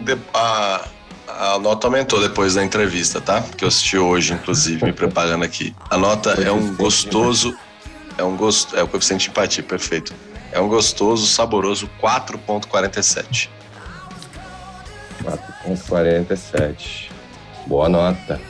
De- 0.00 0.18
a, 0.32 0.88
a 1.28 1.58
nota 1.58 1.86
aumentou 1.86 2.20
depois 2.20 2.54
da 2.54 2.64
entrevista, 2.64 3.20
tá? 3.20 3.42
Que 3.42 3.64
eu 3.64 3.68
assisti 3.68 3.98
hoje, 3.98 4.32
inclusive, 4.32 4.84
me 4.84 4.92
preparando 4.92 5.44
aqui. 5.44 5.74
A 5.90 5.98
nota 5.98 6.30
é 6.42 6.50
um 6.50 6.74
gostoso. 6.76 7.56
É 8.16 8.24
um 8.24 8.36
gosto. 8.36 8.74
É 8.76 8.82
o 8.82 8.88
coeficiente 8.88 9.24
de 9.24 9.30
empatia, 9.30 9.62
perfeito. 9.62 10.14
É 10.52 10.60
um 10.60 10.68
gostoso, 10.68 11.26
saboroso 11.26 11.90
4,47. 12.00 13.50
4.47. 15.22 17.10
Boa 17.66 17.88
nota. 17.88 18.40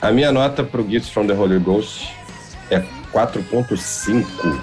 A 0.00 0.10
minha 0.10 0.32
nota 0.32 0.64
para 0.64 0.80
o 0.80 0.88
Gifts 0.90 1.10
from 1.10 1.26
the 1.26 1.34
Holy 1.34 1.58
Ghost 1.60 2.08
é 2.70 2.80
4.5. 3.12 4.60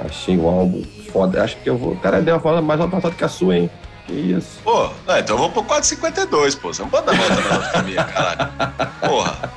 Achei 0.00 0.36
o 0.36 0.48
álbum 0.48 0.82
foda. 1.14 1.44
Acho 1.44 1.56
que 1.58 1.70
eu 1.70 1.78
vou. 1.78 1.94
Cara, 1.96 2.20
deu 2.20 2.34
uma 2.34 2.40
fala 2.40 2.60
mais 2.60 2.80
uma 2.80 2.88
passada 2.88 3.14
que 3.14 3.22
a 3.22 3.28
sua, 3.28 3.56
hein? 3.56 3.70
Que 4.06 4.12
isso. 4.12 4.58
Pô, 4.64 4.90
não, 5.06 5.18
então 5.18 5.36
eu 5.36 5.38
vou 5.38 5.50
pro 5.50 5.62
4,52, 5.62 6.58
pô. 6.58 6.74
Você 6.74 6.82
não 6.82 6.90
pode 6.90 7.06
dar 7.06 7.14
nota 7.14 7.34
menor 7.36 7.70
que 7.70 7.76
a 7.78 7.82
minha, 7.82 8.04
caralho. 8.04 8.50
Porra. 9.00 9.50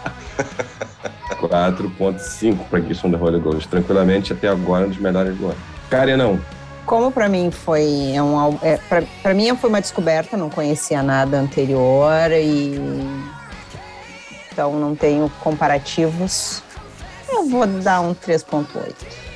4.5 1.42 2.58
para 2.70 2.96
from 2.96 3.12
the 3.12 3.18
Holy 3.18 3.40
Ghost. 3.40 3.68
Tranquilamente, 3.68 4.34
até 4.34 4.48
agora, 4.48 4.86
um 4.86 4.90
dos 4.90 5.00
melhores 5.00 5.36
do 5.36 5.48
ano. 5.48 5.58
Karenão, 5.90 6.40
Como 6.86 7.12
pra 7.12 7.28
mim 7.28 7.50
foi 7.52 8.12
é 8.14 8.22
um 8.22 8.60
é, 8.62 8.78
pra 9.22 9.34
mim 9.34 9.56
foi 9.56 9.70
uma 9.70 9.80
descoberta, 9.82 10.36
não 10.36 10.50
conhecia 10.50 11.02
nada 11.02 11.38
anterior 11.38 12.32
e 12.32 12.76
então 14.52 14.74
não 14.80 14.96
tenho 14.96 15.30
comparativos. 15.42 16.62
Eu 17.30 17.48
vou 17.48 17.66
dar 17.68 18.02
um 18.02 18.14
3.8. 18.14 19.27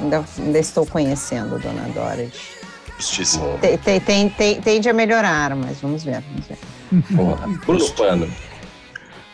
Ainda, 0.00 0.24
ainda 0.38 0.58
estou 0.58 0.86
conhecendo 0.86 1.56
a 1.56 1.58
Dona 1.58 1.82
Dorothy. 1.94 2.32
Justíssimo. 2.98 3.58
Tem, 3.60 3.78
tem, 3.78 4.00
tem, 4.00 4.28
tem- 4.28 4.60
tende 4.60 4.88
a 4.88 4.92
melhorar, 4.92 5.54
mas 5.54 5.80
vamos 5.80 6.02
ver, 6.04 6.22
vamos 6.30 6.46
ver. 6.46 7.16
porra. 7.16 7.46
Bruno 7.64 7.90
Pano. 7.92 8.28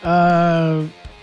Ah, 0.03 0.81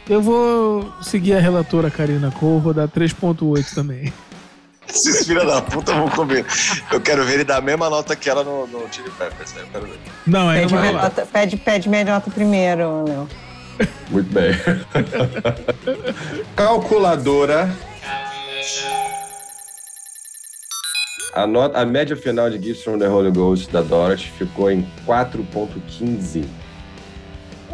eu 0.09 0.21
vou 0.21 0.93
seguir 1.03 1.35
a 1.35 1.41
relatora 1.41 1.91
Karina 1.91 2.31
Cole, 2.33 2.61
vou 2.61 2.75
dar 2.75 2.89
3.8 2.89 3.75
também. 3.75 4.13
Esses 4.89 5.27
filhos 5.27 5.47
da 5.47 5.63
puta 5.63 5.95
vão 5.95 6.09
comer. 6.11 6.45
Eu 6.91 7.01
quero 7.01 7.25
ver 7.25 7.35
ele 7.35 7.45
dar 7.45 7.59
a 7.59 7.61
mesma 7.61 7.89
nota 7.89 8.15
que 8.15 8.29
ela 8.29 8.43
no, 8.45 8.67
no 8.67 8.93
Chili 8.93 9.11
Peppers, 9.11 9.55
né? 9.55 9.63
Eu 9.63 9.67
quero 9.69 9.87
ver. 9.87 9.99
Não, 10.27 10.47
não 10.47 10.53
Pede 10.55 10.75
nota, 10.75 11.27
pede, 11.33 11.57
pede 11.57 11.89
minha 11.89 12.05
nota 12.05 12.31
primeiro, 12.31 13.05
Léo. 13.07 13.29
Muito 14.11 14.31
bem. 14.33 14.53
Calculadora. 16.55 17.71
A, 21.35 21.47
nota, 21.47 21.79
a 21.79 21.87
média 21.87 22.15
final 22.15 22.51
de 22.51 22.63
Gifts 22.63 22.85
from 22.85 22.99
the 22.99 23.09
Holy 23.09 23.31
Ghost 23.31 23.71
da 23.73 23.81
Dorothy 23.81 24.31
ficou 24.37 24.71
em 24.71 24.87
4.15. 25.07 26.45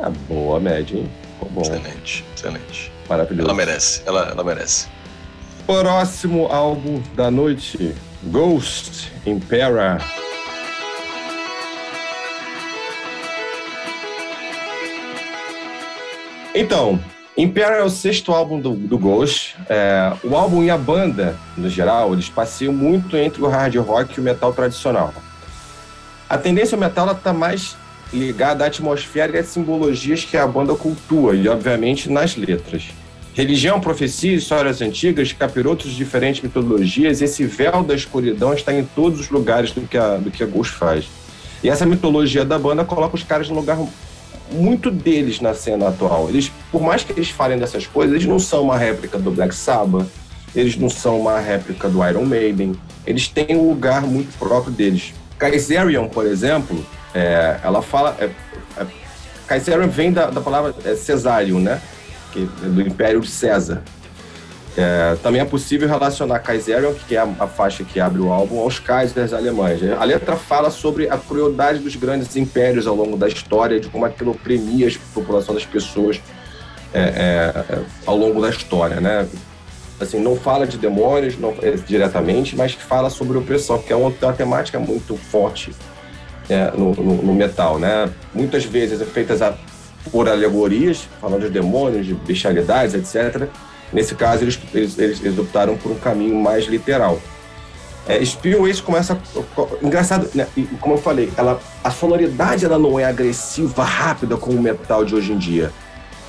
Ah, 0.00 0.10
boa 0.28 0.60
média, 0.60 0.96
hein? 0.96 1.10
Ficou 1.34 1.50
bom. 1.50 1.60
Excelente, 1.62 2.24
excelente. 2.34 2.92
Maravilhoso. 3.08 3.48
Ela 3.48 3.56
merece, 3.56 4.02
ela, 4.06 4.28
ela 4.30 4.44
merece. 4.44 4.86
Próximo 5.66 6.46
álbum 6.46 7.02
da 7.16 7.32
noite: 7.32 7.96
Ghost 8.24 9.10
Impera. 9.26 9.98
Então, 16.54 17.00
Impera 17.38 17.76
é 17.76 17.84
o 17.84 17.88
sexto 17.88 18.32
álbum 18.32 18.58
do, 18.58 18.74
do 18.74 18.98
Ghost. 18.98 19.54
É, 19.68 20.12
o 20.24 20.34
álbum 20.34 20.64
e 20.64 20.70
a 20.70 20.76
banda, 20.76 21.36
no 21.56 21.70
geral, 21.70 22.12
eles 22.12 22.28
passeiam 22.28 22.72
muito 22.72 23.16
entre 23.16 23.40
o 23.40 23.46
hard 23.46 23.76
rock 23.76 24.18
e 24.18 24.20
o 24.20 24.24
metal 24.24 24.52
tradicional. 24.52 25.14
A 26.28 26.36
tendência 26.36 26.74
ao 26.74 26.80
metal 26.80 27.08
está 27.12 27.32
mais 27.32 27.76
ligada 28.12 28.64
à 28.64 28.66
atmosfera 28.66 29.36
e 29.36 29.38
às 29.38 29.46
simbologias 29.46 30.24
que 30.24 30.36
a 30.36 30.48
banda 30.48 30.74
cultua, 30.74 31.36
e 31.36 31.48
obviamente 31.48 32.10
nas 32.10 32.34
letras. 32.34 32.88
Religião, 33.34 33.78
profecia, 33.78 34.34
histórias 34.34 34.82
antigas, 34.82 35.32
capirotos 35.32 35.92
de 35.92 35.96
diferentes 35.96 36.42
mitologias, 36.42 37.22
esse 37.22 37.44
véu 37.44 37.84
da 37.84 37.94
escuridão 37.94 38.52
está 38.52 38.74
em 38.74 38.84
todos 38.84 39.20
os 39.20 39.30
lugares 39.30 39.70
do 39.70 39.82
que 39.82 39.96
a, 39.96 40.16
do 40.16 40.28
que 40.28 40.42
a 40.42 40.46
Ghost 40.46 40.74
faz. 40.74 41.08
E 41.62 41.68
essa 41.68 41.86
mitologia 41.86 42.44
da 42.44 42.58
banda 42.58 42.84
coloca 42.84 43.14
os 43.14 43.22
caras 43.22 43.48
num 43.48 43.54
lugar 43.54 43.78
muito 44.52 44.90
deles 44.90 45.40
na 45.40 45.54
cena 45.54 45.88
atual. 45.88 46.28
Eles, 46.28 46.50
por 46.70 46.82
mais 46.82 47.04
que 47.04 47.12
eles 47.12 47.30
falem 47.30 47.58
dessas 47.58 47.86
coisas, 47.86 48.14
eles 48.14 48.26
não 48.26 48.38
são 48.38 48.62
uma 48.62 48.76
réplica 48.76 49.18
do 49.18 49.30
Black 49.30 49.54
Sabbath, 49.54 50.06
eles 50.54 50.76
não 50.76 50.88
são 50.88 51.20
uma 51.20 51.38
réplica 51.38 51.88
do 51.88 52.06
Iron 52.06 52.24
Maiden, 52.24 52.74
eles 53.06 53.28
têm 53.28 53.56
um 53.56 53.68
lugar 53.68 54.02
muito 54.02 54.36
próprio 54.38 54.72
deles. 54.72 55.12
Kaiserion, 55.38 56.08
por 56.08 56.26
exemplo, 56.26 56.84
é, 57.14 57.58
ela 57.62 57.80
fala. 57.80 58.16
É, 58.18 58.30
é, 58.76 58.86
Kaiserion 59.46 59.88
vem 59.88 60.12
da, 60.12 60.26
da 60.30 60.40
palavra 60.40 60.74
é, 60.84 60.94
Cesarion, 60.94 61.60
né? 61.60 61.80
Que, 62.32 62.48
é 62.62 62.66
do 62.66 62.82
Império 62.82 63.20
de 63.20 63.28
César. 63.28 63.82
É, 64.80 65.16
também 65.24 65.40
é 65.40 65.44
possível 65.44 65.88
relacionar 65.88 66.38
Kaiserion, 66.38 66.92
que 67.08 67.16
é 67.16 67.18
a, 67.18 67.28
a 67.40 67.48
faixa 67.48 67.82
que 67.82 67.98
abre 67.98 68.20
o 68.20 68.32
álbum, 68.32 68.60
aos 68.60 68.78
Kaisers 68.78 69.32
alemães. 69.32 69.80
A 69.98 70.04
letra 70.04 70.36
fala 70.36 70.70
sobre 70.70 71.10
a 71.10 71.16
crueldade 71.18 71.80
dos 71.80 71.96
grandes 71.96 72.36
impérios 72.36 72.86
ao 72.86 72.94
longo 72.94 73.16
da 73.16 73.26
história, 73.26 73.80
de 73.80 73.88
como 73.88 74.04
aquilo 74.04 74.30
oprimia 74.30 74.86
a 74.86 74.92
população 75.12 75.52
das 75.52 75.66
pessoas 75.66 76.20
é, 76.94 77.00
é, 77.00 77.74
é, 77.74 77.78
ao 78.06 78.16
longo 78.16 78.40
da 78.40 78.50
história, 78.50 79.00
né? 79.00 79.26
Assim, 80.00 80.20
não 80.20 80.36
fala 80.36 80.64
de 80.64 80.78
demônios 80.78 81.36
não, 81.36 81.56
é, 81.60 81.72
diretamente, 81.72 82.54
mas 82.54 82.72
fala 82.74 83.10
sobre 83.10 83.36
opressão, 83.36 83.78
que 83.82 83.92
é 83.92 83.96
uma, 83.96 84.14
uma 84.22 84.32
temática 84.32 84.78
muito 84.78 85.16
forte 85.16 85.72
é, 86.48 86.70
no, 86.70 86.94
no- 86.94 87.22
no 87.24 87.34
metal, 87.34 87.80
né? 87.80 88.08
Muitas 88.32 88.64
vezes 88.64 89.00
é 89.00 89.04
feitas 89.04 89.42
a- 89.42 89.56
por 90.12 90.28
alegorias, 90.28 91.08
falando 91.20 91.42
de 91.42 91.50
demônios, 91.50 92.06
de 92.06 92.14
bestialidades, 92.14 92.94
etc. 92.94 93.48
Nesse 93.92 94.14
caso, 94.14 94.44
eles, 94.44 94.58
eles, 94.74 94.98
eles, 94.98 95.38
optaram 95.38 95.76
por 95.76 95.92
um 95.92 95.98
caminho 95.98 96.34
mais 96.36 96.66
literal. 96.66 97.18
É, 98.06 98.22
Spillways 98.24 98.80
começa. 98.80 99.18
co- 99.54 99.78
Engraçado, 99.82 100.28
né? 100.34 100.46
E, 100.56 100.62
como 100.80 100.94
eu 100.94 100.98
falei, 100.98 101.30
ela, 101.36 101.60
a 101.82 101.90
sonoridade 101.90 102.64
ela 102.64 102.78
não 102.78 102.98
é 102.98 103.04
agressiva, 103.04 103.84
rápida 103.84 104.36
como 104.36 104.58
o 104.58 104.62
metal 104.62 105.04
de 105.04 105.14
hoje 105.14 105.32
em 105.32 105.38
dia. 105.38 105.70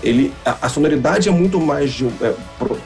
Ele, 0.02 0.34
a, 0.46 0.58
a 0.68 0.70
sonoridade 0.70 1.28
é 1.28 1.32
muito 1.32 1.60
mais 1.60 1.92
de 1.92 2.06
é, 2.08 2.34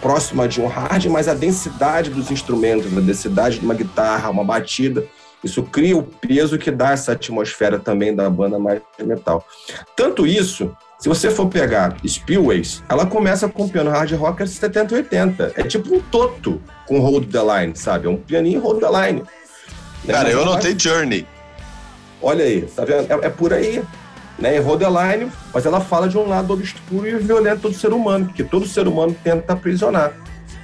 próxima 0.01 0.47
de 0.47 0.59
um 0.59 0.67
hard, 0.67 1.05
mas 1.05 1.27
a 1.27 1.33
densidade 1.35 2.09
dos 2.09 2.31
instrumentos, 2.31 2.95
a 2.95 3.01
densidade 3.01 3.59
de 3.59 3.65
uma 3.65 3.75
guitarra, 3.75 4.29
uma 4.31 4.43
batida, 4.43 5.05
isso 5.43 5.61
cria 5.61 5.95
o 5.97 6.01
peso 6.03 6.57
que 6.57 6.71
dá 6.71 6.91
essa 6.91 7.11
atmosfera 7.11 7.77
também 7.77 8.15
da 8.15 8.27
banda 8.29 8.57
mais 8.57 8.81
metal. 8.99 9.45
Tanto 9.95 10.25
isso, 10.25 10.75
se 11.03 11.09
você 11.09 11.29
for 11.29 11.47
pegar 11.47 11.97
Spillways, 12.07 12.81
ela 12.87 13.05
começa 13.05 13.49
com 13.49 13.67
piano 13.67 13.89
hard 13.89 14.13
rocker 14.13 14.47
70 14.47 14.93
e 14.93 14.97
80. 14.99 15.51
É 15.57 15.63
tipo 15.63 15.93
um 15.93 15.99
toto 15.99 16.61
com 16.87 16.97
Hold 17.01 17.29
the 17.29 17.41
Line, 17.41 17.75
sabe? 17.75 18.07
É 18.07 18.09
um 18.09 18.15
pianinho 18.15 18.61
Hold 18.61 18.79
the 18.79 18.87
Line. 18.87 19.21
Cara, 20.07 20.23
Mas 20.23 20.31
eu 20.31 20.41
anotei 20.43 20.79
Journey. 20.79 21.27
Olha 22.21 22.45
aí, 22.45 22.61
tá 22.73 22.85
vendo? 22.85 23.11
É, 23.11 23.25
é 23.25 23.29
por 23.29 23.51
aí. 23.51 23.83
né? 24.39 24.55
Errou 24.55 24.77
the 24.77 24.87
line, 24.87 25.29
mas 25.53 25.65
ela 25.65 25.81
fala 25.81 26.07
de 26.07 26.17
um 26.17 26.25
lado 26.25 26.53
obscuro 26.53 27.05
e 27.05 27.17
violento 27.17 27.67
do 27.67 27.75
ser 27.75 27.91
humano, 27.91 28.27
que 28.33 28.41
todo 28.41 28.65
ser 28.65 28.87
humano 28.87 29.13
tenta 29.21 29.51
aprisionar. 29.51 30.13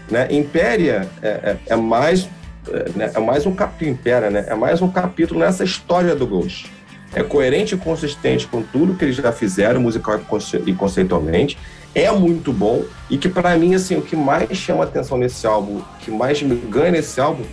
Né? 0.10 0.26
Impéria 0.32 1.06
é, 1.22 1.28
é, 1.28 1.58
é 1.68 1.76
mais 1.76 2.30
é, 2.72 2.90
né? 2.96 3.12
é 3.14 3.20
mais 3.20 3.46
um 3.46 3.54
capítulo 3.54 4.30
né? 4.32 4.46
É 4.48 4.56
mais 4.56 4.82
um 4.82 4.90
capítulo 4.90 5.42
nessa 5.42 5.66
história 5.66 6.16
do 6.16 6.26
Ghost. 6.26 6.79
É 7.14 7.24
coerente 7.24 7.76
e 7.76 7.78
consistente 7.78 8.48
com 8.48 8.62
tudo 8.62 8.94
que 8.96 9.04
eles 9.04 9.16
já 9.16 9.32
fizeram, 9.32 9.82
musical 9.82 10.20
e 10.66 10.74
conceitualmente. 10.74 11.58
É 11.94 12.12
muito 12.12 12.54
bom 12.54 12.84
e 13.10 13.18
que 13.18 13.28
para 13.28 13.58
mim 13.58 13.74
assim 13.74 13.98
o 13.98 14.02
que 14.02 14.16
mais 14.16 14.56
chama 14.56 14.84
atenção 14.84 15.18
nesse 15.18 15.48
álbum, 15.48 15.78
o 15.78 15.86
que 16.00 16.12
mais 16.12 16.42
me 16.42 16.56
ganha 16.56 16.92
nesse 16.92 17.20
álbum 17.20 17.44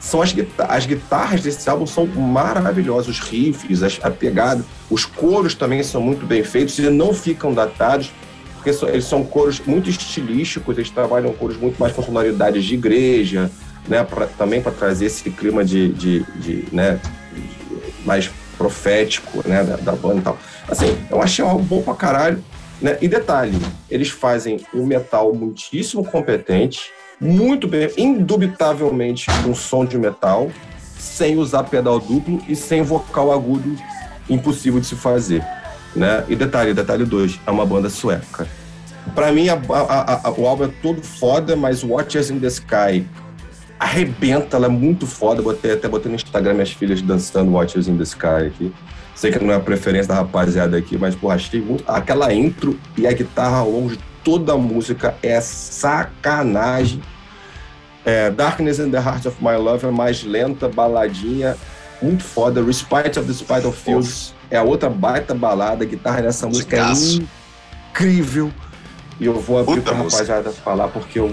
são 0.00 0.22
as, 0.22 0.32
guitarras, 0.32 0.76
as 0.76 0.86
guitarras 0.86 1.40
desse 1.42 1.68
álbum 1.68 1.86
são 1.86 2.06
maravilhosas, 2.06 3.08
os 3.08 3.20
riffs, 3.20 3.82
a 4.02 4.10
pegada, 4.10 4.64
os 4.90 5.04
coros 5.04 5.54
também 5.54 5.82
são 5.82 6.00
muito 6.00 6.24
bem 6.26 6.42
feitos 6.44 6.78
e 6.78 6.88
não 6.88 7.12
ficam 7.12 7.52
datados, 7.52 8.12
porque 8.54 8.70
eles 8.86 9.04
são 9.04 9.24
coros 9.24 9.60
muito 9.60 9.88
estilísticos, 9.88 10.76
eles 10.76 10.90
trabalham 10.90 11.32
coros 11.32 11.56
muito 11.56 11.78
mais 11.78 11.92
com 11.92 12.02
sonoridades 12.02 12.64
de 12.64 12.74
igreja, 12.74 13.50
né, 13.88 14.04
pra, 14.04 14.26
também 14.26 14.60
para 14.60 14.72
trazer 14.72 15.06
esse 15.06 15.30
clima 15.30 15.64
de, 15.64 15.92
de, 15.92 16.20
de 16.36 16.64
né, 16.72 17.00
mais 18.04 18.30
profético 18.58 19.48
né, 19.48 19.62
da, 19.62 19.76
da, 19.76 19.92
banda 19.92 20.18
e 20.18 20.22
tal. 20.22 20.38
Assim, 20.68 20.98
eu 21.08 21.22
achei 21.22 21.44
um 21.44 21.48
álbum 21.48 21.64
bom 21.64 21.82
pra 21.82 21.94
caralho. 21.94 22.44
Né? 22.82 22.98
E 23.00 23.08
detalhe, 23.08 23.58
eles 23.88 24.08
fazem 24.08 24.60
um 24.74 24.84
metal 24.84 25.32
muitíssimo 25.32 26.04
competente, 26.04 26.90
muito 27.20 27.66
bem, 27.66 27.90
indubitavelmente 27.96 29.26
um 29.46 29.54
som 29.54 29.84
de 29.84 29.96
metal, 29.96 30.50
sem 30.98 31.36
usar 31.36 31.64
pedal 31.64 31.98
duplo 31.98 32.40
e 32.48 32.54
sem 32.54 32.82
vocal 32.82 33.32
agudo 33.32 33.76
impossível 34.28 34.78
de 34.80 34.86
se 34.86 34.94
fazer. 34.94 35.44
Né? 35.96 36.24
E 36.28 36.36
detalhe, 36.36 36.74
detalhe 36.74 37.04
2, 37.04 37.40
é 37.46 37.50
uma 37.50 37.64
banda 37.64 37.88
sueca. 37.88 38.46
Para 39.14 39.32
mim, 39.32 39.48
a, 39.48 39.54
a, 39.54 40.28
a, 40.28 40.30
o 40.32 40.46
álbum 40.46 40.64
é 40.64 40.70
todo 40.82 41.02
foda, 41.02 41.56
mas 41.56 41.82
Watchers 41.82 42.30
in 42.30 42.38
the 42.38 42.48
Sky 42.48 43.06
arrebenta, 43.78 44.56
ela 44.56 44.66
é 44.66 44.70
muito 44.70 45.06
foda. 45.06 45.42
Botei, 45.42 45.72
até 45.72 45.88
botei 45.88 46.10
no 46.10 46.16
Instagram 46.16 46.54
minhas 46.54 46.72
filhas 46.72 47.00
dançando 47.00 47.52
Watchers 47.52 47.88
in 47.88 47.96
the 47.96 48.02
Sky 48.02 48.46
aqui. 48.46 48.72
Sei 49.14 49.32
que 49.32 49.42
não 49.42 49.52
é 49.52 49.56
a 49.56 49.60
preferência 49.60 50.08
da 50.08 50.14
rapaziada 50.14 50.76
aqui, 50.76 50.96
mas, 50.96 51.14
pô, 51.14 51.30
achei 51.30 51.60
muito. 51.60 51.84
Aquela 51.86 52.32
intro 52.32 52.78
e 52.96 53.06
a 53.06 53.12
guitarra 53.12 53.58
ao 53.58 53.70
longo 53.70 53.90
de 53.90 53.98
toda 54.22 54.52
a 54.52 54.56
música 54.56 55.16
é 55.22 55.40
sacanagem. 55.40 57.02
É, 58.04 58.30
Darkness 58.30 58.78
in 58.78 58.90
the 58.90 58.98
Heart 58.98 59.26
of 59.26 59.36
My 59.42 59.56
Love 59.56 59.86
é 59.86 59.90
mais 59.90 60.22
lenta, 60.22 60.68
baladinha, 60.68 61.56
muito 62.00 62.22
foda. 62.22 62.62
Respite 62.62 63.18
of 63.18 63.26
the 63.26 63.32
Spider 63.32 63.72
Fields 63.72 64.34
é 64.50 64.56
a 64.56 64.62
outra 64.62 64.88
baita 64.88 65.34
balada. 65.34 65.84
A 65.84 65.86
guitarra 65.86 66.22
nessa 66.22 66.46
música 66.46 66.76
é 66.76 66.92
incrível. 67.90 68.52
E 69.20 69.26
eu 69.26 69.40
vou 69.40 69.58
abrir 69.58 69.76
Puta 69.76 69.90
pra 69.94 70.02
rapaziada 70.04 70.50
falar, 70.52 70.88
porque 70.88 71.18
eu, 71.18 71.28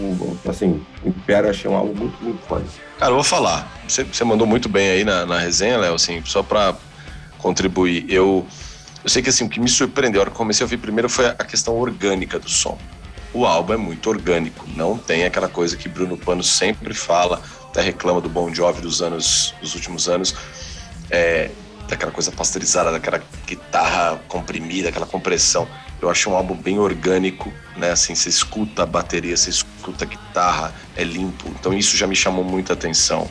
assim, 0.47 0.83
Império 1.05 1.49
achei 1.49 1.69
um 1.69 1.75
álbum 1.75 1.93
muito, 1.93 2.23
muito 2.23 2.41
foda. 2.47 2.65
Cara, 2.97 3.11
eu 3.11 3.15
vou 3.15 3.23
falar. 3.23 3.71
Você, 3.87 4.03
você 4.03 4.23
mandou 4.23 4.47
muito 4.47 4.67
bem 4.67 4.89
aí 4.89 5.03
na, 5.03 5.25
na 5.25 5.37
resenha, 5.37 5.77
Léo, 5.77 5.93
assim, 5.93 6.21
só 6.25 6.41
pra 6.41 6.75
contribuir. 7.37 8.05
Eu, 8.09 8.45
eu 9.03 9.09
sei 9.09 9.21
que, 9.21 9.29
assim, 9.29 9.45
o 9.45 9.49
que 9.49 9.59
me 9.59 9.69
surpreendeu, 9.69 10.19
a 10.19 10.23
hora 10.23 10.31
que 10.31 10.37
comecei 10.37 10.63
a 10.63 10.65
ouvir 10.65 10.77
primeiro 10.77 11.07
foi 11.07 11.27
a 11.27 11.33
questão 11.33 11.75
orgânica 11.77 12.39
do 12.39 12.49
som. 12.49 12.77
O 13.31 13.45
álbum 13.45 13.73
é 13.73 13.77
muito 13.77 14.09
orgânico, 14.09 14.65
não 14.75 14.97
tem 14.97 15.25
aquela 15.25 15.49
coisa 15.49 15.75
que 15.75 15.89
Bruno 15.89 16.17
Pano 16.17 16.41
sempre 16.41 16.93
fala, 16.93 17.41
até 17.65 17.81
reclama 17.81 18.21
do 18.21 18.29
Bon 18.29 18.51
Jovi 18.53 18.81
dos 18.81 19.01
anos, 19.01 19.53
dos 19.61 19.75
últimos 19.75 20.07
anos, 20.07 20.33
é, 21.11 21.51
daquela 21.87 22.11
coisa 22.11 22.31
pasteurizada, 22.31 22.91
daquela 22.91 23.21
guitarra 23.45 24.19
comprimida, 24.27 24.89
aquela 24.89 25.05
compressão. 25.05 25.67
Eu 26.01 26.09
acho 26.09 26.29
um 26.29 26.35
álbum 26.35 26.55
bem 26.55 26.77
orgânico, 26.77 27.51
né? 27.77 27.91
Assim, 27.91 28.13
você 28.15 28.29
escuta 28.29 28.83
a 28.83 28.85
bateria, 28.85 29.35
você 29.35 29.49
escuta 29.49 30.05
a 30.05 30.07
guitarra, 30.07 30.73
é 30.95 31.03
limpo. 31.03 31.47
Então 31.59 31.73
isso 31.73 31.95
já 31.95 32.05
me 32.05 32.15
chamou 32.15 32.43
muita 32.43 32.73
atenção. 32.73 33.29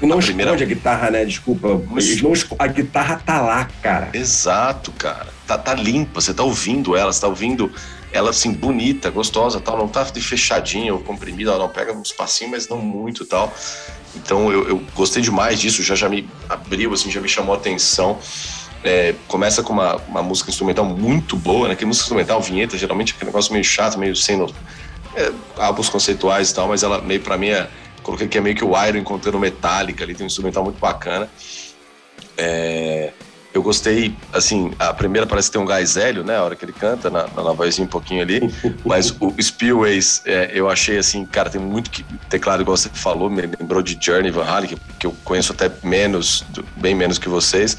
E 0.00 0.06
não 0.06 0.18
a 0.18 0.22
primeira... 0.22 0.52
esconde 0.52 0.64
a 0.64 0.74
guitarra, 0.74 1.10
né? 1.10 1.24
Desculpa. 1.24 1.68
Não... 1.68 2.56
A 2.58 2.66
guitarra 2.66 3.20
tá 3.24 3.40
lá, 3.40 3.68
cara. 3.82 4.10
Exato, 4.14 4.92
cara. 4.92 5.28
Tá, 5.46 5.58
tá 5.58 5.74
limpa, 5.74 6.20
você 6.20 6.32
tá 6.32 6.42
ouvindo 6.42 6.96
ela, 6.96 7.12
você 7.12 7.20
tá 7.20 7.26
ouvindo 7.26 7.72
ela 8.12 8.30
assim, 8.30 8.52
bonita, 8.52 9.10
gostosa, 9.10 9.60
tal, 9.60 9.76
não 9.76 9.88
tá 9.88 10.04
fechadinha 10.04 10.92
ou 10.92 11.00
comprimida, 11.00 11.50
ela 11.50 11.60
não 11.60 11.68
pega 11.68 11.92
um 11.92 12.02
espacinho, 12.02 12.50
mas 12.50 12.68
não 12.68 12.78
muito 12.78 13.24
tal. 13.24 13.52
Então 14.14 14.50
eu, 14.50 14.68
eu 14.68 14.82
gostei 14.94 15.22
demais 15.22 15.60
disso, 15.60 15.82
já 15.82 15.94
já 15.94 16.08
me 16.08 16.28
abriu, 16.48 16.92
assim, 16.92 17.10
já 17.10 17.20
me 17.20 17.28
chamou 17.28 17.54
a 17.54 17.58
atenção. 17.58 18.18
É, 18.82 19.14
começa 19.26 19.62
com 19.62 19.72
uma, 19.72 19.96
uma 19.96 20.22
música 20.22 20.50
instrumental 20.50 20.84
muito 20.84 21.36
boa, 21.36 21.68
né? 21.68 21.74
Que 21.74 21.84
música 21.84 22.04
instrumental, 22.04 22.40
vinheta, 22.40 22.78
geralmente 22.78 23.12
é 23.12 23.16
aquele 23.16 23.30
negócio 23.30 23.52
meio 23.52 23.64
chato, 23.64 23.98
meio 23.98 24.14
sem 24.14 24.40
é, 25.16 25.32
álbuns 25.56 25.88
conceituais 25.88 26.50
e 26.50 26.54
tal, 26.54 26.68
mas 26.68 26.82
ela 26.82 27.00
meio 27.00 27.20
para 27.20 27.36
mim 27.36 27.48
é, 27.48 27.68
coloquei 28.02 28.28
que 28.28 28.38
é 28.38 28.40
meio 28.40 28.54
que 28.54 28.64
o 28.64 28.70
Iron 28.86 28.98
encontrando 28.98 29.38
Metallica 29.38 30.04
ali, 30.04 30.14
tem 30.14 30.24
um 30.24 30.28
instrumental 30.28 30.64
muito 30.64 30.78
bacana. 30.78 31.28
É, 32.36 33.12
eu 33.52 33.62
gostei, 33.62 34.14
assim, 34.32 34.72
a 34.78 34.92
primeira 34.92 35.26
parece 35.26 35.48
que 35.48 35.54
tem 35.54 35.62
um 35.62 35.66
gás 35.66 35.96
hélio, 35.96 36.22
né? 36.22 36.36
A 36.36 36.44
hora 36.44 36.54
que 36.54 36.64
ele 36.64 36.72
canta, 36.72 37.08
na, 37.08 37.26
na 37.26 37.52
vozinha 37.52 37.86
um 37.86 37.90
pouquinho 37.90 38.22
ali. 38.22 38.40
Mas 38.84 39.10
o 39.18 39.34
Spillways, 39.40 40.22
é, 40.26 40.50
eu 40.52 40.68
achei 40.68 40.98
assim, 40.98 41.24
cara, 41.24 41.48
tem 41.48 41.60
muito 41.60 41.90
que, 41.90 42.04
teclado, 42.28 42.62
igual 42.62 42.76
você 42.76 42.90
falou, 42.92 43.30
me 43.30 43.42
lembrou 43.42 43.82
de 43.82 43.98
Journey 44.00 44.30
Van 44.30 44.44
Halen, 44.44 44.68
que, 44.68 44.76
que 44.98 45.06
eu 45.06 45.16
conheço 45.24 45.52
até 45.52 45.70
menos, 45.82 46.44
bem 46.76 46.94
menos 46.94 47.18
que 47.18 47.28
vocês. 47.28 47.76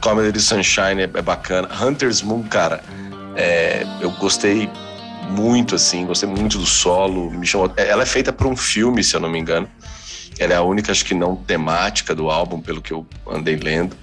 Comedy 0.00 0.40
Sunshine 0.40 1.02
é, 1.02 1.10
é 1.12 1.22
bacana. 1.22 1.68
Hunter's 1.80 2.22
Moon, 2.22 2.42
cara, 2.44 2.82
é, 3.36 3.86
eu 4.00 4.10
gostei 4.12 4.70
muito, 5.28 5.74
assim, 5.74 6.06
gostei 6.06 6.28
muito 6.28 6.58
do 6.58 6.66
solo. 6.66 7.30
Me 7.30 7.46
chamou, 7.46 7.72
é, 7.76 7.88
ela 7.88 8.02
é 8.02 8.06
feita 8.06 8.32
por 8.32 8.46
um 8.46 8.56
filme, 8.56 9.04
se 9.04 9.14
eu 9.14 9.20
não 9.20 9.30
me 9.30 9.38
engano. 9.38 9.68
Ela 10.38 10.54
é 10.54 10.56
a 10.56 10.62
única, 10.62 10.90
acho 10.90 11.04
que 11.04 11.14
não 11.14 11.36
temática 11.36 12.14
do 12.14 12.30
álbum, 12.30 12.60
pelo 12.60 12.80
que 12.80 12.92
eu 12.92 13.06
andei 13.30 13.56
lendo. 13.56 13.94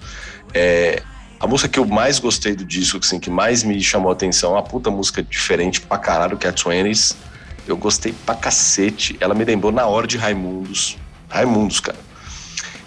É, 0.58 1.04
a 1.40 1.46
música 1.46 1.70
que 1.70 1.78
eu 1.78 1.86
mais 1.86 2.18
gostei 2.18 2.56
do 2.56 2.66
disco, 2.66 2.98
assim, 2.98 3.20
que 3.20 3.30
mais 3.30 3.62
me 3.62 3.80
chamou 3.82 4.10
a 4.10 4.14
atenção, 4.14 4.52
é 4.52 4.54
uma 4.56 4.64
puta 4.64 4.90
música 4.90 5.22
diferente 5.22 5.80
pra 5.80 6.00
caralho, 6.00 6.36
que 6.36 6.48
é 6.48 6.50
a 6.50 6.54
Twenties. 6.54 7.16
Eu 7.68 7.78
gostei 7.78 8.12
pra 8.26 8.34
cacete. 8.34 9.16
Ela 9.20 9.36
me 9.36 9.46
lembrou 9.46 9.72
na 9.72 9.86
hora 9.86 10.08
de 10.08 10.18
Raimundos. 10.18 10.98
Raimundos, 11.30 11.80
cara. 11.80 12.00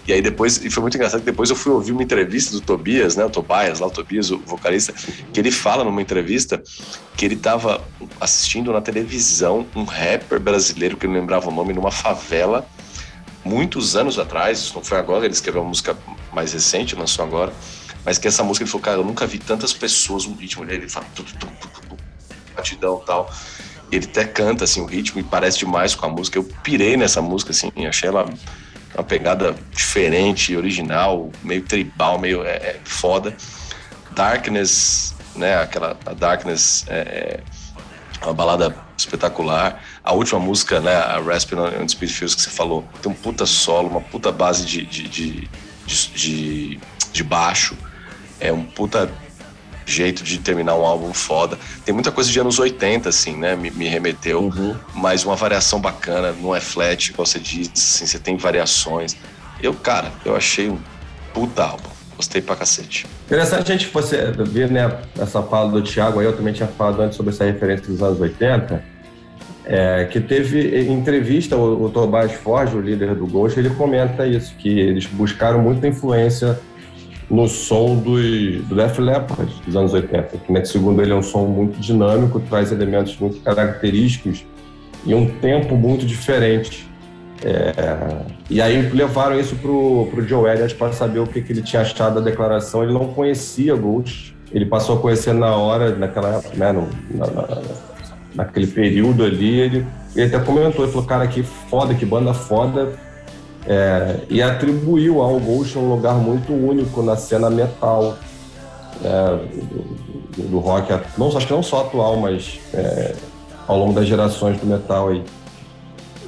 E 0.05 0.11
aí 0.11 0.21
depois, 0.21 0.57
e 0.65 0.69
foi 0.69 0.81
muito 0.81 0.95
engraçado 0.95 1.21
que 1.21 1.27
depois 1.27 1.49
eu 1.49 1.55
fui 1.55 1.71
ouvir 1.71 1.93
uma 1.93 2.03
entrevista 2.03 2.51
do 2.51 2.59
Tobias, 2.59 3.15
né, 3.15 3.23
o 3.23 3.29
Tobias, 3.29 3.79
lá 3.79 3.87
o 3.87 3.91
Tobias, 3.91 4.31
o 4.31 4.39
vocalista, 4.39 4.93
que 5.31 5.39
ele 5.39 5.51
fala 5.51 5.83
numa 5.83 6.01
entrevista 6.01 6.61
que 7.15 7.23
ele 7.23 7.35
estava 7.35 7.81
assistindo 8.19 8.73
na 8.73 8.81
televisão 8.81 9.65
um 9.75 9.83
rapper 9.83 10.39
brasileiro 10.39 10.97
que 10.97 11.05
ele 11.05 11.13
lembrava 11.13 11.49
o 11.49 11.53
nome 11.53 11.71
numa 11.71 11.91
favela 11.91 12.67
muitos 13.43 13.95
anos 13.95 14.19
atrás, 14.19 14.59
isso 14.59 14.75
não 14.75 14.83
foi 14.83 14.97
agora, 14.97 15.25
ele 15.25 15.33
escreveu 15.33 15.61
uma 15.61 15.69
música 15.69 15.97
mais 16.31 16.53
recente, 16.53 16.95
lançou 16.95 17.25
agora, 17.25 17.53
mas 18.05 18.17
que 18.17 18.27
essa 18.27 18.43
música 18.43 18.63
ele 18.63 18.71
falou, 18.71 18.83
cara, 18.83 18.97
eu 18.97 19.03
nunca 19.03 19.27
vi 19.27 19.37
tantas 19.37 19.73
pessoas 19.73 20.25
no 20.25 20.35
ritmo 20.35 20.65
dele, 20.65 20.83
ele 20.83 20.89
fala 20.89 21.05
tu, 21.15 21.23
tu, 21.23 21.37
tu, 21.37 21.97
batidão 22.55 22.99
e 23.01 23.05
tal. 23.05 23.31
Ele 23.91 24.05
até 24.05 24.23
canta 24.23 24.63
assim 24.63 24.81
o 24.81 24.85
ritmo 24.85 25.19
e 25.19 25.23
parece 25.23 25.59
demais 25.59 25.93
com 25.93 26.05
a 26.05 26.09
música. 26.09 26.37
Eu 26.37 26.43
pirei 26.63 26.95
nessa 26.95 27.21
música 27.21 27.51
assim, 27.51 27.71
achei 27.87 28.07
ela 28.07 28.25
uma 28.95 29.03
pegada 29.03 29.55
diferente, 29.71 30.55
original, 30.55 31.31
meio 31.43 31.61
tribal, 31.63 32.17
meio 32.17 32.43
é, 32.43 32.55
é, 32.55 32.79
foda. 32.83 33.35
Darkness, 34.11 35.13
né? 35.35 35.57
Aquela 35.57 35.97
a 36.05 36.13
Darkness 36.13 36.85
é, 36.87 36.99
é 36.99 37.39
uma 38.27 38.33
balada 38.33 38.75
espetacular. 38.97 39.83
A 40.03 40.13
última 40.13 40.39
música, 40.39 40.79
né? 40.79 40.95
A 40.95 41.19
Rasping 41.19 41.55
on 41.55 41.87
Speed 41.87 42.11
Fields 42.11 42.35
que 42.35 42.41
você 42.41 42.49
falou, 42.49 42.85
tem 43.01 43.11
um 43.11 43.15
puta 43.15 43.45
solo, 43.45 43.89
uma 43.89 44.01
puta 44.01 44.31
base 44.31 44.65
de, 44.65 44.85
de, 44.85 45.07
de, 45.07 46.79
de, 47.11 47.23
baixo. 47.23 47.77
É 48.39 48.51
um 48.51 48.63
puta 48.63 49.11
jeito 49.85 50.23
de 50.23 50.37
terminar 50.37 50.75
um 50.75 50.85
álbum 50.85 51.13
foda. 51.13 51.57
Tem 51.83 51.93
muita 51.93 52.11
coisa 52.11 52.31
de 52.31 52.39
anos 52.39 52.59
80, 52.59 53.09
assim, 53.09 53.35
né? 53.35 53.55
Me, 53.55 53.71
me 53.71 53.87
remeteu. 53.87 54.43
Uhum. 54.43 54.75
Mas 54.93 55.25
uma 55.25 55.35
variação 55.35 55.79
bacana, 55.79 56.31
não 56.31 56.55
é 56.55 56.61
flat, 56.61 57.09
igual 57.09 57.25
você 57.25 57.39
disse, 57.39 57.71
assim, 57.73 58.05
você 58.05 58.19
tem 58.19 58.37
variações. 58.37 59.15
Eu, 59.61 59.73
cara, 59.73 60.11
eu 60.25 60.35
achei 60.35 60.69
um 60.69 60.79
puta 61.33 61.63
álbum. 61.63 62.00
Gostei 62.15 62.41
pra 62.41 62.55
cacete. 62.55 63.07
Interessante 63.25 63.71
a 63.71 63.75
gente 63.75 63.87
você 63.87 64.31
ver, 64.31 64.69
né, 64.69 64.99
essa 65.19 65.41
fala 65.41 65.71
do 65.71 65.81
Thiago 65.81 66.19
aí, 66.19 66.25
eu 66.25 66.35
também 66.35 66.53
tinha 66.53 66.67
falado 66.67 67.01
antes 67.01 67.17
sobre 67.17 67.33
essa 67.33 67.45
referência 67.45 67.87
dos 67.87 68.01
anos 68.01 68.19
80, 68.19 68.83
é, 69.65 70.05
que 70.05 70.19
teve 70.19 70.87
entrevista, 70.87 71.55
o, 71.55 71.85
o 71.85 71.89
Tobias 71.89 72.33
Forge, 72.33 72.75
o 72.75 72.81
líder 72.81 73.15
do 73.15 73.25
Ghost, 73.25 73.59
ele 73.59 73.69
comenta 73.71 74.25
isso, 74.25 74.55
que 74.55 74.69
eles 74.69 75.05
buscaram 75.05 75.59
muita 75.59 75.87
influência 75.87 76.59
no 77.29 77.47
som 77.47 77.95
do 77.95 78.75
Def 78.75 78.99
Leppard 78.99 79.49
dos 79.65 79.75
anos 79.75 79.93
80, 79.93 80.37
que, 80.37 80.51
né, 80.51 80.65
segundo 80.65 81.01
ele, 81.01 81.13
é 81.13 81.15
um 81.15 81.23
som 81.23 81.45
muito 81.45 81.79
dinâmico, 81.79 82.41
traz 82.41 82.71
elementos 82.71 83.17
muito 83.17 83.39
característicos 83.39 84.45
e 85.05 85.15
um 85.15 85.29
tempo 85.39 85.75
muito 85.75 86.05
diferente. 86.05 86.90
É, 87.43 87.73
e 88.49 88.61
aí 88.61 88.89
levaram 88.91 89.39
isso 89.39 89.55
pro, 89.55 90.07
pro 90.11 90.27
Joe 90.27 90.49
Elliott 90.49 90.75
para 90.75 90.93
saber 90.93 91.19
o 91.19 91.27
que, 91.27 91.41
que 91.41 91.51
ele 91.51 91.61
tinha 91.61 91.81
achado 91.81 92.15
da 92.15 92.21
declaração. 92.21 92.83
Ele 92.83 92.93
não 92.93 93.07
conhecia 93.07 93.75
Ghost, 93.75 94.35
ele 94.51 94.65
passou 94.65 94.97
a 94.97 94.99
conhecer 94.99 95.33
na 95.33 95.55
hora, 95.55 95.95
naquela, 95.95 96.41
né, 96.53 96.71
no, 96.71 96.87
na, 97.09 97.27
na, 97.27 97.61
naquele 98.35 98.67
período 98.67 99.23
ali, 99.23 99.59
ele, 99.59 99.87
ele 100.15 100.35
até 100.35 100.43
comentou, 100.43 100.85
ele 100.85 100.91
falou, 100.91 101.07
cara, 101.07 101.27
que 101.27 101.41
foda, 101.41 101.95
que 101.95 102.05
banda 102.05 102.33
foda, 102.33 102.93
é, 103.65 104.19
e 104.29 104.41
atribuiu 104.41 105.21
ao 105.21 105.39
Ghost 105.39 105.77
um 105.77 105.89
lugar 105.89 106.15
muito 106.15 106.51
único 106.51 107.01
na 107.01 107.15
cena 107.15 107.49
metal 107.49 108.17
né, 109.01 109.39
do, 110.35 110.43
do, 110.43 110.59
rock, 110.59 110.91
não, 111.17 111.35
acho 111.35 111.47
que 111.47 111.53
não 111.53 111.63
só 111.63 111.81
atual, 111.81 112.17
mas 112.17 112.59
é, 112.73 113.15
ao 113.67 113.77
longo 113.77 113.93
das 113.93 114.07
gerações 114.07 114.59
do 114.59 114.65
metal 114.65 115.09
aí. 115.09 115.23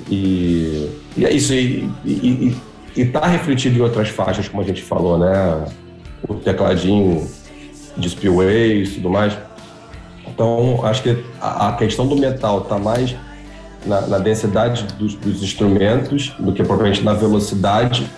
E, 0.09 0.89
e 1.15 1.25
é 1.25 1.31
isso, 1.31 1.53
e, 1.53 1.89
e, 2.05 2.55
e, 2.95 3.05
tá 3.05 3.27
refletido 3.27 3.77
em 3.77 3.81
outras 3.81 4.09
faixas, 4.09 4.47
como 4.47 4.63
a 4.63 4.65
gente 4.65 4.81
falou, 4.81 5.17
né? 5.17 5.65
O 6.27 6.35
tecladinho 6.35 7.29
de 7.95 8.09
spillways 8.09 8.89
e 8.89 8.93
tudo 8.95 9.09
mais. 9.09 9.37
Então, 10.27 10.83
acho 10.83 11.03
que 11.03 11.23
a, 11.39 11.73
questão 11.73 12.07
do 12.07 12.15
metal 12.15 12.61
tá 12.61 12.79
mais 12.79 13.15
na, 13.85 14.01
na 14.01 14.17
densidade 14.17 14.85
dos, 14.97 15.13
dos, 15.15 15.43
instrumentos 15.43 16.29
do 16.39 16.51
que 16.51 16.63
propriamente 16.63 17.03
na 17.03 17.13
velocidade, 17.13 18.09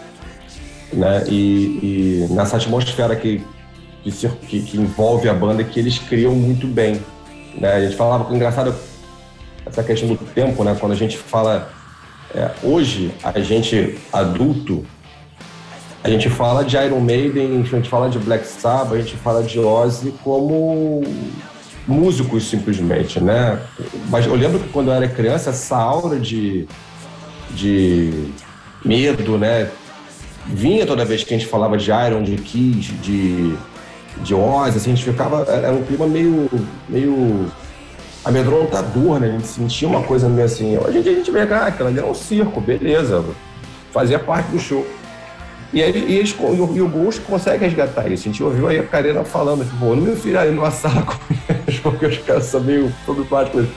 né? 0.93 1.25
E, 1.27 2.23
e 2.23 2.27
nessa 2.29 2.55
atmosfera 2.55 3.15
que, 3.15 3.43
que, 4.03 4.61
que, 4.61 4.77
envolve 4.77 5.27
a 5.27 5.33
banda 5.33 5.63
que 5.63 5.77
eles 5.79 5.99
criam 5.99 6.33
muito 6.33 6.65
bem, 6.65 7.01
né? 7.57 7.73
A 7.73 7.81
gente 7.81 7.97
falava 7.97 8.23
que 8.23 8.33
engraçado 8.33 8.73
essa 9.65 9.83
questão 9.83 10.07
do 10.07 10.17
tempo, 10.33 10.63
né? 10.63 10.77
Quando 10.79 10.93
a 10.93 10.95
gente 10.95 11.17
fala 11.17 11.74
é, 12.35 12.51
hoje, 12.61 13.11
a 13.23 13.39
gente 13.39 13.97
adulto, 14.11 14.85
a 16.03 16.09
gente 16.09 16.29
fala 16.29 16.65
de 16.65 16.75
Iron 16.75 16.99
Maiden, 16.99 17.61
a 17.61 17.63
gente 17.63 17.89
fala 17.89 18.09
de 18.09 18.19
Black 18.19 18.45
Sabbath, 18.45 18.93
a 18.93 18.97
gente 19.01 19.15
fala 19.15 19.41
de 19.41 19.57
Ozzy 19.57 20.13
como 20.21 21.01
músicos 21.87 22.43
simplesmente, 22.49 23.21
né? 23.21 23.57
Mas 24.09 24.25
eu 24.25 24.35
lembro 24.35 24.59
que 24.59 24.67
quando 24.67 24.89
eu 24.89 24.93
era 24.93 25.07
criança, 25.07 25.51
essa 25.51 25.77
aura 25.77 26.19
de, 26.19 26.67
de 27.51 28.31
medo, 28.83 29.37
né? 29.37 29.69
Vinha 30.45 30.85
toda 30.85 31.05
vez 31.05 31.23
que 31.23 31.33
a 31.33 31.37
gente 31.37 31.49
falava 31.49 31.77
de 31.77 31.89
Iron, 31.89 32.21
de 32.21 32.35
Kiss, 32.35 32.91
de, 33.01 33.55
de 34.17 34.35
Ozzy, 34.35 34.77
assim, 34.77 34.91
a 34.91 34.95
gente 34.95 35.09
ficava... 35.09 35.43
Era 35.49 35.71
um 35.71 35.83
clima 35.83 36.05
meio, 36.05 36.49
meio 36.89 37.49
amedrontador, 38.25 39.19
né? 39.19 39.27
A 39.27 39.31
gente 39.31 39.47
sentia 39.47 39.87
uma 39.87 40.01
coisa 40.01 40.27
meio 40.27 40.45
assim... 40.45 40.77
Hoje 40.77 40.97
a 40.97 41.01
gente 41.01 41.31
vê, 41.31 41.41
ah, 41.41 41.67
aquilo 41.67 41.89
ali 41.89 41.99
é 41.99 42.05
um 42.05 42.13
circo, 42.13 42.59
beleza. 42.59 43.23
Fazia 43.91 44.19
parte 44.19 44.47
do 44.51 44.59
show. 44.59 44.85
E, 45.71 45.83
aí, 45.83 45.91
e, 45.91 46.17
eles, 46.17 46.35
e, 46.37 46.41
o, 46.41 46.75
e 46.75 46.81
o 46.81 46.87
Ghost 46.87 47.21
consegue 47.21 47.65
resgatar 47.65 48.07
isso. 48.09 48.27
A 48.27 48.31
gente 48.31 48.43
ouviu 48.43 48.67
aí 48.67 48.79
a 48.79 48.83
Karina 48.83 49.23
falando, 49.23 49.65
tipo, 49.65 49.85
não 49.85 49.97
me 49.97 50.11
enfiar 50.13 50.45
numa 50.47 50.71
sala 50.71 51.03
com 51.03 51.17
eles, 51.49 51.79
porque 51.83 52.05
os 52.05 52.17
caras 52.19 52.45
são 52.45 52.61
meio 52.61 52.91
problemáticos. 53.05 53.67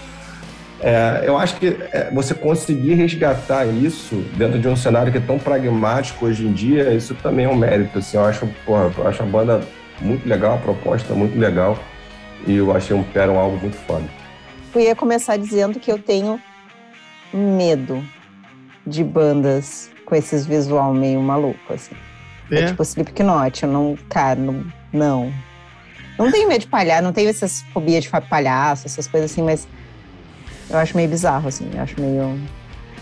É, 0.80 1.24
eu 1.26 1.36
acho 1.36 1.56
que 1.56 1.76
é, 1.92 2.08
você 2.12 2.34
conseguir 2.34 2.94
resgatar 2.94 3.66
isso 3.66 4.14
dentro 4.36 4.60
de 4.60 4.68
um 4.68 4.76
cenário 4.76 5.10
que 5.10 5.18
é 5.18 5.20
tão 5.20 5.38
pragmático 5.38 6.26
hoje 6.26 6.46
em 6.46 6.52
dia, 6.52 6.94
isso 6.94 7.16
também 7.16 7.46
é 7.46 7.48
um 7.48 7.56
mérito. 7.56 7.98
Assim, 7.98 8.16
eu, 8.16 8.24
acho, 8.24 8.46
porra, 8.64 8.92
eu 8.96 9.08
acho 9.08 9.22
a 9.22 9.26
banda 9.26 9.60
muito 10.00 10.28
legal, 10.28 10.54
a 10.54 10.58
proposta 10.58 11.14
muito 11.14 11.36
legal, 11.36 11.76
e 12.46 12.54
eu 12.54 12.74
achei 12.74 12.94
um 12.94 13.02
Pera 13.02 13.32
um 13.32 13.38
álbum 13.38 13.56
muito 13.56 13.76
foda. 13.76 14.04
Eu 14.74 14.80
ia 14.80 14.94
começar 14.94 15.36
dizendo 15.36 15.80
que 15.80 15.90
eu 15.90 15.98
tenho 15.98 16.40
medo 17.32 18.04
de 18.86 19.02
bandas 19.04 19.90
com 20.04 20.14
esses 20.14 20.46
visual 20.46 20.94
meio 20.94 21.20
maluco, 21.20 21.72
assim. 21.72 21.94
É, 22.50 22.60
é 22.60 22.66
tipo 22.66 22.82
Slipknot, 22.82 23.62
eu 23.62 23.68
não, 23.70 23.98
cara, 24.08 24.38
não, 24.38 24.64
não. 24.92 25.32
Não 26.18 26.32
tenho 26.32 26.48
medo 26.48 26.62
de 26.62 26.66
palhaço, 26.66 27.02
não 27.02 27.12
tenho 27.12 27.28
essas 27.28 27.62
fobias 27.72 28.04
de 28.04 28.10
palhaço, 28.28 28.86
essas 28.86 29.06
coisas 29.06 29.30
assim, 29.30 29.42
mas 29.42 29.68
eu 30.68 30.78
acho 30.78 30.96
meio 30.96 31.08
bizarro, 31.08 31.48
assim, 31.48 31.70
eu 31.72 31.82
acho 31.82 32.00
meio. 32.00 32.38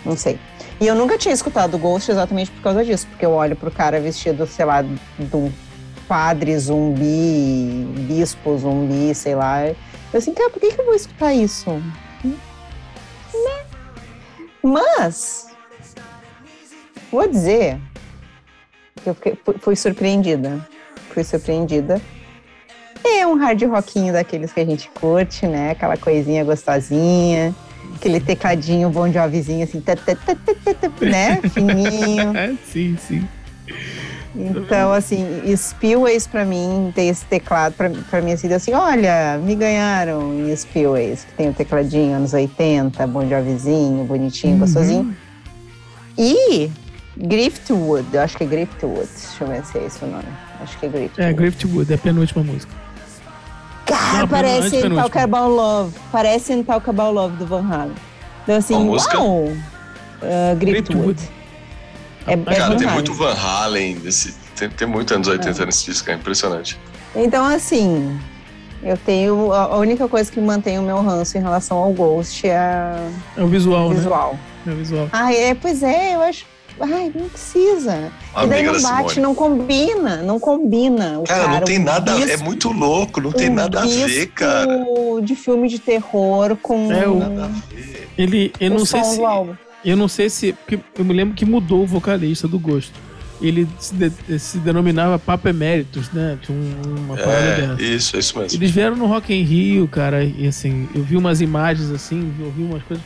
Não 0.05 0.15
sei. 0.15 0.39
E 0.79 0.85
eu 0.85 0.93
nunca 0.93 1.17
tinha 1.17 1.33
escutado 1.33 1.73
o 1.73 1.77
Ghost 1.77 2.11
exatamente 2.11 2.51
por 2.51 2.61
causa 2.61 2.85
disso, 2.85 3.07
porque 3.07 3.25
eu 3.25 3.31
olho 3.31 3.55
pro 3.55 3.71
cara 3.71 3.99
vestido, 3.99 4.45
sei 4.45 4.65
lá, 4.65 4.81
de 4.83 5.35
um 5.35 5.51
padre 6.07 6.57
zumbi, 6.57 7.87
bispo 8.07 8.57
zumbi, 8.57 9.13
sei 9.15 9.35
lá. 9.35 9.61
Eu 10.13 10.19
assim, 10.19 10.33
cara, 10.33 10.49
por 10.49 10.59
que, 10.59 10.71
que 10.71 10.79
eu 10.81 10.85
vou 10.85 10.95
escutar 10.95 11.33
isso? 11.33 11.69
Né? 12.23 13.65
Mas 14.63 15.47
Vou 17.11 17.27
dizer 17.27 17.79
que 19.01 19.09
eu 19.09 19.15
fiquei, 19.15 19.37
fui 19.59 19.75
surpreendida. 19.75 20.59
Fui 21.09 21.23
surpreendida. 21.23 22.01
É 23.03 23.25
um 23.25 23.35
hard 23.35 23.63
rockinho 23.63 24.11
daqueles 24.11 24.51
que 24.51 24.59
a 24.59 24.65
gente 24.65 24.89
curte, 24.89 25.47
né? 25.47 25.71
Aquela 25.71 25.95
coisinha 25.95 26.43
gostosinha, 26.43 27.55
aquele 27.95 28.19
tecladinho 28.19 28.89
bom 28.89 29.07
de 29.07 29.13
jovizinho, 29.13 29.63
assim, 29.63 29.81
né? 31.01 31.41
Fininho. 31.49 32.33
sim, 32.65 32.97
sim. 32.97 33.27
Então, 34.37 34.91
assim, 34.91 35.25
Spillways 35.55 36.27
pra 36.27 36.45
mim, 36.45 36.91
tem 36.93 37.09
esse 37.09 37.25
teclado, 37.25 37.73
pra, 37.73 37.89
pra 38.09 38.21
mim, 38.21 38.33
assim, 38.33 38.51
assim, 38.53 38.73
olha, 38.73 39.39
me 39.43 39.55
ganharam 39.55 40.33
em 40.33 40.55
Spillways, 40.55 41.23
que 41.25 41.33
tem 41.33 41.49
o 41.49 41.53
tecladinho 41.53 42.15
anos 42.15 42.33
80, 42.33 43.05
bom 43.07 43.27
jovizinho, 43.27 44.03
bonitinho, 44.03 44.53
uhum. 44.53 44.59
gostosinho. 44.59 45.15
E 46.17 46.69
Griftwood, 47.17 48.07
eu 48.13 48.21
acho 48.21 48.37
que 48.37 48.43
é 48.43 48.47
Griftwood. 48.47 49.07
Deixa 49.07 49.43
eu 49.43 49.47
ver 49.47 49.65
se 49.65 49.77
é 49.77 49.85
esse 49.85 50.03
o 50.03 50.07
nome. 50.07 50.27
Acho 50.61 50.77
que 50.77 50.85
é 50.85 50.89
Griftwood. 50.89 51.29
É, 51.29 51.33
Griftwood, 51.33 51.91
é 51.91 51.95
a 51.95 51.99
penúltima 51.99 52.43
música. 52.43 52.73
Cara, 53.85 54.19
Não, 54.19 54.27
parece 54.27 54.75
em 54.75 54.95
Talk 54.95 55.17
About 55.17 55.49
Love. 55.49 55.95
Parece 56.11 56.63
Talk 56.63 56.89
About 56.89 57.13
Love 57.13 57.37
do 57.37 57.45
Van 57.45 57.65
Halen. 57.65 57.95
Então, 58.43 58.55
assim, 58.57 58.75
uau! 58.75 59.45
Uh, 59.45 60.55
Griftwood. 60.57 61.21
É, 61.21 61.36
é 62.27 62.37
Cara, 62.37 62.75
tem 62.75 62.87
muito 62.87 63.13
Van 63.13 63.33
Halen, 63.33 63.95
nesse, 64.03 64.33
tem, 64.55 64.69
tem 64.69 64.87
muito 64.87 65.13
anos 65.13 65.27
80 65.27 65.61
é. 65.61 65.65
nesse 65.65 65.85
disco, 65.85 66.09
é 66.11 66.13
impressionante. 66.13 66.77
Então, 67.15 67.45
assim, 67.45 68.19
eu 68.83 68.97
tenho. 68.97 69.51
A 69.53 69.77
única 69.77 70.07
coisa 70.07 70.31
que 70.31 70.39
mantém 70.39 70.77
o 70.77 70.83
meu 70.83 71.01
ranço 71.01 71.37
em 71.37 71.41
relação 71.41 71.77
ao 71.77 71.91
Ghost 71.93 72.47
é. 72.47 73.09
É 73.35 73.41
o 73.41 73.47
visual, 73.47 73.89
visual. 73.89 74.33
né? 74.65 74.71
É 74.71 74.75
o 74.75 74.77
visual. 74.77 75.09
Ah, 75.11 75.33
é, 75.33 75.53
pois 75.55 75.81
é, 75.81 76.15
eu 76.15 76.21
acho 76.21 76.45
Ai, 76.79 77.11
não 77.13 77.27
precisa. 77.27 78.11
e 78.43 78.47
daí 78.47 78.63
não 78.63 78.73
bate, 78.73 79.13
Simone. 79.13 79.19
não 79.19 79.35
combina, 79.35 80.17
não 80.17 80.39
combina. 80.39 81.21
cara, 81.25 81.45
cara, 81.45 81.59
não 81.59 81.61
tem 81.61 81.79
nada, 81.79 82.13
bispo, 82.13 82.31
é 82.31 82.37
muito 82.37 82.71
louco, 82.71 83.19
não 83.19 83.31
tem 83.31 83.49
nada 83.49 83.81
a 83.81 83.85
ver, 83.85 84.27
cara. 84.27 84.85
de 85.21 85.35
filme 85.35 85.67
de 85.67 85.79
terror 85.79 86.55
com. 86.61 86.91
É, 86.91 87.07
o, 87.07 87.19
ele, 88.17 88.53
eu 88.59 88.69
não 88.69 88.85
sei 88.85 89.03
se. 89.03 89.19
Eu 89.83 89.95
não 89.95 90.07
sei 90.07 90.29
se. 90.29 90.53
Porque 90.53 90.79
eu 90.97 91.05
me 91.05 91.13
lembro 91.13 91.35
que 91.35 91.45
mudou 91.45 91.83
o 91.83 91.87
vocalista 91.87 92.47
do 92.47 92.59
gosto. 92.59 92.93
Ele 93.39 93.67
se, 93.79 93.93
de, 93.93 94.39
se 94.39 94.57
denominava 94.57 95.19
Papa 95.19 95.49
Eméritos, 95.49 96.11
né? 96.11 96.39
Tinha 96.41 96.57
uma 96.97 97.15
parada 97.15 97.37
é, 97.37 97.67
dessa. 97.67 97.81
Isso, 97.83 98.15
é 98.15 98.19
isso 98.19 98.39
mesmo. 98.39 98.57
Eles 98.57 98.71
vieram 98.71 98.95
no 98.95 99.05
Rock 99.05 99.31
in 99.31 99.43
Rio, 99.43 99.87
cara, 99.87 100.23
e 100.23 100.47
assim, 100.47 100.89
eu 100.95 101.03
vi 101.03 101.15
umas 101.15 101.39
imagens 101.39 101.91
assim, 101.91 102.33
eu 102.39 102.51
vi 102.51 102.63
umas 102.63 102.81
coisas 102.81 103.05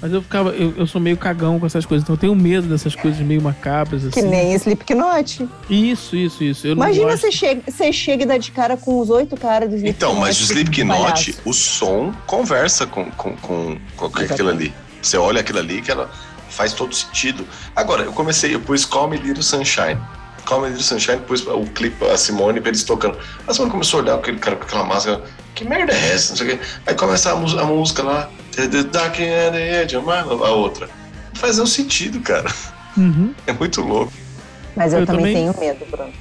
mas 0.00 0.14
eu 0.14 0.22
ficava, 0.22 0.50
eu, 0.50 0.72
eu 0.78 0.86
sou 0.86 0.98
meio 0.98 1.16
cagão 1.16 1.60
com 1.60 1.66
essas 1.66 1.84
coisas, 1.84 2.02
então 2.02 2.14
eu 2.14 2.18
tenho 2.18 2.34
medo 2.34 2.66
dessas 2.66 2.94
coisas 2.94 3.20
meio 3.20 3.42
macabras, 3.42 4.02
assim. 4.02 4.22
Que 4.22 4.22
nem 4.22 4.54
Slipknot. 4.54 5.46
Isso, 5.68 6.16
isso, 6.16 6.42
isso. 6.42 6.66
Eu 6.66 6.72
Imagina 6.72 7.16
você 7.16 7.30
chega, 7.30 7.62
você 7.70 7.92
chega 7.92 8.22
e 8.22 8.26
dá 8.26 8.38
de 8.38 8.50
cara 8.50 8.78
com 8.78 8.98
os 8.98 9.10
oito 9.10 9.36
caras 9.36 9.68
do 9.68 9.76
Slipknot. 9.76 9.96
Então, 9.96 10.18
mas 10.18 10.40
o 10.40 10.44
Slipknot, 10.44 11.36
o 11.44 11.52
som 11.52 12.14
conversa 12.26 12.86
com, 12.86 13.10
com, 13.10 13.36
com, 13.36 13.76
com 13.94 14.06
aquilo 14.06 14.48
ali. 14.48 14.72
Você 15.02 15.16
olha 15.16 15.40
aquilo 15.40 15.58
ali 15.58 15.80
que 15.80 15.90
ela 15.90 16.10
faz 16.48 16.72
todo 16.72 16.94
sentido. 16.94 17.46
Agora, 17.74 18.02
eu 18.02 18.12
comecei, 18.12 18.54
eu 18.54 18.60
pus 18.60 18.84
Call 18.84 19.08
Me 19.08 19.16
Little 19.16 19.42
Sunshine. 19.42 19.98
Call 20.44 20.62
Me 20.62 20.68
Little 20.68 20.82
Sunshine, 20.82 21.18
pus 21.20 21.46
o 21.46 21.64
clipe, 21.66 22.04
a 22.04 22.16
Simone, 22.16 22.60
pra 22.60 22.70
eles 22.70 22.84
tocando. 22.84 23.18
A 23.46 23.54
Simone 23.54 23.70
começou 23.70 24.00
a 24.00 24.02
olhar 24.02 24.14
aquele 24.16 24.38
cara 24.38 24.56
com 24.56 24.64
aquela 24.64 24.84
máscara. 24.84 25.22
Que 25.54 25.64
merda 25.64 25.92
é 25.92 26.14
essa? 26.14 26.30
Não 26.30 26.36
sei 26.36 26.46
o 26.46 26.58
quê. 26.58 26.64
Aí 26.86 26.94
começa 26.94 27.30
a, 27.30 27.34
a 27.34 27.64
música 27.64 28.02
lá. 28.02 28.30
The 28.54 28.82
Dark 28.84 29.14
and 29.14 29.52
the 29.52 29.82
Edge, 29.82 29.96
a 29.96 30.50
outra. 30.50 30.88
Faz 31.34 31.58
um 31.58 31.66
sentido, 31.66 32.20
cara. 32.20 32.52
Uhum. 32.96 33.34
É 33.46 33.52
muito 33.52 33.80
louco. 33.80 34.12
Mas 34.76 34.92
eu, 34.92 35.00
eu 35.00 35.06
também, 35.06 35.34
também, 35.34 35.52
tenho 35.52 35.60
medo, 35.60 35.86
Bruno. 35.90 36.12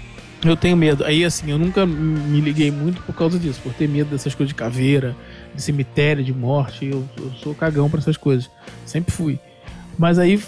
Eu 0.44 0.56
tenho 0.56 0.78
medo. 0.78 1.04
Aí, 1.04 1.26
assim, 1.26 1.52
eu 1.52 1.58
nunca 1.58 1.86
me 1.86 2.40
liguei 2.40 2.72
muito 2.72 3.02
por 3.02 3.14
causa 3.14 3.38
disso, 3.38 3.60
por 3.62 3.74
ter 3.74 3.90
medo 3.90 4.10
dessas 4.12 4.34
coisas 4.34 4.50
de 4.50 4.56
caveira, 4.56 5.16
de 5.60 5.66
cemitério, 5.66 6.24
de 6.24 6.34
morte. 6.34 6.86
Eu, 6.86 7.08
eu 7.18 7.32
sou 7.44 7.54
cagão 7.54 7.90
para 7.90 8.00
essas 8.00 8.18
coisas. 8.18 8.50
Sempre 8.86 9.14
fui. 9.14 9.40
Mas 9.98 10.18
aí 10.18 10.42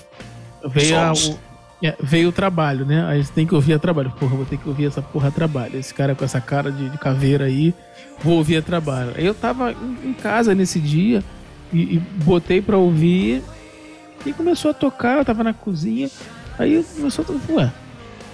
veio, 0.66 0.98
a, 0.98 1.12
o, 1.12 1.40
é, 1.84 1.96
veio 2.02 2.30
o 2.30 2.32
trabalho, 2.32 2.86
né? 2.86 3.06
Aí 3.08 3.24
você 3.24 3.32
tem 3.32 3.46
que 3.46 3.54
ouvir 3.54 3.74
a 3.74 3.80
trabalho. 3.80 4.12
Porra, 4.12 4.36
vou 4.36 4.46
ter 4.46 4.58
que 4.58 4.68
ouvir 4.68 4.88
essa 4.88 5.02
porra 5.02 5.28
a 5.28 5.32
trabalho. 5.32 5.78
Esse 5.78 5.94
cara 5.94 6.16
com 6.16 6.24
essa 6.24 6.40
cara 6.40 6.72
de, 6.72 6.90
de 6.90 6.98
caveira 6.98 7.46
aí, 7.46 7.74
vou 8.24 8.38
ouvir 8.38 8.58
a 8.58 8.62
trabalho. 8.62 9.12
Aí 9.16 9.26
eu 9.26 9.36
tava 9.36 9.74
em, 9.74 10.10
em 10.10 10.14
casa 10.14 10.56
nesse 10.56 10.80
dia 10.80 11.24
e, 11.74 11.96
e 11.96 12.00
botei 12.00 12.62
pra 12.62 12.78
ouvir 12.78 13.44
e 14.26 14.34
começou 14.34 14.72
a 14.72 14.74
tocar, 14.74 15.18
eu 15.18 15.26
tava 15.26 15.44
na 15.44 15.54
cozinha, 15.54 16.10
aí 16.60 16.86
começou 16.96 17.24
a 17.24 17.26
tocar, 17.26 17.54
ué, 17.54 17.72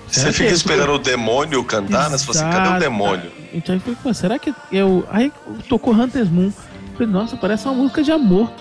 Você 0.07 0.33
fica 0.33 0.51
esperando 0.51 0.93
o 0.93 0.99
demônio 0.99 1.63
cantar, 1.63 2.09
né? 2.09 2.17
Você 2.17 2.25
fala 2.25 2.49
assim, 2.49 2.57
cadê 2.57 2.75
o 2.75 2.79
demônio? 2.79 3.31
Então 3.53 3.73
aí 3.73 3.79
falei, 3.79 4.13
será 4.13 4.37
que 4.37 4.53
eu. 4.71 5.07
Aí 5.09 5.31
tocou 5.67 5.93
Hunter's 5.93 6.29
Moon. 6.29 6.51
Falei, 6.97 7.13
nossa, 7.13 7.37
parece 7.37 7.67
uma 7.67 7.75
música 7.75 8.01
de 8.01 8.11
amor. 8.11 8.51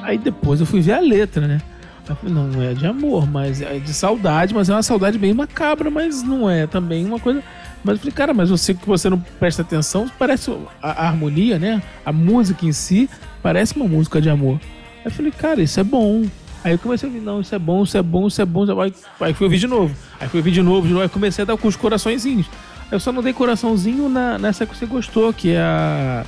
Aí 0.00 0.16
depois 0.16 0.60
eu 0.60 0.66
fui 0.66 0.80
ver 0.80 0.92
a 0.92 1.00
letra, 1.00 1.48
né? 1.48 1.60
Eu 2.08 2.14
falei, 2.14 2.34
não, 2.34 2.46
não 2.46 2.62
é 2.62 2.72
de 2.72 2.86
amor, 2.86 3.28
mas 3.28 3.60
é 3.60 3.78
de 3.78 3.92
saudade, 3.92 4.54
mas 4.54 4.68
é 4.68 4.72
uma 4.72 4.82
saudade 4.82 5.18
bem 5.18 5.34
macabra, 5.34 5.90
mas 5.90 6.22
não 6.22 6.48
é 6.48 6.66
também 6.66 7.04
uma 7.04 7.18
coisa. 7.18 7.42
Mas 7.82 7.94
eu 7.94 7.98
falei, 7.98 8.12
cara, 8.12 8.32
mas 8.32 8.48
você 8.48 8.74
que 8.74 8.86
você 8.86 9.10
não 9.10 9.18
presta 9.18 9.62
atenção, 9.62 10.08
parece 10.18 10.50
a, 10.80 10.90
a 10.90 11.08
harmonia, 11.08 11.58
né? 11.58 11.82
A 12.04 12.12
música 12.12 12.64
em 12.64 12.72
si 12.72 13.10
parece 13.42 13.74
uma 13.74 13.88
música 13.88 14.20
de 14.20 14.30
amor. 14.30 14.60
Aí 14.98 15.06
eu 15.06 15.10
falei, 15.10 15.32
cara, 15.32 15.60
isso 15.60 15.80
é 15.80 15.84
bom. 15.84 16.24
Aí 16.62 16.72
eu 16.72 16.78
comecei 16.78 17.08
a 17.08 17.12
ouvir, 17.12 17.24
não, 17.24 17.40
isso 17.40 17.54
é 17.54 17.58
bom, 17.58 17.82
isso 17.82 17.98
é 17.98 18.02
bom, 18.02 18.26
isso 18.28 18.40
é 18.40 18.44
bom. 18.44 18.62
Isso 18.62 18.72
é 18.72 18.74
bom. 18.74 18.82
Aí, 18.82 18.94
aí 19.20 19.34
fui 19.34 19.46
ouvir 19.46 19.58
de 19.58 19.66
novo. 19.66 19.94
Aí 20.20 20.28
fui 20.28 20.38
ouvir 20.40 20.52
de 20.52 20.62
novo, 20.62 20.86
de 20.86 20.92
novo. 20.92 21.02
Aí 21.02 21.08
comecei 21.08 21.42
a 21.42 21.46
dar 21.46 21.56
com 21.56 21.66
os 21.66 21.76
coraçõezinhos. 21.76 22.46
Eu 22.90 23.00
só 23.00 23.10
não 23.12 23.22
dei 23.22 23.32
coraçãozinho 23.32 24.08
na, 24.08 24.38
nessa 24.38 24.66
que 24.66 24.76
você 24.76 24.84
gostou, 24.84 25.32
que 25.32 25.50
é 25.50 25.60
a 25.60 26.24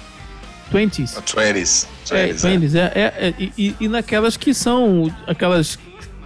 20s. 0.72 1.18
A 1.18 1.22
20s. 1.22 1.86
É, 2.10 2.28
20s, 2.32 2.74
é. 2.74 2.92
é, 2.94 3.28
é 3.28 3.34
e, 3.38 3.74
e, 3.80 3.88
naquelas 3.88 4.36
que 4.36 4.52
são 4.54 5.12
aquelas 5.26 5.78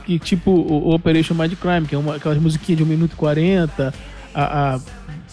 que 0.04 0.18
tipo 0.18 0.50
o 0.50 0.94
Operation 0.94 1.34
Mind 1.34 1.54
Crime, 1.54 1.86
que 1.86 1.94
é 1.94 1.98
uma, 1.98 2.16
aquelas 2.16 2.38
musiquinhas 2.38 2.78
de 2.78 2.84
1 2.84 2.86
minuto 2.86 3.12
e 3.12 3.16
40, 3.16 3.94
a, 4.34 4.74
a 4.74 4.80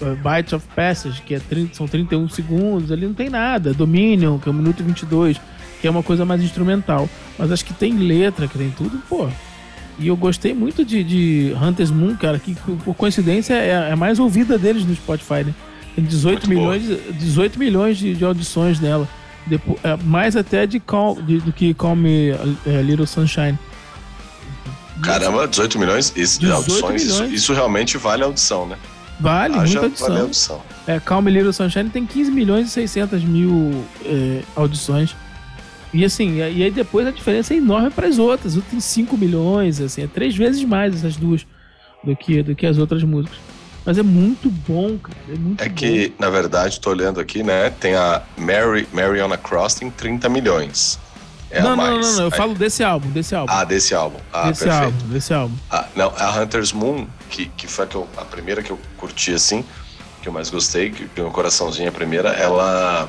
Bites 0.02 0.54
of 0.54 0.66
Passage, 0.76 1.22
que 1.22 1.36
é 1.36 1.40
30, 1.40 1.76
são 1.76 1.88
31 1.88 2.28
segundos, 2.30 2.92
ali 2.92 3.06
não 3.06 3.14
tem 3.14 3.30
nada. 3.30 3.74
Dominion, 3.74 4.40
que 4.40 4.50
é 4.50 4.52
1 4.52 4.56
minuto 4.56 4.80
e 4.80 4.84
22, 4.84 5.40
que 5.80 5.88
é 5.88 5.92
uma 5.92 6.04
coisa 6.04 6.26
mais 6.26 6.42
instrumental. 6.42 7.08
Mas 7.38 7.52
acho 7.52 7.64
que 7.66 7.74
tem 7.74 7.94
letra, 7.98 8.48
que 8.48 8.58
tem 8.58 8.72
tudo, 8.72 8.98
pô. 9.08 9.30
E 10.00 10.08
eu 10.08 10.18
gostei 10.18 10.54
muito 10.54 10.84
de, 10.84 11.04
de 11.04 11.56
Hunter's 11.62 11.92
Moon, 11.92 12.16
cara, 12.16 12.40
que 12.40 12.56
por 12.56 12.96
coincidência 12.96 13.54
é, 13.54 13.92
é 13.92 13.96
mais 13.96 14.18
ouvida 14.18 14.58
deles 14.58 14.86
no 14.86 14.96
Spotify, 14.96 15.44
né? 15.46 15.54
Tem 15.96 16.04
18 16.04 16.50
milhões, 16.50 16.84
18 17.20 17.60
milhões 17.60 17.98
de, 17.98 18.16
de 18.16 18.26
audições 18.26 18.80
nela. 18.80 19.08
Depois, 19.46 19.78
é, 19.84 19.98
mais 19.98 20.36
até 20.36 20.66
de, 20.66 20.80
call, 20.80 21.22
de, 21.22 21.40
do 21.40 21.52
que 21.52 21.74
Call 21.74 21.96
Me 21.96 22.32
é, 22.66 22.82
Little 22.82 23.06
Sunshine. 23.06 23.58
Caramba, 25.02 25.48
18 25.48 25.78
milhões 25.78 26.14
isso, 26.16 26.40
de 26.40 26.52
audições. 26.52 27.04
Milhões. 27.04 27.04
Isso, 27.04 27.26
isso, 27.26 27.54
realmente 27.54 27.98
vale 27.98 28.24
audição, 28.24 28.66
né? 28.66 28.78
Vale, 29.20 29.56
Haja, 29.56 29.66
muita 29.66 29.86
audição. 29.86 30.08
Vale 30.08 30.22
audição. 30.22 30.62
É, 30.88 31.00
Calm 31.00 31.28
Little 31.28 31.54
Sunshine 31.54 31.90
tem 31.90 32.06
15 32.06 32.32
milhões 32.32 32.68
e 32.68 32.72
600 32.72 33.24
mil 33.24 33.86
é, 34.06 34.42
audições. 34.56 35.16
E 35.94 36.04
assim, 36.04 36.38
e 36.38 36.64
aí 36.64 36.72
depois 36.72 37.06
a 37.06 37.12
diferença 37.12 37.54
é 37.54 37.58
enorme 37.58 37.92
para 37.92 38.08
as 38.08 38.18
outras. 38.18 38.58
Tem 38.70 38.80
5 38.80 39.16
milhões, 39.18 39.80
assim, 39.80 40.04
é 40.04 40.08
três 40.08 40.36
vezes 40.36 40.64
mais 40.64 40.96
essas 40.96 41.16
duas 41.16 41.46
do 42.04 42.16
que, 42.16 42.42
do 42.42 42.56
que 42.56 42.66
as 42.66 42.78
outras 42.78 43.04
músicas. 43.04 43.38
Mas 43.86 43.98
é 43.98 44.04
muito 44.04 44.50
bom, 44.50 44.98
cara. 44.98 45.18
É, 45.30 45.38
muito 45.38 45.62
é 45.62 45.70
que, 45.70 46.10
bom. 46.10 46.16
na 46.20 46.30
verdade, 46.30 46.80
tô 46.80 46.90
olhando 46.90 47.20
aqui, 47.20 47.44
né? 47.44 47.70
Tem 47.70 47.96
a 47.96 48.22
Mary, 48.38 48.88
Mary 48.94 49.22
on 49.22 49.32
a 49.34 49.38
Cross 49.38 49.76
tem 49.76 49.90
30 49.90 50.30
milhões. 50.30 51.00
É 51.52 51.62
não, 51.62 51.76
não, 51.76 52.00
não, 52.00 52.16
não, 52.16 52.24
eu 52.24 52.32
falo 52.32 52.56
desse 52.56 52.84
álbum, 52.84 53.10
desse 53.12 53.36
álbum. 53.36 53.54
Ah, 53.54 53.64
desse 53.64 53.94
álbum. 53.94 54.20
Ah, 54.32 54.50
desse 54.50 54.64
perfeito. 54.64 54.86
álbum, 54.86 55.08
desse 55.10 55.34
álbum. 55.34 55.56
Ah, 55.70 55.86
não, 55.96 56.12
a 56.18 56.42
Hunter's 56.42 56.72
Moon, 56.72 57.06
que, 57.30 57.46
que 57.46 57.68
foi 57.68 57.86
a, 57.86 57.88
que 57.88 57.96
eu, 57.96 58.08
a 58.18 58.26
primeira 58.26 58.64
que 58.64 58.72
eu 58.72 58.80
curti 58.98 59.34
assim, 59.34 59.64
que 60.22 60.28
eu 60.28 60.34
mais 60.34 60.50
gostei, 60.50 60.90
que 60.90 61.08
meu 61.16 61.30
coraçãozinho 61.30 61.86
é 61.86 61.90
a 61.90 61.92
primeira, 61.92 62.30
ela 62.30 63.08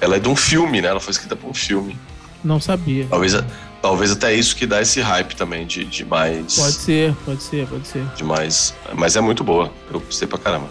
ela 0.00 0.16
é 0.16 0.18
de 0.18 0.28
um 0.28 0.36
filme, 0.36 0.82
né? 0.82 0.88
Ela 0.88 1.00
foi 1.00 1.12
escrita 1.12 1.34
para 1.34 1.48
um 1.48 1.54
filme. 1.54 1.98
Não 2.44 2.60
sabia. 2.60 3.06
Talvez, 3.08 3.34
talvez 3.80 4.12
até 4.12 4.34
isso 4.34 4.56
que 4.56 4.66
dá 4.66 4.80
esse 4.80 5.00
hype 5.00 5.34
também 5.36 5.66
de, 5.66 5.84
de 5.84 6.04
mais. 6.04 6.56
Pode 6.56 6.72
ser, 6.72 7.14
pode 7.24 7.42
ser, 7.42 7.66
pode 7.66 7.86
ser. 7.86 8.04
De 8.16 8.24
mais. 8.24 8.74
Mas 8.94 9.16
é 9.16 9.20
muito 9.20 9.44
boa. 9.44 9.72
Eu 9.92 10.00
gostei 10.00 10.26
pra 10.26 10.38
caramba. 10.38 10.68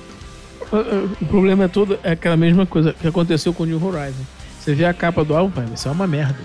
O, 1.21 1.25
problema 1.25 1.65
é 1.65 1.67
todo 1.67 1.99
é 2.03 2.11
aquela 2.11 2.35
mesma 2.35 2.65
coisa 2.65 2.93
que 2.93 3.07
aconteceu 3.07 3.53
com 3.53 3.63
o 3.63 3.65
New 3.65 3.83
Horizon. 3.83 4.23
Você 4.59 4.73
vê 4.73 4.85
a 4.85 4.93
capa 4.93 5.23
do 5.23 5.35
álbum, 5.35 5.51
pai, 5.51 5.65
isso 5.73 5.87
é 5.87 5.91
uma 5.91 6.07
merda. 6.07 6.39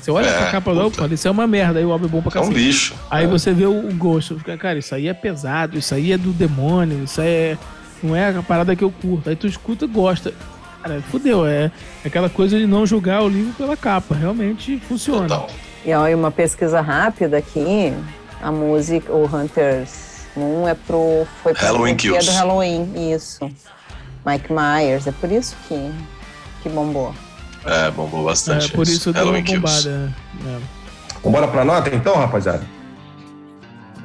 Você 0.00 0.10
olha 0.10 0.26
é, 0.26 0.48
a 0.48 0.50
capa 0.50 0.70
puta. 0.70 0.74
do 0.74 0.80
álbum, 0.82 0.96
fala, 0.96 1.14
isso 1.14 1.26
é 1.26 1.30
uma 1.30 1.46
merda, 1.46 1.78
aí 1.78 1.84
o 1.84 1.90
álbum 1.90 2.04
é 2.04 2.08
bom 2.08 2.20
pra 2.20 2.30
cacete. 2.30 2.52
É 2.52 2.54
um 2.54 2.58
lixo. 2.58 2.94
Aí 3.10 3.24
é. 3.24 3.26
você 3.26 3.54
vê 3.54 3.64
o, 3.64 3.82
gosto, 3.94 4.36
fica, 4.36 4.56
cara, 4.58 4.78
isso 4.78 4.94
aí 4.94 5.08
é 5.08 5.14
pesado, 5.14 5.78
isso 5.78 5.94
aí 5.94 6.12
é 6.12 6.18
do 6.18 6.30
demônio, 6.30 7.04
isso 7.04 7.22
aí 7.22 7.28
é, 7.28 7.58
não 8.02 8.14
é 8.14 8.36
a 8.36 8.42
parada 8.42 8.76
que 8.76 8.84
eu 8.84 8.90
curto. 8.90 9.30
Aí 9.30 9.36
tu 9.36 9.46
escuta 9.46 9.86
e 9.86 9.88
gosta. 9.88 10.34
Cara, 10.82 11.02
fudeu, 11.10 11.46
é 11.46 11.72
aquela 12.04 12.28
coisa 12.28 12.58
de 12.58 12.66
não 12.66 12.84
julgar 12.84 13.22
o 13.22 13.28
livro 13.28 13.54
pela 13.54 13.74
capa, 13.78 14.14
realmente 14.14 14.78
funciona. 14.86 15.26
Total. 15.26 15.48
E 15.84 15.92
olha, 15.92 16.16
uma 16.16 16.30
pesquisa 16.30 16.80
rápida 16.80 17.38
aqui, 17.38 17.92
a 18.40 18.50
música, 18.50 19.12
o 19.12 19.24
Hunters 19.26 20.26
Moon 20.34 20.66
é 20.66 20.74
pro. 20.74 21.26
Foi 21.42 21.52
pro 21.52 21.64
Halloween 21.64 21.96
Kills. 21.96 22.26
do 22.26 22.32
Halloween, 22.32 23.12
isso. 23.12 23.50
Mike 24.26 24.50
Myers, 24.50 25.06
é 25.06 25.12
por 25.12 25.30
isso 25.30 25.54
que, 25.68 25.92
que 26.62 26.68
bombou. 26.68 27.14
É, 27.64 27.90
bombou 27.90 28.24
bastante. 28.24 28.72
É, 28.72 28.74
por 28.74 28.86
isso 28.86 29.12
deu 29.12 29.28
uma 29.28 29.40
bombada. 29.40 30.12
É. 30.46 30.58
Vambora 31.22 31.48
pra 31.48 31.64
nota 31.64 31.94
então, 31.94 32.16
rapaziada? 32.16 32.62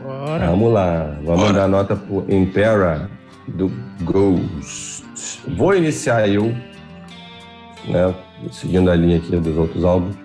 Bora. 0.01 0.47
Vamos 0.47 0.73
lá. 0.73 1.15
Vamos 1.23 1.41
Bora. 1.41 1.53
dar 1.53 1.67
nota 1.67 1.95
pro 1.95 2.25
Impera 2.29 3.09
do 3.47 3.71
Ghost. 4.01 5.03
Vou 5.47 5.75
iniciar 5.75 6.27
eu, 6.27 6.55
né? 7.85 8.13
Seguindo 8.51 8.89
a 8.89 8.95
linha 8.95 9.17
aqui 9.17 9.35
dos 9.35 9.57
outros 9.57 9.83
álbuns. 9.83 10.15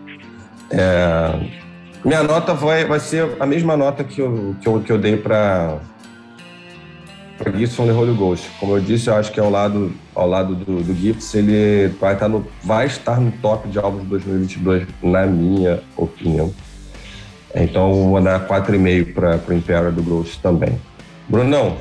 É, 0.76 1.64
minha 2.05 2.22
nota 2.22 2.52
vai, 2.52 2.84
vai 2.84 3.01
ser 3.01 3.36
a 3.38 3.46
mesma 3.46 3.76
nota 3.76 4.02
que 4.05 4.20
eu, 4.20 4.56
que 4.60 4.68
eu, 4.68 4.80
que 4.80 4.92
eu 4.92 4.98
dei 4.98 5.16
para 5.16 5.78
Gibson 7.56 7.86
The 7.86 7.92
Holy 7.92 8.14
Ghost. 8.14 8.51
Como 8.59 8.76
eu 8.76 8.80
disse, 8.80 9.09
eu 9.09 9.14
acho 9.14 9.30
que 9.32 9.38
ao 9.38 9.51
lado, 9.51 9.92
ao 10.14 10.28
lado 10.28 10.55
do, 10.55 10.82
do 10.82 10.94
Gibson, 10.94 11.38
ele 11.38 11.88
vai 12.01 12.14
estar, 12.14 12.28
no, 12.28 12.46
vai 12.62 12.86
estar 12.86 13.20
no 13.20 13.30
top 13.32 13.68
de 13.68 13.78
álbuns 13.78 14.02
de 14.02 14.09
2022, 14.09 14.86
na 15.02 15.26
minha 15.26 15.80
opinião. 15.96 16.52
Então, 17.55 18.10
vou 18.10 18.20
dar 18.20 18.46
4,5 18.48 19.14
para 19.14 19.40
o 19.48 19.52
Imperial 19.55 19.92
do 19.92 20.02
Ghost 20.02 20.40
também. 20.40 20.78
Brunão? 21.28 21.76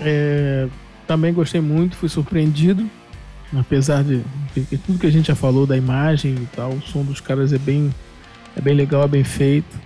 É, 0.00 0.68
também 1.06 1.32
gostei 1.34 1.60
muito, 1.60 1.96
fui 1.96 2.08
surpreendido. 2.08 2.88
Apesar 3.54 4.02
de, 4.02 4.22
de 4.54 4.78
tudo 4.78 4.98
que 4.98 5.06
a 5.06 5.10
gente 5.10 5.28
já 5.28 5.34
falou 5.34 5.66
da 5.66 5.76
imagem 5.76 6.34
e 6.34 6.48
tal, 6.54 6.70
o 6.70 6.82
som 6.82 7.04
dos 7.04 7.20
caras 7.20 7.52
é 7.52 7.58
bem, 7.58 7.94
é 8.56 8.60
bem 8.60 8.74
legal, 8.74 9.04
é 9.04 9.08
bem 9.08 9.24
feito. 9.24 9.78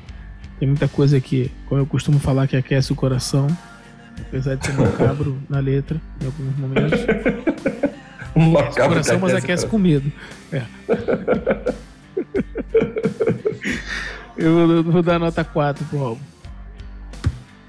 Tem 0.58 0.68
muita 0.68 0.88
coisa 0.88 1.20
que, 1.20 1.50
como 1.66 1.80
eu 1.80 1.86
costumo 1.86 2.18
falar, 2.18 2.46
que 2.46 2.56
aquece 2.56 2.92
o 2.92 2.96
coração. 2.96 3.46
Apesar 4.18 4.56
de 4.56 4.66
ser 4.66 4.72
macabro 4.72 5.38
na 5.48 5.60
letra, 5.60 6.00
em 6.20 6.26
alguns 6.26 6.56
momentos. 6.56 7.00
macabro 8.36 8.82
o 8.82 8.88
coração, 8.88 9.18
mas 9.18 9.34
aquece 9.34 9.66
com 9.66 9.78
medo. 9.78 10.10
É. 10.52 10.62
eu 14.36 14.82
vou 14.84 15.02
dar 15.02 15.18
nota 15.18 15.44
4 15.44 15.84
pro 15.86 16.04
álbum. 16.04 16.22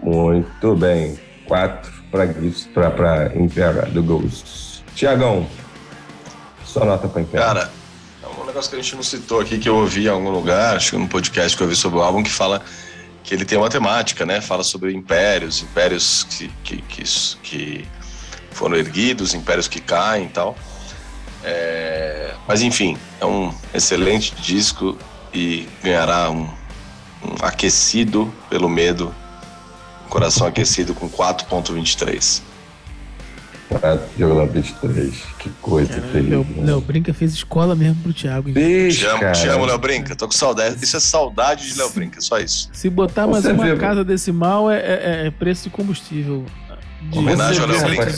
Muito 0.02 0.76
bem. 0.76 1.20
4 1.48 1.92
para 2.12 3.36
Impera 3.36 3.86
do 3.88 4.04
Ghost. 4.04 4.84
Tiagão, 4.96 5.48
sua 6.72 6.86
nota. 6.86 7.10
Cara, 7.32 7.72
é 8.24 8.42
um 8.42 8.46
negócio 8.46 8.70
que 8.70 8.78
a 8.78 8.82
gente 8.82 8.96
não 8.96 9.04
citou 9.04 9.40
aqui, 9.40 9.58
que 9.58 9.68
eu 9.68 9.76
ouvi 9.76 10.06
em 10.06 10.10
algum 10.10 10.30
lugar, 10.30 10.78
acho 10.78 10.92
que 10.92 10.98
num 10.98 11.08
podcast 11.08 11.56
que 11.56 11.62
eu 11.62 11.68
ouvi 11.68 11.76
sobre 11.76 12.00
o 12.00 12.02
álbum, 12.02 12.24
que 12.24 12.32
fala 12.32 12.62
que 13.24 13.34
ele 13.34 13.46
tem 13.46 13.58
uma 13.58 13.70
temática, 13.70 14.26
né? 14.26 14.42
Fala 14.42 14.64
sobre 14.64 14.94
impérios, 14.94 15.62
impérios 15.62 16.24
que, 16.24 16.48
que, 16.64 16.82
que, 16.82 17.04
que 17.44 17.88
foram 18.52 18.76
erguidos, 18.76 19.34
impérios 19.34 19.68
que 19.68 19.80
caem 19.80 20.26
e 20.26 20.30
tal. 20.30 20.56
É... 21.44 22.34
Mas 22.48 22.62
enfim, 22.62 22.98
é 23.20 23.26
um 23.26 23.54
excelente 23.74 24.34
disco 24.36 24.98
e 25.34 25.68
ganhará 25.84 26.30
um, 26.30 26.44
um 26.44 27.36
aquecido 27.42 28.34
pelo 28.50 28.70
medo 28.70 29.14
Coração 30.10 30.46
aquecido 30.46 30.94
com 30.94 31.10
4.23. 31.10 32.42
4,23. 33.72 35.14
Que 35.40 35.50
coisa 35.62 35.94
Cara, 35.94 36.12
terrível. 36.12 36.46
Léo 36.58 36.82
Brinca 36.82 37.14
fez 37.14 37.34
escola 37.34 37.76
mesmo 37.76 38.04
pro 38.04 38.14
Thiago. 38.14 38.52
Te 38.52 39.06
amo, 39.06 39.32
te 39.32 39.48
amo, 39.48 39.66
Léo 39.66 39.78
Brinca. 39.78 40.16
Tô 40.16 40.28
com 40.28 40.34
saudade. 40.34 40.84
Isso 40.84 40.98
é 40.98 41.00
saudade 41.00 41.72
de 41.72 41.78
Léo 41.78 41.90
Brinca, 41.90 42.20
só 42.22 42.40
isso. 42.40 42.70
Se 42.74 42.90
botar 42.90 43.28
mais 43.28 43.44
Você 43.44 43.54
uma 43.54 43.66
viu? 43.66 43.78
casa 43.78 44.04
decimal, 44.04 44.70
é, 44.70 44.78
é, 44.78 45.28
é, 45.28 45.32
preço 45.32 45.64
de 45.64 45.70
combustível. 45.70 46.46
De 47.10 47.18
Homenagem 47.18 47.62
ao 47.62 47.68
Léo 47.68 47.82
Brinca. 47.86 48.12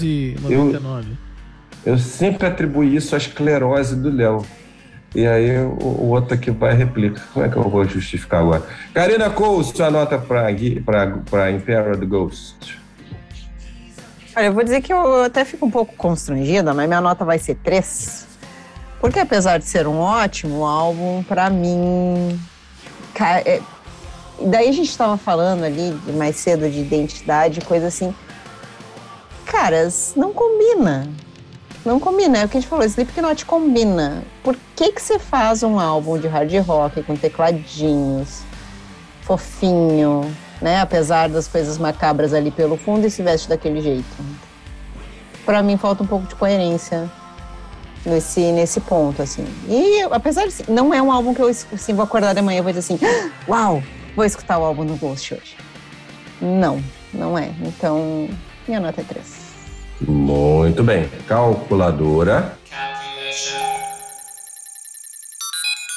Eu, 0.49 0.79
eu 1.85 1.97
sempre 1.97 2.47
atribuí 2.47 2.95
isso 2.95 3.15
à 3.15 3.17
esclerose 3.17 3.95
do 3.95 4.09
Léo. 4.09 4.45
E 5.15 5.27
aí 5.27 5.59
o, 5.59 5.77
o 5.77 6.09
outro 6.09 6.33
aqui 6.33 6.49
vai 6.49 6.73
replica. 6.73 7.21
Como 7.33 7.45
é 7.45 7.49
que 7.49 7.55
eu 7.55 7.69
vou 7.69 7.85
justificar 7.85 8.41
agora? 8.41 8.63
Karina 8.93 9.29
Cole, 9.29 9.63
sua 9.63 9.91
nota 9.91 10.17
para 10.17 10.51
Imperial 11.51 11.97
Ghost. 12.07 12.82
Olha, 14.35 14.45
eu 14.45 14.53
vou 14.53 14.63
dizer 14.63 14.81
que 14.81 14.91
eu 14.91 15.23
até 15.23 15.45
fico 15.45 15.65
um 15.65 15.71
pouco 15.71 15.95
constrangida, 15.95 16.73
mas 16.73 16.87
minha 16.87 17.01
nota 17.01 17.23
vai 17.23 17.37
ser 17.37 17.55
3. 17.55 18.25
Porque 18.99 19.19
apesar 19.19 19.59
de 19.59 19.65
ser 19.65 19.85
um 19.85 19.99
ótimo 19.99 20.65
álbum, 20.65 21.21
para 21.23 21.49
mim. 21.49 22.39
É, 23.45 23.61
daí 24.41 24.69
a 24.69 24.71
gente 24.71 24.89
estava 24.89 25.17
falando 25.17 25.63
ali 25.63 25.91
mais 26.17 26.37
cedo 26.37 26.67
de 26.67 26.79
identidade, 26.79 27.61
coisa 27.61 27.87
assim. 27.87 28.13
caras, 29.45 30.13
não 30.15 30.33
combina. 30.33 31.07
Não 31.85 31.99
combina, 31.99 32.39
é 32.39 32.45
o 32.45 32.49
que 32.49 32.57
a 32.57 32.61
gente 32.61 32.69
falou, 32.69 32.85
Slipknot 32.85 33.45
combina. 33.45 34.23
Por 34.41 34.57
que 34.75 34.93
que 34.93 35.01
você 35.01 35.19
faz 35.19 35.61
um 35.61 35.77
álbum 35.77 36.17
de 36.17 36.27
hard 36.27 36.51
rock 36.65 37.03
com 37.03 37.15
tecladinhos, 37.15 38.41
fofinho, 39.21 40.33
né? 40.63 40.79
Apesar 40.79 41.27
das 41.27 41.45
coisas 41.45 41.77
macabras 41.77 42.33
ali 42.33 42.49
pelo 42.49 42.77
fundo 42.77 43.05
e 43.05 43.11
se 43.11 43.21
veste 43.21 43.49
daquele 43.49 43.81
jeito? 43.81 44.07
Para 45.45 45.61
mim 45.61 45.75
falta 45.75 46.01
um 46.03 46.07
pouco 46.07 46.25
de 46.25 46.35
coerência 46.35 47.11
nesse, 48.05 48.39
nesse 48.53 48.79
ponto, 48.79 49.21
assim. 49.21 49.45
E 49.67 50.03
apesar 50.09 50.47
de 50.47 50.71
não 50.71 50.93
é 50.93 51.01
um 51.01 51.11
álbum 51.11 51.33
que 51.33 51.41
eu 51.41 51.49
assim, 51.49 51.93
vou 51.93 52.05
acordar 52.05 52.33
de 52.33 52.41
manhã 52.41 52.59
e 52.59 52.61
vou 52.61 52.71
dizer 52.71 52.79
assim, 52.79 53.05
ah, 53.05 53.29
uau, 53.47 53.83
vou 54.15 54.23
escutar 54.23 54.57
o 54.57 54.63
álbum 54.63 54.85
do 54.85 54.95
Ghost 54.95 55.33
hoje. 55.33 55.57
Não, 56.41 56.81
não 57.13 57.37
é. 57.37 57.51
Então, 57.61 58.29
minha 58.65 58.79
nota 58.79 59.01
é 59.01 59.03
3. 59.03 59.43
Muito 60.07 60.81
bem. 60.81 61.09
Calculadora. 61.27 62.57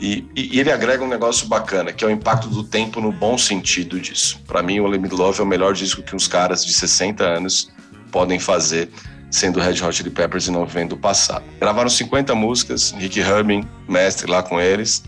E, 0.00 0.26
e, 0.36 0.60
ele 0.60 0.70
agrega 0.70 1.02
um 1.02 1.08
negócio 1.08 1.46
bacana, 1.48 1.92
que 1.92 2.04
é 2.04 2.06
o 2.06 2.10
impacto 2.10 2.48
do 2.48 2.62
tempo 2.62 3.00
no 3.00 3.10
bom 3.10 3.38
sentido 3.38 3.98
disso. 3.98 4.40
Para 4.46 4.62
mim, 4.62 4.78
o 4.80 4.86
Limit 4.86 5.14
Love 5.14 5.40
é 5.40 5.42
o 5.42 5.46
melhor 5.46 5.72
disco 5.72 6.02
que 6.02 6.14
uns 6.14 6.28
caras 6.28 6.64
de 6.64 6.72
60 6.72 7.24
anos 7.24 7.72
podem 8.12 8.38
fazer, 8.38 8.90
sendo 9.30 9.58
Red 9.58 9.82
Hot 9.82 9.96
Chili 9.96 10.10
Peppers 10.10 10.48
e 10.48 10.50
não 10.50 10.66
vendo 10.66 10.92
o 10.92 10.98
passado. 10.98 11.44
Gravaram 11.58 11.88
50 11.88 12.34
músicas, 12.34 12.92
Rick 12.92 13.20
Rubin, 13.22 13.66
mestre 13.88 14.30
lá 14.30 14.42
com 14.42 14.60
eles, 14.60 15.02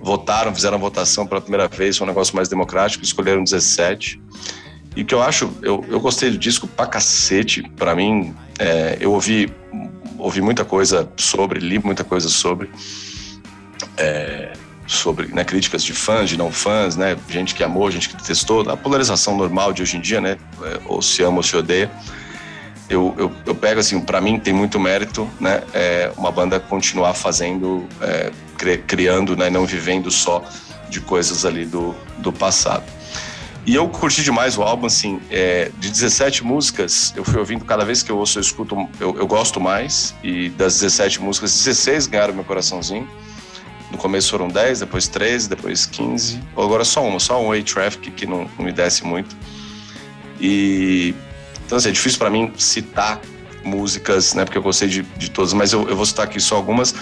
votaram, 0.00 0.52
fizeram 0.52 0.78
votação 0.78 1.24
pela 1.26 1.40
primeira 1.40 1.68
vez, 1.68 1.96
foi 1.96 2.04
um 2.04 2.08
negócio 2.08 2.34
mais 2.34 2.48
democrático, 2.48 3.04
escolheram 3.04 3.44
17. 3.44 4.20
E 4.96 5.02
o 5.02 5.06
que 5.06 5.14
eu 5.14 5.22
acho, 5.22 5.50
eu, 5.62 5.84
eu 5.88 6.00
gostei 6.00 6.30
do 6.30 6.36
disco 6.36 6.66
pra 6.66 6.86
cacete. 6.86 7.62
Para 7.76 7.94
mim, 7.94 8.34
é, 8.58 8.98
eu 9.00 9.12
ouvi, 9.12 9.50
ouvi 10.18 10.40
muita 10.40 10.64
coisa 10.64 11.08
sobre, 11.16 11.60
li 11.60 11.78
muita 11.78 12.02
coisa 12.04 12.28
sobre 12.28 12.68
é, 13.96 14.52
sobre 14.86 15.28
né, 15.28 15.44
críticas 15.44 15.82
de 15.82 15.92
fãs, 15.92 16.28
de 16.28 16.36
não 16.36 16.50
fãs, 16.52 16.96
né, 16.96 17.16
gente 17.28 17.54
que 17.54 17.62
amou, 17.62 17.90
gente 17.90 18.08
que 18.08 18.16
detestou, 18.16 18.68
a 18.68 18.76
polarização 18.76 19.36
normal 19.36 19.72
de 19.72 19.82
hoje 19.82 19.96
em 19.96 20.00
dia, 20.00 20.20
né, 20.20 20.36
é, 20.62 20.80
ou 20.86 21.00
se 21.00 21.22
ama 21.22 21.38
ou 21.38 21.42
se 21.42 21.56
odeia. 21.56 21.90
Eu, 22.88 23.14
eu, 23.16 23.32
eu 23.46 23.54
pego 23.54 23.80
assim, 23.80 24.00
para 24.00 24.20
mim 24.20 24.38
tem 24.38 24.52
muito 24.52 24.78
mérito, 24.78 25.28
né, 25.40 25.62
é, 25.72 26.12
uma 26.16 26.30
banda 26.30 26.60
continuar 26.60 27.14
fazendo, 27.14 27.86
é, 28.00 28.30
criando, 28.86 29.36
né, 29.36 29.48
não 29.48 29.64
vivendo 29.64 30.10
só 30.10 30.44
de 30.90 31.00
coisas 31.00 31.44
ali 31.44 31.64
do, 31.64 31.94
do 32.18 32.32
passado. 32.32 32.84
E 33.64 33.76
eu 33.76 33.88
curti 33.88 34.24
demais 34.24 34.58
o 34.58 34.62
álbum, 34.62 34.86
assim, 34.86 35.20
é, 35.30 35.70
de 35.78 35.88
17 35.88 36.44
músicas, 36.44 37.14
eu 37.16 37.24
fui 37.24 37.38
ouvindo 37.38 37.64
cada 37.64 37.84
vez 37.84 38.02
que 38.02 38.10
eu 38.10 38.18
ouço, 38.18 38.38
eu 38.38 38.40
escuto, 38.40 38.88
eu, 38.98 39.16
eu 39.16 39.26
gosto 39.26 39.60
mais, 39.60 40.12
e 40.22 40.48
das 40.50 40.80
17 40.80 41.20
músicas, 41.20 41.56
16 41.56 42.08
ganharam 42.08 42.34
meu 42.34 42.44
coraçãozinho. 42.44 43.08
No 43.92 43.98
começo 43.98 44.30
foram 44.30 44.48
10, 44.48 44.80
depois 44.80 45.06
13, 45.06 45.50
depois 45.50 45.84
15. 45.84 46.40
Agora 46.56 46.82
só 46.82 47.06
uma, 47.06 47.20
só 47.20 47.40
um 47.40 47.48
Way 47.48 47.62
Traffic 47.62 48.10
que 48.10 48.26
não, 48.26 48.48
não 48.58 48.64
me 48.64 48.72
desce 48.72 49.04
muito. 49.04 49.36
E 50.40 51.14
então 51.66 51.76
assim, 51.76 51.90
é 51.90 51.92
difícil 51.92 52.18
para 52.18 52.30
mim 52.30 52.50
citar 52.56 53.20
músicas, 53.62 54.32
né? 54.32 54.44
Porque 54.46 54.56
eu 54.56 54.62
gostei 54.62 54.88
de, 54.88 55.02
de 55.02 55.30
todas, 55.30 55.52
mas 55.52 55.74
eu, 55.74 55.86
eu 55.88 55.94
vou 55.94 56.06
citar 56.06 56.24
aqui 56.24 56.40
só 56.40 56.56
algumas. 56.56 56.94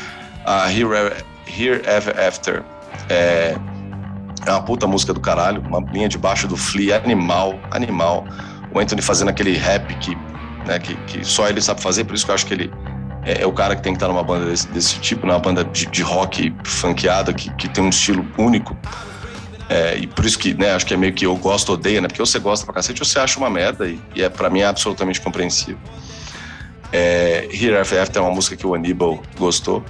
A 0.44 0.70
Here, 0.70 1.14
Here 1.46 1.80
Ever 1.86 2.18
After 2.18 2.64
é, 3.08 3.56
é 4.46 4.50
uma 4.50 4.62
puta 4.62 4.86
música 4.86 5.12
do 5.12 5.20
caralho, 5.20 5.62
uma 5.62 5.80
linha 5.92 6.08
de 6.08 6.18
baixo 6.18 6.48
do 6.48 6.56
Flea, 6.56 6.98
animal, 6.98 7.58
animal. 7.70 8.26
O 8.74 8.80
Anthony 8.80 9.00
fazendo 9.00 9.28
aquele 9.28 9.56
rap 9.56 9.94
que, 9.96 10.16
né, 10.66 10.78
que, 10.78 10.96
que 11.06 11.24
só 11.24 11.48
ele 11.48 11.60
sabe 11.60 11.80
fazer, 11.80 12.04
por 12.04 12.14
isso 12.14 12.24
que 12.24 12.30
eu 12.30 12.34
acho 12.34 12.46
que 12.46 12.54
ele 12.54 12.72
é, 13.24 13.42
é, 13.42 13.46
o 13.46 13.52
cara 13.52 13.76
que 13.76 13.82
tem 13.82 13.92
que 13.92 13.96
estar 13.96 14.08
numa 14.08 14.22
banda 14.22 14.46
desse, 14.46 14.68
desse 14.68 14.98
tipo, 15.00 15.26
numa 15.26 15.38
banda 15.38 15.64
de, 15.64 15.86
de 15.86 16.02
rock 16.02 16.54
funkeada, 16.64 17.32
que, 17.32 17.52
que 17.54 17.68
tem 17.68 17.84
um 17.84 17.90
estilo 17.90 18.26
único. 18.38 18.76
É, 19.68 19.96
e 19.96 20.06
por 20.06 20.24
isso 20.24 20.38
que, 20.38 20.54
né, 20.54 20.72
acho 20.74 20.84
que 20.84 20.94
é 20.94 20.96
meio 20.96 21.12
que 21.12 21.24
eu 21.24 21.36
gosto, 21.36 21.72
odeio, 21.72 22.02
né? 22.02 22.08
Porque 22.08 22.20
ou 22.20 22.26
você 22.26 22.38
gosta 22.38 22.64
pra 22.64 22.74
cacete 22.74 23.00
ou 23.00 23.06
você 23.06 23.18
acha 23.18 23.38
uma 23.38 23.50
merda, 23.50 23.88
e, 23.88 24.00
e 24.14 24.22
é, 24.22 24.28
pra 24.28 24.50
mim 24.50 24.60
é 24.60 24.66
absolutamente 24.66 25.20
compreensível. 25.20 25.78
É, 26.92 27.48
Here 27.52 27.76
After 27.76 28.02
After 28.02 28.20
é 28.20 28.24
uma 28.24 28.34
música 28.34 28.56
que 28.56 28.66
o 28.66 28.74
Aníbal 28.74 29.22
gostou. 29.38 29.84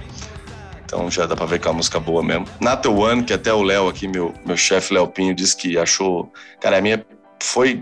Então 0.85 1.09
já 1.09 1.25
dá 1.25 1.35
pra 1.35 1.45
ver 1.45 1.57
que 1.57 1.67
é 1.67 1.71
uma 1.71 1.77
música 1.77 1.99
boa 1.99 2.21
mesmo. 2.21 2.45
Nata 2.59 2.89
One, 2.89 3.23
que 3.23 3.33
até 3.33 3.51
o 3.53 3.63
Léo 3.63 3.87
aqui, 3.87 4.07
meu, 4.07 4.33
meu 4.45 4.57
chefe 4.57 4.93
Léo 4.93 5.07
Pinho, 5.07 5.33
disse 5.33 5.55
que 5.55 5.77
achou. 5.77 6.31
Cara, 6.59 6.77
a 6.77 6.81
minha 6.81 7.03
foi 7.41 7.81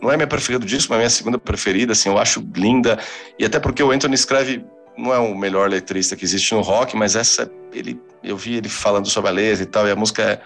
não 0.00 0.10
é 0.10 0.16
minha 0.16 0.26
preferida 0.26 0.64
do 0.64 0.66
disco, 0.66 0.90
mas 0.90 0.96
é 0.96 1.00
minha 1.00 1.10
segunda 1.10 1.38
preferida, 1.38 1.92
assim, 1.92 2.08
eu 2.08 2.18
acho 2.18 2.46
linda, 2.54 2.98
e 3.38 3.44
até 3.44 3.58
porque 3.58 3.82
o 3.82 3.90
Anthony 3.90 4.14
escreve, 4.14 4.64
não 4.96 5.12
é 5.12 5.18
o 5.18 5.34
melhor 5.36 5.68
letrista 5.68 6.16
que 6.16 6.24
existe 6.24 6.54
no 6.54 6.60
rock, 6.60 6.96
mas 6.96 7.16
essa, 7.16 7.50
ele, 7.72 8.00
eu 8.22 8.36
vi 8.36 8.56
ele 8.56 8.68
falando 8.68 9.08
sobre 9.08 9.30
a 9.30 9.32
letra 9.32 9.62
e 9.62 9.66
tal, 9.66 9.86
e 9.86 9.90
a 9.90 9.96
música 9.96 10.22
é, 10.22 10.40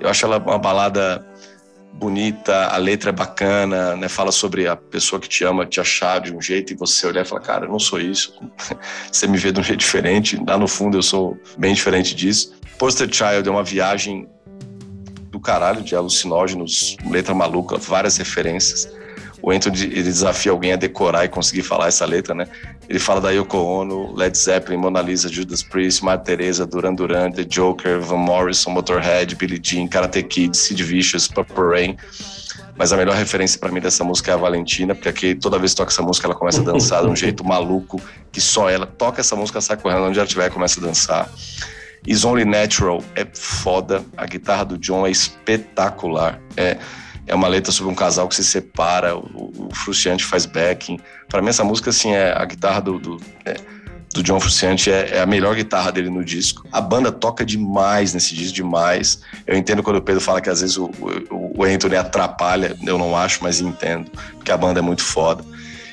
eu 0.00 0.08
acho 0.08 0.24
ela 0.24 0.38
uma 0.38 0.58
balada 0.58 1.24
bonita, 1.92 2.66
a 2.66 2.76
letra 2.76 3.10
é 3.10 3.12
bacana, 3.12 3.96
né, 3.96 4.08
fala 4.08 4.30
sobre 4.30 4.68
a 4.68 4.76
pessoa 4.76 5.20
que 5.20 5.28
te 5.28 5.44
ama 5.44 5.66
te 5.66 5.80
achar 5.80 6.20
de 6.20 6.34
um 6.34 6.40
jeito 6.40 6.72
e 6.72 6.76
você 6.76 7.06
olhar 7.06 7.22
e 7.22 7.24
falar, 7.24 7.40
cara, 7.40 7.66
eu 7.66 7.70
não 7.70 7.78
sou 7.78 8.00
isso, 8.00 8.34
você 9.10 9.26
me 9.26 9.36
vê 9.36 9.50
de 9.50 9.60
um 9.60 9.62
jeito 9.62 9.80
diferente, 9.80 10.40
lá 10.46 10.56
no 10.56 10.68
fundo 10.68 10.98
eu 10.98 11.02
sou 11.02 11.36
bem 11.56 11.74
diferente 11.74 12.14
disso. 12.14 12.56
Poster 12.78 13.12
Child 13.12 13.48
é 13.48 13.50
uma 13.50 13.64
viagem 13.64 14.28
do 15.38 15.40
caralho 15.40 15.82
de 15.82 15.94
alucinógenos, 15.94 16.96
letra 17.06 17.32
maluca, 17.32 17.78
várias 17.78 18.16
referências. 18.16 18.88
O 19.40 19.52
Anthony 19.52 19.84
ele 19.84 20.02
desafia 20.02 20.50
alguém 20.50 20.72
a 20.72 20.76
decorar 20.76 21.24
e 21.24 21.28
conseguir 21.28 21.62
falar 21.62 21.86
essa 21.86 22.04
letra, 22.04 22.34
né? 22.34 22.48
Ele 22.88 22.98
fala 22.98 23.20
da 23.20 23.30
Yoko 23.30 23.56
Ono, 23.56 24.12
Led 24.16 24.36
Zeppelin, 24.36 24.78
Mona 24.78 25.00
Lisa, 25.00 25.28
Judas 25.28 25.62
Priest, 25.62 26.04
Madre 26.04 26.24
Teresa, 26.24 26.66
Duran 26.66 26.92
Duran, 26.92 27.30
The 27.30 27.44
Joker, 27.44 28.00
Van 28.00 28.16
Morrison, 28.16 28.72
Motorhead, 28.72 29.36
Billie 29.36 29.60
Jean, 29.62 29.86
Karate 29.86 30.24
Kid, 30.24 30.56
Sid 30.56 30.82
Vicious, 30.82 31.28
Purple 31.28 31.64
Rain. 31.64 31.96
Mas 32.76 32.92
a 32.92 32.96
melhor 32.96 33.14
referência 33.14 33.60
para 33.60 33.70
mim 33.70 33.80
dessa 33.80 34.02
música 34.02 34.32
é 34.32 34.34
a 34.34 34.36
Valentina, 34.36 34.92
porque 34.94 35.08
aqui 35.08 35.34
toda 35.36 35.56
vez 35.56 35.70
que 35.72 35.76
toca 35.76 35.92
essa 35.92 36.02
música 36.02 36.26
ela 36.26 36.34
começa 36.34 36.60
a 36.60 36.64
dançar 36.64 37.02
de 37.02 37.08
um 37.08 37.14
jeito 37.14 37.44
maluco, 37.44 38.00
que 38.32 38.40
só 38.40 38.68
ela 38.68 38.86
toca 38.86 39.20
essa 39.20 39.36
música, 39.36 39.60
sai 39.60 39.76
correndo 39.76 40.02
onde 40.02 40.18
ela 40.18 40.26
estiver 40.26 40.50
começa 40.50 40.80
a 40.80 40.82
dançar. 40.82 41.30
Is 42.06 42.24
Only 42.24 42.44
Natural 42.44 43.02
é 43.14 43.26
foda. 43.32 44.04
A 44.16 44.26
guitarra 44.26 44.64
do 44.64 44.78
John 44.78 45.06
é 45.06 45.10
espetacular. 45.10 46.40
É, 46.56 46.78
é 47.26 47.34
uma 47.34 47.46
letra 47.46 47.70
sobre 47.70 47.92
um 47.92 47.94
casal 47.94 48.26
que 48.26 48.34
se 48.34 48.44
separa, 48.44 49.16
o, 49.16 49.68
o 49.68 49.74
Fruciante 49.74 50.24
faz 50.24 50.46
backing. 50.46 50.98
Para 51.28 51.42
mim, 51.42 51.48
essa 51.50 51.62
música, 51.62 51.90
assim, 51.90 52.12
é 52.12 52.32
a 52.32 52.44
guitarra 52.44 52.80
do, 52.80 52.98
do, 52.98 53.20
é, 53.44 53.56
do 54.14 54.22
John 54.22 54.40
Fruciante 54.40 54.90
é, 54.90 55.16
é, 55.16 55.20
a 55.20 55.26
melhor 55.26 55.54
guitarra 55.54 55.92
dele 55.92 56.08
no 56.08 56.24
disco. 56.24 56.66
A 56.72 56.80
banda 56.80 57.12
toca 57.12 57.44
demais 57.44 58.14
nesse 58.14 58.34
disco, 58.34 58.54
demais. 58.54 59.20
Eu 59.46 59.56
entendo 59.56 59.82
quando 59.82 59.96
o 59.96 60.02
Pedro 60.02 60.20
fala 60.20 60.40
que 60.40 60.48
às 60.48 60.62
vezes 60.62 60.78
o, 60.78 60.86
o, 61.30 61.60
o 61.60 61.64
Anthony 61.64 61.96
atrapalha, 61.96 62.74
eu 62.84 62.96
não 62.96 63.16
acho, 63.16 63.42
mas 63.42 63.60
entendo, 63.60 64.10
porque 64.34 64.50
a 64.50 64.56
banda 64.56 64.80
é 64.80 64.82
muito 64.82 65.02
foda. 65.02 65.44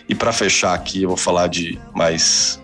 E 0.07 0.15
para 0.15 0.32
fechar 0.32 0.73
aqui, 0.73 1.03
eu 1.03 1.10
vou 1.10 1.18
falar 1.18 1.48
de 1.48 1.80
mais 1.94 2.61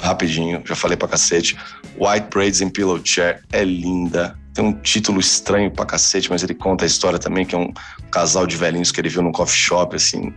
rapidinho, 0.00 0.62
já 0.64 0.74
falei 0.74 0.96
pra 0.96 1.08
cacete. 1.08 1.56
White 1.98 2.28
Braids 2.30 2.60
in 2.60 2.70
Pillow 2.70 3.00
Chair 3.04 3.42
é 3.52 3.64
linda. 3.64 4.38
Tem 4.54 4.64
um 4.64 4.72
título 4.72 5.20
estranho 5.20 5.70
pra 5.70 5.86
cacete, 5.86 6.30
mas 6.30 6.42
ele 6.42 6.54
conta 6.54 6.84
a 6.84 6.86
história 6.86 7.18
também, 7.18 7.46
que 7.46 7.54
é 7.54 7.58
um 7.58 7.72
casal 8.10 8.46
de 8.46 8.56
velhinhos 8.56 8.90
que 8.90 9.00
ele 9.00 9.08
viu 9.08 9.22
num 9.22 9.32
coffee 9.32 9.58
shop, 9.58 9.94
assim, 9.94 10.32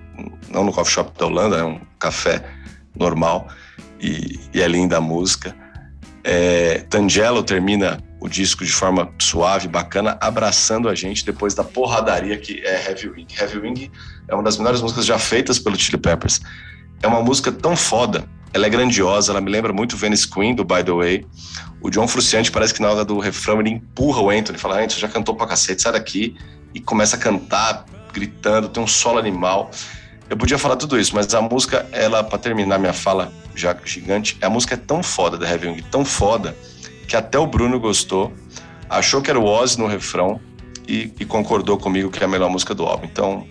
não 0.50 0.64
no 0.64 0.72
coffee 0.72 0.94
shop 0.94 1.18
da 1.18 1.26
Holanda, 1.26 1.58
é 1.58 1.64
um 1.64 1.80
café 2.00 2.44
normal. 2.96 3.48
E, 4.00 4.40
e 4.54 4.62
é 4.62 4.68
linda 4.68 4.98
a 4.98 5.02
música. 5.02 5.56
É, 6.24 6.80
Tangelo 6.90 7.44
termina 7.44 8.02
o 8.20 8.30
disco 8.30 8.64
de 8.64 8.72
forma 8.72 9.14
suave, 9.20 9.68
bacana, 9.68 10.18
abraçando 10.22 10.88
a 10.88 10.96
gente 10.96 11.26
depois 11.26 11.54
da 11.54 11.64
porradaria 11.64 12.38
que 12.38 12.62
é 12.66 12.90
Heavy 12.90 13.10
Wing. 13.10 13.28
Heavy 13.38 13.60
Wing 13.60 13.92
é 14.30 14.34
uma 14.34 14.44
das 14.44 14.58
melhores 14.58 14.82
músicas 14.82 15.06
já 15.06 15.20
feitas 15.20 15.60
pelo 15.60 15.78
Chili 15.78 15.98
Peppers. 15.98 16.40
É 17.02 17.08
uma 17.08 17.22
música 17.22 17.52
tão 17.52 17.76
foda, 17.76 18.24
ela 18.54 18.68
é 18.68 18.70
grandiosa, 18.70 19.32
ela 19.32 19.42
me 19.42 19.50
lembra 19.50 19.74
muito 19.74 19.98
Venice 19.98 20.28
Queen, 20.28 20.54
do 20.54 20.64
By 20.64 20.84
The 20.84 20.92
Way. 20.92 21.26
O 21.82 21.90
John 21.90 22.08
Frusciante 22.08 22.52
parece 22.52 22.74
que 22.74 22.82
na 22.82 22.90
hora 22.92 23.04
do 23.04 23.18
refrão 23.18 23.60
ele 23.60 23.72
empurra 23.72 24.22
o 24.22 24.30
Anthony, 24.30 24.58
fala, 24.58 24.76
Anthony, 24.76 25.02
já 25.02 25.08
cantou 25.08 25.36
pra 25.36 25.48
cacete, 25.48 25.82
sai 25.82 25.92
daqui. 25.92 26.36
E 26.74 26.80
começa 26.80 27.16
a 27.16 27.20
cantar, 27.20 27.86
gritando, 28.14 28.70
tem 28.70 28.82
um 28.82 28.88
solo 28.88 29.18
animal. 29.18 29.72
Eu 30.30 30.38
podia 30.38 30.58
falar 30.58 30.76
tudo 30.76 31.00
isso, 31.00 31.14
mas 31.16 31.34
a 31.34 31.42
música, 31.42 31.88
ela, 31.92 32.24
para 32.24 32.38
terminar 32.38 32.78
minha 32.80 32.94
fala 32.94 33.32
já 33.56 33.76
gigante, 33.84 34.38
a 34.42 34.50
música 34.50 34.76
é 34.76 34.78
tão 34.78 35.04
foda 35.04 35.38
da 35.38 35.48
Heavy 35.48 35.68
Wing, 35.68 35.82
tão 35.84 36.06
foda, 36.06 36.56
que 37.08 37.16
até 37.16 37.38
o 37.38 37.46
Bruno 37.46 37.80
gostou, 37.80 38.34
achou 38.90 39.22
que 39.22 39.30
era 39.30 39.40
o 39.40 39.46
Ozzy 39.46 39.80
no 39.80 39.88
refrão 39.88 40.40
e, 40.88 41.14
e 41.20 41.26
concordou 41.26 41.78
comigo 41.78 42.10
que 42.10 42.20
é 42.22 42.26
a 42.26 42.30
melhor 42.30 42.50
música 42.50 42.74
do 42.74 42.84
álbum. 42.84 43.06
Então, 43.06 43.48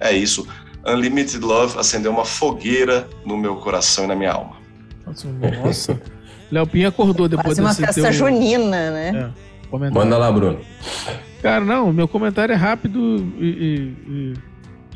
é 0.00 0.12
isso. 0.12 0.46
Unlimited 0.86 1.42
Love 1.44 1.78
acendeu 1.78 2.12
uma 2.12 2.24
fogueira 2.24 3.08
no 3.24 3.36
meu 3.36 3.56
coração 3.56 4.04
e 4.04 4.06
na 4.06 4.14
minha 4.16 4.32
alma. 4.32 4.56
Nossa. 5.62 6.00
Léo 6.50 6.66
Pinho 6.66 6.88
acordou 6.88 7.28
depois 7.28 7.46
Quase 7.58 7.60
uma 7.60 7.70
desse 7.70 7.82
festa 7.86 8.02
teu... 8.02 8.12
junina, 8.12 8.90
né? 8.90 9.08
É, 9.64 9.68
comentário. 9.68 10.04
Manda 10.08 10.18
lá, 10.18 10.30
Bruno. 10.30 10.60
Cara, 11.42 11.64
não, 11.64 11.92
meu 11.92 12.06
comentário 12.06 12.52
é 12.52 12.56
rápido 12.56 12.98
e, 13.38 13.44
e- 13.46 13.96
e 14.08 14.34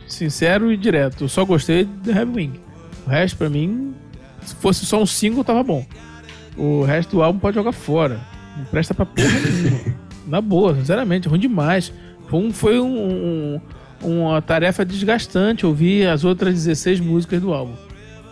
sincero 0.06 0.70
e 0.72 0.76
direto. 0.76 1.24
Eu 1.24 1.28
só 1.28 1.44
gostei 1.44 1.84
de 1.84 2.10
Heavy 2.10 2.32
Wing. 2.36 2.60
O 3.06 3.10
resto, 3.10 3.36
pra 3.36 3.48
mim, 3.50 3.94
se 4.42 4.54
fosse 4.56 4.86
só 4.86 5.00
um 5.02 5.06
single, 5.06 5.42
tava 5.42 5.62
bom. 5.62 5.84
O 6.56 6.82
resto 6.84 7.16
do 7.16 7.22
álbum 7.22 7.38
pode 7.38 7.54
jogar 7.56 7.72
fora. 7.72 8.20
Não 8.56 8.64
presta 8.66 8.94
pra 8.94 9.06
porra 9.06 9.28
nenhuma. 9.28 9.96
Na 10.28 10.40
boa, 10.42 10.74
sinceramente, 10.74 11.28
ruim 11.28 11.40
demais. 11.40 11.92
Foi, 12.28 12.38
um- 12.38 12.52
foi 12.52 12.78
um- 12.80 12.86
um- 13.08 13.60
uma 14.02 14.40
tarefa 14.40 14.84
desgastante 14.84 15.66
ouvir 15.66 16.06
as 16.08 16.24
outras 16.24 16.54
16 16.54 17.00
músicas 17.00 17.40
do 17.40 17.52
álbum. 17.52 17.74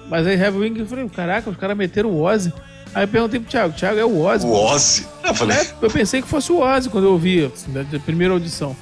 Mas 0.08 0.26
aí 0.26 0.38
Heavy 0.38 0.58
Wing, 0.58 0.78
eu 0.80 0.86
falei, 0.86 1.08
caraca, 1.08 1.50
os 1.50 1.56
caras 1.56 1.76
meteram 1.76 2.10
o 2.10 2.22
Ozzy. 2.22 2.52
Aí 2.94 3.02
eu 3.04 3.08
perguntei 3.08 3.40
pro 3.40 3.50
Thiago, 3.50 3.74
Thiago, 3.74 3.98
é 3.98 4.04
o 4.04 4.20
Ozzy? 4.20 4.46
O 4.46 4.52
Ozzy. 4.52 5.06
Eu 5.24 5.34
falei, 5.34 5.56
É, 5.56 5.66
eu 5.82 5.90
pensei 5.90 6.22
que 6.22 6.28
fosse 6.28 6.52
o 6.52 6.60
Ozzy 6.60 6.88
quando 6.88 7.04
eu 7.04 7.12
ouvi, 7.12 7.44
assim, 7.44 7.72
da, 7.72 7.84
primeira 7.98 8.32
audição. 8.32 8.76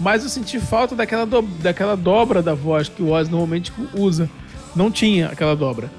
Mas 0.00 0.22
eu 0.22 0.28
senti 0.30 0.60
falta 0.60 0.94
daquela, 0.94 1.26
do- 1.26 1.42
daquela 1.42 1.96
dobra 1.96 2.40
da 2.40 2.54
voz 2.54 2.88
que 2.88 3.02
o 3.02 3.10
Ozzy 3.10 3.30
normalmente 3.30 3.72
usa. 3.94 4.30
Não 4.76 4.90
tinha 4.92 5.26
aquela 5.26 5.56
dobra 5.56 5.90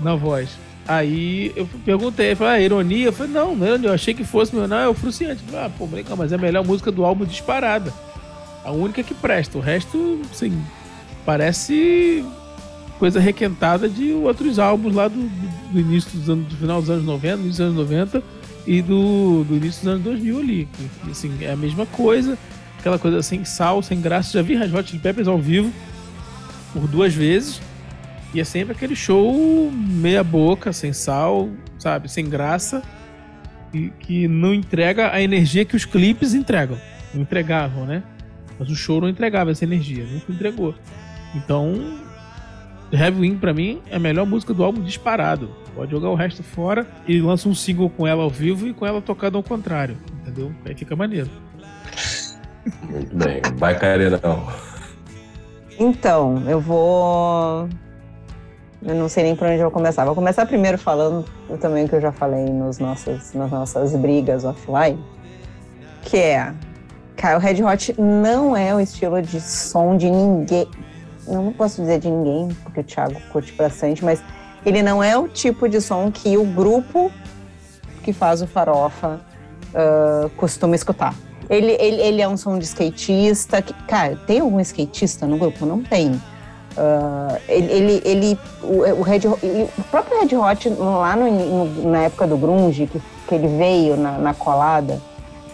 na 0.00 0.14
voz. 0.16 0.48
Aí 0.88 1.52
eu 1.54 1.68
perguntei, 1.84 2.34
falei, 2.34 2.52
ah, 2.54 2.60
ironia? 2.60 3.06
Eu 3.06 3.12
falei, 3.12 3.32
não, 3.32 3.54
não 3.54 3.66
é 3.66 3.70
ironia, 3.70 3.90
eu 3.90 3.94
achei 3.94 4.14
que 4.14 4.24
fosse, 4.24 4.54
meu, 4.56 4.66
não, 4.66 4.76
é 4.78 4.88
o 4.88 4.94
Fruciante. 4.94 5.42
Falei, 5.42 5.66
ah, 5.66 5.70
pô, 5.76 5.86
legal, 5.92 6.16
mas 6.16 6.32
é 6.32 6.36
a 6.36 6.38
melhor 6.38 6.64
música 6.64 6.90
do 6.90 7.04
álbum 7.04 7.24
disparada. 7.26 7.92
A 8.66 8.72
única 8.72 9.02
que 9.02 9.14
presta. 9.14 9.56
O 9.56 9.60
resto, 9.60 10.20
assim, 10.30 10.60
parece 11.24 12.24
coisa 12.98 13.20
requentada 13.20 13.88
de 13.88 14.12
outros 14.12 14.58
álbuns 14.58 14.94
lá 14.94 15.06
do, 15.08 15.28
do- 15.70 15.78
início 15.80 16.10
dos 16.18 16.30
anos, 16.30 16.46
do 16.46 16.56
final 16.56 16.80
dos 16.80 16.88
anos 16.90 17.04
90, 17.04 17.42
início 17.42 17.50
dos 17.50 17.60
anos 17.60 17.76
90 17.90 18.22
e 18.66 18.80
do, 18.82 19.44
do 19.44 19.56
início 19.56 19.82
dos 19.82 19.88
anos 19.92 20.02
2000 20.02 20.38
ali. 20.38 20.68
Assim, 21.10 21.32
é 21.42 21.50
a 21.52 21.56
mesma 21.56 21.84
coisa, 21.86 22.38
aquela 22.78 22.98
coisa 22.98 23.22
sem 23.22 23.44
sal, 23.44 23.82
sem 23.82 24.00
graça. 24.00 24.32
Já 24.32 24.42
vi 24.42 24.54
Red 24.56 24.74
Hot 24.76 24.88
Chili 24.88 25.02
Peppers 25.02 25.28
ao 25.28 25.38
vivo 25.38 25.70
por 26.72 26.88
duas 26.88 27.12
vezes 27.14 27.60
e 28.34 28.40
é 28.40 28.44
sempre 28.44 28.74
aquele 28.74 28.96
show 28.96 29.70
meia 29.72 30.24
boca, 30.24 30.72
sem 30.72 30.92
sal, 30.92 31.48
sabe, 31.78 32.10
sem 32.10 32.28
graça 32.28 32.82
e 33.74 33.90
que 34.00 34.26
não 34.26 34.54
entrega 34.54 35.12
a 35.12 35.20
energia 35.20 35.64
que 35.64 35.76
os 35.76 35.84
clipes 35.84 36.32
entregam. 36.34 36.78
Entregavam, 37.14 37.84
né? 37.86 38.02
Mas 38.58 38.70
o 38.70 38.74
show 38.74 39.00
não 39.00 39.08
entregava 39.08 39.50
essa 39.50 39.64
energia, 39.64 40.04
nunca 40.04 40.32
entregou. 40.32 40.74
Então, 41.34 41.98
Heavy 42.92 43.20
Wing 43.20 43.36
pra 43.36 43.52
mim 43.52 43.82
é 43.90 43.96
a 43.96 43.98
melhor 43.98 44.26
música 44.26 44.54
do 44.54 44.64
álbum 44.64 44.82
disparado. 44.82 45.50
Pode 45.74 45.90
jogar 45.90 46.08
o 46.08 46.14
resto 46.14 46.42
fora 46.42 46.86
e 47.06 47.20
lança 47.20 47.48
um 47.48 47.54
single 47.54 47.90
com 47.90 48.06
ela 48.06 48.22
ao 48.22 48.30
vivo 48.30 48.66
e 48.66 48.72
com 48.72 48.86
ela 48.86 49.02
tocada 49.02 49.36
ao 49.36 49.42
contrário, 49.42 49.96
entendeu? 50.22 50.52
Aí 50.64 50.74
fica 50.74 50.96
maneiro. 50.96 51.30
Muito 52.82 53.14
bem. 53.14 53.42
Vai, 53.56 53.78
Careirão. 53.78 54.46
Então, 55.78 56.42
eu 56.48 56.60
vou. 56.60 57.68
Eu 58.82 58.94
não 58.94 59.08
sei 59.08 59.24
nem 59.24 59.36
por 59.36 59.46
onde 59.46 59.56
eu 59.56 59.62
vou 59.62 59.70
começar. 59.70 60.04
Vou 60.04 60.14
começar 60.14 60.46
primeiro 60.46 60.78
falando 60.78 61.24
também 61.60 61.84
o 61.84 61.88
que 61.88 61.96
eu 61.96 62.00
já 62.00 62.12
falei 62.12 62.44
nos 62.46 62.78
nossas, 62.78 63.34
nas 63.34 63.50
nossas 63.50 63.94
brigas 63.96 64.44
offline, 64.44 64.98
que 66.02 66.16
é. 66.16 66.54
Cara, 67.16 67.36
o 67.38 67.40
Red 67.40 67.62
Hot 67.62 67.94
não 67.98 68.56
é 68.56 68.74
o 68.74 68.80
estilo 68.80 69.20
de 69.22 69.40
som 69.40 69.96
de 69.96 70.10
ninguém. 70.10 70.68
Não 71.26 71.52
posso 71.52 71.80
dizer 71.80 71.98
de 71.98 72.10
ninguém, 72.10 72.48
porque 72.62 72.80
o 72.80 72.84
Thiago 72.84 73.16
curte 73.32 73.52
bastante, 73.54 74.04
mas 74.04 74.22
ele 74.64 74.82
não 74.82 75.02
é 75.02 75.16
o 75.18 75.26
tipo 75.26 75.68
de 75.68 75.80
som 75.80 76.10
que 76.10 76.36
o 76.36 76.44
grupo 76.44 77.10
que 78.02 78.12
faz 78.12 78.42
o 78.42 78.46
farofa 78.46 79.20
ah, 79.74 80.28
costuma 80.36 80.76
escutar. 80.76 81.14
Ele, 81.48 81.72
ele, 81.80 82.00
ele 82.02 82.22
é 82.22 82.28
um 82.28 82.36
som 82.36 82.58
de 82.58 82.64
skatista. 82.64 83.62
Que, 83.62 83.72
cara, 83.84 84.16
tem 84.26 84.40
algum 84.40 84.60
skatista 84.60 85.26
no 85.26 85.38
grupo? 85.38 85.64
Não 85.64 85.82
tem. 85.82 86.20
Ah, 86.76 87.38
ele, 87.48 87.72
ele, 87.72 88.02
ele- 88.04 88.38
o, 88.62 89.00
o 89.00 89.02
Red 89.02 89.20
ele- 89.42 89.68
o 89.78 89.82
próprio 89.84 90.20
Red 90.20 90.36
Hot, 90.36 90.68
lá 90.78 91.16
no- 91.16 91.30
no- 91.64 91.90
na 91.90 92.02
época 92.02 92.26
do 92.26 92.36
grunge, 92.36 92.86
que, 92.86 93.00
que 93.26 93.34
ele 93.34 93.48
veio 93.48 93.96
na, 93.96 94.18
na 94.18 94.34
colada, 94.34 95.00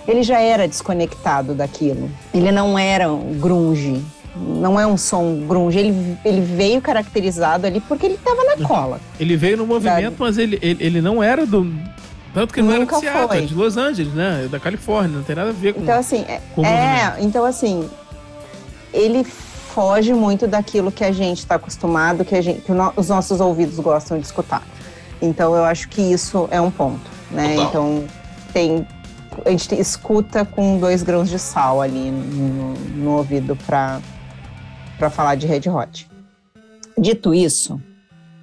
ele 0.06 0.22
já 0.22 0.40
era 0.40 0.66
desconectado 0.66 1.54
daquilo. 1.54 2.10
Ele 2.32 2.50
não 2.50 2.78
era 2.78 3.12
um 3.12 3.38
grunge, 3.38 4.02
não 4.36 4.78
é 4.78 4.86
um 4.86 4.96
som 4.96 5.46
grunge. 5.46 5.78
Ele, 5.78 6.18
ele 6.24 6.40
veio 6.40 6.80
caracterizado 6.80 7.66
ali 7.66 7.80
porque 7.80 8.06
ele 8.06 8.14
estava 8.14 8.42
na 8.44 8.66
cola. 8.66 9.00
Ele 9.18 9.36
veio 9.36 9.56
no 9.58 9.66
movimento, 9.66 10.16
mas 10.18 10.38
ele, 10.38 10.58
ele, 10.62 10.84
ele 10.84 11.00
não 11.00 11.22
era 11.22 11.46
do. 11.46 11.72
Tanto 12.34 12.54
que 12.54 12.60
ele 12.60 12.66
não 12.66 12.74
era 12.74 12.84
Nunca 12.84 12.96
de 12.96 13.02
Seattle, 13.02 13.28
foi. 13.28 13.38
é 13.38 13.40
de 13.42 13.54
Los 13.54 13.76
Angeles, 13.76 14.14
né? 14.14 14.42
É 14.46 14.48
Da 14.48 14.58
Califórnia, 14.58 15.18
não 15.18 15.24
tem 15.24 15.36
nada 15.36 15.50
a 15.50 15.52
ver 15.52 15.74
com. 15.74 15.82
Então, 15.82 15.98
assim, 15.98 16.24
é, 16.26 16.40
com 16.54 16.62
o 16.62 16.66
é, 16.66 17.16
então 17.20 17.44
assim, 17.44 17.88
ele 18.92 19.22
foge 19.74 20.12
muito 20.12 20.46
daquilo 20.46 20.90
que 20.90 21.04
a 21.04 21.12
gente 21.12 21.38
está 21.38 21.56
acostumado, 21.56 22.24
que, 22.24 22.34
a 22.34 22.40
gente, 22.42 22.60
que 22.62 22.72
os 22.96 23.08
nossos 23.08 23.40
ouvidos 23.40 23.78
gostam 23.78 24.18
de 24.18 24.26
escutar. 24.26 24.62
Então, 25.20 25.54
eu 25.54 25.64
acho 25.64 25.88
que 25.88 26.00
isso 26.00 26.48
é 26.50 26.60
um 26.60 26.70
ponto, 26.70 27.10
né? 27.30 27.54
Total. 27.54 27.68
Então, 27.68 28.04
tem 28.52 28.86
a 29.44 29.50
gente 29.50 29.68
te- 29.68 29.80
escuta 29.80 30.44
com 30.44 30.78
dois 30.78 31.02
grãos 31.02 31.28
de 31.28 31.38
sal 31.38 31.80
ali 31.80 32.10
no, 32.10 32.74
no 32.74 33.10
ouvido 33.16 33.56
para 33.66 34.00
falar 35.10 35.34
de 35.34 35.46
Red 35.46 35.68
Hot. 35.68 36.08
Dito 36.98 37.34
isso, 37.34 37.80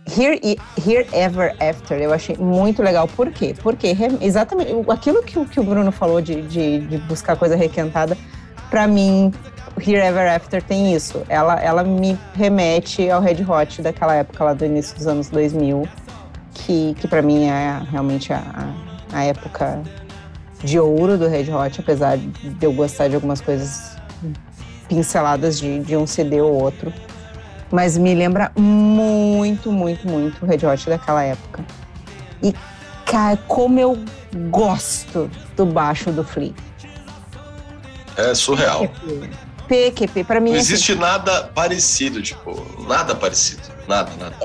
Here, 0.10 0.58
Here 0.78 1.08
Ever 1.14 1.56
After 1.60 2.00
eu 2.00 2.12
achei 2.12 2.36
muito 2.38 2.82
legal. 2.82 3.08
Por 3.08 3.32
quê? 3.32 3.56
Porque 3.62 3.96
exatamente 4.22 4.72
aquilo 4.90 5.22
que, 5.22 5.44
que 5.46 5.60
o 5.60 5.64
Bruno 5.64 5.92
falou 5.92 6.20
de, 6.20 6.42
de, 6.42 6.80
de 6.80 6.98
buscar 7.00 7.36
coisa 7.38 7.56
requentada, 7.56 8.18
para 8.70 8.88
mim, 8.88 9.32
Here 9.78 10.00
Ever 10.00 10.34
After 10.34 10.64
tem 10.64 10.94
isso. 10.94 11.24
Ela, 11.30 11.60
ela 11.60 11.84
me 11.84 12.18
remete 12.34 13.10
ao 13.10 13.22
Red 13.22 13.44
Hot 13.48 13.82
daquela 13.82 14.16
época 14.16 14.44
lá 14.44 14.54
do 14.54 14.66
início 14.66 14.96
dos 14.98 15.06
anos 15.08 15.30
2000, 15.30 15.88
que, 16.54 16.96
que 16.96 17.08
para 17.08 17.22
mim 17.22 17.46
é 17.46 17.80
realmente 17.90 18.34
a, 18.34 18.74
a 19.14 19.24
época 19.24 19.82
de 20.64 20.80
ouro 20.80 21.18
do 21.18 21.28
Red 21.28 21.52
Hot, 21.52 21.80
apesar 21.80 22.18
de 22.18 22.56
eu 22.62 22.74
gostar 22.74 23.08
de 23.08 23.16
algumas 23.16 23.42
coisas 23.42 23.98
pinceladas 24.88 25.60
de, 25.60 25.80
de 25.80 25.96
um 25.96 26.06
CD 26.06 26.42
ou 26.42 26.54
outro. 26.54 26.94
Mas 27.72 27.98
me 27.98 28.14
lembra 28.16 28.52
muito, 28.58 29.72
muito, 29.72 30.08
muito 30.08 30.44
o 30.44 30.48
Red 30.48 30.66
Hot 30.66 30.90
daquela 30.90 31.24
época. 31.24 31.64
E, 32.42 32.54
cara, 33.06 33.38
como 33.48 33.80
eu 33.80 34.04
gosto 34.50 35.30
do 35.56 35.66
baixo 35.66 36.12
do 36.12 36.24
Flea. 36.24 36.54
é 38.18 38.34
surreal. 38.34 38.90
PQP, 39.68 40.24
pra 40.24 40.40
mim, 40.40 40.50
Não 40.50 40.58
assim, 40.58 40.74
existe 40.74 40.96
nada 40.96 41.44
parecido, 41.54 42.22
tipo, 42.24 42.66
nada 42.88 43.14
parecido. 43.14 43.62
Nada, 43.88 44.12
nada. 44.20 44.36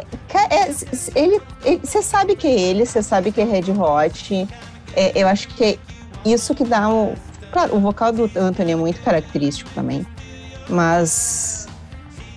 É, 0.51 0.71
ele, 1.19 1.41
você 1.83 2.03
sabe 2.03 2.37
que 2.37 2.47
é 2.47 2.61
ele, 2.61 2.85
você 2.85 3.03
sabe 3.03 3.33
que 3.33 3.41
é 3.41 3.45
Red 3.45 3.71
Hot. 3.73 4.49
É, 4.95 5.13
eu 5.15 5.27
acho 5.27 5.49
que 5.49 5.65
é 5.65 5.79
isso 6.25 6.55
que 6.55 6.65
dá 6.65 6.89
o. 6.89 7.15
Claro, 7.53 7.77
o 7.77 7.81
vocal 7.81 8.13
do 8.13 8.31
Anthony 8.37 8.73
é 8.73 8.77
muito 8.77 9.01
característico 9.03 9.71
também, 9.75 10.05
mas 10.69 11.65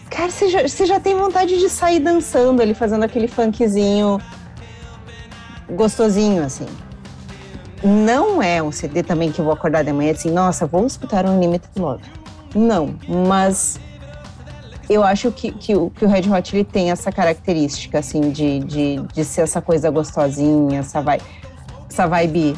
Cara, 0.09 0.31
você 0.31 0.49
já, 0.49 0.65
já 0.65 0.99
tem 0.99 1.15
vontade 1.15 1.59
de 1.59 1.69
sair 1.69 1.99
dançando 1.99 2.61
ali, 2.61 2.73
fazendo 2.73 3.03
aquele 3.03 3.27
funkzinho 3.27 4.19
gostosinho, 5.69 6.43
assim. 6.43 6.65
Não 7.83 8.41
é 8.41 8.63
um 8.63 8.71
CD 8.71 9.03
também 9.03 9.31
que 9.31 9.39
eu 9.39 9.45
vou 9.45 9.53
acordar 9.53 9.83
de 9.83 9.93
manhã 9.93 10.13
assim, 10.13 10.31
nossa, 10.31 10.65
vamos 10.65 10.93
escutar 10.93 11.25
um 11.25 11.37
Unlimited 11.37 11.69
Love. 11.77 12.03
Não, 12.55 12.95
mas 13.07 13.79
eu 14.89 15.03
acho 15.03 15.31
que, 15.31 15.51
que, 15.51 15.73
que 15.91 16.05
o 16.05 16.07
Red 16.07 16.31
Hot 16.31 16.55
ele 16.55 16.63
tem 16.63 16.89
essa 16.89 17.11
característica, 17.11 17.99
assim, 17.99 18.31
de, 18.31 18.59
de, 18.61 18.95
de 19.13 19.23
ser 19.23 19.41
essa 19.41 19.61
coisa 19.61 19.91
gostosinha, 19.91 20.79
essa 20.79 21.01
vibe, 21.01 21.23
essa 21.87 22.07
vibe 22.07 22.57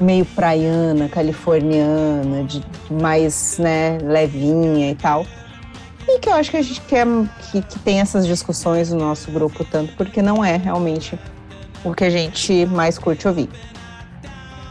meio 0.00 0.24
praiana, 0.24 1.08
californiana, 1.08 2.44
de, 2.44 2.62
mais, 2.90 3.58
né, 3.58 3.98
levinha 4.02 4.90
e 4.90 4.94
tal. 4.94 5.26
E 6.06 6.18
que 6.18 6.28
eu 6.28 6.34
acho 6.34 6.50
que 6.50 6.56
a 6.56 6.62
gente 6.62 6.80
quer 6.82 7.06
que, 7.50 7.62
que 7.62 7.78
tem 7.78 8.00
essas 8.00 8.26
discussões 8.26 8.92
no 8.92 8.98
nosso 8.98 9.30
grupo 9.30 9.64
tanto, 9.64 9.94
porque 9.96 10.20
não 10.20 10.44
é 10.44 10.56
realmente 10.56 11.18
o 11.82 11.94
que 11.94 12.04
a 12.04 12.10
gente 12.10 12.66
mais 12.66 12.98
curte 12.98 13.26
ouvir. 13.26 13.48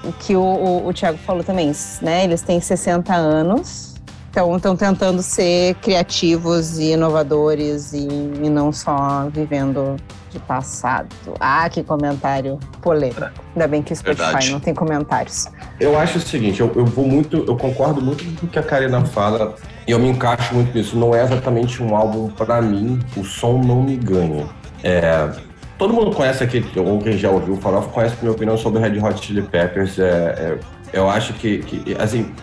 O 0.04 0.12
que 0.12 0.36
o, 0.36 0.42
o, 0.42 0.88
o 0.88 0.94
Thiago 0.94 1.18
falou 1.20 1.44
também, 1.44 1.72
né? 2.02 2.24
Eles 2.24 2.42
têm 2.42 2.60
60 2.60 3.14
anos, 3.14 3.96
então 4.30 4.56
estão 4.56 4.76
tentando 4.76 5.22
ser 5.22 5.76
criativos 5.76 6.78
e 6.78 6.92
inovadores 6.92 7.94
e, 7.94 8.08
e, 8.08 8.50
não 8.50 8.72
só 8.72 9.30
vivendo 9.32 9.96
de 10.34 10.40
passado. 10.40 11.08
Ah, 11.40 11.70
que 11.70 11.84
comentário 11.84 12.60
polêmico. 12.82 13.30
Ainda 13.56 13.68
bem 13.68 13.82
que 13.82 13.94
o 13.94 13.96
Spotify 13.96 14.24
Verdade. 14.24 14.52
não 14.52 14.60
tem 14.60 14.74
comentários. 14.74 15.48
Eu 15.80 15.98
acho 15.98 16.18
o 16.18 16.22
seguinte, 16.22 16.60
eu, 16.60 16.72
eu 16.76 16.86
vou 16.86 17.08
muito, 17.08 17.46
eu 17.48 17.56
concordo 17.56 18.02
muito 18.02 18.24
com 18.40 18.46
o 18.46 18.50
que 18.50 18.60
a 18.60 18.64
Karina 18.64 19.06
fala 19.06 19.56
e 19.88 19.92
eu 19.92 20.00
me 20.00 20.10
encaixo 20.10 20.54
muito 20.54 20.76
nisso. 20.76 20.98
Não 20.98 21.16
é 21.16 21.24
exatamente 21.24 21.82
um 21.82 21.96
álbum 21.96 22.30
para 22.30 22.62
mim, 22.62 23.00
o 23.16 23.24
som 23.24 23.60
não 23.60 23.82
me 23.82 23.96
ganha. 23.96 24.48
É, 24.84 25.30
todo 25.78 25.94
mundo 25.94 26.12
conhece 26.12 26.44
aqui, 26.44 26.64
ou 26.78 27.00
quem 27.00 27.18
já 27.18 27.30
ouviu 27.30 27.54
o 27.54 27.58
Farofa, 27.58 27.90
conhece 27.90 28.16
a 28.20 28.22
minha 28.22 28.32
opinião 28.32 28.58
sobre 28.58 28.82
Red 28.82 29.00
Hot 29.00 29.24
Chili 29.24 29.42
Peppers. 29.42 30.00
É, 30.00 30.04
é, 30.04 30.60
eu 30.92 31.10
acho 31.10 31.34
que, 31.34 31.60
que, 31.60 31.96
assim, 32.00 32.34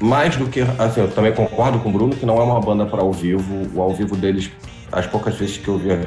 mais 0.00 0.36
do 0.36 0.46
que. 0.46 0.60
Assim, 0.78 1.00
eu 1.00 1.10
também 1.10 1.32
concordo 1.32 1.78
com 1.80 1.88
o 1.88 1.92
Bruno 1.92 2.16
que 2.16 2.24
não 2.24 2.38
é 2.38 2.42
uma 2.42 2.60
banda 2.60 2.86
para 2.86 3.02
ao 3.02 3.12
vivo. 3.12 3.68
O 3.74 3.82
ao 3.82 3.92
vivo 3.92 4.16
deles, 4.16 4.50
as 4.90 5.06
poucas 5.06 5.34
vezes 5.36 5.58
que 5.58 5.68
eu 5.68 5.78
vi, 5.78 6.06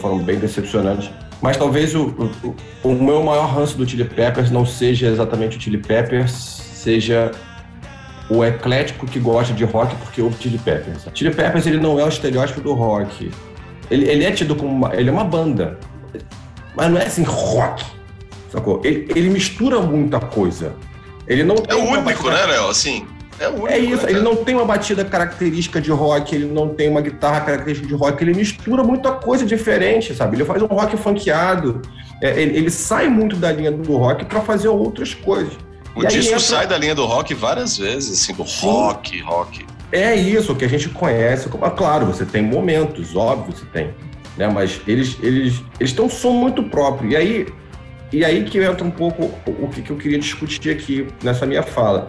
foram 0.00 0.18
bem 0.18 0.38
decepcionantes. 0.38 1.10
Mas 1.40 1.56
talvez 1.56 1.94
o, 1.94 2.06
o, 2.42 2.56
o 2.82 2.94
meu 2.94 3.22
maior 3.22 3.46
ranço 3.46 3.76
do 3.76 3.88
Chili 3.88 4.04
Peppers 4.04 4.50
não 4.50 4.66
seja 4.66 5.06
exatamente 5.06 5.56
o 5.56 5.60
Chili 5.60 5.78
Peppers, 5.78 6.32
seja 6.32 7.30
o 8.28 8.44
eclético 8.44 9.06
que 9.06 9.18
gosta 9.18 9.54
de 9.54 9.64
rock 9.64 9.94
porque 9.96 10.20
ouve 10.20 10.36
Chili 10.40 10.58
Peppers. 10.58 11.06
Chili 11.14 11.34
Peppers 11.34 11.66
ele 11.66 11.78
não 11.78 11.98
é 11.98 12.04
o 12.04 12.08
estereótipo 12.08 12.60
do 12.60 12.74
rock. 12.74 13.30
Ele, 13.90 14.08
ele 14.08 14.24
é 14.24 14.32
tido 14.32 14.54
como 14.54 14.70
uma, 14.70 14.94
ele 14.94 15.08
é 15.08 15.12
uma 15.12 15.24
banda, 15.24 15.78
mas 16.74 16.90
não 16.90 16.98
é 16.98 17.06
assim 17.06 17.22
rock, 17.22 17.84
sacou? 18.50 18.80
Ele, 18.84 19.08
ele 19.14 19.30
mistura 19.30 19.80
muita 19.80 20.20
coisa. 20.20 20.74
Ele 21.26 21.42
não 21.42 21.56
é 21.68 21.74
o 21.74 21.84
único, 21.84 22.28
né, 22.30 22.46
Léo? 22.46 22.68
Assim, 22.68 23.06
é, 23.38 23.48
único, 23.48 23.68
é 23.68 23.78
isso, 23.78 24.04
né, 24.04 24.10
ele 24.10 24.20
não 24.20 24.36
tem 24.36 24.54
uma 24.54 24.64
batida 24.64 25.04
característica 25.04 25.80
de 25.80 25.90
rock, 25.90 26.34
ele 26.34 26.46
não 26.46 26.70
tem 26.70 26.88
uma 26.88 27.00
guitarra 27.00 27.40
característica 27.42 27.86
de 27.86 27.94
rock, 27.94 28.22
ele 28.22 28.34
mistura 28.34 28.82
muita 28.82 29.12
coisa 29.12 29.46
diferente, 29.46 30.14
sabe? 30.14 30.36
Ele 30.36 30.44
faz 30.44 30.60
um 30.62 30.66
rock 30.66 30.96
funkeado, 30.96 31.80
é, 32.20 32.40
ele, 32.40 32.56
ele, 32.56 32.70
sai 32.70 33.08
muito 33.08 33.36
da 33.36 33.52
linha 33.52 33.70
do 33.70 33.96
rock 33.96 34.24
para 34.24 34.40
fazer 34.40 34.68
outras 34.68 35.14
coisas. 35.14 35.52
O 35.94 36.02
e 36.02 36.06
disco 36.06 36.32
entra... 36.32 36.40
sai 36.40 36.66
da 36.66 36.76
linha 36.76 36.94
do 36.94 37.04
rock 37.04 37.32
várias 37.34 37.78
vezes, 37.78 38.22
assim, 38.22 38.34
do 38.34 38.42
rock, 38.42 39.20
rock. 39.22 39.64
É 39.90 40.14
isso 40.14 40.54
que 40.54 40.64
a 40.64 40.68
gente 40.68 40.88
conhece. 40.90 41.48
Ah, 41.62 41.70
claro, 41.70 42.06
você 42.06 42.26
tem 42.26 42.42
momentos, 42.42 43.16
óbvio, 43.16 43.56
você 43.56 43.64
tem. 43.66 43.90
Né? 44.36 44.46
Mas 44.48 44.80
eles 44.86 45.16
eles 45.22 45.62
eles 45.80 45.92
têm 45.92 46.04
um 46.04 46.10
som 46.10 46.32
muito 46.32 46.62
próprio. 46.64 47.10
E 47.10 47.16
aí, 47.16 47.46
e 48.12 48.24
aí 48.24 48.44
que 48.44 48.58
entra 48.58 48.84
um 48.84 48.90
pouco 48.90 49.32
o 49.46 49.68
que, 49.68 49.80
que 49.80 49.90
eu 49.90 49.96
queria 49.96 50.18
discutir 50.18 50.70
aqui 50.70 51.06
nessa 51.22 51.46
minha 51.46 51.62
fala. 51.62 52.06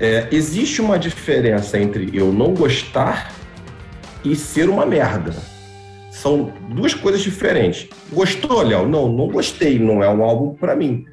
É, 0.00 0.28
existe 0.30 0.80
uma 0.80 0.98
diferença 0.98 1.78
entre 1.78 2.10
eu 2.12 2.32
não 2.32 2.54
gostar 2.54 3.32
e 4.24 4.36
ser 4.36 4.68
uma 4.68 4.86
merda. 4.86 5.34
São 6.10 6.52
duas 6.70 6.94
coisas 6.94 7.20
diferentes. 7.20 7.88
Gostou, 8.12 8.62
Léo? 8.62 8.88
Não, 8.88 9.08
não 9.08 9.28
gostei. 9.28 9.78
Não 9.78 10.02
é 10.02 10.08
um 10.08 10.22
álbum 10.22 10.54
para 10.54 10.76
mim. 10.76 11.04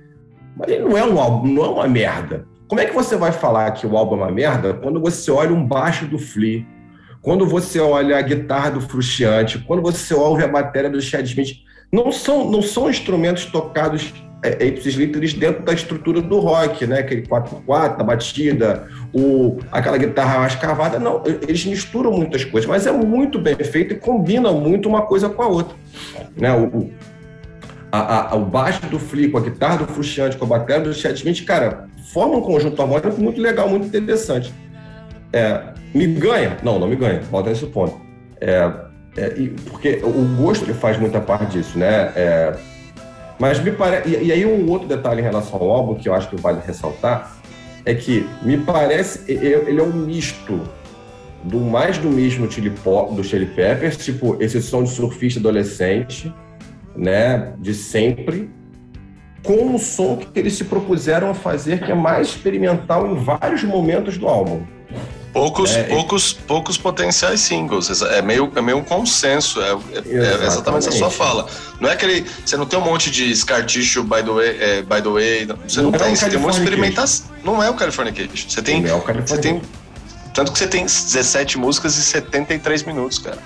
Mas 0.56 0.70
ele 0.70 0.84
não 0.84 0.98
é 0.98 1.06
um 1.06 1.20
álbum, 1.20 1.48
não 1.48 1.66
é 1.66 1.70
uma 1.70 1.88
merda. 1.88 2.48
Como 2.68 2.82
é 2.82 2.86
que 2.86 2.94
você 2.94 3.16
vai 3.16 3.32
falar 3.32 3.72
que 3.72 3.86
o 3.86 3.98
álbum 3.98 4.16
é 4.16 4.18
uma 4.18 4.32
merda 4.32 4.74
quando 4.74 5.00
você 5.00 5.30
olha 5.30 5.54
um 5.54 5.66
baixo 5.66 6.06
do 6.08 6.18
Flea, 6.18 6.66
quando 7.22 7.46
você 7.46 7.80
olha 7.80 8.18
a 8.18 8.22
guitarra 8.22 8.72
do 8.72 8.82
Frusciante, 8.82 9.60
quando 9.60 9.82
você 9.82 10.14
ouve 10.14 10.44
a 10.44 10.48
bateria 10.48 10.90
do 10.90 11.02
Chad 11.02 11.26
Smith? 11.26 11.58
Não 11.92 12.12
são, 12.12 12.50
não 12.50 12.62
são 12.62 12.90
instrumentos 12.90 13.46
tocados 13.46 14.14
é, 14.44 14.66
ipsis 14.66 14.96
literis 14.96 15.34
dentro 15.34 15.64
da 15.64 15.74
estrutura 15.74 16.22
do 16.22 16.40
rock, 16.40 16.86
né? 16.86 17.00
Aquele 17.00 17.24
4x4, 17.24 18.00
a 18.00 18.04
batida, 18.04 18.88
o, 19.14 19.58
aquela 19.72 19.98
guitarra 19.98 20.40
mais 20.40 20.56
cavada. 20.56 21.00
Não, 21.00 21.24
eles 21.26 21.66
misturam 21.66 22.12
muitas 22.12 22.44
coisas, 22.44 22.70
mas 22.70 22.86
é 22.86 22.92
muito 22.92 23.40
bem 23.40 23.56
feito 23.56 23.94
e 23.94 23.98
combina 23.98 24.52
muito 24.52 24.88
uma 24.88 25.02
coisa 25.04 25.30
com 25.30 25.42
a 25.42 25.48
outra. 25.48 25.76
Né? 26.38 26.54
O, 26.54 26.92
a, 27.92 28.34
a, 28.34 28.36
o 28.36 28.46
baixo 28.46 28.86
do 28.88 29.00
Flea 29.00 29.32
com 29.32 29.38
a 29.38 29.42
guitarra 29.42 29.78
do 29.78 29.88
Frusciante, 29.88 30.38
com 30.38 30.46
a 30.46 30.48
bateria 30.48 30.82
do 30.82 30.94
Chad 30.94 31.16
Smith, 31.16 31.46
cara, 31.46 31.88
forma 32.14 32.38
um 32.38 32.42
conjunto 32.42 32.82
harmônico 32.82 33.22
muito 33.22 33.42
legal, 33.42 33.70
muito 33.70 33.88
interessante. 33.88 34.54
É, 35.34 35.62
me 35.94 36.08
ganha? 36.08 36.58
Não, 36.62 36.78
não 36.78 36.88
me 36.88 36.96
ganha, 36.96 37.22
volta 37.32 37.50
nesse 37.50 37.66
ponto. 37.68 38.00
É, 38.40 38.72
é, 39.18 39.30
porque 39.70 40.02
o 40.04 40.44
gosto 40.44 40.66
ele 40.66 40.74
faz 40.74 41.00
muita 41.00 41.22
parte 41.22 41.46
disso, 41.46 41.78
né? 41.80 42.12
É, 42.16 42.56
mas 43.40 43.60
me 43.60 43.72
parece. 43.72 44.10
E, 44.10 44.32
aí, 44.32 44.46
um 44.46 44.70
outro 44.70 44.88
detalhe 44.88 45.22
em 45.22 45.24
relação 45.24 45.60
ao 45.60 45.70
álbum 45.70 45.96
que 45.96 46.08
eu 46.08 46.14
acho 46.14 46.30
que 46.30 46.36
vale 46.36 46.62
ressaltar 46.66 47.36
é 47.86 47.94
que 47.94 48.28
me 48.42 48.58
parece. 48.58 49.32
Ele 49.32 49.80
é 49.80 49.84
um 49.84 49.94
misto 49.94 50.62
do 51.44 51.60
mais 51.60 51.98
do 51.98 52.10
mesmo 52.10 52.52
chili 52.52 52.72
pop, 52.72 53.14
do 53.14 53.24
Chili 53.24 53.46
Peppers, 53.46 53.98
tipo 53.98 54.42
esse 54.42 54.62
som 54.62 54.84
de 54.84 54.90
surfista 54.90 55.40
adolescente, 55.40 56.34
né? 56.96 57.54
De 57.60 57.74
sempre, 57.74 58.50
com 59.44 59.76
o 59.76 59.80
som 59.80 60.18
que 60.18 60.40
eles 60.40 60.54
se 60.54 60.64
propuseram 60.64 61.30
a 61.30 61.34
fazer, 61.34 61.82
que 61.84 61.92
é 61.92 61.96
mais 61.96 62.30
experimental 62.30 63.06
em 63.08 63.16
vários 63.16 63.64
momentos 63.64 64.18
do 64.18 64.28
álbum. 64.28 64.64
Poucos, 65.36 65.76
é, 65.76 65.84
poucos, 65.84 66.32
e... 66.32 66.44
poucos 66.44 66.78
potenciais 66.78 67.42
singles. 67.42 68.02
É 68.02 68.22
meio, 68.22 68.50
é 68.56 68.62
meio 68.62 68.78
um 68.78 68.84
consenso. 68.84 69.62
É, 69.62 69.72
é, 69.72 70.18
é 70.18 70.46
exatamente 70.46 70.88
a 70.88 70.92
sua 70.94 71.10
fala. 71.12 71.46
Não 71.82 71.90
é 71.90 71.94
aquele. 71.94 72.26
Você 72.46 72.56
não 72.56 72.66
tem 72.66 72.80
um 72.80 72.82
monte 72.82 73.12
de 73.12 73.36
Scar 73.36 73.66
Tissue, 73.66 74.02
by 74.02 74.24
the 74.24 74.32
way. 74.32 74.58
É, 74.62 74.82
by 74.82 75.02
the 75.02 75.10
way 75.10 75.46
você 75.68 75.82
não, 75.82 75.92
não 75.92 76.00
tem. 76.00 76.14
É 76.14 76.16
você 76.16 76.30
tem 76.30 76.40
uma 76.40 76.52
experimentação. 76.52 77.26
Não 77.44 77.62
é 77.62 77.70
o 77.70 77.74
Californication. 77.74 78.50
Você 78.50 78.62
tem. 78.62 78.82
Não 78.82 78.90
é 78.90 78.94
o 78.96 79.02
Você 79.02 79.38
tem 79.38 79.62
tanto 80.34 80.54
que 80.54 80.60
você 80.60 80.68
tem 80.68 80.86
17 80.86 81.58
músicas 81.58 81.98
e 81.98 82.04
73 82.04 82.84
minutos, 82.84 83.20
cara. 83.20 83.38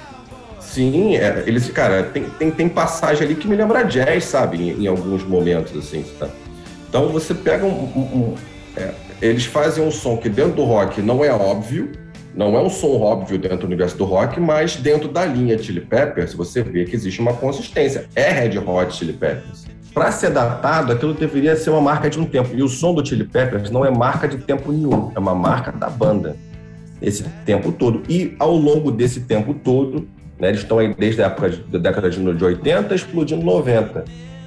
Sim, 0.59 1.15
é, 1.15 1.43
eles, 1.47 1.69
cara, 1.71 2.03
tem, 2.03 2.23
tem, 2.29 2.51
tem 2.51 2.69
passagem 2.69 3.23
ali 3.23 3.35
que 3.35 3.47
me 3.47 3.55
lembra 3.55 3.83
jazz, 3.83 4.25
sabe? 4.25 4.57
Em, 4.57 4.83
em 4.83 4.87
alguns 4.87 5.23
momentos, 5.23 5.75
assim, 5.75 6.03
tá? 6.19 6.29
Então 6.87 7.09
você 7.09 7.33
pega 7.33 7.65
um. 7.65 7.69
um, 7.69 7.99
um 7.99 8.35
é, 8.77 8.91
eles 9.21 9.45
fazem 9.45 9.83
um 9.83 9.91
som 9.91 10.17
que 10.17 10.29
dentro 10.29 10.53
do 10.53 10.63
rock 10.63 11.01
não 11.01 11.23
é 11.23 11.31
óbvio, 11.31 11.91
não 12.35 12.55
é 12.57 12.61
um 12.61 12.69
som 12.69 12.99
óbvio 12.99 13.37
dentro 13.37 13.59
do 13.59 13.65
universo 13.65 13.97
do 13.97 14.05
rock, 14.05 14.39
mas 14.39 14.75
dentro 14.75 15.09
da 15.09 15.25
linha 15.25 15.57
Chili 15.57 15.81
Peppers 15.81 16.33
você 16.33 16.63
vê 16.63 16.85
que 16.85 16.95
existe 16.95 17.19
uma 17.19 17.33
consistência. 17.33 18.07
É 18.15 18.29
Red 18.29 18.57
Hot 18.59 18.95
Chili 18.95 19.13
Peppers. 19.13 19.65
Para 19.93 20.11
ser 20.11 20.29
datado, 20.29 20.93
aquilo 20.93 21.13
deveria 21.13 21.55
ser 21.55 21.71
uma 21.71 21.81
marca 21.81 22.09
de 22.09 22.19
um 22.19 22.25
tempo. 22.25 22.49
E 22.53 22.61
o 22.61 22.69
som 22.69 22.93
do 22.93 23.05
Chili 23.05 23.25
Peppers 23.25 23.71
não 23.71 23.83
é 23.83 23.89
marca 23.89 24.27
de 24.27 24.37
tempo 24.37 24.71
nenhum, 24.71 25.11
é 25.15 25.19
uma 25.19 25.35
marca 25.35 25.71
da 25.71 25.89
banda. 25.89 26.37
Esse 27.01 27.23
tempo 27.45 27.71
todo. 27.71 28.03
E 28.07 28.35
ao 28.39 28.55
longo 28.55 28.91
desse 28.91 29.21
tempo 29.21 29.53
todo, 29.53 30.07
né? 30.39 30.49
Eles 30.49 30.61
estão 30.61 30.79
aí 30.79 30.93
desde 30.93 31.21
a 31.21 31.25
época 31.25 31.49
de, 31.49 31.57
da 31.63 31.77
década 31.77 32.09
de 32.09 32.43
80, 32.43 32.95
explodindo 32.95 33.43
90. 33.43 34.05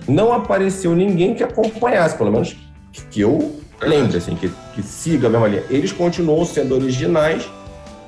Não 0.09 0.33
apareceu 0.33 0.97
ninguém 0.97 1.35
que 1.35 1.45
acompanhasse, 1.45 2.17
pelo 2.17 2.33
menos 2.33 2.57
que 3.11 3.21
eu 3.21 3.61
lembre, 3.81 4.17
assim, 4.17 4.35
que, 4.35 4.51
que 4.75 4.83
siga 4.83 5.27
a 5.27 5.31
mesma 5.31 5.49
linha. 5.49 5.65
Eles 5.71 5.93
continuam 5.93 6.45
sendo 6.45 6.75
originais 6.75 7.49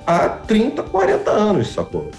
há 0.07 0.28
30, 0.28 0.82
40 0.82 1.31
anos, 1.31 1.73
sacou? 1.73 2.11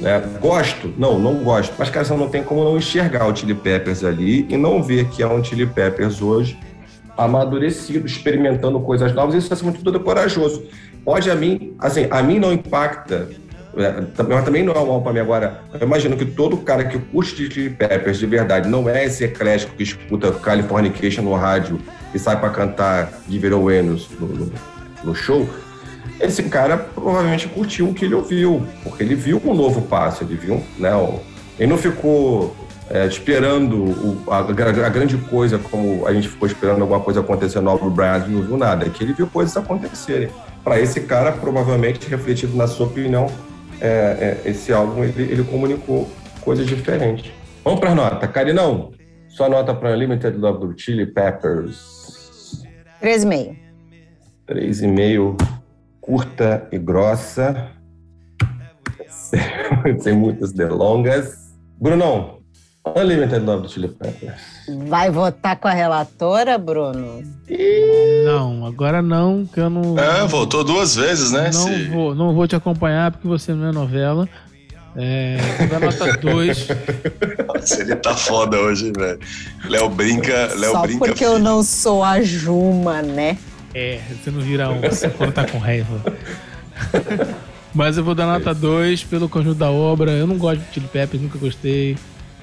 Né? 0.00 0.22
Gosto? 0.40 0.92
Não, 0.96 1.18
não 1.18 1.42
gosto. 1.42 1.74
Mas, 1.78 1.90
cara, 1.90 2.04
você 2.04 2.14
não 2.14 2.28
tem 2.28 2.42
como 2.42 2.64
não 2.64 2.76
enxergar 2.76 3.26
o 3.26 3.34
Chili 3.34 3.54
Peppers 3.54 4.04
ali 4.04 4.46
e 4.48 4.56
não 4.56 4.82
ver 4.82 5.08
que 5.08 5.22
é 5.22 5.26
um 5.26 5.42
Chili 5.42 5.66
Peppers 5.66 6.22
hoje 6.22 6.58
amadurecido, 7.16 8.06
experimentando 8.06 8.78
coisas 8.80 9.12
novas. 9.12 9.34
Isso, 9.34 9.52
acima 9.52 9.72
de 9.72 9.82
tudo, 9.82 9.98
é 9.98 10.00
corajoso. 10.00 10.64
Pode 11.04 11.28
a 11.28 11.34
mim, 11.34 11.74
assim, 11.80 12.06
a 12.10 12.22
mim 12.22 12.38
não 12.38 12.52
impacta 12.52 13.28
é, 13.76 14.02
mas 14.28 14.44
também 14.44 14.62
não 14.62 14.72
é 14.72 14.78
um 14.78 15.12
mim 15.12 15.20
agora. 15.20 15.60
Eu 15.72 15.86
imagino 15.86 16.16
que 16.16 16.24
todo 16.24 16.56
cara 16.58 16.84
que 16.84 16.98
curte 16.98 17.50
Chili 17.50 17.70
Peppers 17.70 18.18
de 18.18 18.26
verdade 18.26 18.68
não 18.68 18.88
é 18.88 19.04
esse 19.04 19.24
eclético 19.24 19.76
que 19.76 19.82
escuta 19.82 20.32
Californication 20.32 21.22
no 21.22 21.34
rádio 21.34 21.78
e 22.14 22.18
sai 22.18 22.38
para 22.38 22.50
cantar 22.50 23.12
Give 23.28 23.46
It 23.46 23.54
Away 23.54 23.82
no, 23.82 23.96
no, 24.20 24.52
no, 25.04 25.14
show. 25.14 25.48
esse 26.20 26.42
cara 26.44 26.76
provavelmente 26.76 27.48
curtiu 27.48 27.88
o 27.88 27.94
que 27.94 28.04
ele 28.04 28.14
ouviu, 28.14 28.66
porque 28.82 29.02
ele 29.02 29.14
viu 29.14 29.40
um 29.44 29.54
novo 29.54 29.82
passo, 29.82 30.24
ele 30.24 30.36
viu, 30.36 30.62
né? 30.78 30.90
Ele 31.58 31.70
não 31.70 31.78
ficou 31.78 32.54
é, 32.90 33.06
esperando 33.06 33.76
o, 33.76 34.22
a, 34.28 34.38
a, 34.38 34.42
grande 34.88 35.16
coisa, 35.28 35.58
como 35.58 36.06
a 36.06 36.12
gente 36.12 36.28
ficou 36.28 36.48
esperando 36.48 36.80
alguma 36.80 37.00
coisa 37.00 37.20
acontecer 37.20 37.60
no 37.60 37.70
álbum 37.70 37.90
Brand, 37.90 38.26
não 38.28 38.42
viu 38.42 38.56
nada, 38.56 38.86
é 38.86 38.88
que 38.88 39.04
ele 39.04 39.12
viu 39.12 39.26
coisas 39.26 39.56
acontecerem. 39.56 40.30
Para 40.64 40.80
esse 40.80 41.00
cara, 41.02 41.32
provavelmente, 41.32 42.08
refletido 42.08 42.56
na 42.56 42.66
sua 42.66 42.86
opinião, 42.86 43.30
é, 43.80 44.40
é, 44.44 44.50
esse 44.50 44.72
álbum 44.72 45.04
ele, 45.04 45.22
ele 45.22 45.44
comunicou 45.44 46.08
coisas 46.40 46.66
diferentes. 46.66 47.30
Vamos 47.64 47.80
para 47.80 47.94
nota. 47.94 48.26
Carinão, 48.26 48.92
sua 49.28 49.48
nota 49.48 49.74
para 49.74 49.94
Limited 49.94 50.36
Love 50.36 50.66
do 50.66 50.74
Chili 50.78 51.06
Peppers? 51.06 51.97
3,5. 53.02 53.56
3,5, 54.48 55.36
curta 56.00 56.66
e 56.72 56.78
grossa, 56.78 57.70
sem 60.00 60.16
muitas 60.16 60.52
delongas. 60.52 61.54
Brunão, 61.80 62.38
Unlimited 62.96 63.44
Love 63.44 63.62
do 63.62 63.68
Chili 63.68 63.88
Peppers. 63.88 64.40
Vai 64.88 65.10
votar 65.10 65.56
com 65.56 65.68
a 65.68 65.72
relatora, 65.72 66.58
Bruno? 66.58 67.22
Não, 68.24 68.66
agora 68.66 69.02
não, 69.02 69.46
que 69.46 69.60
eu 69.60 69.70
não. 69.70 69.98
É, 69.98 70.26
votou 70.26 70.64
duas 70.64 70.96
vezes, 70.96 71.32
né? 71.32 71.44
Não, 71.44 71.52
Se... 71.52 71.84
vou, 71.88 72.14
não 72.14 72.34
vou 72.34 72.46
te 72.46 72.56
acompanhar 72.56 73.12
porque 73.12 73.28
você 73.28 73.52
não 73.52 73.68
é 73.68 73.72
novela. 73.72 74.28
É, 75.00 75.38
da 75.70 75.78
nota 75.78 76.16
2. 76.16 76.68
Nossa, 77.46 77.80
ele 77.80 77.94
tá 77.94 78.16
foda 78.16 78.58
hoje, 78.58 78.92
velho. 78.96 79.20
Léo 79.68 79.88
brinca, 79.88 80.52
Léo 80.56 80.72
Só 80.72 80.82
brinca. 80.82 81.06
Porque 81.06 81.24
eu 81.24 81.38
não 81.38 81.62
sou 81.62 82.02
a 82.02 82.20
Juma, 82.20 83.00
né? 83.00 83.38
É, 83.72 84.00
você 84.10 84.30
não 84.32 84.40
vira 84.40 84.68
um 84.70 84.80
quando 85.16 85.32
tá 85.32 85.46
com 85.46 85.58
raiva. 85.58 86.02
Mas 87.72 87.96
eu 87.96 88.02
vou 88.02 88.14
dar 88.14 88.26
nota 88.26 88.52
2 88.52 89.04
pelo 89.04 89.28
conjunto 89.28 89.56
da 89.56 89.70
obra. 89.70 90.10
Eu 90.10 90.26
não 90.26 90.36
gosto 90.36 90.60
de 90.62 90.74
Chili 90.74 90.88
Peppers, 90.88 91.22
nunca 91.22 91.38
gostei. 91.38 91.96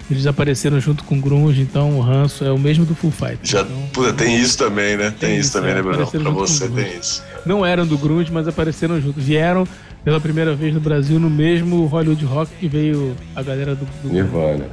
Eles 0.10 0.26
apareceram 0.28 0.80
junto 0.80 1.04
com 1.04 1.18
o 1.18 1.22
Grunge, 1.22 1.62
então 1.62 1.98
o 1.98 2.00
ranço 2.00 2.46
é 2.46 2.52
o 2.52 2.60
mesmo 2.60 2.86
do 2.86 2.94
Full 2.94 3.12
Fight. 3.12 3.40
Já, 3.42 3.62
então, 3.62 3.90
puta, 3.92 4.14
tem 4.14 4.40
isso 4.40 4.56
também, 4.56 4.96
né? 4.96 5.10
Tem, 5.20 5.32
tem 5.32 5.40
isso, 5.40 5.52
também, 5.52 5.72
é, 5.72 5.76
né, 5.76 5.82
Bruno? 5.82 6.06
Pra 6.06 6.32
você 6.32 6.70
tem 6.70 7.00
isso. 7.00 7.24
Não 7.44 7.66
eram 7.66 7.88
do 7.88 7.98
Grunge, 7.98 8.32
mas 8.32 8.48
apareceram 8.48 9.02
junto. 9.02 9.20
Vieram 9.20 9.68
pela 10.06 10.22
primeira 10.22 10.56
vez 10.56 10.72
no 10.72 10.80
Brasil 10.80 11.20
no 11.20 11.32
mesmo 11.32 11.88
Hollywood 11.88 12.24
Rock 12.24 12.52
que 12.60 12.68
veio 12.68 13.18
a 13.36 13.42
galera 13.42 13.74
do, 13.74 13.86
do 14.04 14.14
Nirvana. 14.14 14.68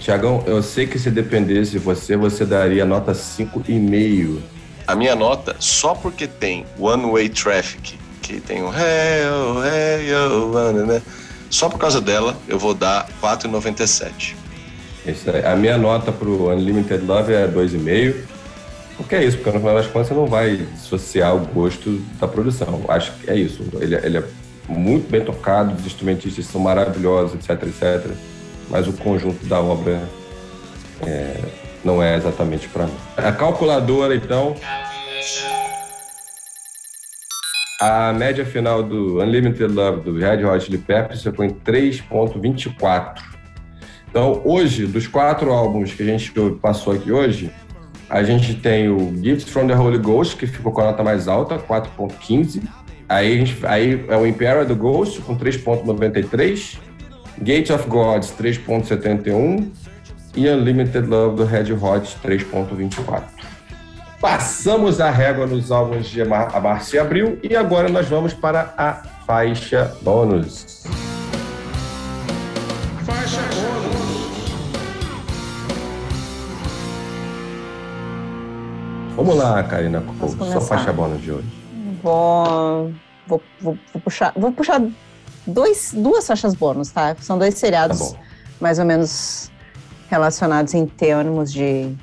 Tiagão, 0.00 0.42
eu 0.46 0.60
sei 0.60 0.88
que 0.88 0.98
se 0.98 1.08
dependesse 1.08 1.70
de 1.70 1.78
você, 1.78 2.16
você 2.16 2.44
daria 2.44 2.84
nota 2.84 3.12
5,5. 3.12 4.40
A 4.84 4.96
minha 4.96 5.14
nota, 5.14 5.54
só 5.60 5.94
porque 5.94 6.26
tem 6.26 6.66
One 6.76 7.12
Way 7.12 7.28
Traffic, 7.28 7.96
que 8.20 8.40
tem 8.40 8.62
o 8.62 8.66
hey, 8.66 9.24
oh, 9.30 9.64
hey, 9.64 10.12
oh, 10.12 10.84
né? 10.84 11.00
Só 11.48 11.68
por 11.68 11.78
causa 11.78 12.00
dela, 12.00 12.36
eu 12.48 12.58
vou 12.58 12.74
dar 12.74 13.08
4,97. 13.22 14.34
Isso 15.06 15.30
aí. 15.30 15.46
A 15.46 15.54
minha 15.54 15.78
nota 15.78 16.10
pro 16.10 16.50
Unlimited 16.50 17.04
Love 17.04 17.32
é 17.32 17.46
2,5. 17.46 18.14
Porque 18.96 19.14
é 19.14 19.24
isso, 19.24 19.36
porque 19.36 19.50
no 19.50 19.60
final 19.60 19.74
das 19.76 19.86
contas 19.86 20.08
você 20.08 20.14
não 20.14 20.26
vai 20.26 20.56
dissociar 20.56 21.34
o 21.34 21.40
gosto 21.46 22.00
da 22.20 22.26
produção. 22.28 22.84
Acho 22.88 23.12
que 23.12 23.30
é 23.30 23.36
isso. 23.36 23.64
Ele, 23.80 23.94
ele 23.96 24.18
é 24.18 24.24
muito 24.68 25.10
bem 25.10 25.24
tocado, 25.24 25.74
os 25.74 25.86
instrumentistas 25.86 26.46
são 26.46 26.60
maravilhosos, 26.60 27.34
etc, 27.34 27.62
etc. 27.64 28.12
Mas 28.70 28.88
o 28.88 28.92
conjunto 28.92 29.44
da 29.46 29.60
obra 29.60 30.02
é, 31.06 31.40
não 31.84 32.02
é 32.02 32.16
exatamente 32.16 32.68
para 32.68 32.86
mim. 32.86 32.94
A 33.16 33.32
calculadora, 33.32 34.14
então. 34.14 34.54
A 37.80 38.12
média 38.12 38.46
final 38.46 38.82
do 38.82 39.20
Unlimited 39.20 39.72
Love 39.72 40.00
do 40.02 40.18
Red 40.18 40.44
Hot 40.44 40.64
Chili 40.64 40.78
Peppers 40.78 41.22
ficou 41.22 41.44
em 41.44 41.50
3,24. 41.50 43.22
Então, 44.08 44.40
hoje, 44.44 44.86
dos 44.86 45.06
quatro 45.06 45.52
álbuns 45.52 45.92
que 45.92 46.02
a 46.02 46.06
gente 46.06 46.32
passou 46.62 46.92
aqui 46.92 47.10
hoje, 47.10 47.50
a 48.08 48.22
gente 48.22 48.54
tem 48.54 48.88
o 48.88 49.12
Gifts 49.20 49.48
from 49.48 49.66
the 49.66 49.74
Holy 49.74 49.98
Ghost, 49.98 50.36
que 50.36 50.46
ficou 50.46 50.72
com 50.72 50.80
a 50.82 50.84
nota 50.84 51.02
mais 51.02 51.26
alta, 51.26 51.58
4.15. 51.58 52.62
Aí, 53.08 53.44
gente, 53.44 53.66
aí 53.66 54.04
é 54.08 54.16
o 54.16 54.26
Imperial 54.26 54.64
do 54.64 54.74
Ghost, 54.74 55.20
com 55.20 55.36
3.93. 55.36 56.78
Gate 57.38 57.70
of 57.70 57.88
Gods, 57.88 58.32
3.71. 58.38 59.70
E 60.36 60.48
Unlimited 60.48 61.06
Love 61.06 61.36
do 61.36 61.44
Red 61.44 61.72
Hot, 61.72 62.16
3.24. 62.24 63.22
Passamos 64.20 65.00
a 65.00 65.10
régua 65.10 65.46
nos 65.46 65.70
álbuns 65.70 66.06
de 66.06 66.24
março 66.24 66.96
e 66.96 66.98
abril 66.98 67.38
e 67.42 67.54
agora 67.54 67.88
nós 67.88 68.08
vamos 68.08 68.32
para 68.32 68.72
a 68.76 68.94
faixa 69.26 69.94
bônus. 70.02 70.84
Vamos 79.14 79.36
lá, 79.36 79.62
Karina, 79.62 80.02
sua 80.50 80.60
faixa 80.60 80.92
bônus 80.92 81.22
de 81.22 81.30
hoje. 81.30 81.63
Vou, 82.04 82.92
vou, 83.26 83.42
vou, 83.58 83.78
vou, 83.94 84.02
puxar, 84.02 84.34
vou 84.36 84.52
puxar 84.52 84.82
dois, 85.46 85.94
duas 85.96 86.26
faixas 86.26 86.54
bônus, 86.54 86.90
tá? 86.90 87.16
São 87.18 87.38
dois 87.38 87.54
seriados 87.54 88.12
tá 88.12 88.18
mais 88.60 88.78
ou 88.78 88.84
menos 88.84 89.50
relacionados 90.10 90.74
em 90.74 90.84
termos 90.84 91.50
de 91.50 91.96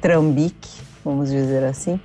trambique, 0.00 0.68
vamos 1.04 1.30
dizer 1.30 1.62
assim. 1.62 2.00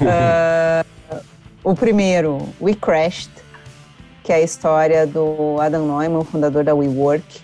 uh, 0.00 0.86
o 1.62 1.74
primeiro, 1.74 2.48
We 2.58 2.74
Crashed, 2.74 3.30
que 4.24 4.32
é 4.32 4.36
a 4.36 4.40
história 4.40 5.06
do 5.06 5.60
Adam 5.60 5.86
Neumann, 5.86 6.24
fundador 6.24 6.64
da 6.64 6.74
WeWork, 6.74 7.42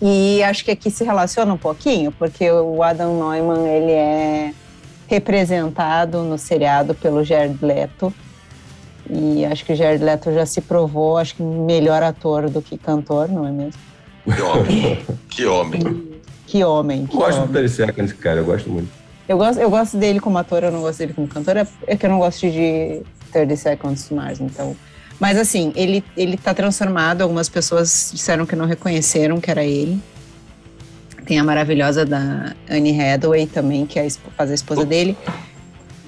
e 0.00 0.42
acho 0.42 0.64
que 0.64 0.72
aqui 0.72 0.90
se 0.90 1.04
relaciona 1.04 1.54
um 1.54 1.58
pouquinho, 1.58 2.10
porque 2.10 2.50
o 2.50 2.82
Adam 2.82 3.14
Neumann 3.14 3.68
ele 3.68 3.92
é 3.92 4.52
representado 5.12 6.22
no 6.22 6.38
seriado 6.38 6.94
pelo 6.94 7.22
Jared 7.22 7.58
Leto. 7.60 8.12
E 9.10 9.44
acho 9.44 9.64
que 9.64 9.72
o 9.72 9.76
Jared 9.76 10.02
Leto 10.02 10.32
já 10.32 10.46
se 10.46 10.60
provou, 10.60 11.18
acho 11.18 11.36
que 11.36 11.42
melhor 11.42 12.02
ator 12.02 12.48
do 12.48 12.62
que 12.62 12.78
cantor, 12.78 13.28
não 13.28 13.46
é 13.46 13.50
mesmo? 13.50 13.80
Que 14.24 14.40
homem. 14.40 14.98
que 15.28 15.46
homem. 15.46 16.12
Que 16.46 16.64
homem. 16.64 17.06
Que 17.06 17.16
gosto 17.16 17.36
homem. 17.36 17.48
do 17.48 17.52
Terry 17.52 17.68
Seconds, 17.68 18.12
cara, 18.14 18.40
eu 18.40 18.44
gosto 18.44 18.70
muito. 18.70 18.88
Eu 19.28 19.36
gosto, 19.36 19.60
eu 19.60 19.70
gosto 19.70 19.96
dele 19.96 20.18
como 20.18 20.38
ator, 20.38 20.62
eu 20.62 20.70
não 20.70 20.80
gosto 20.80 20.98
dele 20.98 21.12
como 21.12 21.28
cantor, 21.28 21.56
é, 21.56 21.66
é 21.86 21.96
que 21.96 22.06
eu 22.06 22.10
não 22.10 22.18
gosto 22.18 22.50
de 22.50 23.02
30 23.32 23.56
Seconds 23.56 24.08
to 24.08 24.14
Mars, 24.14 24.40
então 24.40 24.76
mas 25.22 25.38
assim, 25.38 25.72
ele, 25.76 26.02
ele 26.16 26.36
tá 26.36 26.52
transformado. 26.52 27.22
Algumas 27.22 27.48
pessoas 27.48 28.10
disseram 28.12 28.44
que 28.44 28.56
não 28.56 28.66
reconheceram 28.66 29.40
que 29.40 29.48
era 29.48 29.62
ele. 29.64 30.02
Tem 31.26 31.38
a 31.38 31.44
maravilhosa 31.44 32.04
da 32.04 32.54
Anne 32.68 33.00
Hathaway 33.00 33.46
também, 33.46 33.86
que 33.86 33.98
é 33.98 34.06
a, 34.06 34.10
faz 34.36 34.50
a 34.50 34.54
esposa 34.54 34.84
dele. 34.84 35.16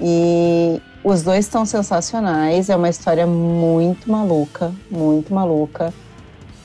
E 0.01 0.81
os 1.03 1.23
dois 1.23 1.45
estão 1.45 1.65
sensacionais. 1.65 2.69
É 2.69 2.77
uma 2.77 2.89
história 2.89 3.27
muito 3.27 4.11
maluca, 4.11 4.73
muito 4.91 5.33
maluca. 5.33 5.93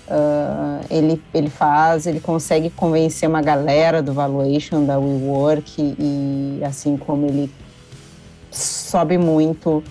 Uh, 0.07 0.83
ele, 0.89 1.21
ele 1.33 1.49
faz, 1.51 2.07
ele 2.07 2.19
consegue 2.19 2.71
convencer 2.71 3.29
uma 3.29 3.43
galera 3.43 4.01
do 4.01 4.11
valuation 4.11 4.83
da 4.83 4.97
WeWork 4.97 5.79
e, 5.79 6.57
e 6.59 6.63
assim 6.63 6.97
como 6.97 7.27
ele 7.27 7.51
sobe 8.49 9.19
muito. 9.19 9.83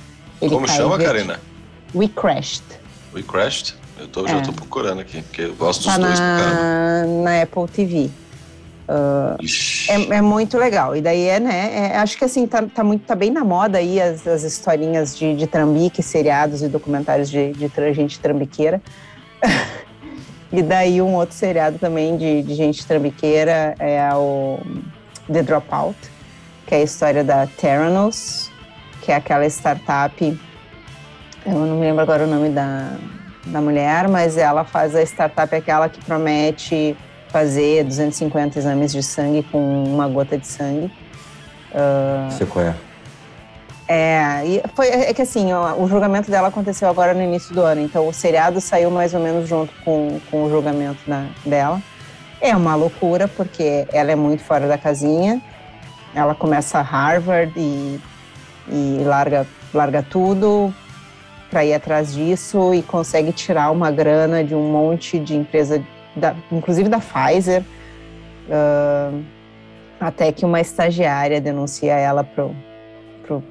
Ele 0.42 0.52
como 0.52 0.66
chama, 0.66 0.98
Karina? 0.98 1.38
We 1.94 2.08
Crashed. 2.08 2.64
We 3.14 3.22
Crashed? 3.22 3.76
Eu 3.98 4.08
tô, 4.08 4.26
é. 4.26 4.28
já 4.28 4.40
tô 4.40 4.52
procurando 4.52 5.00
aqui, 5.00 5.22
porque 5.22 5.42
eu 5.42 5.54
gosto 5.54 5.84
tá 5.84 5.96
dos 5.96 6.06
dois 6.06 6.18
na, 6.18 7.04
na 7.22 7.42
Apple 7.42 7.68
TV. 7.68 8.10
Uh, 8.88 9.36
é, 9.88 10.16
é, 10.16 10.22
muito 10.22 10.56
legal. 10.56 10.96
E 10.96 11.02
daí 11.02 11.26
é, 11.26 11.38
né? 11.38 11.90
É, 11.92 11.98
acho 11.98 12.16
que 12.16 12.24
assim, 12.24 12.46
tá, 12.46 12.62
tá, 12.62 12.82
muito, 12.82 13.04
tá 13.04 13.14
bem 13.14 13.30
na 13.30 13.44
moda 13.44 13.78
aí 13.78 14.00
as, 14.00 14.26
as 14.26 14.42
historinhas 14.42 15.16
de, 15.16 15.34
de 15.34 15.46
trambique, 15.46 16.02
seriados 16.02 16.62
e 16.62 16.68
documentários 16.68 17.28
de, 17.28 17.52
de, 17.52 17.68
gente 17.92 18.18
trambiqueira. 18.18 18.80
e 20.50 20.62
daí 20.62 21.02
um 21.02 21.14
outro 21.14 21.34
seriado 21.34 21.78
também 21.78 22.16
de, 22.16 22.42
de 22.42 22.54
gente 22.54 22.86
trambiqueira 22.86 23.74
é 23.78 24.08
o 24.14 24.58
The 25.30 25.42
Dropout, 25.42 25.98
que 26.66 26.74
é 26.74 26.78
a 26.78 26.82
história 26.82 27.22
da 27.22 27.46
Theranos, 27.46 28.50
que 29.02 29.12
é 29.12 29.16
aquela 29.16 29.44
startup 29.46 30.38
eu 31.46 31.54
não 31.54 31.76
me 31.76 31.86
lembro 31.86 32.02
agora 32.02 32.24
o 32.24 32.26
nome 32.26 32.50
da, 32.50 32.90
da 33.46 33.60
mulher, 33.60 34.06
mas 34.06 34.36
ela 34.36 34.64
faz 34.64 34.94
a 34.94 35.02
startup 35.02 35.54
aquela 35.54 35.88
que 35.88 35.98
promete 36.04 36.94
fazer 37.28 37.84
250 37.84 38.58
exames 38.58 38.92
de 38.92 39.02
sangue 39.02 39.42
com 39.44 39.84
uma 39.84 40.08
gota 40.08 40.36
de 40.36 40.46
sangue. 40.46 40.90
Uh, 41.70 42.30
Sei 42.32 42.46
qual 42.46 42.64
é. 42.64 42.74
É, 43.90 44.46
e 44.46 44.62
foi, 44.74 44.88
é 44.88 45.14
que 45.14 45.22
assim, 45.22 45.52
o, 45.52 45.82
o 45.82 45.88
julgamento 45.88 46.30
dela 46.30 46.48
aconteceu 46.48 46.88
agora 46.88 47.14
no 47.14 47.22
início 47.22 47.54
do 47.54 47.62
ano, 47.62 47.80
então 47.80 48.06
o 48.06 48.12
seriado 48.12 48.60
saiu 48.60 48.90
mais 48.90 49.14
ou 49.14 49.20
menos 49.20 49.48
junto 49.48 49.72
com, 49.82 50.20
com 50.30 50.44
o 50.44 50.50
julgamento 50.50 50.98
da, 51.06 51.26
dela. 51.44 51.82
É 52.40 52.54
uma 52.54 52.74
loucura, 52.74 53.26
porque 53.26 53.86
ela 53.92 54.12
é 54.12 54.14
muito 54.14 54.42
fora 54.42 54.68
da 54.68 54.76
casinha. 54.76 55.40
Ela 56.14 56.34
começa 56.34 56.80
Harvard 56.80 57.52
e, 57.56 58.00
e 58.68 59.02
larga 59.04 59.46
larga 59.72 60.02
tudo 60.02 60.72
para 61.50 61.64
ir 61.64 61.74
atrás 61.74 62.12
disso 62.14 62.74
e 62.74 62.82
consegue 62.82 63.32
tirar 63.32 63.70
uma 63.70 63.90
grana 63.90 64.44
de 64.44 64.54
um 64.54 64.70
monte 64.70 65.18
de 65.18 65.34
empresa, 65.34 65.82
da, 66.18 66.34
inclusive 66.50 66.88
da 66.88 66.98
Pfizer, 66.98 67.62
uh, 68.48 69.24
até 70.00 70.30
que 70.32 70.44
uma 70.44 70.60
estagiária 70.60 71.40
denuncia 71.40 71.94
ela 71.94 72.22
pro, 72.22 72.54
pro 73.26 73.42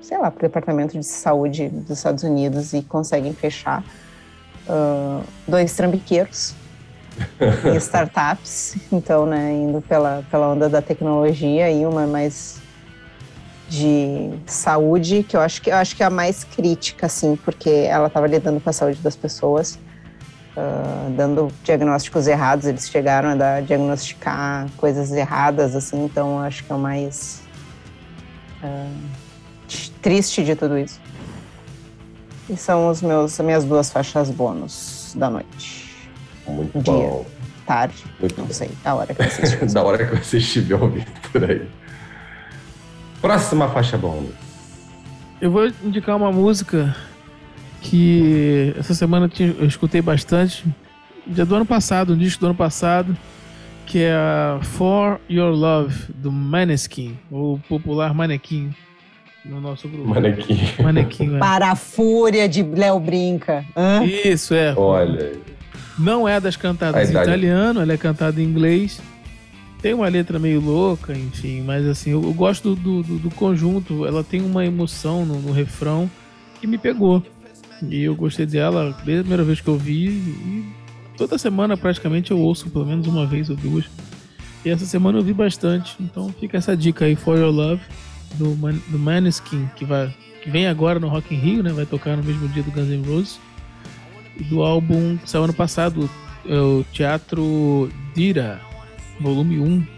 sei 0.00 0.18
lá, 0.18 0.30
pro 0.30 0.40
Departamento 0.40 0.98
de 0.98 1.04
Saúde 1.04 1.68
dos 1.68 1.98
Estados 1.98 2.22
Unidos 2.22 2.72
e 2.72 2.82
conseguem 2.82 3.32
fechar 3.32 3.82
uh, 4.68 5.22
dois 5.46 5.74
trambiqueiros 5.74 6.54
em 7.64 7.76
startups, 7.78 8.76
então, 8.92 9.26
né, 9.26 9.52
indo 9.52 9.80
pela, 9.80 10.24
pela 10.30 10.48
onda 10.48 10.68
da 10.68 10.80
tecnologia 10.80 11.70
e 11.70 11.84
uma 11.84 12.06
mais 12.06 12.60
de 13.68 14.30
saúde, 14.46 15.22
que 15.22 15.36
eu 15.36 15.40
acho 15.40 15.60
que 15.60 15.70
eu 15.70 15.76
acho 15.76 15.94
que 15.94 16.02
é 16.02 16.06
a 16.06 16.10
mais 16.10 16.42
crítica, 16.42 17.06
assim, 17.06 17.36
porque 17.36 17.68
ela 17.68 18.06
estava 18.06 18.26
lidando 18.26 18.60
com 18.60 18.70
a 18.70 18.72
saúde 18.72 19.00
das 19.02 19.14
pessoas, 19.14 19.78
uh, 20.58 21.10
dando 21.12 21.52
diagnósticos 21.62 22.26
errados. 22.26 22.66
Eles 22.66 22.88
chegaram 22.88 23.30
a 23.30 23.34
dar, 23.34 23.62
diagnosticar 23.62 24.66
coisas 24.76 25.12
erradas, 25.12 25.76
assim. 25.76 26.04
Então, 26.04 26.38
eu 26.38 26.38
acho 26.40 26.64
que 26.64 26.72
é 26.72 26.74
o 26.74 26.78
mais 26.78 27.42
uh, 28.62 28.92
triste 30.02 30.42
de 30.42 30.56
tudo 30.56 30.76
isso. 30.76 31.00
E 32.50 32.56
são 32.56 32.88
os 32.88 33.02
meus, 33.02 33.38
as 33.38 33.46
minhas 33.46 33.64
duas 33.64 33.90
faixas 33.90 34.30
bônus 34.30 35.12
da 35.16 35.30
noite. 35.30 35.88
Muito 36.46 36.80
Dia. 36.80 36.92
bom. 36.92 37.26
Tarde, 37.66 38.02
Muito 38.18 38.38
não 38.38 38.46
bom. 38.46 38.52
sei, 38.54 38.70
a 38.82 38.94
hora 38.94 39.14
que 39.14 39.22
você 39.22 39.42
estiver. 39.42 39.66
da 39.66 39.82
hora 39.82 40.06
que 40.06 40.16
você 40.16 40.38
estiver 40.38 40.74
ouvindo 40.82 41.20
por 41.30 41.44
aí. 41.50 41.68
Próxima 43.20 43.68
faixa 43.68 43.98
bônus. 43.98 44.32
Eu 45.38 45.50
vou 45.50 45.66
indicar 45.84 46.16
uma 46.16 46.32
música 46.32 46.96
que 47.80 48.74
essa 48.78 48.94
semana 48.94 49.30
eu 49.38 49.66
escutei 49.66 50.02
bastante, 50.02 50.64
já 51.32 51.44
do 51.44 51.54
ano 51.54 51.66
passado, 51.66 52.14
um 52.14 52.16
disco 52.16 52.40
do 52.40 52.46
ano 52.46 52.54
passado, 52.54 53.16
que 53.86 54.00
é 54.00 54.12
a 54.12 54.60
For 54.62 55.20
Your 55.30 55.54
Love, 55.54 56.12
do 56.14 56.30
Maneskin, 56.30 57.16
o 57.30 57.58
popular 57.68 58.12
Manequim, 58.14 58.74
no 59.44 59.60
nosso 59.60 59.88
grupo. 59.88 60.08
Manequim. 60.08 60.58
Manequim, 60.82 61.36
é. 61.36 61.38
Para 61.38 61.70
a 61.70 61.76
fúria 61.76 62.48
de 62.48 62.62
Léo 62.62 63.00
Brinca. 63.00 63.64
Hã? 63.76 64.04
Isso, 64.04 64.54
é. 64.54 64.74
Olha. 64.76 65.32
Não 65.98 66.28
é 66.28 66.38
das 66.38 66.56
cantadas 66.56 67.08
em 67.08 67.12
italiano, 67.12 67.80
ela 67.80 67.92
é 67.92 67.96
cantada 67.96 68.40
em 68.40 68.44
inglês. 68.44 69.00
Tem 69.80 69.94
uma 69.94 70.08
letra 70.08 70.38
meio 70.38 70.60
louca, 70.60 71.12
enfim, 71.12 71.62
mas 71.62 71.86
assim, 71.86 72.10
eu, 72.10 72.22
eu 72.22 72.32
gosto 72.32 72.74
do, 72.74 73.02
do, 73.02 73.18
do 73.18 73.30
conjunto. 73.30 74.04
Ela 74.06 74.22
tem 74.22 74.42
uma 74.42 74.64
emoção 74.66 75.24
no, 75.24 75.40
no 75.40 75.52
refrão 75.52 76.10
que 76.60 76.66
me 76.66 76.76
pegou. 76.76 77.22
E 77.82 78.02
eu 78.02 78.14
gostei 78.14 78.46
dela 78.46 78.96
desde 79.04 79.20
a 79.20 79.22
primeira 79.22 79.44
vez 79.44 79.60
que 79.60 79.68
eu 79.68 79.76
vi. 79.76 80.08
E 80.08 80.64
toda 81.16 81.38
semana 81.38 81.76
praticamente 81.76 82.30
eu 82.30 82.38
ouço 82.38 82.70
pelo 82.70 82.86
menos 82.86 83.06
uma 83.06 83.26
vez 83.26 83.50
ou 83.50 83.56
duas. 83.56 83.84
E 84.64 84.70
essa 84.70 84.84
semana 84.86 85.18
eu 85.18 85.22
vi 85.22 85.32
bastante. 85.32 85.96
Então 86.00 86.32
fica 86.40 86.56
essa 86.56 86.76
dica 86.76 87.04
aí, 87.04 87.14
For 87.14 87.38
Your 87.38 87.52
Love, 87.52 87.82
do, 88.34 88.56
Man, 88.56 88.74
do 88.88 88.98
Maneskin, 88.98 89.68
que, 89.76 89.84
vai, 89.84 90.14
que 90.42 90.50
vem 90.50 90.66
agora 90.66 90.98
no 90.98 91.08
Rock 91.08 91.34
in 91.34 91.38
Rio, 91.38 91.62
né? 91.62 91.72
Vai 91.72 91.86
tocar 91.86 92.16
no 92.16 92.24
mesmo 92.24 92.48
dia 92.48 92.62
do 92.62 92.70
Guns 92.70 92.88
N' 92.88 93.04
Roses 93.06 93.40
e 94.38 94.44
do 94.44 94.62
álbum 94.62 95.16
que 95.16 95.28
saiu 95.28 95.44
ano 95.44 95.52
passado, 95.52 96.08
é 96.46 96.58
o 96.58 96.84
Teatro 96.92 97.90
Dira, 98.14 98.60
volume 99.20 99.58
1. 99.58 99.97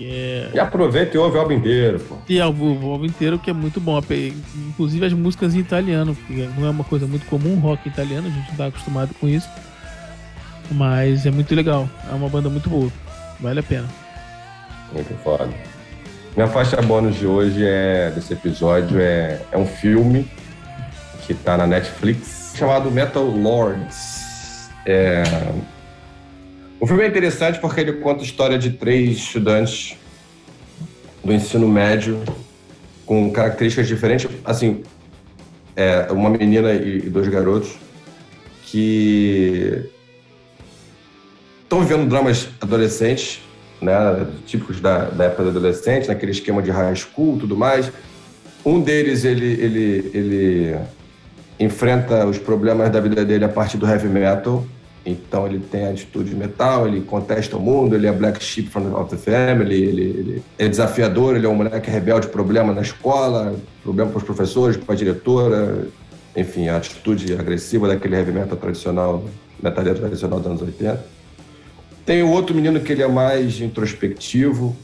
Que 0.00 0.08
é. 0.10 0.50
E 0.54 0.58
aproveita 0.58 1.14
e 1.14 1.20
ouve 1.20 1.36
o 1.36 1.40
álbum 1.40 1.52
inteiro, 1.52 2.00
pô. 2.00 2.16
E 2.26 2.38
é 2.38 2.46
o 2.46 2.50
o 2.50 2.90
álbum 2.90 3.04
inteiro 3.04 3.38
que 3.38 3.50
é 3.50 3.52
muito 3.52 3.78
bom. 3.78 4.00
Inclusive 4.70 5.04
as 5.04 5.12
músicas 5.12 5.54
em 5.54 5.58
italiano, 5.58 6.16
que 6.26 6.48
não 6.56 6.66
é 6.66 6.70
uma 6.70 6.84
coisa 6.84 7.06
muito 7.06 7.26
comum, 7.26 7.58
rock 7.58 7.86
italiano, 7.86 8.26
a 8.26 8.30
gente 8.30 8.48
não 8.48 8.56
tá 8.56 8.66
acostumado 8.66 9.12
com 9.20 9.28
isso. 9.28 9.46
Mas 10.70 11.26
é 11.26 11.30
muito 11.30 11.54
legal. 11.54 11.86
É 12.10 12.14
uma 12.14 12.30
banda 12.30 12.48
muito 12.48 12.70
boa. 12.70 12.90
Vale 13.40 13.60
a 13.60 13.62
pena. 13.62 13.86
Muito 14.94 15.14
foda. 15.22 15.50
Minha 16.34 16.48
faixa 16.48 16.80
bônus 16.80 17.16
de 17.16 17.26
hoje 17.26 17.62
é 17.62 18.10
desse 18.10 18.32
episódio 18.32 18.98
é, 18.98 19.42
é 19.52 19.58
um 19.58 19.66
filme 19.66 20.26
que 21.26 21.34
tá 21.34 21.58
na 21.58 21.66
Netflix 21.66 22.54
chamado 22.56 22.90
Metal 22.90 23.22
Lords. 23.22 24.70
É... 24.86 25.24
O 26.80 26.86
filme 26.86 27.02
é 27.02 27.06
interessante 27.06 27.58
porque 27.60 27.80
ele 27.82 27.92
conta 27.94 28.22
a 28.22 28.24
história 28.24 28.58
de 28.58 28.70
três 28.70 29.18
estudantes 29.18 29.96
do 31.22 31.30
ensino 31.30 31.68
médio 31.68 32.22
com 33.04 33.30
características 33.30 33.86
diferentes. 33.86 34.30
Assim, 34.44 34.82
é 35.76 36.10
uma 36.10 36.30
menina 36.30 36.72
e, 36.72 37.06
e 37.06 37.10
dois 37.10 37.28
garotos 37.28 37.76
que 38.64 39.90
estão 41.62 41.82
vivendo 41.82 42.08
dramas 42.08 42.48
adolescentes 42.60 43.40
né, 43.80 43.92
típicos 44.46 44.80
da, 44.80 45.04
da 45.06 45.24
época 45.24 45.44
do 45.44 45.48
adolescente, 45.50 46.08
naquele 46.08 46.32
esquema 46.32 46.62
de 46.62 46.70
high 46.70 46.94
school 46.94 47.38
tudo 47.38 47.56
mais. 47.56 47.90
Um 48.64 48.80
deles, 48.80 49.24
ele, 49.24 49.52
ele, 49.52 50.10
ele 50.12 50.76
enfrenta 51.58 52.26
os 52.26 52.38
problemas 52.38 52.90
da 52.90 53.00
vida 53.00 53.24
dele 53.24 53.44
a 53.44 53.48
partir 53.48 53.78
do 53.78 53.86
heavy 53.86 54.08
metal, 54.08 54.64
então 55.04 55.46
ele 55.46 55.58
tem 55.58 55.86
atitude 55.86 56.30
de 56.30 56.36
metal, 56.36 56.86
ele 56.86 57.00
contesta 57.00 57.56
o 57.56 57.60
mundo, 57.60 57.94
ele 57.94 58.06
é 58.06 58.12
black 58.12 58.42
sheep 58.42 58.68
from 58.68 59.04
the 59.04 59.16
family, 59.16 59.82
ele, 59.82 60.02
ele 60.02 60.42
é 60.58 60.68
desafiador, 60.68 61.36
ele 61.36 61.46
é 61.46 61.48
um 61.48 61.54
moleque 61.54 61.90
rebelde, 61.90 62.28
problema 62.28 62.72
na 62.72 62.82
escola, 62.82 63.54
problema 63.82 64.10
para 64.10 64.18
os 64.18 64.24
professores, 64.24 64.76
para 64.76 64.94
a 64.94 64.96
diretora, 64.98 65.88
enfim, 66.36 66.68
a 66.68 66.76
atitude 66.76 67.32
agressiva 67.32 67.88
daquele 67.88 68.16
heavy 68.16 68.32
metal 68.32 68.56
tradicional, 68.56 69.24
metaleiro 69.62 69.98
tradicional 69.98 70.38
dos 70.38 70.46
anos 70.48 70.62
80. 70.62 71.02
Tem 72.04 72.22
o 72.22 72.28
outro 72.30 72.54
menino 72.54 72.80
que 72.80 72.92
ele 72.92 73.02
é 73.02 73.08
mais 73.08 73.60
introspectivo, 73.60 74.76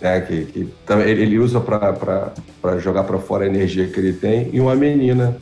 né, 0.00 0.20
que, 0.20 0.44
que 0.44 0.68
ele 1.06 1.38
usa 1.38 1.60
para 1.60 2.78
jogar 2.78 3.04
para 3.04 3.18
fora 3.18 3.44
a 3.44 3.48
energia 3.48 3.86
que 3.88 3.98
ele 3.98 4.12
tem, 4.12 4.50
e 4.52 4.60
uma 4.60 4.76
menina 4.76 5.36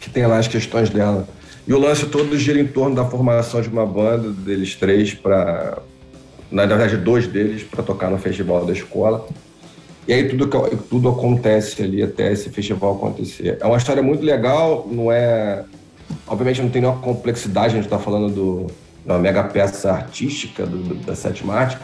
que 0.00 0.10
tem 0.10 0.26
lá 0.26 0.38
as 0.38 0.48
questões 0.48 0.90
dela. 0.90 1.28
E 1.68 1.72
o 1.74 1.78
lance 1.78 2.06
todo 2.06 2.34
gira 2.38 2.58
em 2.58 2.66
torno 2.66 2.96
da 2.96 3.04
formação 3.04 3.60
de 3.60 3.68
uma 3.68 3.84
banda 3.84 4.30
deles 4.30 4.74
três 4.74 5.12
para, 5.12 5.76
na 6.50 6.64
verdade, 6.64 6.96
dois 6.96 7.26
deles 7.26 7.62
para 7.62 7.82
tocar 7.82 8.10
no 8.10 8.16
festival 8.16 8.64
da 8.64 8.72
escola. 8.72 9.28
E 10.08 10.12
aí 10.14 10.26
tudo, 10.26 10.48
tudo 10.88 11.10
acontece 11.10 11.82
ali 11.82 12.02
até 12.02 12.32
esse 12.32 12.48
festival 12.48 12.94
acontecer. 12.96 13.58
É 13.60 13.66
uma 13.66 13.76
história 13.76 14.02
muito 14.02 14.24
legal, 14.24 14.88
não 14.90 15.12
é. 15.12 15.62
Obviamente 16.26 16.62
não 16.62 16.70
tem 16.70 16.80
nenhuma 16.80 17.02
complexidade, 17.02 17.66
a 17.66 17.76
gente 17.76 17.84
está 17.84 17.98
falando 17.98 18.32
do, 18.34 18.66
uma 19.04 19.18
mega 19.18 19.44
peça 19.44 19.92
artística 19.92 20.64
do, 20.64 20.78
do- 20.78 20.94
da 21.04 21.14
sétima 21.14 21.52
arte. 21.52 21.76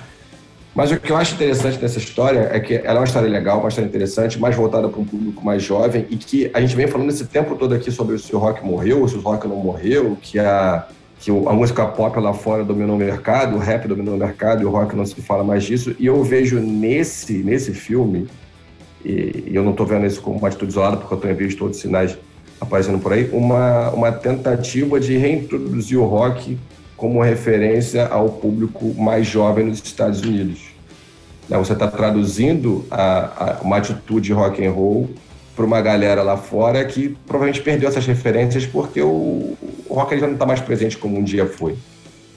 Mas 0.74 0.90
o 0.90 0.98
que 0.98 1.12
eu 1.12 1.16
acho 1.16 1.34
interessante 1.34 1.78
dessa 1.78 1.98
história 1.98 2.50
é 2.52 2.58
que 2.58 2.74
ela 2.74 2.96
é 2.96 2.98
uma 2.98 3.04
história 3.04 3.28
legal, 3.28 3.60
uma 3.60 3.68
história 3.68 3.86
interessante, 3.86 4.40
mais 4.40 4.56
voltada 4.56 4.88
para 4.88 5.00
um 5.00 5.04
público 5.04 5.44
mais 5.44 5.62
jovem 5.62 6.04
e 6.10 6.16
que 6.16 6.50
a 6.52 6.60
gente 6.60 6.74
vem 6.74 6.88
falando 6.88 7.10
esse 7.10 7.24
tempo 7.26 7.54
todo 7.54 7.74
aqui 7.74 7.92
sobre 7.92 8.18
se 8.18 8.34
o 8.34 8.38
rock 8.38 8.64
morreu, 8.66 9.06
se 9.06 9.14
o 9.14 9.20
rock 9.20 9.46
não 9.46 9.56
morreu, 9.56 10.18
que 10.20 10.36
a, 10.36 10.88
que 11.20 11.30
a 11.30 11.52
música 11.52 11.86
pop 11.86 12.18
lá 12.18 12.34
fora 12.34 12.64
dominou 12.64 12.96
o 12.96 12.98
mercado, 12.98 13.54
o 13.54 13.58
rap 13.60 13.86
dominou 13.86 14.16
o 14.16 14.18
mercado 14.18 14.62
e 14.62 14.64
o 14.64 14.70
rock 14.70 14.96
não 14.96 15.06
se 15.06 15.14
fala 15.22 15.44
mais 15.44 15.62
disso. 15.62 15.94
E 15.96 16.06
eu 16.06 16.24
vejo 16.24 16.58
nesse, 16.58 17.34
nesse 17.34 17.72
filme, 17.72 18.26
e, 19.04 19.44
eu 19.52 19.62
não 19.62 19.70
estou 19.70 19.86
vendo 19.86 20.04
isso 20.06 20.20
como 20.20 20.38
uma 20.38 20.48
atitude 20.48 20.72
isolada, 20.72 20.96
porque 20.96 21.14
eu 21.14 21.18
tenho 21.18 21.36
visto 21.36 21.62
outros 21.62 21.80
sinais 21.80 22.18
aparecendo 22.60 22.98
por 22.98 23.12
aí, 23.12 23.30
uma, 23.32 23.90
uma 23.90 24.10
tentativa 24.10 24.98
de 24.98 25.16
reintroduzir 25.16 26.00
o 26.00 26.04
rock 26.04 26.58
como 26.96 27.20
referência 27.22 28.06
ao 28.06 28.28
público 28.28 28.94
mais 28.94 29.26
jovem 29.26 29.66
nos 29.66 29.82
Estados 29.82 30.20
Unidos. 30.22 30.60
Né, 31.48 31.58
Você 31.58 31.72
está 31.72 31.88
traduzindo 31.88 32.86
a, 32.90 33.56
a- 33.58 33.58
uma 33.62 33.76
atitude 33.78 34.32
rock 34.32 34.64
and 34.64 34.70
roll 34.70 35.10
para 35.56 35.64
uma 35.64 35.80
galera 35.80 36.22
lá 36.22 36.36
fora 36.36 36.84
que 36.84 37.16
provavelmente 37.26 37.62
perdeu 37.62 37.88
essas 37.88 38.06
referências 38.06 38.66
porque 38.66 39.00
o, 39.00 39.56
o 39.88 39.94
rock 39.94 40.18
já 40.18 40.26
não 40.26 40.34
está 40.34 40.46
mais 40.46 40.60
presente 40.60 40.96
como 40.96 41.18
um 41.18 41.22
dia 41.22 41.46
foi. 41.46 41.72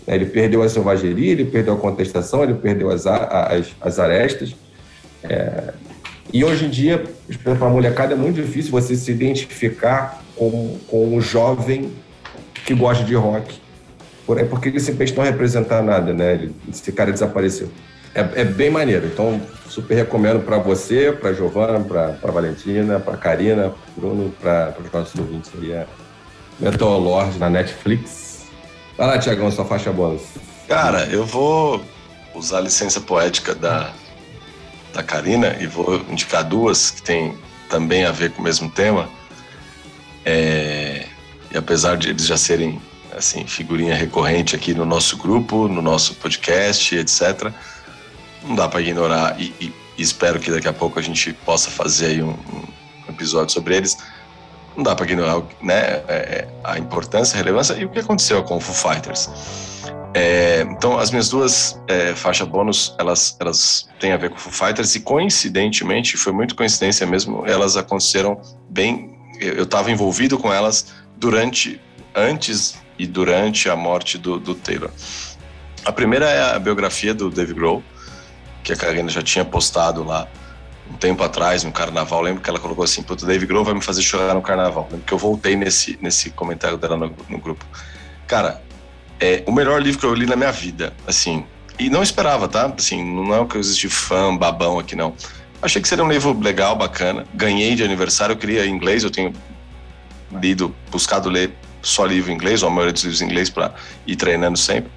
Né, 0.05 0.15
Ele 0.15 0.25
perdeu 0.25 0.61
a 0.63 0.69
selvageria, 0.69 1.31
ele 1.31 1.45
perdeu 1.45 1.73
a 1.73 1.77
contestação, 1.77 2.43
ele 2.43 2.53
perdeu 2.55 2.89
as, 2.89 3.05
as, 3.07 3.67
as 3.81 3.99
arestas. 3.99 4.55
É, 5.23 5.73
e 6.33 6.43
hoje 6.43 6.65
em 6.65 6.69
dia, 6.69 7.03
para 7.43 7.53
a 7.67 7.69
molecada, 7.69 8.13
é 8.13 8.17
muito 8.17 8.35
difícil 8.41 8.71
você 8.71 8.95
se 8.95 9.09
identificar 9.11 10.21
com, 10.35 10.77
com 10.87 11.15
um 11.15 11.21
jovem 11.21 11.91
que 12.65 12.73
gosta 12.73 13.03
de 13.03 13.15
rock. 13.15 13.59
Por 14.27 14.37
aí, 14.37 14.45
porque 14.45 14.67
ele 14.67 14.79
simplesmente 14.81 15.17
não 15.17 15.23
representa 15.23 15.81
nada, 15.81 16.13
né? 16.13 16.49
Esse 16.69 16.91
cara 16.91 17.13
desapareceu. 17.13 17.69
É, 18.13 18.41
é 18.41 18.43
bem 18.43 18.69
maneiro. 18.69 19.07
Então, 19.07 19.41
super 19.69 19.95
recomendo 19.95 20.41
para 20.41 20.57
você, 20.57 21.13
para 21.13 21.31
Giovana, 21.31 21.79
para 21.79 22.31
Valentina, 22.31 22.99
para 22.99 23.15
Karina, 23.15 23.69
pro 23.69 24.01
Bruno, 24.01 24.33
para 24.41 24.75
os 24.83 24.91
nossos 24.91 25.17
ouvintes 25.17 25.49
aí. 25.57 25.71
É 25.71 25.87
Metal 26.59 26.99
Lord 26.99 27.39
na 27.39 27.49
Netflix. 27.49 28.45
Vai 28.97 29.07
lá, 29.07 29.17
Tiagão, 29.17 29.49
sua 29.49 29.63
faixa 29.63 29.93
bônus. 29.93 30.23
Cara, 30.67 31.05
eu 31.05 31.25
vou 31.25 31.81
usar 32.35 32.57
a 32.57 32.61
licença 32.61 32.99
poética 32.99 33.55
da, 33.55 33.93
da 34.93 35.01
Karina 35.03 35.55
e 35.61 35.67
vou 35.67 36.01
indicar 36.09 36.43
duas 36.43 36.91
que 36.91 37.01
tem 37.01 37.33
também 37.69 38.03
a 38.03 38.11
ver 38.11 38.31
com 38.31 38.41
o 38.41 38.43
mesmo 38.43 38.69
tema. 38.69 39.07
É, 40.25 41.05
e 41.49 41.57
apesar 41.57 41.95
de 41.95 42.09
eles 42.09 42.25
já 42.25 42.35
serem 42.35 42.81
assim 43.17 43.45
figurinha 43.45 43.95
recorrente 43.95 44.55
aqui 44.55 44.73
no 44.73 44.85
nosso 44.85 45.17
grupo, 45.17 45.67
no 45.67 45.81
nosso 45.81 46.15
podcast, 46.15 46.95
etc. 46.95 47.51
Não 48.43 48.55
dá 48.55 48.67
para 48.67 48.81
ignorar 48.81 49.39
e, 49.39 49.53
e, 49.59 49.73
espero 49.97 50.39
que 50.39 50.51
daqui 50.51 50.67
a 50.67 50.73
pouco 50.73 50.99
a 50.99 51.01
gente 51.01 51.33
possa 51.33 51.69
fazer 51.69 52.23
um, 52.23 52.29
um 52.29 53.09
episódio 53.09 53.53
sobre 53.53 53.75
eles. 53.75 53.97
Não 54.75 54.83
dá 54.83 54.95
para 54.95 55.05
ignorar 55.05 55.41
né, 55.61 56.03
é, 56.07 56.47
a 56.63 56.77
importância, 56.77 57.35
a 57.35 57.37
relevância 57.37 57.73
e 57.73 57.85
o 57.85 57.89
que 57.89 57.99
aconteceu 57.99 58.43
com 58.43 58.57
o 58.57 58.59
Foo 58.59 58.75
Fighters. 58.75 59.29
É, 60.13 60.61
então, 60.69 60.97
as 60.97 61.09
minhas 61.09 61.29
duas 61.29 61.79
é, 61.87 62.13
faixas 62.15 62.47
bônus, 62.47 62.95
elas, 62.99 63.35
elas 63.39 63.89
têm 63.99 64.11
a 64.11 64.17
ver 64.17 64.29
com 64.29 64.37
Foo 64.37 64.51
Fighters 64.51 64.95
e, 64.95 64.99
coincidentemente, 64.99 66.15
foi 66.15 66.31
muito 66.31 66.55
coincidência 66.55 67.05
mesmo, 67.05 67.45
elas 67.45 67.75
aconteceram 67.75 68.39
bem... 68.69 69.15
Eu 69.39 69.63
estava 69.63 69.91
envolvido 69.91 70.37
com 70.39 70.51
elas 70.51 70.87
durante, 71.17 71.79
antes 72.15 72.75
e 72.97 73.05
durante 73.05 73.69
a 73.69 73.75
morte 73.75 74.17
do, 74.17 74.39
do 74.39 74.55
Taylor. 74.55 74.91
A 75.85 75.91
primeira 75.91 76.25
é 76.25 76.55
a 76.55 76.59
biografia 76.59 77.13
do 77.13 77.29
Dave 77.29 77.53
Grohl, 77.53 77.83
que 78.63 78.73
a 78.73 78.75
Karina 78.75 79.09
já 79.09 79.21
tinha 79.21 79.45
postado 79.45 80.03
lá 80.03 80.27
um 80.91 80.95
tempo 80.95 81.23
atrás, 81.23 81.63
no 81.63 81.71
carnaval. 81.71 82.21
Lembro 82.21 82.41
que 82.41 82.49
ela 82.49 82.59
colocou 82.59 82.83
assim: 82.83 83.01
Puta, 83.01 83.25
Dave 83.25 83.45
Grohl 83.45 83.63
vai 83.63 83.73
me 83.73 83.81
fazer 83.81 84.01
chorar 84.01 84.33
no 84.33 84.41
carnaval. 84.41 84.87
Lembro 84.91 85.05
que 85.05 85.13
eu 85.13 85.17
voltei 85.17 85.55
nesse, 85.55 85.97
nesse 86.01 86.29
comentário 86.31 86.77
dela 86.77 86.97
no, 86.97 87.13
no 87.29 87.37
grupo. 87.37 87.65
Cara, 88.25 88.61
é 89.19 89.43
o 89.45 89.51
melhor 89.51 89.81
livro 89.81 89.99
que 89.99 90.05
eu 90.05 90.13
li 90.13 90.25
na 90.25 90.35
minha 90.35 90.51
vida, 90.51 90.93
assim. 91.05 91.45
E 91.79 91.89
não 91.89 92.01
esperava, 92.01 92.47
tá? 92.47 92.73
Assim, 92.77 93.03
não 93.03 93.33
é 93.33 93.39
o 93.39 93.45
que 93.45 93.55
eu 93.55 93.61
existi 93.61 93.87
fã, 93.87 94.35
babão 94.35 94.79
aqui, 94.79 94.95
não. 94.95 95.13
Achei 95.61 95.81
que 95.81 95.87
seria 95.87 96.03
um 96.03 96.09
livro 96.09 96.37
legal, 96.39 96.75
bacana. 96.75 97.25
Ganhei 97.33 97.75
de 97.75 97.83
aniversário, 97.83 98.33
eu 98.33 98.37
queria 98.37 98.65
em 98.65 98.73
inglês, 98.73 99.03
eu 99.03 99.11
tenho 99.11 99.33
lido, 100.31 100.75
buscado 100.91 101.29
ler 101.29 101.53
só 101.87 102.05
livro 102.05 102.31
em 102.31 102.35
inglês, 102.35 102.63
ou 102.63 102.69
a 102.69 102.71
maioria 102.71 102.93
dos 102.93 103.03
livros 103.03 103.21
em 103.21 103.25
inglês 103.25 103.49
para 103.49 103.73
ir 104.05 104.15
treinando 104.15 104.57
sempre. 104.57 104.91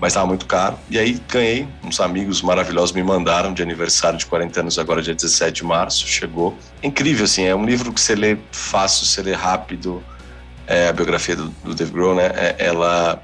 Mas 0.00 0.12
estava 0.12 0.26
muito 0.26 0.46
caro. 0.46 0.78
E 0.88 0.98
aí 0.98 1.20
ganhei, 1.28 1.66
uns 1.82 2.00
amigos 2.00 2.40
maravilhosos 2.40 2.92
me 2.92 3.02
mandaram 3.02 3.52
de 3.52 3.62
aniversário 3.62 4.16
de 4.18 4.26
40 4.26 4.60
anos, 4.60 4.78
agora 4.78 5.02
dia 5.02 5.14
17 5.14 5.56
de 5.56 5.64
março, 5.64 6.06
chegou. 6.06 6.56
É 6.80 6.86
incrível, 6.86 7.24
assim, 7.24 7.44
é 7.44 7.54
um 7.54 7.66
livro 7.66 7.92
que 7.92 8.00
você 8.00 8.14
lê 8.14 8.38
fácil, 8.52 9.06
você 9.06 9.22
lê 9.22 9.32
rápido. 9.32 10.02
É, 10.66 10.88
a 10.88 10.92
biografia 10.92 11.34
do, 11.34 11.48
do 11.64 11.74
Dave 11.74 11.90
Grohl, 11.90 12.14
né? 12.14 12.26
É, 12.34 12.56
ela 12.58 13.20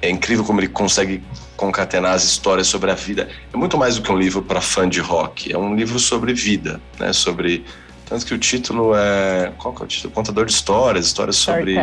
é 0.00 0.08
incrível 0.08 0.44
como 0.44 0.60
ele 0.60 0.68
consegue 0.68 1.22
concatenar 1.56 2.12
as 2.12 2.22
histórias 2.22 2.68
sobre 2.68 2.90
a 2.90 2.94
vida. 2.94 3.28
É 3.52 3.56
muito 3.56 3.76
mais 3.76 3.96
do 3.96 4.02
que 4.02 4.10
um 4.12 4.16
livro 4.16 4.40
para 4.40 4.60
fã 4.60 4.88
de 4.88 5.00
rock, 5.00 5.52
é 5.52 5.58
um 5.58 5.74
livro 5.74 5.98
sobre 5.98 6.32
vida, 6.32 6.80
né? 6.98 7.12
Sobre 7.12 7.64
tanto 8.08 8.24
que 8.24 8.34
o 8.34 8.38
título 8.38 8.94
é. 8.94 9.52
Qual 9.58 9.74
que 9.74 9.82
é 9.82 9.84
o 9.84 9.88
título? 9.88 10.14
Contador 10.14 10.46
de 10.46 10.52
histórias, 10.52 11.06
histórias 11.06 11.36
sobre. 11.36 11.76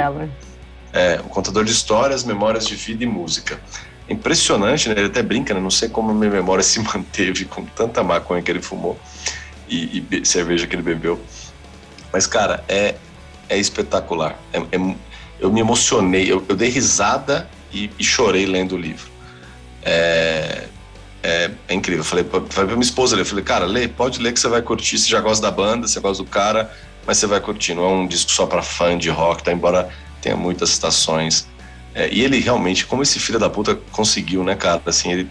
É, 0.93 1.19
o 1.19 1.29
contador 1.29 1.65
de 1.65 1.71
histórias, 1.71 2.23
memórias 2.23 2.65
de 2.65 2.75
vida 2.75 3.03
e 3.03 3.07
música. 3.07 3.59
Impressionante, 4.09 4.87
né? 4.87 4.95
Ele 4.97 5.07
até 5.07 5.21
brinca, 5.21 5.53
né? 5.53 5.59
Não 5.59 5.69
sei 5.69 5.89
como 5.89 6.11
a 6.11 6.13
minha 6.13 6.31
memória 6.31 6.63
se 6.63 6.79
manteve 6.83 7.45
com 7.45 7.65
tanta 7.65 8.01
maconha 8.03 8.41
que 8.41 8.49
ele 8.49 8.61
fumou 8.61 8.97
e, 9.67 10.03
e 10.09 10.25
cerveja 10.25 10.65
que 10.65 10.75
ele 10.75 10.83
bebeu. 10.83 11.19
Mas, 12.11 12.25
cara, 12.25 12.63
é, 12.67 12.95
é 13.49 13.57
espetacular. 13.57 14.39
É, 14.53 14.59
é, 14.59 14.95
eu 15.39 15.51
me 15.51 15.59
emocionei, 15.59 16.31
eu, 16.31 16.43
eu 16.47 16.55
dei 16.55 16.69
risada 16.69 17.49
e, 17.73 17.91
e, 17.99 18.03
chorei 18.03 18.45
lendo 18.45 18.75
o 18.75 18.77
livro. 18.77 19.11
É, 19.83 20.67
é, 21.25 21.51
é 21.67 21.73
incrível. 21.73 22.01
Eu 22.01 22.05
falei, 22.05 22.23
falei 22.23 22.49
pra 22.49 22.65
minha 22.65 22.81
esposa, 22.81 23.15
eu 23.15 23.25
falei, 23.25 23.43
cara, 23.43 23.65
lê, 23.65 23.87
pode 23.87 24.19
ler 24.19 24.31
que 24.31 24.39
você 24.39 24.47
vai 24.47 24.61
curtir, 24.61 24.99
você 24.99 25.09
já 25.09 25.19
gosta 25.19 25.41
da 25.41 25.51
banda, 25.51 25.87
você 25.87 25.99
gosta 25.99 26.23
do 26.23 26.29
cara, 26.29 26.71
mas 27.05 27.17
você 27.17 27.25
vai 27.25 27.39
curtir. 27.39 27.73
Não 27.73 27.83
é 27.83 27.89
um 27.89 28.07
disco 28.07 28.31
só 28.31 28.45
para 28.45 28.61
fã 28.61 28.95
de 28.97 29.09
rock, 29.09 29.43
tá? 29.43 29.51
Embora 29.51 29.89
tenha 30.21 30.35
muitas 30.37 30.69
citações. 30.69 31.47
É, 31.95 32.09
e 32.13 32.23
ele 32.23 32.39
realmente, 32.39 32.85
como 32.85 33.01
esse 33.01 33.19
filho 33.19 33.39
da 33.39 33.49
puta 33.49 33.75
conseguiu, 33.91 34.43
né, 34.43 34.55
cara? 34.55 34.81
Assim, 34.85 35.11
ele 35.11 35.29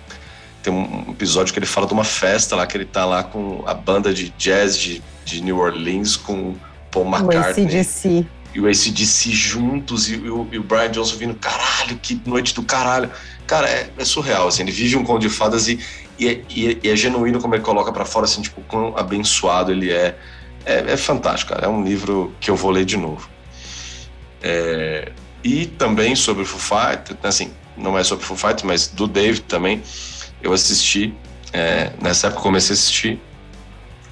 tem 0.62 0.72
um 0.72 1.10
episódio 1.10 1.52
que 1.52 1.58
ele 1.58 1.66
fala 1.66 1.86
de 1.86 1.92
uma 1.92 2.04
festa 2.04 2.56
lá, 2.56 2.66
que 2.66 2.76
ele 2.76 2.86
tá 2.86 3.04
lá 3.04 3.22
com 3.22 3.62
a 3.66 3.74
banda 3.74 4.12
de 4.12 4.30
jazz 4.30 4.76
de, 4.76 5.02
de 5.24 5.42
New 5.42 5.58
Orleans 5.58 6.16
com 6.16 6.56
Paul 6.90 7.06
McCartney. 7.06 7.66
O 7.66 7.68
ACDC. 7.68 8.26
E 8.54 8.60
o 8.60 8.68
ACDC 8.68 9.32
juntos, 9.32 10.08
e, 10.08 10.14
e, 10.14 10.30
o, 10.30 10.48
e 10.52 10.58
o 10.58 10.62
Brian 10.62 10.90
Johnson 10.90 11.16
vindo, 11.16 11.34
caralho, 11.34 11.98
que 12.00 12.20
noite 12.24 12.54
do 12.54 12.62
caralho. 12.62 13.10
Cara, 13.46 13.68
é, 13.68 13.90
é, 13.98 14.04
surreal, 14.04 14.48
assim, 14.48 14.62
ele 14.62 14.72
vive 14.72 14.96
um 14.96 15.04
conto 15.04 15.20
de 15.20 15.28
fadas 15.28 15.68
e, 15.68 15.78
e, 16.18 16.28
é, 16.28 16.42
e 16.48 16.88
é 16.88 16.96
genuíno 16.96 17.40
como 17.40 17.54
ele 17.54 17.62
coloca 17.62 17.92
para 17.92 18.04
fora, 18.04 18.26
assim, 18.26 18.42
tipo, 18.42 18.60
quão 18.62 18.96
abençoado 18.96 19.72
ele 19.72 19.90
é. 19.90 20.16
é. 20.64 20.92
É, 20.92 20.96
fantástico, 20.96 21.52
cara. 21.52 21.66
É 21.66 21.68
um 21.68 21.82
livro 21.82 22.32
que 22.40 22.50
eu 22.50 22.56
vou 22.56 22.70
ler 22.70 22.84
de 22.84 22.96
novo. 22.96 23.28
É, 24.42 25.10
e 25.42 25.66
também 25.66 26.14
sobre 26.14 26.42
o 26.42 26.46
Foo 26.46 26.60
Fighters, 26.60 27.18
assim, 27.22 27.52
não 27.76 27.98
é 27.98 28.04
sobre 28.04 28.24
o 28.24 28.26
Foo 28.26 28.36
Fighters, 28.36 28.62
mas 28.62 28.86
do 28.86 29.06
Dave 29.06 29.40
também, 29.40 29.82
eu 30.42 30.52
assisti, 30.52 31.12
é, 31.52 31.92
nessa 32.00 32.28
época 32.28 32.42
comecei 32.42 32.72
a 32.72 32.74
assistir 32.74 33.20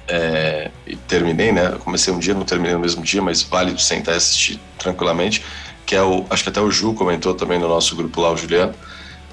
é, 0.07 0.69
e 0.85 0.95
terminei, 0.95 1.51
né? 1.51 1.71
Eu 1.73 1.79
comecei 1.79 2.13
um 2.13 2.19
dia, 2.19 2.33
não 2.33 2.43
terminei 2.43 2.73
no 2.73 2.79
mesmo 2.79 3.03
dia, 3.03 3.21
mas 3.21 3.41
vale 3.41 3.77
sentar 3.79 4.13
e 4.13 4.17
assistir 4.17 4.59
tranquilamente, 4.77 5.43
que 5.85 5.95
é 5.95 6.01
o, 6.01 6.25
acho 6.29 6.43
que 6.43 6.49
até 6.49 6.61
o 6.61 6.69
Ju 6.69 6.93
comentou 6.93 7.33
também 7.33 7.59
no 7.59 7.67
nosso 7.67 7.95
grupo 7.95 8.21
lá, 8.21 8.31
o 8.31 8.37
Juliano, 8.37 8.73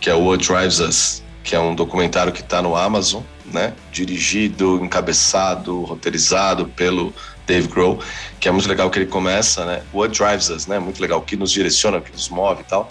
que 0.01 0.09
é 0.09 0.15
o 0.15 0.25
What 0.25 0.47
Drives 0.47 0.81
Us, 0.81 1.23
que 1.43 1.55
é 1.55 1.61
um 1.61 1.75
documentário 1.75 2.33
que 2.33 2.41
está 2.41 2.63
no 2.63 2.77
Amazon, 2.77 3.23
né? 3.47 3.75
Dirigido, 3.93 4.83
encabeçado, 4.83 5.83
roteirizado 5.83 6.67
pelo 6.67 7.13
Dave 7.47 7.67
Grohl, 7.67 7.99
que 8.39 8.49
é 8.49 8.53
muito 8.53 8.69
legal 8.69 8.89
que 8.91 8.99
ele 8.99 9.07
começa, 9.07 9.65
né? 9.65 9.83
What 9.93 10.17
Drives 10.17 10.51
Us, 10.51 10.67
né? 10.67 10.79
Muito 10.79 11.01
legal, 11.01 11.21
que 11.23 11.37
nos 11.37 11.51
direciona, 11.51 12.01
que 12.01 12.13
nos 12.13 12.29
move 12.29 12.63
e 12.63 12.65
tal. 12.65 12.91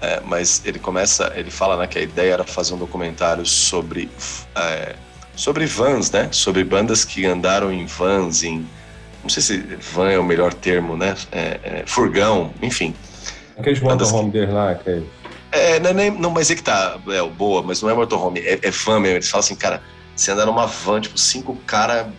É, 0.00 0.20
mas 0.24 0.60
ele 0.64 0.78
começa, 0.78 1.32
ele 1.34 1.50
fala 1.50 1.76
né, 1.78 1.86
que 1.86 1.98
a 1.98 2.02
ideia 2.02 2.34
era 2.34 2.44
fazer 2.44 2.74
um 2.74 2.78
documentário 2.78 3.46
sobre 3.46 4.10
é, 4.54 4.94
sobre 5.36 5.66
vans, 5.66 6.10
né? 6.10 6.28
Sobre 6.32 6.64
bandas 6.64 7.04
que 7.04 7.26
andaram 7.26 7.72
em 7.72 7.86
vans, 7.86 8.42
em 8.42 8.66
não 9.22 9.30
sei 9.30 9.42
se 9.42 9.58
van 9.92 10.10
é 10.10 10.18
o 10.18 10.24
melhor 10.24 10.54
termo, 10.54 10.96
né? 10.96 11.14
É, 11.30 11.60
é, 11.62 11.82
furgão, 11.86 12.52
enfim. 12.62 12.94
Aqueles 13.58 13.80
motorhome 13.80 14.30
deles 14.30 14.54
lá, 14.54 14.70
aqueles. 14.70 15.04
É, 15.52 15.80
não, 15.80 15.90
é 15.90 16.10
não, 16.10 16.30
mas 16.30 16.50
é 16.50 16.54
que 16.54 16.62
tá, 16.62 16.98
é, 17.08 17.22
boa, 17.28 17.62
mas 17.62 17.82
não 17.82 17.90
é 17.90 17.94
motorhome, 17.94 18.40
é, 18.40 18.58
é 18.62 18.70
van 18.70 19.00
mesmo. 19.00 19.16
Eles 19.16 19.28
falam 19.28 19.44
assim, 19.44 19.56
cara, 19.56 19.82
você 20.14 20.30
anda 20.30 20.46
numa 20.46 20.66
van, 20.66 21.00
tipo, 21.00 21.18
cinco 21.18 21.56
cara, 21.66 22.12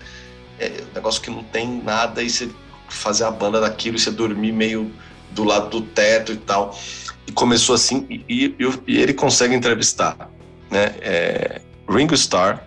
é, 0.60 0.72
negócio 0.94 1.22
que 1.22 1.30
não 1.30 1.44
tem 1.44 1.82
nada, 1.82 2.22
e 2.22 2.30
você 2.30 2.50
fazer 2.90 3.24
a 3.24 3.32
banda 3.32 3.60
daquilo, 3.60 3.96
e 3.96 4.00
você 4.00 4.12
dormir 4.12 4.52
meio 4.52 4.92
do 5.32 5.44
lado 5.44 5.70
do 5.70 5.82
teto 5.82 6.34
e 6.34 6.38
tal. 6.38 6.78
E 7.26 7.32
começou 7.32 7.76
assim, 7.76 8.06
e, 8.10 8.54
e, 8.60 8.82
e 8.88 9.02
ele 9.02 9.14
consegue 9.14 9.56
entrevistar, 9.56 10.30
né? 10.70 10.96
É, 11.02 11.62
Ringo 11.90 12.16
Starr, 12.16 12.67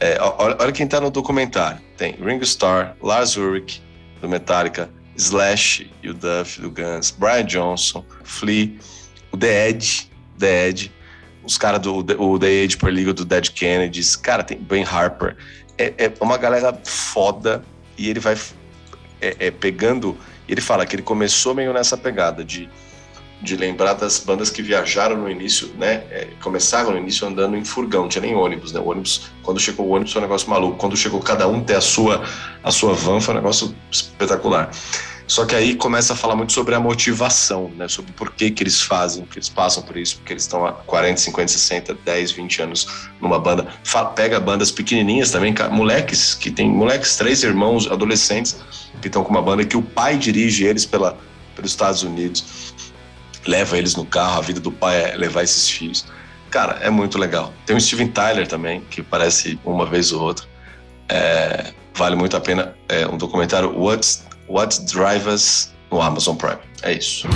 é, 0.00 0.18
olha, 0.20 0.56
olha, 0.58 0.72
quem 0.72 0.86
tá 0.86 1.00
no 1.00 1.10
documentário. 1.10 1.78
Tem 1.96 2.12
Ringo 2.12 2.42
Starr, 2.42 2.96
Lars 3.02 3.36
Ulrich, 3.36 3.82
do 4.20 4.28
Metallica, 4.28 4.90
Slash 5.14 5.90
e 6.02 6.08
o 6.08 6.14
Duff, 6.14 6.60
do 6.60 6.70
Guns, 6.70 7.10
Brian 7.10 7.44
Johnson, 7.44 8.04
Flea, 8.24 8.72
o 9.30 9.36
The 9.36 9.68
Edge, 9.68 10.10
The 10.38 10.68
Edge, 10.68 10.92
os 11.44 11.58
caras 11.58 11.80
do 11.80 11.98
o 11.98 12.38
The 12.38 12.48
Edge 12.48 12.76
por 12.78 12.90
Liga 12.90 13.12
do 13.12 13.24
Dead 13.24 13.50
Kennedys, 13.50 14.16
cara, 14.16 14.42
tem 14.42 14.58
Ben 14.58 14.84
Harper. 14.84 15.36
É, 15.76 15.92
é 15.98 16.12
uma 16.20 16.38
galera 16.38 16.78
foda 16.84 17.62
e 17.96 18.08
ele 18.08 18.20
vai 18.20 18.36
é, 19.20 19.36
é, 19.38 19.50
pegando. 19.50 20.16
Ele 20.48 20.60
fala 20.60 20.86
que 20.86 20.96
ele 20.96 21.02
começou 21.02 21.54
meio 21.54 21.72
nessa 21.72 21.96
pegada 21.96 22.42
de, 22.42 22.68
de 23.42 23.56
lembrar 23.56 23.94
das 23.94 24.18
bandas 24.18 24.50
que 24.50 24.62
viajaram 24.62 25.16
no 25.16 25.30
início, 25.30 25.70
né? 25.78 26.04
É, 26.10 26.28
começaram 26.42 26.92
no 26.92 26.98
início 26.98 27.26
andando 27.26 27.56
em 27.56 27.64
furgão, 27.64 28.02
não 28.02 28.08
tinha 28.08 28.22
nem 28.22 28.34
ônibus, 28.34 28.72
né? 28.72 28.80
O 28.80 28.88
ônibus, 28.88 29.30
quando 29.42 29.58
chegou 29.58 29.86
o 29.86 29.90
ônibus 29.90 30.12
foi 30.12 30.20
um 30.20 30.24
negócio 30.24 30.50
maluco. 30.50 30.76
Quando 30.76 30.96
chegou 30.96 31.20
cada 31.20 31.48
um 31.48 31.62
ter 31.62 31.76
a 31.76 31.80
sua, 31.80 32.22
a 32.62 32.70
sua 32.70 32.92
van, 32.92 33.20
foi 33.20 33.34
um 33.34 33.38
negócio 33.38 33.74
espetacular. 33.90 34.70
Só 35.30 35.46
que 35.46 35.54
aí 35.54 35.76
começa 35.76 36.12
a 36.12 36.16
falar 36.16 36.34
muito 36.34 36.52
sobre 36.52 36.74
a 36.74 36.80
motivação, 36.80 37.70
né? 37.76 37.86
Sobre 37.86 38.12
por 38.12 38.32
que, 38.32 38.50
que 38.50 38.64
eles 38.64 38.82
fazem, 38.82 39.24
que 39.24 39.38
eles 39.38 39.48
passam 39.48 39.80
por 39.82 39.96
isso, 39.96 40.16
porque 40.16 40.32
eles 40.32 40.42
estão 40.42 40.66
há 40.66 40.72
40, 40.72 41.20
50, 41.20 41.52
60, 41.52 41.94
10, 42.04 42.32
20 42.32 42.62
anos 42.62 42.86
numa 43.20 43.38
banda. 43.38 43.68
Pega 44.16 44.40
bandas 44.40 44.72
pequenininhas 44.72 45.30
também, 45.30 45.54
moleques 45.70 46.34
que 46.34 46.50
tem 46.50 46.68
moleques, 46.68 47.16
três 47.16 47.44
irmãos, 47.44 47.88
adolescentes, 47.88 48.56
que 49.00 49.06
estão 49.06 49.22
com 49.22 49.30
uma 49.30 49.40
banda 49.40 49.64
que 49.64 49.76
o 49.76 49.82
pai 49.82 50.18
dirige 50.18 50.64
eles 50.64 50.84
pela, 50.84 51.16
pelos 51.54 51.70
Estados 51.70 52.02
Unidos, 52.02 52.69
leva 53.46 53.78
eles 53.78 53.94
no 53.94 54.04
carro, 54.04 54.38
a 54.38 54.42
vida 54.42 54.60
do 54.60 54.70
pai 54.70 55.12
é 55.12 55.16
levar 55.16 55.42
esses 55.42 55.68
filhos. 55.68 56.04
Cara, 56.50 56.78
é 56.82 56.90
muito 56.90 57.18
legal. 57.18 57.52
Tem 57.64 57.76
o 57.76 57.80
Steven 57.80 58.08
Tyler 58.08 58.46
também, 58.46 58.80
que 58.90 59.02
parece 59.02 59.58
uma 59.64 59.86
vez 59.86 60.12
ou 60.12 60.22
outra. 60.22 60.46
É, 61.08 61.72
vale 61.94 62.16
muito 62.16 62.36
a 62.36 62.40
pena. 62.40 62.74
É 62.88 63.06
um 63.06 63.16
documentário 63.16 63.72
What's 63.78 64.24
What 64.48 64.84
Drive 64.86 65.28
Us 65.28 65.70
no 65.90 66.00
Amazon 66.00 66.36
Prime. 66.36 66.58
É 66.82 66.92
isso. 66.92 67.28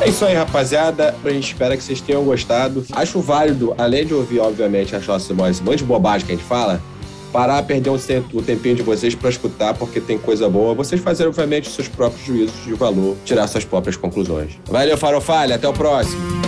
É 0.00 0.08
isso 0.08 0.24
aí, 0.24 0.34
rapaziada. 0.34 1.14
A 1.22 1.30
gente 1.30 1.52
espera 1.52 1.76
que 1.76 1.82
vocês 1.82 2.00
tenham 2.00 2.24
gostado. 2.24 2.86
Acho 2.92 3.20
válido, 3.20 3.74
além 3.76 4.06
de 4.06 4.14
ouvir, 4.14 4.38
obviamente, 4.38 4.96
as 4.96 5.06
nossas 5.06 5.28
esse 5.50 5.62
monte 5.62 5.78
de 5.78 5.84
bobagem 5.84 6.26
que 6.26 6.32
a 6.32 6.36
gente 6.36 6.46
fala, 6.46 6.80
parar, 7.32 7.62
perder 7.62 7.90
um 7.90 7.98
o 8.32 8.42
tempinho 8.42 8.76
de 8.76 8.82
vocês 8.82 9.14
para 9.14 9.30
escutar, 9.30 9.74
porque 9.74 10.00
tem 10.00 10.18
coisa 10.18 10.48
boa. 10.48 10.74
Vocês 10.74 11.00
fazerem, 11.00 11.28
obviamente, 11.28 11.70
seus 11.70 11.88
próprios 11.88 12.24
juízos 12.24 12.64
de 12.64 12.74
valor, 12.74 13.16
tirar 13.24 13.46
suas 13.46 13.64
próprias 13.64 13.96
conclusões. 13.96 14.58
Valeu, 14.66 14.96
Farofalha. 14.96 15.56
Até 15.56 15.68
o 15.68 15.72
próximo. 15.72 16.47